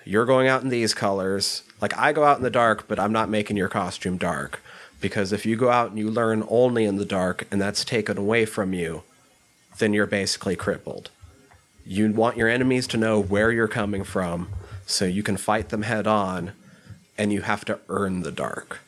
"You're 0.04 0.26
going 0.26 0.48
out 0.48 0.62
in 0.62 0.68
these 0.68 0.94
colors. 0.94 1.62
Like 1.80 1.96
I 1.96 2.12
go 2.12 2.24
out 2.24 2.38
in 2.38 2.42
the 2.42 2.50
dark, 2.50 2.88
but 2.88 2.98
I'm 2.98 3.12
not 3.12 3.28
making 3.28 3.56
your 3.56 3.68
costume 3.68 4.16
dark." 4.16 4.62
Because 5.00 5.32
if 5.32 5.46
you 5.46 5.56
go 5.56 5.70
out 5.70 5.88
and 5.88 5.98
you 5.98 6.10
learn 6.10 6.44
only 6.48 6.84
in 6.84 6.96
the 6.96 7.06
dark 7.06 7.46
and 7.50 7.58
that's 7.58 7.86
taken 7.86 8.18
away 8.18 8.44
from 8.44 8.74
you, 8.74 9.02
then 9.78 9.94
you're 9.94 10.06
basically 10.06 10.56
crippled. 10.56 11.10
You 11.86 12.12
want 12.12 12.36
your 12.36 12.48
enemies 12.48 12.86
to 12.88 12.98
know 12.98 13.18
where 13.18 13.50
you're 13.50 13.66
coming 13.66 14.04
from 14.04 14.50
so 14.86 15.06
you 15.06 15.22
can 15.22 15.38
fight 15.38 15.70
them 15.70 15.82
head 15.82 16.06
on, 16.06 16.52
and 17.16 17.32
you 17.32 17.42
have 17.42 17.64
to 17.64 17.78
earn 17.88 18.22
the 18.22 18.30
dark. 18.30 18.80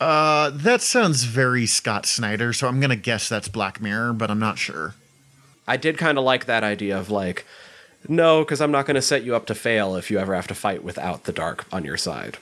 Uh, 0.00 0.50
that 0.50 0.80
sounds 0.80 1.24
very 1.24 1.66
Scott 1.66 2.06
Snyder, 2.06 2.52
so 2.52 2.66
I'm 2.66 2.80
gonna 2.80 2.96
guess 2.96 3.28
that's 3.28 3.48
Black 3.48 3.80
Mirror, 3.80 4.14
but 4.14 4.30
I'm 4.30 4.38
not 4.38 4.58
sure. 4.58 4.94
I 5.66 5.76
did 5.76 5.98
kind 5.98 6.18
of 6.18 6.24
like 6.24 6.46
that 6.46 6.64
idea 6.64 6.98
of 6.98 7.10
like, 7.10 7.44
no, 8.08 8.40
because 8.44 8.60
I'm 8.60 8.70
not 8.70 8.86
going 8.86 8.94
to 8.96 9.02
set 9.02 9.24
you 9.24 9.34
up 9.34 9.46
to 9.46 9.54
fail 9.54 9.96
if 9.96 10.10
you 10.10 10.18
ever 10.18 10.34
have 10.34 10.46
to 10.48 10.54
fight 10.54 10.82
without 10.84 11.24
the 11.24 11.32
dark 11.32 11.66
on 11.72 11.84
your 11.84 11.96
side. 11.96 12.38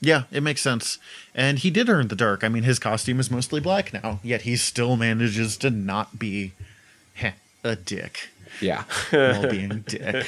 Yeah, 0.00 0.24
it 0.30 0.42
makes 0.42 0.60
sense. 0.60 0.98
And 1.34 1.58
he 1.58 1.70
did 1.70 1.88
earn 1.88 2.08
the 2.08 2.16
dark. 2.16 2.44
I 2.44 2.48
mean, 2.48 2.64
his 2.64 2.78
costume 2.78 3.18
is 3.18 3.30
mostly 3.30 3.60
black 3.60 3.92
now, 3.92 4.20
yet 4.22 4.42
he 4.42 4.56
still 4.56 4.96
manages 4.96 5.56
to 5.58 5.70
not 5.70 6.18
be 6.18 6.52
heh, 7.14 7.32
a 7.64 7.76
dick 7.76 8.28
Yeah. 8.60 8.84
while 9.10 9.50
being 9.50 9.84
dick. 9.86 10.26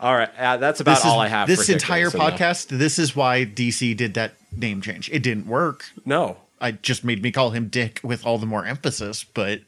all 0.00 0.14
right. 0.14 0.30
Uh, 0.38 0.56
that's 0.58 0.80
about 0.80 0.96
this 0.96 1.04
all 1.04 1.20
I 1.20 1.28
have. 1.28 1.48
This 1.48 1.68
entire 1.68 2.10
though. 2.10 2.18
podcast, 2.18 2.68
this 2.76 2.98
is 2.98 3.14
why 3.16 3.44
DC 3.46 3.96
did 3.96 4.14
that 4.14 4.34
name 4.56 4.80
change. 4.80 5.08
It 5.10 5.22
didn't 5.22 5.46
work. 5.46 5.84
No. 6.04 6.38
I 6.60 6.72
just 6.72 7.04
made 7.04 7.22
me 7.22 7.30
call 7.30 7.50
him 7.50 7.68
Dick 7.68 8.00
with 8.02 8.24
all 8.26 8.38
the 8.38 8.46
more 8.46 8.64
emphasis, 8.64 9.24
but 9.24 9.60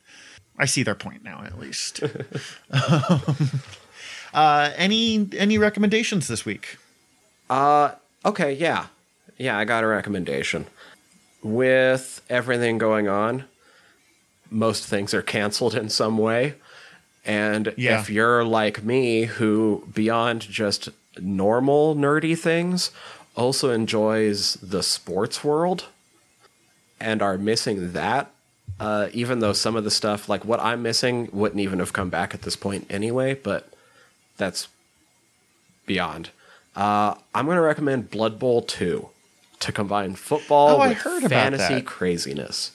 I 0.59 0.67
see 0.67 0.83
their 0.83 0.95
point 0.95 1.23
now 1.25 1.43
at 1.45 1.59
least. 1.59 2.01
uh, 4.35 4.71
any 4.77 5.29
any 5.37 5.59
recommendations 5.59 6.29
this 6.29 6.45
week? 6.45 6.77
Uh, 7.49 7.93
okay, 8.25 8.53
yeah. 8.53 8.87
Yeah, 9.37 9.57
I 9.57 9.65
got 9.65 9.85
a 9.85 9.87
recommendation. 9.87 10.67
With 11.43 12.21
everything 12.29 12.79
going 12.79 13.09
on, 13.09 13.45
most 14.51 14.85
things 14.87 15.15
are 15.15 15.23
canceled 15.23 15.75
in 15.75 15.89
some 15.89 16.19
way. 16.19 16.55
And 17.25 17.73
Yeah. 17.77 18.01
if 18.01 18.11
you're 18.11 18.45
like 18.45 18.83
me, 18.83 19.25
who 19.25 19.87
beyond 19.95 20.41
just 20.43 20.89
normal 21.21 21.95
nerdy 21.95 22.37
things, 22.37 22.91
also 23.37 23.71
enjoys 23.71 24.55
the 24.55 24.83
sports 24.83 25.45
world 25.45 25.85
and 27.01 27.23
are 27.23 27.39
missing 27.39 27.93
that, 27.93 28.33
uh, 28.81 29.09
even 29.13 29.41
though 29.41 29.53
some 29.53 29.77
of 29.77 29.85
the 29.85 29.91
stuff, 29.91 30.29
like 30.29 30.45
what 30.45 30.61
I'm 30.61 30.83
missing, 30.83 31.29
wouldn't 31.33 31.61
even 31.61 31.79
have 31.79 31.93
come 31.93 32.11
back 32.11 32.35
at 32.35 32.43
this 32.43 32.57
point 32.57 32.87
anyway, 32.91 33.35
but 33.35 33.69
that's 34.37 34.69
beyond. 35.87 36.31
Uh, 36.77 37.15
I'm 37.35 37.47
going 37.47 37.57
to 37.57 37.63
recommend 37.63 38.11
Blood 38.11 38.39
Bowl 38.39 38.63
2 38.63 39.09
to 39.61 39.73
combine 39.73 40.15
football 40.15 40.77
Oh, 40.77 40.81
I 40.81 40.91
with 40.91 40.99
heard 40.99 41.25
about 41.25 41.31
fantasy 41.31 41.83
craziness. 41.83 42.73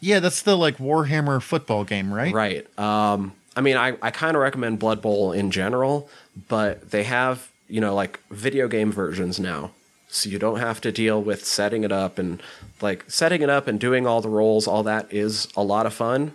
Yeah, 0.00 0.20
that's 0.20 0.42
the 0.42 0.56
like 0.56 0.78
Warhammer 0.78 1.40
football 1.40 1.84
game, 1.84 2.12
right? 2.12 2.32
Right. 2.32 2.78
Um, 2.78 3.32
I 3.56 3.60
mean, 3.62 3.76
I, 3.76 3.96
I 4.02 4.10
kind 4.10 4.36
of 4.36 4.42
recommend 4.42 4.78
Blood 4.78 5.00
Bowl 5.02 5.32
in 5.32 5.50
general, 5.50 6.08
but 6.48 6.90
they 6.90 7.04
have, 7.04 7.48
you 7.68 7.80
know, 7.80 7.94
like 7.94 8.20
video 8.30 8.68
game 8.68 8.92
versions 8.92 9.40
now. 9.40 9.72
So 10.12 10.28
you 10.28 10.38
don't 10.38 10.58
have 10.58 10.80
to 10.80 10.90
deal 10.90 11.22
with 11.22 11.44
setting 11.44 11.84
it 11.84 11.92
up 11.92 12.18
and 12.18 12.42
like 12.80 13.04
setting 13.08 13.42
it 13.42 13.48
up 13.50 13.68
and 13.68 13.78
doing 13.78 14.06
all 14.06 14.20
the 14.20 14.28
roles, 14.28 14.66
all 14.66 14.82
that 14.82 15.12
is 15.12 15.46
a 15.56 15.62
lot 15.62 15.86
of 15.86 15.94
fun. 15.94 16.32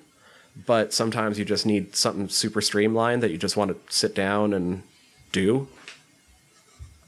But 0.66 0.94
sometimes 0.94 1.38
you 1.38 1.44
just 1.44 1.66
need 1.66 1.96
something 1.96 2.30
super 2.30 2.62
streamlined 2.62 3.22
that 3.22 3.32
you 3.32 3.38
just 3.38 3.58
want 3.58 3.72
to 3.72 3.94
sit 3.94 4.16
down 4.16 4.54
and 4.54 4.84
do. 5.34 5.68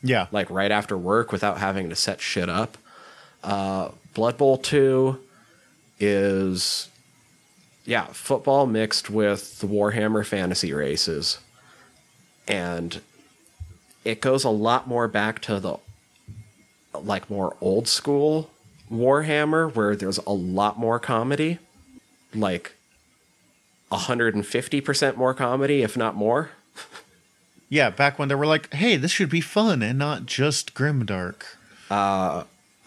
Yeah. 0.03 0.27
like 0.31 0.49
right 0.49 0.72
after 0.72 0.98
work 0.98 1.31
without 1.31 1.57
having 1.57 1.89
to 1.89 1.95
set 1.95 2.22
shit 2.22 2.49
up. 2.49 2.77
Uh, 3.44 3.89
Blood 4.14 4.38
Bowl 4.38 4.57
2 4.57 5.19
is, 5.99 6.89
yeah, 7.85 8.06
football 8.07 8.68
mixed 8.68 9.10
with 9.10 9.60
the 9.60 9.68
Warhammer 9.68 10.26
fantasy 10.26 10.73
races. 10.73 11.39
And 12.48 13.02
it 14.06 14.22
goes 14.22 14.44
a 14.44 14.49
lot 14.49 14.88
more 14.88 15.07
back 15.07 15.41
to 15.44 15.60
the, 15.60 15.77
like, 17.05 17.29
more 17.29 17.55
old 17.61 17.87
school 17.87 18.49
Warhammer 18.91 19.73
where 19.73 19.95
there's 19.95 20.19
a 20.19 20.31
lot 20.31 20.79
more 20.79 20.99
comedy. 20.99 21.59
Like, 22.33 22.73
150% 23.91 25.17
more 25.17 25.33
comedy, 25.33 25.81
if 25.81 25.97
not 25.97 26.15
more. 26.15 26.51
Yeah, 27.69 27.89
back 27.89 28.17
when 28.17 28.29
they 28.29 28.35
were 28.35 28.45
like, 28.45 28.73
"Hey, 28.73 28.95
this 28.95 29.11
should 29.11 29.29
be 29.29 29.41
fun 29.41 29.81
and 29.81 29.99
not 29.99 30.25
just 30.25 30.73
grimdark." 30.73 31.43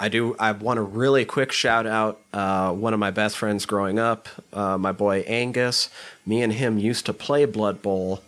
I 0.03 0.09
do. 0.09 0.35
I 0.39 0.53
want 0.53 0.79
to 0.79 0.83
really 0.83 1.27
quick 1.27 1.53
shout 1.53 1.87
out 1.87 2.19
uh, 2.33 2.73
one 2.73 2.95
of 2.95 2.99
my 2.99 3.11
best 3.11 3.37
friends 3.37 3.67
growing 3.67 3.99
up, 3.99 4.29
uh, 4.55 4.79
my 4.79 4.93
boy 4.93 5.21
Angus. 5.27 5.91
Me 6.25 6.41
and 6.41 6.55
him 6.55 6.79
used 6.79 7.05
to 7.05 7.13
play 7.13 7.45
Blood 7.45 7.83
Bowl 7.83 8.23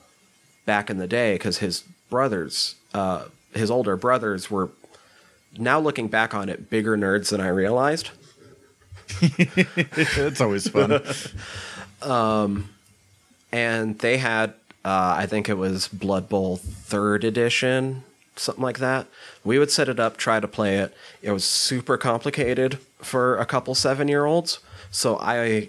back 0.67 0.91
in 0.91 0.99
the 0.99 1.07
day 1.07 1.37
because 1.37 1.59
his 1.59 1.85
brothers, 2.11 2.75
uh, 2.93 3.25
his 3.55 3.71
older 3.71 3.97
brothers, 3.97 4.51
were 4.51 4.69
now 5.59 5.79
looking 5.79 6.09
back 6.09 6.35
on 6.35 6.49
it 6.49 6.71
bigger 6.71 6.97
nerds 6.97 7.31
than 7.31 7.41
I 7.41 7.49
realized. 7.49 8.11
it's 9.21 10.41
always 10.41 10.69
fun. 10.69 11.03
um, 12.03 12.71
and 13.51 13.99
they 13.99 14.17
had 14.19 14.55
uh, 14.85 15.15
I 15.17 15.27
think 15.27 15.49
it 15.49 15.55
was 15.55 15.89
Blood 15.89 16.29
Bowl 16.29 16.57
third 16.57 17.23
edition, 17.23 18.03
something 18.35 18.63
like 18.63 18.79
that. 18.79 19.07
We 19.45 19.59
would 19.59 19.71
set 19.71 19.89
it 19.89 20.01
up, 20.01 20.17
try 20.17 20.41
to 20.41 20.49
play 20.49 20.79
it. 20.79 20.95
It 21.23 21.31
was 21.31 21.45
super 21.45 21.97
complicated 21.97 22.79
for 22.99 23.39
a 23.39 23.47
couple 23.47 23.75
seven 23.75 24.09
year 24.09 24.25
olds, 24.25 24.59
so 24.91 25.19
I 25.21 25.69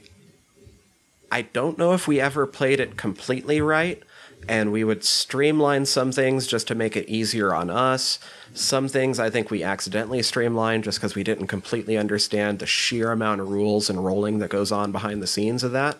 I 1.32 1.44
don't 1.44 1.78
know 1.78 1.94
if 1.94 2.08
we 2.08 2.20
ever 2.20 2.48
played 2.48 2.80
it 2.80 2.98
completely 2.98 3.62
right. 3.62 4.02
And 4.48 4.72
we 4.72 4.84
would 4.84 5.03
streamline 5.03 5.86
some 5.86 6.11
things 6.11 6.48
just 6.48 6.68
to 6.68 6.76
make 6.76 6.95
it 6.95 7.10
easier 7.10 7.53
on 7.53 7.70
us. 7.70 8.20
Some 8.53 8.88
things 8.88 9.20
I 9.20 9.30
think 9.30 9.49
we 9.49 9.64
accidentally 9.64 10.22
streamlined 10.22 10.84
just 10.84 10.99
because 10.99 11.15
we 11.15 11.24
didn't 11.24 11.48
completely 11.48 11.98
understand 11.98 12.60
the 12.60 12.65
sheer 12.65 13.11
amount 13.11 13.41
of 13.41 13.49
rules 13.49 13.90
and 13.90 14.03
rolling 14.03 14.40
that 14.40 14.49
goes 14.49 14.72
on 14.72 14.91
behind 14.91 15.22
the 15.22 15.28
scenes 15.28 15.64
of 15.64 15.72
that 15.72 15.98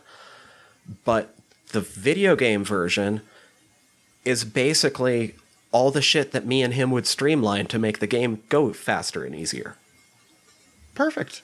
but 1.06 1.36
the 1.72 1.82
video 1.82 2.36
game 2.36 2.64
version 2.64 3.22
is 4.26 4.44
basically 4.44 5.36
all 5.72 5.92
the 5.92 6.02
shit 6.02 6.32
that 6.32 6.46
me 6.46 6.62
and 6.62 6.74
him 6.74 6.92
would 6.92 7.08
streamline 7.08 7.66
to 7.68 7.80
make 7.80 8.00
the 8.00 8.08
game 8.08 8.44
go 8.50 8.72
faster 8.74 9.24
and 9.24 9.36
easier. 9.36 9.76
Perfect. 10.94 11.42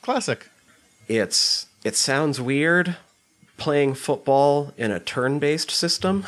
Classic. 0.00 0.48
It's 1.06 1.66
it 1.84 1.96
sounds 1.96 2.40
weird 2.40 2.96
playing 3.56 3.94
football 3.94 4.72
in 4.76 4.90
a 4.90 5.00
turn-based 5.00 5.70
system. 5.70 6.24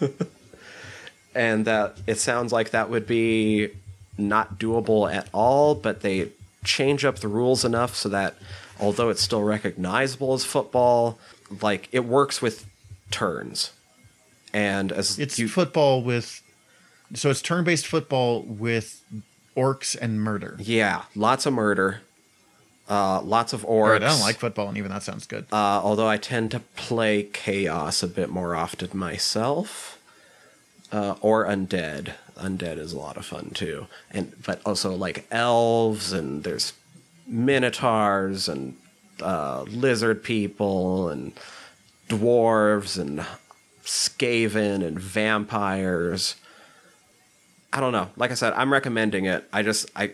and 1.34 1.64
that 1.64 1.96
it 2.06 2.18
sounds 2.18 2.52
like 2.52 2.70
that 2.70 2.90
would 2.90 3.06
be 3.06 3.70
not 4.18 4.58
doable 4.58 5.12
at 5.12 5.28
all, 5.32 5.74
but 5.74 6.00
they 6.02 6.28
change 6.64 7.04
up 7.04 7.18
the 7.18 7.28
rules 7.28 7.64
enough 7.64 7.94
so 7.96 8.08
that 8.08 8.34
although 8.78 9.08
it's 9.08 9.22
still 9.22 9.42
recognizable 9.42 10.32
as 10.34 10.44
football, 10.44 11.18
like 11.60 11.88
it 11.92 12.04
works 12.04 12.40
with 12.42 12.66
turns. 13.10 13.72
And 14.52 14.92
as 14.92 15.18
It's 15.18 15.38
you, 15.38 15.48
football 15.48 16.02
with, 16.02 16.42
so 17.14 17.30
it's 17.30 17.40
turn-based 17.42 17.86
football 17.86 18.42
with 18.42 19.02
orcs 19.56 19.96
and 19.98 20.20
murder. 20.20 20.56
yeah, 20.60 21.02
lots 21.14 21.46
of 21.46 21.54
murder, 21.54 22.02
uh, 22.92 23.22
lots 23.22 23.54
of 23.54 23.64
Or 23.64 23.92
orcs. 23.92 23.96
I 23.96 23.98
don't 24.00 24.20
like 24.20 24.36
football, 24.36 24.68
and 24.68 24.76
even 24.76 24.90
that 24.90 25.02
sounds 25.02 25.26
good. 25.26 25.46
Uh, 25.50 25.80
although 25.82 26.08
I 26.08 26.18
tend 26.18 26.50
to 26.50 26.60
play 26.60 27.22
chaos 27.22 28.02
a 28.02 28.06
bit 28.06 28.28
more 28.28 28.54
often 28.54 28.90
myself, 28.92 29.98
uh, 30.92 31.14
or 31.22 31.46
undead. 31.46 32.12
Undead 32.36 32.76
is 32.76 32.92
a 32.92 32.98
lot 32.98 33.16
of 33.16 33.24
fun 33.24 33.50
too, 33.54 33.86
and 34.10 34.32
but 34.44 34.60
also 34.66 34.94
like 34.94 35.26
elves 35.30 36.12
and 36.12 36.44
there's 36.44 36.74
minotaurs 37.26 38.46
and 38.46 38.76
uh, 39.22 39.62
lizard 39.62 40.22
people 40.22 41.08
and 41.08 41.32
dwarves 42.08 42.98
and 42.98 43.24
skaven 43.84 44.84
and 44.86 45.00
vampires. 45.00 46.36
I 47.72 47.80
don't 47.80 47.92
know. 47.92 48.10
Like 48.16 48.30
I 48.30 48.34
said, 48.34 48.52
I'm 48.52 48.70
recommending 48.70 49.24
it. 49.24 49.48
I 49.50 49.62
just 49.62 49.90
I 49.96 50.12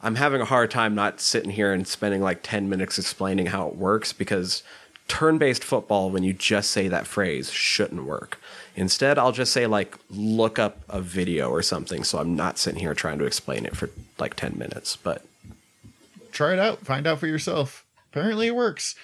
I'm 0.00 0.16
having 0.16 0.40
a 0.40 0.44
hard 0.44 0.70
time 0.70 0.94
not 0.94 1.20
sitting 1.20 1.50
here 1.50 1.72
and 1.72 1.86
spending 1.86 2.20
like 2.20 2.40
10 2.42 2.68
minutes 2.68 2.98
explaining 2.98 3.46
how 3.46 3.68
it 3.68 3.76
works 3.76 4.12
because 4.12 4.62
turn 5.08 5.38
based 5.38 5.64
football, 5.64 6.10
when 6.10 6.22
you 6.22 6.32
just 6.32 6.70
say 6.70 6.88
that 6.88 7.06
phrase, 7.06 7.50
shouldn't 7.50 8.04
work. 8.04 8.40
Instead, 8.74 9.18
I'll 9.18 9.32
just 9.32 9.52
say, 9.52 9.66
like, 9.66 9.96
look 10.10 10.58
up 10.58 10.82
a 10.88 11.00
video 11.00 11.48
or 11.48 11.62
something 11.62 12.04
so 12.04 12.18
I'm 12.18 12.36
not 12.36 12.58
sitting 12.58 12.80
here 12.80 12.94
trying 12.94 13.18
to 13.18 13.24
explain 13.24 13.64
it 13.64 13.76
for 13.76 13.88
like 14.18 14.34
10 14.34 14.58
minutes. 14.58 14.96
But 14.96 15.24
Try 16.36 16.52
it 16.52 16.58
out. 16.58 16.84
Find 16.84 17.06
out 17.06 17.18
for 17.18 17.26
yourself. 17.26 17.82
Apparently, 18.10 18.48
it 18.48 18.54
works. 18.54 18.94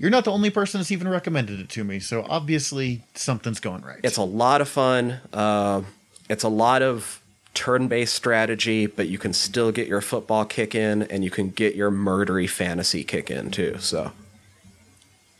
You're 0.00 0.10
not 0.10 0.24
the 0.24 0.32
only 0.32 0.50
person 0.50 0.80
that's 0.80 0.90
even 0.90 1.06
recommended 1.06 1.60
it 1.60 1.68
to 1.68 1.84
me, 1.84 2.00
so 2.00 2.26
obviously 2.28 3.04
something's 3.14 3.60
going 3.60 3.82
right. 3.82 4.00
it's 4.02 4.16
a 4.16 4.24
lot 4.24 4.60
of 4.60 4.68
fun. 4.68 5.20
Uh, 5.32 5.82
it's 6.28 6.42
a 6.42 6.48
lot 6.48 6.82
of 6.82 7.21
turn 7.54 7.88
based 7.88 8.14
strategy, 8.14 8.86
but 8.86 9.08
you 9.08 9.18
can 9.18 9.32
still 9.32 9.72
get 9.72 9.86
your 9.88 10.00
football 10.00 10.44
kick 10.44 10.74
in 10.74 11.02
and 11.04 11.24
you 11.24 11.30
can 11.30 11.50
get 11.50 11.74
your 11.74 11.90
murdery 11.90 12.48
fantasy 12.48 13.04
kick 13.04 13.30
in 13.30 13.50
too. 13.50 13.76
So, 13.78 14.12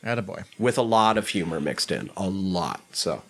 Attaboy. 0.05 0.45
with 0.59 0.79
a 0.79 0.83
lot 0.83 1.17
of 1.17 1.29
humor 1.29 1.61
mixed 1.61 1.91
in. 1.93 2.11
A 2.17 2.29
lot. 2.29 2.81
So. 2.93 3.23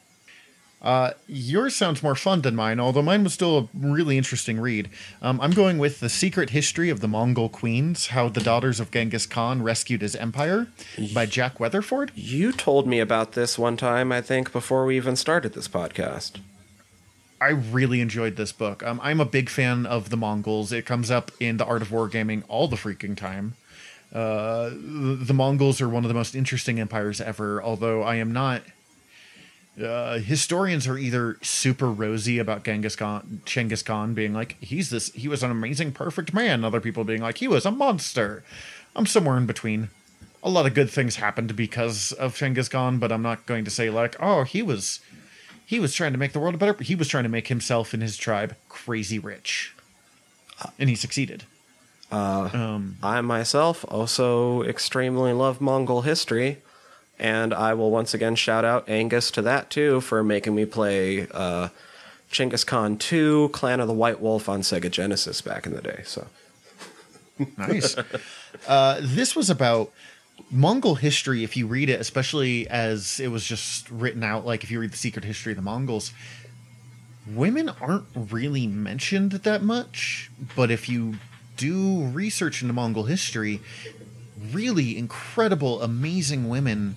Uh, 0.81 1.13
yours 1.29 1.77
sounds 1.77 2.03
more 2.03 2.17
fun 2.17 2.41
than 2.41 2.57
mine, 2.57 2.81
although 2.81 3.03
mine 3.03 3.23
was 3.23 3.33
still 3.33 3.57
a 3.57 3.69
really 3.73 4.19
interesting 4.19 4.59
read. 4.59 4.91
Um, 5.21 5.41
I'm 5.41 5.53
going 5.53 5.79
with 5.79 6.01
The 6.01 6.09
Secret 6.09 6.51
History 6.51 6.91
of 6.91 6.99
the 6.99 7.07
Mongol 7.07 7.49
Queens 7.49 8.09
How 8.09 8.29
the 8.29 8.41
Daughters 8.41 8.81
of 8.81 8.91
Genghis 8.91 9.25
Khan 9.25 9.63
Rescued 9.63 10.03
His 10.03 10.17
Empire 10.17 10.67
by 11.15 11.25
Jack 11.27 11.61
Weatherford. 11.61 12.11
You 12.17 12.51
told 12.51 12.89
me 12.89 12.99
about 12.99 13.33
this 13.33 13.57
one 13.57 13.77
time, 13.77 14.11
I 14.11 14.21
think, 14.21 14.51
before 14.51 14.85
we 14.85 14.97
even 14.97 15.15
started 15.15 15.53
this 15.53 15.69
podcast. 15.69 16.41
I 17.43 17.49
really 17.49 18.01
enjoyed 18.01 18.37
this 18.37 18.53
book. 18.53 18.85
Um, 18.85 19.01
I'm 19.03 19.21
a 19.21 19.25
big 19.25 19.51
fan 19.51 19.85
of 19.85 20.11
the 20.11 20.17
Mongols. 20.17 20.71
It 20.71 20.87
comes 20.87 21.11
up 21.11 21.33
in 21.41 21.57
the 21.57 21.65
Art 21.65 21.83
of 21.83 21.89
Wargaming 21.89 22.45
all 22.47 22.69
the 22.69 22.77
freaking 22.77 23.17
time. 23.17 23.55
Uh, 24.15 24.71
the, 24.71 25.19
the 25.21 25.35
Mongols 25.35 25.81
are 25.81 25.89
one 25.89 26.05
of 26.05 26.09
the 26.09 26.15
most 26.15 26.37
interesting 26.37 26.79
empires 26.79 27.21
ever, 27.21 27.61
although 27.61 28.03
I 28.03 28.17
am 28.17 28.33
not. 28.33 28.63
Uh, 29.83 30.19
historians 30.19 30.87
are 30.87 30.97
either 30.97 31.37
super 31.43 31.91
rosy 31.91 32.39
about 32.39 32.63
Genghis 32.63 32.95
Khan, 32.95 33.41
Genghis 33.45 33.83
Khan 33.83 34.15
being 34.15 34.35
like 34.35 34.57
he's 34.61 34.91
this, 34.91 35.11
he 35.13 35.27
was 35.27 35.43
an 35.43 35.51
amazing, 35.51 35.93
perfect 35.93 36.33
man. 36.33 36.63
Other 36.63 36.81
people 36.81 37.03
being 37.03 37.23
like 37.23 37.39
he 37.39 37.49
was 37.49 37.67
a 37.67 37.73
monster. 37.73 38.45
I'm 38.95 39.07
somewhere 39.07 39.37
in 39.37 39.47
between. 39.47 39.89
A 40.45 40.51
lot 40.51 40.67
of 40.67 40.75
good 40.75 40.91
things 40.91 41.17
happened 41.17 41.57
because 41.57 42.13
of 42.13 42.37
Genghis 42.37 42.69
Khan, 42.69 42.99
but 42.99 43.11
I'm 43.11 43.23
not 43.23 43.47
going 43.47 43.65
to 43.65 43.71
say 43.71 43.91
like, 43.91 44.15
oh, 44.21 44.45
he 44.45 44.63
was 44.63 45.01
he 45.67 45.81
was 45.81 45.95
trying 45.95 46.13
to 46.13 46.19
make 46.19 46.33
the 46.33 46.41
world 46.41 46.55
a 46.55 46.59
better 46.59 46.83
he 46.83 46.95
was 46.95 47.09
trying 47.09 47.25
to 47.25 47.31
make 47.31 47.49
himself 47.49 47.93
and 47.95 48.03
his 48.03 48.17
tribe 48.17 48.57
crazy 48.69 49.19
rich. 49.19 49.75
And 50.79 50.89
he 50.89 50.95
succeeded. 50.95 51.45
Um, 52.13 52.99
I 53.03 53.21
myself 53.23 53.85
also 53.89 54.63
extremely 54.63 55.33
love 55.33 55.61
Mongol 55.61 56.03
history, 56.03 56.59
and 57.19 57.55
I 57.55 57.73
will 57.73 57.91
once 57.91 58.13
again 58.13 58.35
shout 58.35 58.65
out 58.65 58.89
Angus 58.89 59.31
to 59.33 59.43
that 59.43 59.71
too 59.71 60.03
for 60.03 60.23
making 60.23 60.55
me 60.55 60.67
play 60.67 61.27
uh, 61.31 61.69
Genghis 62.31 62.65
Khan 62.65 62.99
2 62.99 63.49
Clan 63.53 63.81
of 63.81 63.89
the 63.89 63.95
White 63.95 64.21
Wolf 64.21 64.49
on 64.49 64.61
Sega 64.61 64.91
Genesis 64.91 65.41
back 65.41 65.67
in 65.67 65.73
the 65.73 65.81
day. 65.81 66.03
So, 66.05 66.27
nice. 67.57 67.97
Uh, 68.69 68.99
this 69.01 69.35
was 69.35 69.49
about 69.49 69.91
mongol 70.51 70.97
history 70.97 71.45
if 71.45 71.57
you 71.57 71.67
read 71.67 71.89
it 71.89 71.99
especially 72.01 72.69
as 72.69 73.19
it 73.21 73.29
was 73.29 73.45
just 73.45 73.91
written 73.91 74.23
out 74.23 74.45
like 74.45 74.63
if 74.63 74.71
you 74.71 74.79
read 74.79 74.93
the 74.93 74.97
secret 74.97 75.25
history 75.25 75.53
of 75.53 75.57
the 75.57 75.63
mongols 75.63 76.13
women 77.27 77.69
aren't 77.81 78.07
really 78.15 78.67
mentioned 78.67 79.33
that 79.33 79.63
much. 79.63 80.31
But 80.57 80.71
if 80.71 80.89
you 80.89 81.15
do 81.57 82.05
research 82.07 82.63
into 82.63 82.75
mongol 82.75 83.05
history 83.05 83.61
really 84.53 84.99
incredible 84.99 85.83
amazing 85.83 86.49
women 86.49 86.97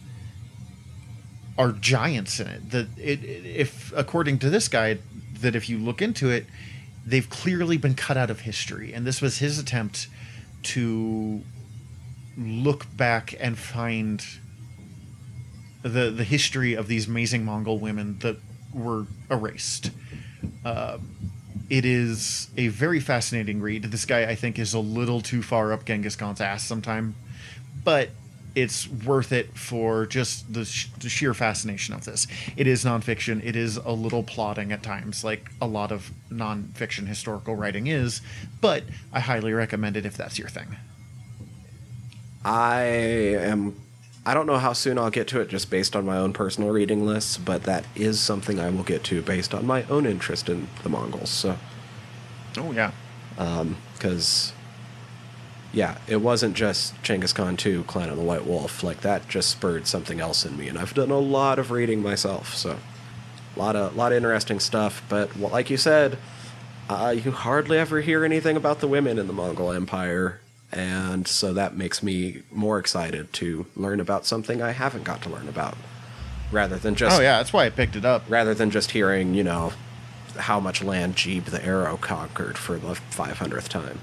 are 1.57 1.71
giants 1.71 2.39
in 2.39 2.47
it. 2.47 2.71
That 2.71 2.87
it 2.97 3.23
if 3.23 3.93
according 3.95 4.39
to 4.39 4.49
this 4.49 4.67
guy 4.67 4.97
that 5.41 5.55
if 5.55 5.69
you 5.69 5.77
look 5.77 6.01
into 6.01 6.29
it 6.29 6.47
they've 7.05 7.29
clearly 7.29 7.77
been 7.77 7.93
cut 7.93 8.17
out 8.17 8.29
of 8.29 8.41
history. 8.41 8.93
And 8.93 9.05
this 9.05 9.21
was 9.21 9.37
his 9.37 9.59
attempt 9.59 10.07
to 10.63 11.43
look 12.37 12.85
back 12.95 13.33
and 13.39 13.57
find 13.57 14.23
the 15.81 16.09
the 16.09 16.23
history 16.23 16.73
of 16.73 16.87
these 16.87 17.07
amazing 17.07 17.45
Mongol 17.45 17.79
women 17.79 18.17
that 18.19 18.37
were 18.73 19.05
erased. 19.29 19.91
Uh, 20.63 20.97
it 21.69 21.85
is 21.85 22.49
a 22.57 22.67
very 22.67 22.99
fascinating 22.99 23.61
read. 23.61 23.83
This 23.83 24.05
guy, 24.05 24.23
I 24.23 24.35
think, 24.35 24.59
is 24.59 24.73
a 24.73 24.79
little 24.79 25.21
too 25.21 25.41
far 25.41 25.73
up 25.73 25.85
Genghis 25.85 26.15
Khan's 26.15 26.41
ass 26.41 26.63
sometime, 26.63 27.15
but 27.83 28.09
it's 28.55 28.87
worth 28.87 29.31
it 29.31 29.57
for 29.57 30.05
just 30.05 30.53
the, 30.53 30.63
sh- 30.63 30.87
the 30.99 31.09
sheer 31.09 31.33
fascination 31.33 31.93
of 31.93 32.05
this. 32.05 32.25
It 32.55 32.67
is 32.67 32.85
nonfiction. 32.85 33.43
It 33.43 33.55
is 33.55 33.77
a 33.77 33.91
little 33.91 34.23
plotting 34.23 34.71
at 34.71 34.81
times, 34.81 35.23
like 35.23 35.49
a 35.61 35.67
lot 35.67 35.91
of 35.91 36.11
nonfiction 36.31 37.07
historical 37.07 37.55
writing 37.55 37.87
is, 37.87 38.21
but 38.61 38.83
I 39.11 39.19
highly 39.19 39.51
recommend 39.53 39.97
it 39.97 40.05
if 40.05 40.15
that's 40.15 40.39
your 40.39 40.47
thing. 40.47 40.77
I 42.45 42.81
am. 42.83 43.75
I 44.27 44.33
don't 44.33 44.47
know 44.47 44.57
how 44.57 44.73
soon 44.73 44.97
I'll 44.97 45.11
get 45.11 45.27
to 45.29 45.41
it 45.41 45.49
just 45.49 45.69
based 45.69 45.95
on 45.95 46.05
my 46.05 46.17
own 46.17 46.33
personal 46.33 46.69
reading 46.71 47.05
lists, 47.05 47.37
but 47.37 47.63
that 47.63 47.85
is 47.95 48.19
something 48.19 48.59
I 48.59 48.69
will 48.69 48.83
get 48.83 49.03
to 49.05 49.21
based 49.21 49.53
on 49.53 49.67
my 49.67 49.83
own 49.83 50.05
interest 50.05 50.49
in 50.49 50.67
the 50.81 50.89
Mongols. 50.89 51.29
So, 51.29 51.57
Oh 52.57 52.71
yeah, 52.71 52.91
because, 53.93 54.53
yeah, 55.73 55.97
it 56.07 56.17
wasn't 56.17 56.55
just 56.55 57.01
Genghis 57.03 57.33
Khan 57.33 57.57
2, 57.57 57.83
Clan 57.83 58.09
of 58.09 58.17
the 58.17 58.23
White 58.23 58.45
Wolf. 58.45 58.83
Like, 58.83 59.01
that 59.01 59.27
just 59.27 59.49
spurred 59.49 59.87
something 59.87 60.19
else 60.19 60.45
in 60.45 60.57
me, 60.57 60.67
and 60.69 60.77
I've 60.77 60.93
done 60.93 61.11
a 61.11 61.19
lot 61.19 61.59
of 61.59 61.71
reading 61.71 62.01
myself, 62.01 62.55
so. 62.55 62.77
A 63.55 63.59
lot 63.59 63.75
of, 63.75 63.95
lot 63.95 64.11
of 64.11 64.17
interesting 64.17 64.59
stuff, 64.59 65.01
but 65.07 65.37
like 65.37 65.69
you 65.69 65.77
said, 65.77 66.17
uh, 66.89 67.15
you 67.15 67.31
hardly 67.31 67.77
ever 67.77 68.01
hear 68.01 68.25
anything 68.25 68.57
about 68.57 68.79
the 68.79 68.87
women 68.87 69.17
in 69.17 69.27
the 69.27 69.33
Mongol 69.33 69.71
Empire, 69.71 70.41
and 70.71 71.27
so 71.27 71.53
that 71.53 71.75
makes 71.75 72.01
me 72.03 72.41
more 72.51 72.79
excited 72.79 73.31
to 73.33 73.65
learn 73.75 73.99
about 73.99 74.25
something 74.25 74.61
I 74.61 74.71
haven't 74.71 75.03
got 75.03 75.21
to 75.23 75.29
learn 75.29 75.47
about, 75.47 75.77
rather 76.51 76.77
than 76.77 76.95
just 76.95 77.17
oh 77.17 77.21
yeah, 77.21 77.37
that's 77.37 77.53
why 77.53 77.65
I 77.65 77.69
picked 77.69 77.95
it 77.95 78.05
up. 78.05 78.23
rather 78.29 78.53
than 78.53 78.71
just 78.71 78.91
hearing, 78.91 79.33
you 79.33 79.43
know, 79.43 79.73
how 80.37 80.59
much 80.59 80.83
land 80.83 81.15
Jebe 81.15 81.45
the 81.45 81.63
Arrow 81.63 81.97
conquered 81.97 82.57
for 82.57 82.77
the 82.77 82.93
500th 83.11 83.69
time. 83.69 83.99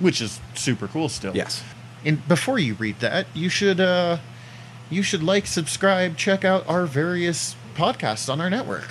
which 0.00 0.20
is 0.20 0.40
super 0.54 0.86
cool 0.86 1.08
still. 1.08 1.34
Yes. 1.34 1.62
And 2.04 2.26
before 2.28 2.58
you 2.58 2.74
read 2.74 3.00
that, 3.00 3.26
you 3.34 3.48
should 3.48 3.80
uh 3.80 4.18
you 4.90 5.02
should 5.02 5.22
like, 5.22 5.46
subscribe, 5.46 6.16
check 6.16 6.44
out 6.44 6.66
our 6.68 6.86
various 6.86 7.56
podcasts 7.74 8.32
on 8.32 8.40
our 8.40 8.48
network. 8.48 8.88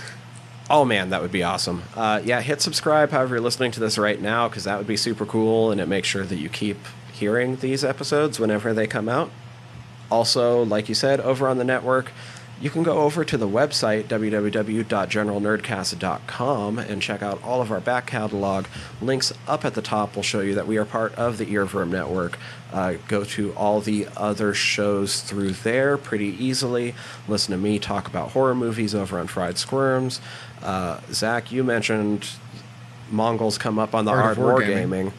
Oh 0.69 0.83
man, 0.83 1.11
that 1.11 1.21
would 1.21 1.31
be 1.31 1.43
awesome. 1.43 1.83
Uh, 1.95 2.21
yeah, 2.23 2.41
hit 2.41 2.61
subscribe 2.61 3.11
however 3.11 3.35
you're 3.35 3.43
listening 3.43 3.71
to 3.71 3.79
this 3.79 3.97
right 3.97 4.21
now 4.21 4.49
because 4.49 4.65
that 4.65 4.77
would 4.77 4.87
be 4.87 4.97
super 4.97 5.25
cool 5.25 5.71
and 5.71 5.79
it 5.79 5.87
makes 5.87 6.07
sure 6.09 6.25
that 6.25 6.35
you 6.35 6.49
keep 6.49 6.77
hearing 7.13 7.55
these 7.57 7.85
episodes 7.85 8.39
whenever 8.39 8.73
they 8.73 8.85
come 8.85 9.07
out. 9.07 9.31
Also, 10.11 10.63
like 10.63 10.89
you 10.89 10.95
said, 10.95 11.19
over 11.21 11.47
on 11.47 11.57
the 11.57 11.63
network, 11.63 12.11
you 12.59 12.69
can 12.69 12.83
go 12.83 12.99
over 12.99 13.23
to 13.23 13.37
the 13.37 13.47
website 13.47 14.03
www.generalnerdcast.com 14.05 16.79
and 16.79 17.01
check 17.01 17.21
out 17.21 17.41
all 17.43 17.61
of 17.61 17.71
our 17.71 17.79
back 17.79 18.07
catalog. 18.07 18.65
Links 19.01 19.31
up 19.47 19.63
at 19.63 19.75
the 19.75 19.81
top 19.81 20.15
will 20.15 20.23
show 20.23 20.41
you 20.41 20.55
that 20.55 20.65
we 20.65 20.77
are 20.77 20.85
part 20.85 21.13
of 21.15 21.37
the 21.37 21.45
Earwyrm 21.45 21.89
Network. 21.89 22.39
Uh, 22.73 22.95
go 23.07 23.23
to 23.23 23.53
all 23.53 23.79
the 23.79 24.07
other 24.17 24.53
shows 24.53 25.21
through 25.21 25.51
there 25.51 25.97
pretty 25.97 26.35
easily. 26.43 26.95
Listen 27.27 27.51
to 27.51 27.57
me 27.57 27.79
talk 27.79 28.07
about 28.07 28.31
horror 28.31 28.55
movies 28.55 28.95
over 28.95 29.19
on 29.19 29.27
Fried 29.27 29.57
Squirms. 29.57 30.19
Uh, 30.61 30.99
Zach, 31.11 31.51
you 31.51 31.63
mentioned 31.63 32.29
Mongols 33.11 33.57
come 33.57 33.79
up 33.79 33.93
on 33.93 34.05
the 34.05 34.11
Art 34.11 34.37
of 34.37 34.43
Wargaming. 34.43 35.11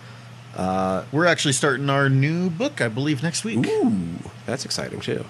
Wargaming. 0.56 1.04
We're 1.12 1.26
actually 1.26 1.52
starting 1.52 1.88
our 1.88 2.08
new 2.08 2.50
book, 2.50 2.80
I 2.80 2.88
believe, 2.88 3.22
next 3.22 3.44
week. 3.44 3.64
Ooh, 3.66 3.92
that's 4.44 4.64
exciting 4.64 5.00
too. 5.00 5.24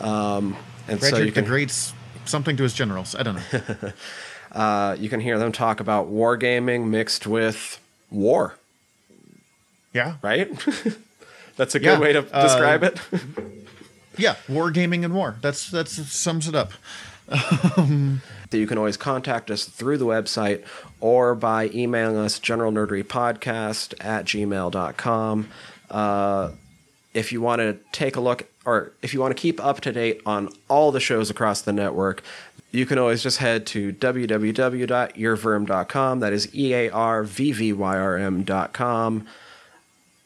Um, 0.00 0.56
and 0.88 0.98
Frederick 1.00 1.20
so 1.20 1.24
you 1.24 1.32
can 1.32 1.44
the 1.44 1.50
Great's 1.50 1.92
something 2.24 2.56
to 2.56 2.62
his 2.62 2.74
generals. 2.74 3.14
I 3.14 3.22
don't 3.22 3.36
know. 3.36 3.92
uh, 4.52 4.96
you 4.98 5.08
can 5.08 5.20
hear 5.20 5.38
them 5.38 5.52
talk 5.52 5.80
about 5.80 6.10
wargaming 6.10 6.88
mixed 6.88 7.26
with 7.26 7.80
war, 8.10 8.56
yeah. 9.92 10.16
right? 10.22 10.48
that's 11.56 11.74
a 11.74 11.78
good 11.78 11.84
Yeah, 11.84 12.00
way 12.00 12.12
to 12.12 12.26
uh, 12.32 12.42
describe 12.42 12.82
it. 12.82 13.00
Yeah. 14.18 14.36
War 14.48 14.70
gaming 14.70 15.04
and 15.04 15.12
war. 15.12 15.36
That's 15.42 15.70
that's 15.70 15.92
sums 16.10 16.48
it 16.48 16.54
up. 16.54 16.72
that 17.28 18.20
you 18.52 18.66
can 18.66 18.78
always 18.78 18.96
contact 18.96 19.50
us 19.50 19.66
through 19.66 19.98
the 19.98 20.06
website 20.06 20.64
or 21.00 21.34
by 21.34 21.68
emailing 21.74 22.16
us 22.16 22.40
generalnerderypodcast 22.40 23.92
at 24.00 24.24
gmail.com. 24.24 25.48
Uh, 25.90 26.50
if 27.12 27.32
you 27.32 27.42
want 27.42 27.60
to 27.60 27.76
take 27.92 28.16
a 28.16 28.20
look 28.20 28.46
or 28.66 28.92
if 29.00 29.14
you 29.14 29.20
want 29.20 29.34
to 29.34 29.40
keep 29.40 29.64
up 29.64 29.80
to 29.82 29.92
date 29.92 30.20
on 30.26 30.50
all 30.68 30.92
the 30.92 31.00
shows 31.00 31.30
across 31.30 31.62
the 31.62 31.72
network, 31.72 32.22
you 32.72 32.84
can 32.84 32.98
always 32.98 33.22
just 33.22 33.38
head 33.38 33.64
to 33.68 33.92
www.earwyrm.com. 33.92 36.20
That 36.20 36.32
is 36.32 36.54
E 36.54 36.74
A 36.74 36.90
R 36.90 37.22
V 37.24 37.52
V 37.52 37.72
Y 37.72 37.98
R 37.98 38.16
M.com. 38.18 39.26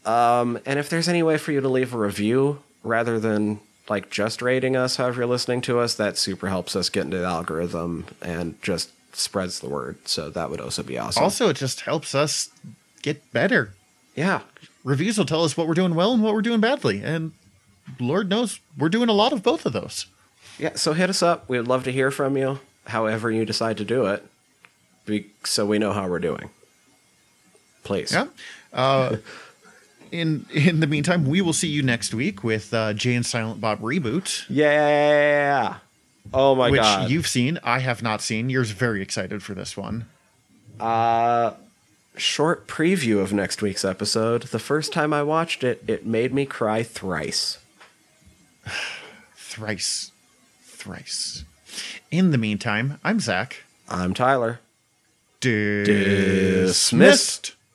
Um, 0.05 0.59
and 0.65 0.79
if 0.79 0.89
there's 0.89 1.09
any 1.09 1.23
way 1.23 1.37
for 1.37 1.53
you 1.53 1.61
to 1.61 1.69
leave 1.69 1.95
a 1.95 1.99
review 1.99 2.61
rather 2.83 3.21
than 3.21 3.61
like 3.89 4.11
just 4.11 4.41
rating 4.41 4.77
us, 4.77 4.97
however 4.97 5.21
you're 5.21 5.29
listening 5.29 5.61
to 5.63 5.79
us, 5.79 5.95
that 5.97 6.17
super 6.17 6.49
helps 6.49 6.75
us 6.75 6.89
get 6.89 7.05
into 7.05 7.19
the 7.19 7.27
algorithm 7.27 8.07
and 8.23 8.61
just 8.63 8.91
spreads 9.15 9.61
the 9.61 9.69
word. 9.69 9.99
So 10.09 10.31
that 10.31 10.51
would 10.51 10.61
also 10.61 10.83
be 10.83 10.99
awesome. 10.99 11.23
Also, 11.25 11.49
it 11.51 11.57
just 11.57 11.83
helps 11.83 12.15
us 12.15 12.49
get 13.03 13.31
better. 13.33 13.75
yeah. 14.15 14.41
Reviews 14.83 15.19
will 15.19 15.27
tell 15.27 15.45
us 15.45 15.59
what 15.59 15.69
we're 15.69 15.75
doing 15.75 15.95
well 15.95 16.15
and 16.15 16.23
what 16.23 16.33
we're 16.33 16.41
doing 16.41 16.61
badly, 16.61 17.03
and 17.03 17.33
Lord 17.99 18.29
knows 18.29 18.61
we're 18.79 18.89
doing 18.89 19.09
a 19.09 19.13
lot 19.15 19.33
of 19.33 19.43
both 19.43 19.67
of 19.67 19.73
those. 19.73 20.07
Yeah. 20.59 20.73
So 20.75 20.93
hit 20.93 21.11
us 21.11 21.23
up. 21.23 21.49
We 21.49 21.57
would 21.59 21.69
love 21.69 21.85
to 21.85 21.93
hear 21.93 22.11
from 22.11 22.37
you, 22.37 22.61
however 22.87 23.31
you 23.31 23.45
decide 23.45 23.77
to 23.79 23.85
do 23.85 24.07
it, 24.07 24.25
be, 25.07 25.27
so 25.45 25.65
we 25.67 25.79
know 25.79 25.93
how 25.93 26.09
we're 26.09 26.19
doing. 26.19 26.51
Please. 27.83 28.13
Yeah. 28.13 28.27
Uh, 28.73 29.17
in 30.13 30.47
in 30.53 30.81
the 30.81 30.87
meantime, 30.87 31.25
we 31.27 31.41
will 31.41 31.53
see 31.53 31.69
you 31.69 31.83
next 31.83 32.13
week 32.15 32.45
with 32.45 32.73
uh, 32.75 32.93
Jay 32.93 33.15
and 33.15 33.25
Silent 33.25 33.61
Bob 33.61 33.81
reboot, 33.81 34.45
Yeah. 34.49 35.77
Oh 36.33 36.55
my 36.55 36.71
which 36.71 36.81
god. 36.81 37.11
you've 37.11 37.27
seen. 37.27 37.59
I 37.65 37.79
have 37.81 38.03
not 38.03 38.21
seen. 38.21 38.51
You're 38.51 38.65
very 38.65 39.01
excited 39.03 39.43
for 39.43 39.55
this 39.55 39.77
one. 39.77 40.07
Uh, 40.79 41.53
short 42.17 42.67
preview 42.69 43.21
of 43.21 43.33
next 43.33 43.63
week's 43.63 43.85
episode. 43.85 44.43
The 44.45 44.59
first 44.59 44.93
time 44.93 45.13
I 45.13 45.23
watched 45.23 45.65
it, 45.65 45.83
it 45.89 46.05
made 46.07 46.33
me 46.35 46.45
cry 46.47 46.83
thrice. 46.83 47.59
Thrice, 49.37 50.13
thrice. 50.65 51.45
In 52.11 52.31
the 52.31 52.39
meantime, 52.39 52.99
I'm 53.05 53.21
Zach. 53.21 53.65
I'm 53.89 54.15
Tyler. 54.15 54.61
Dismissed. 55.41 56.67
Dismissed. 56.67 57.57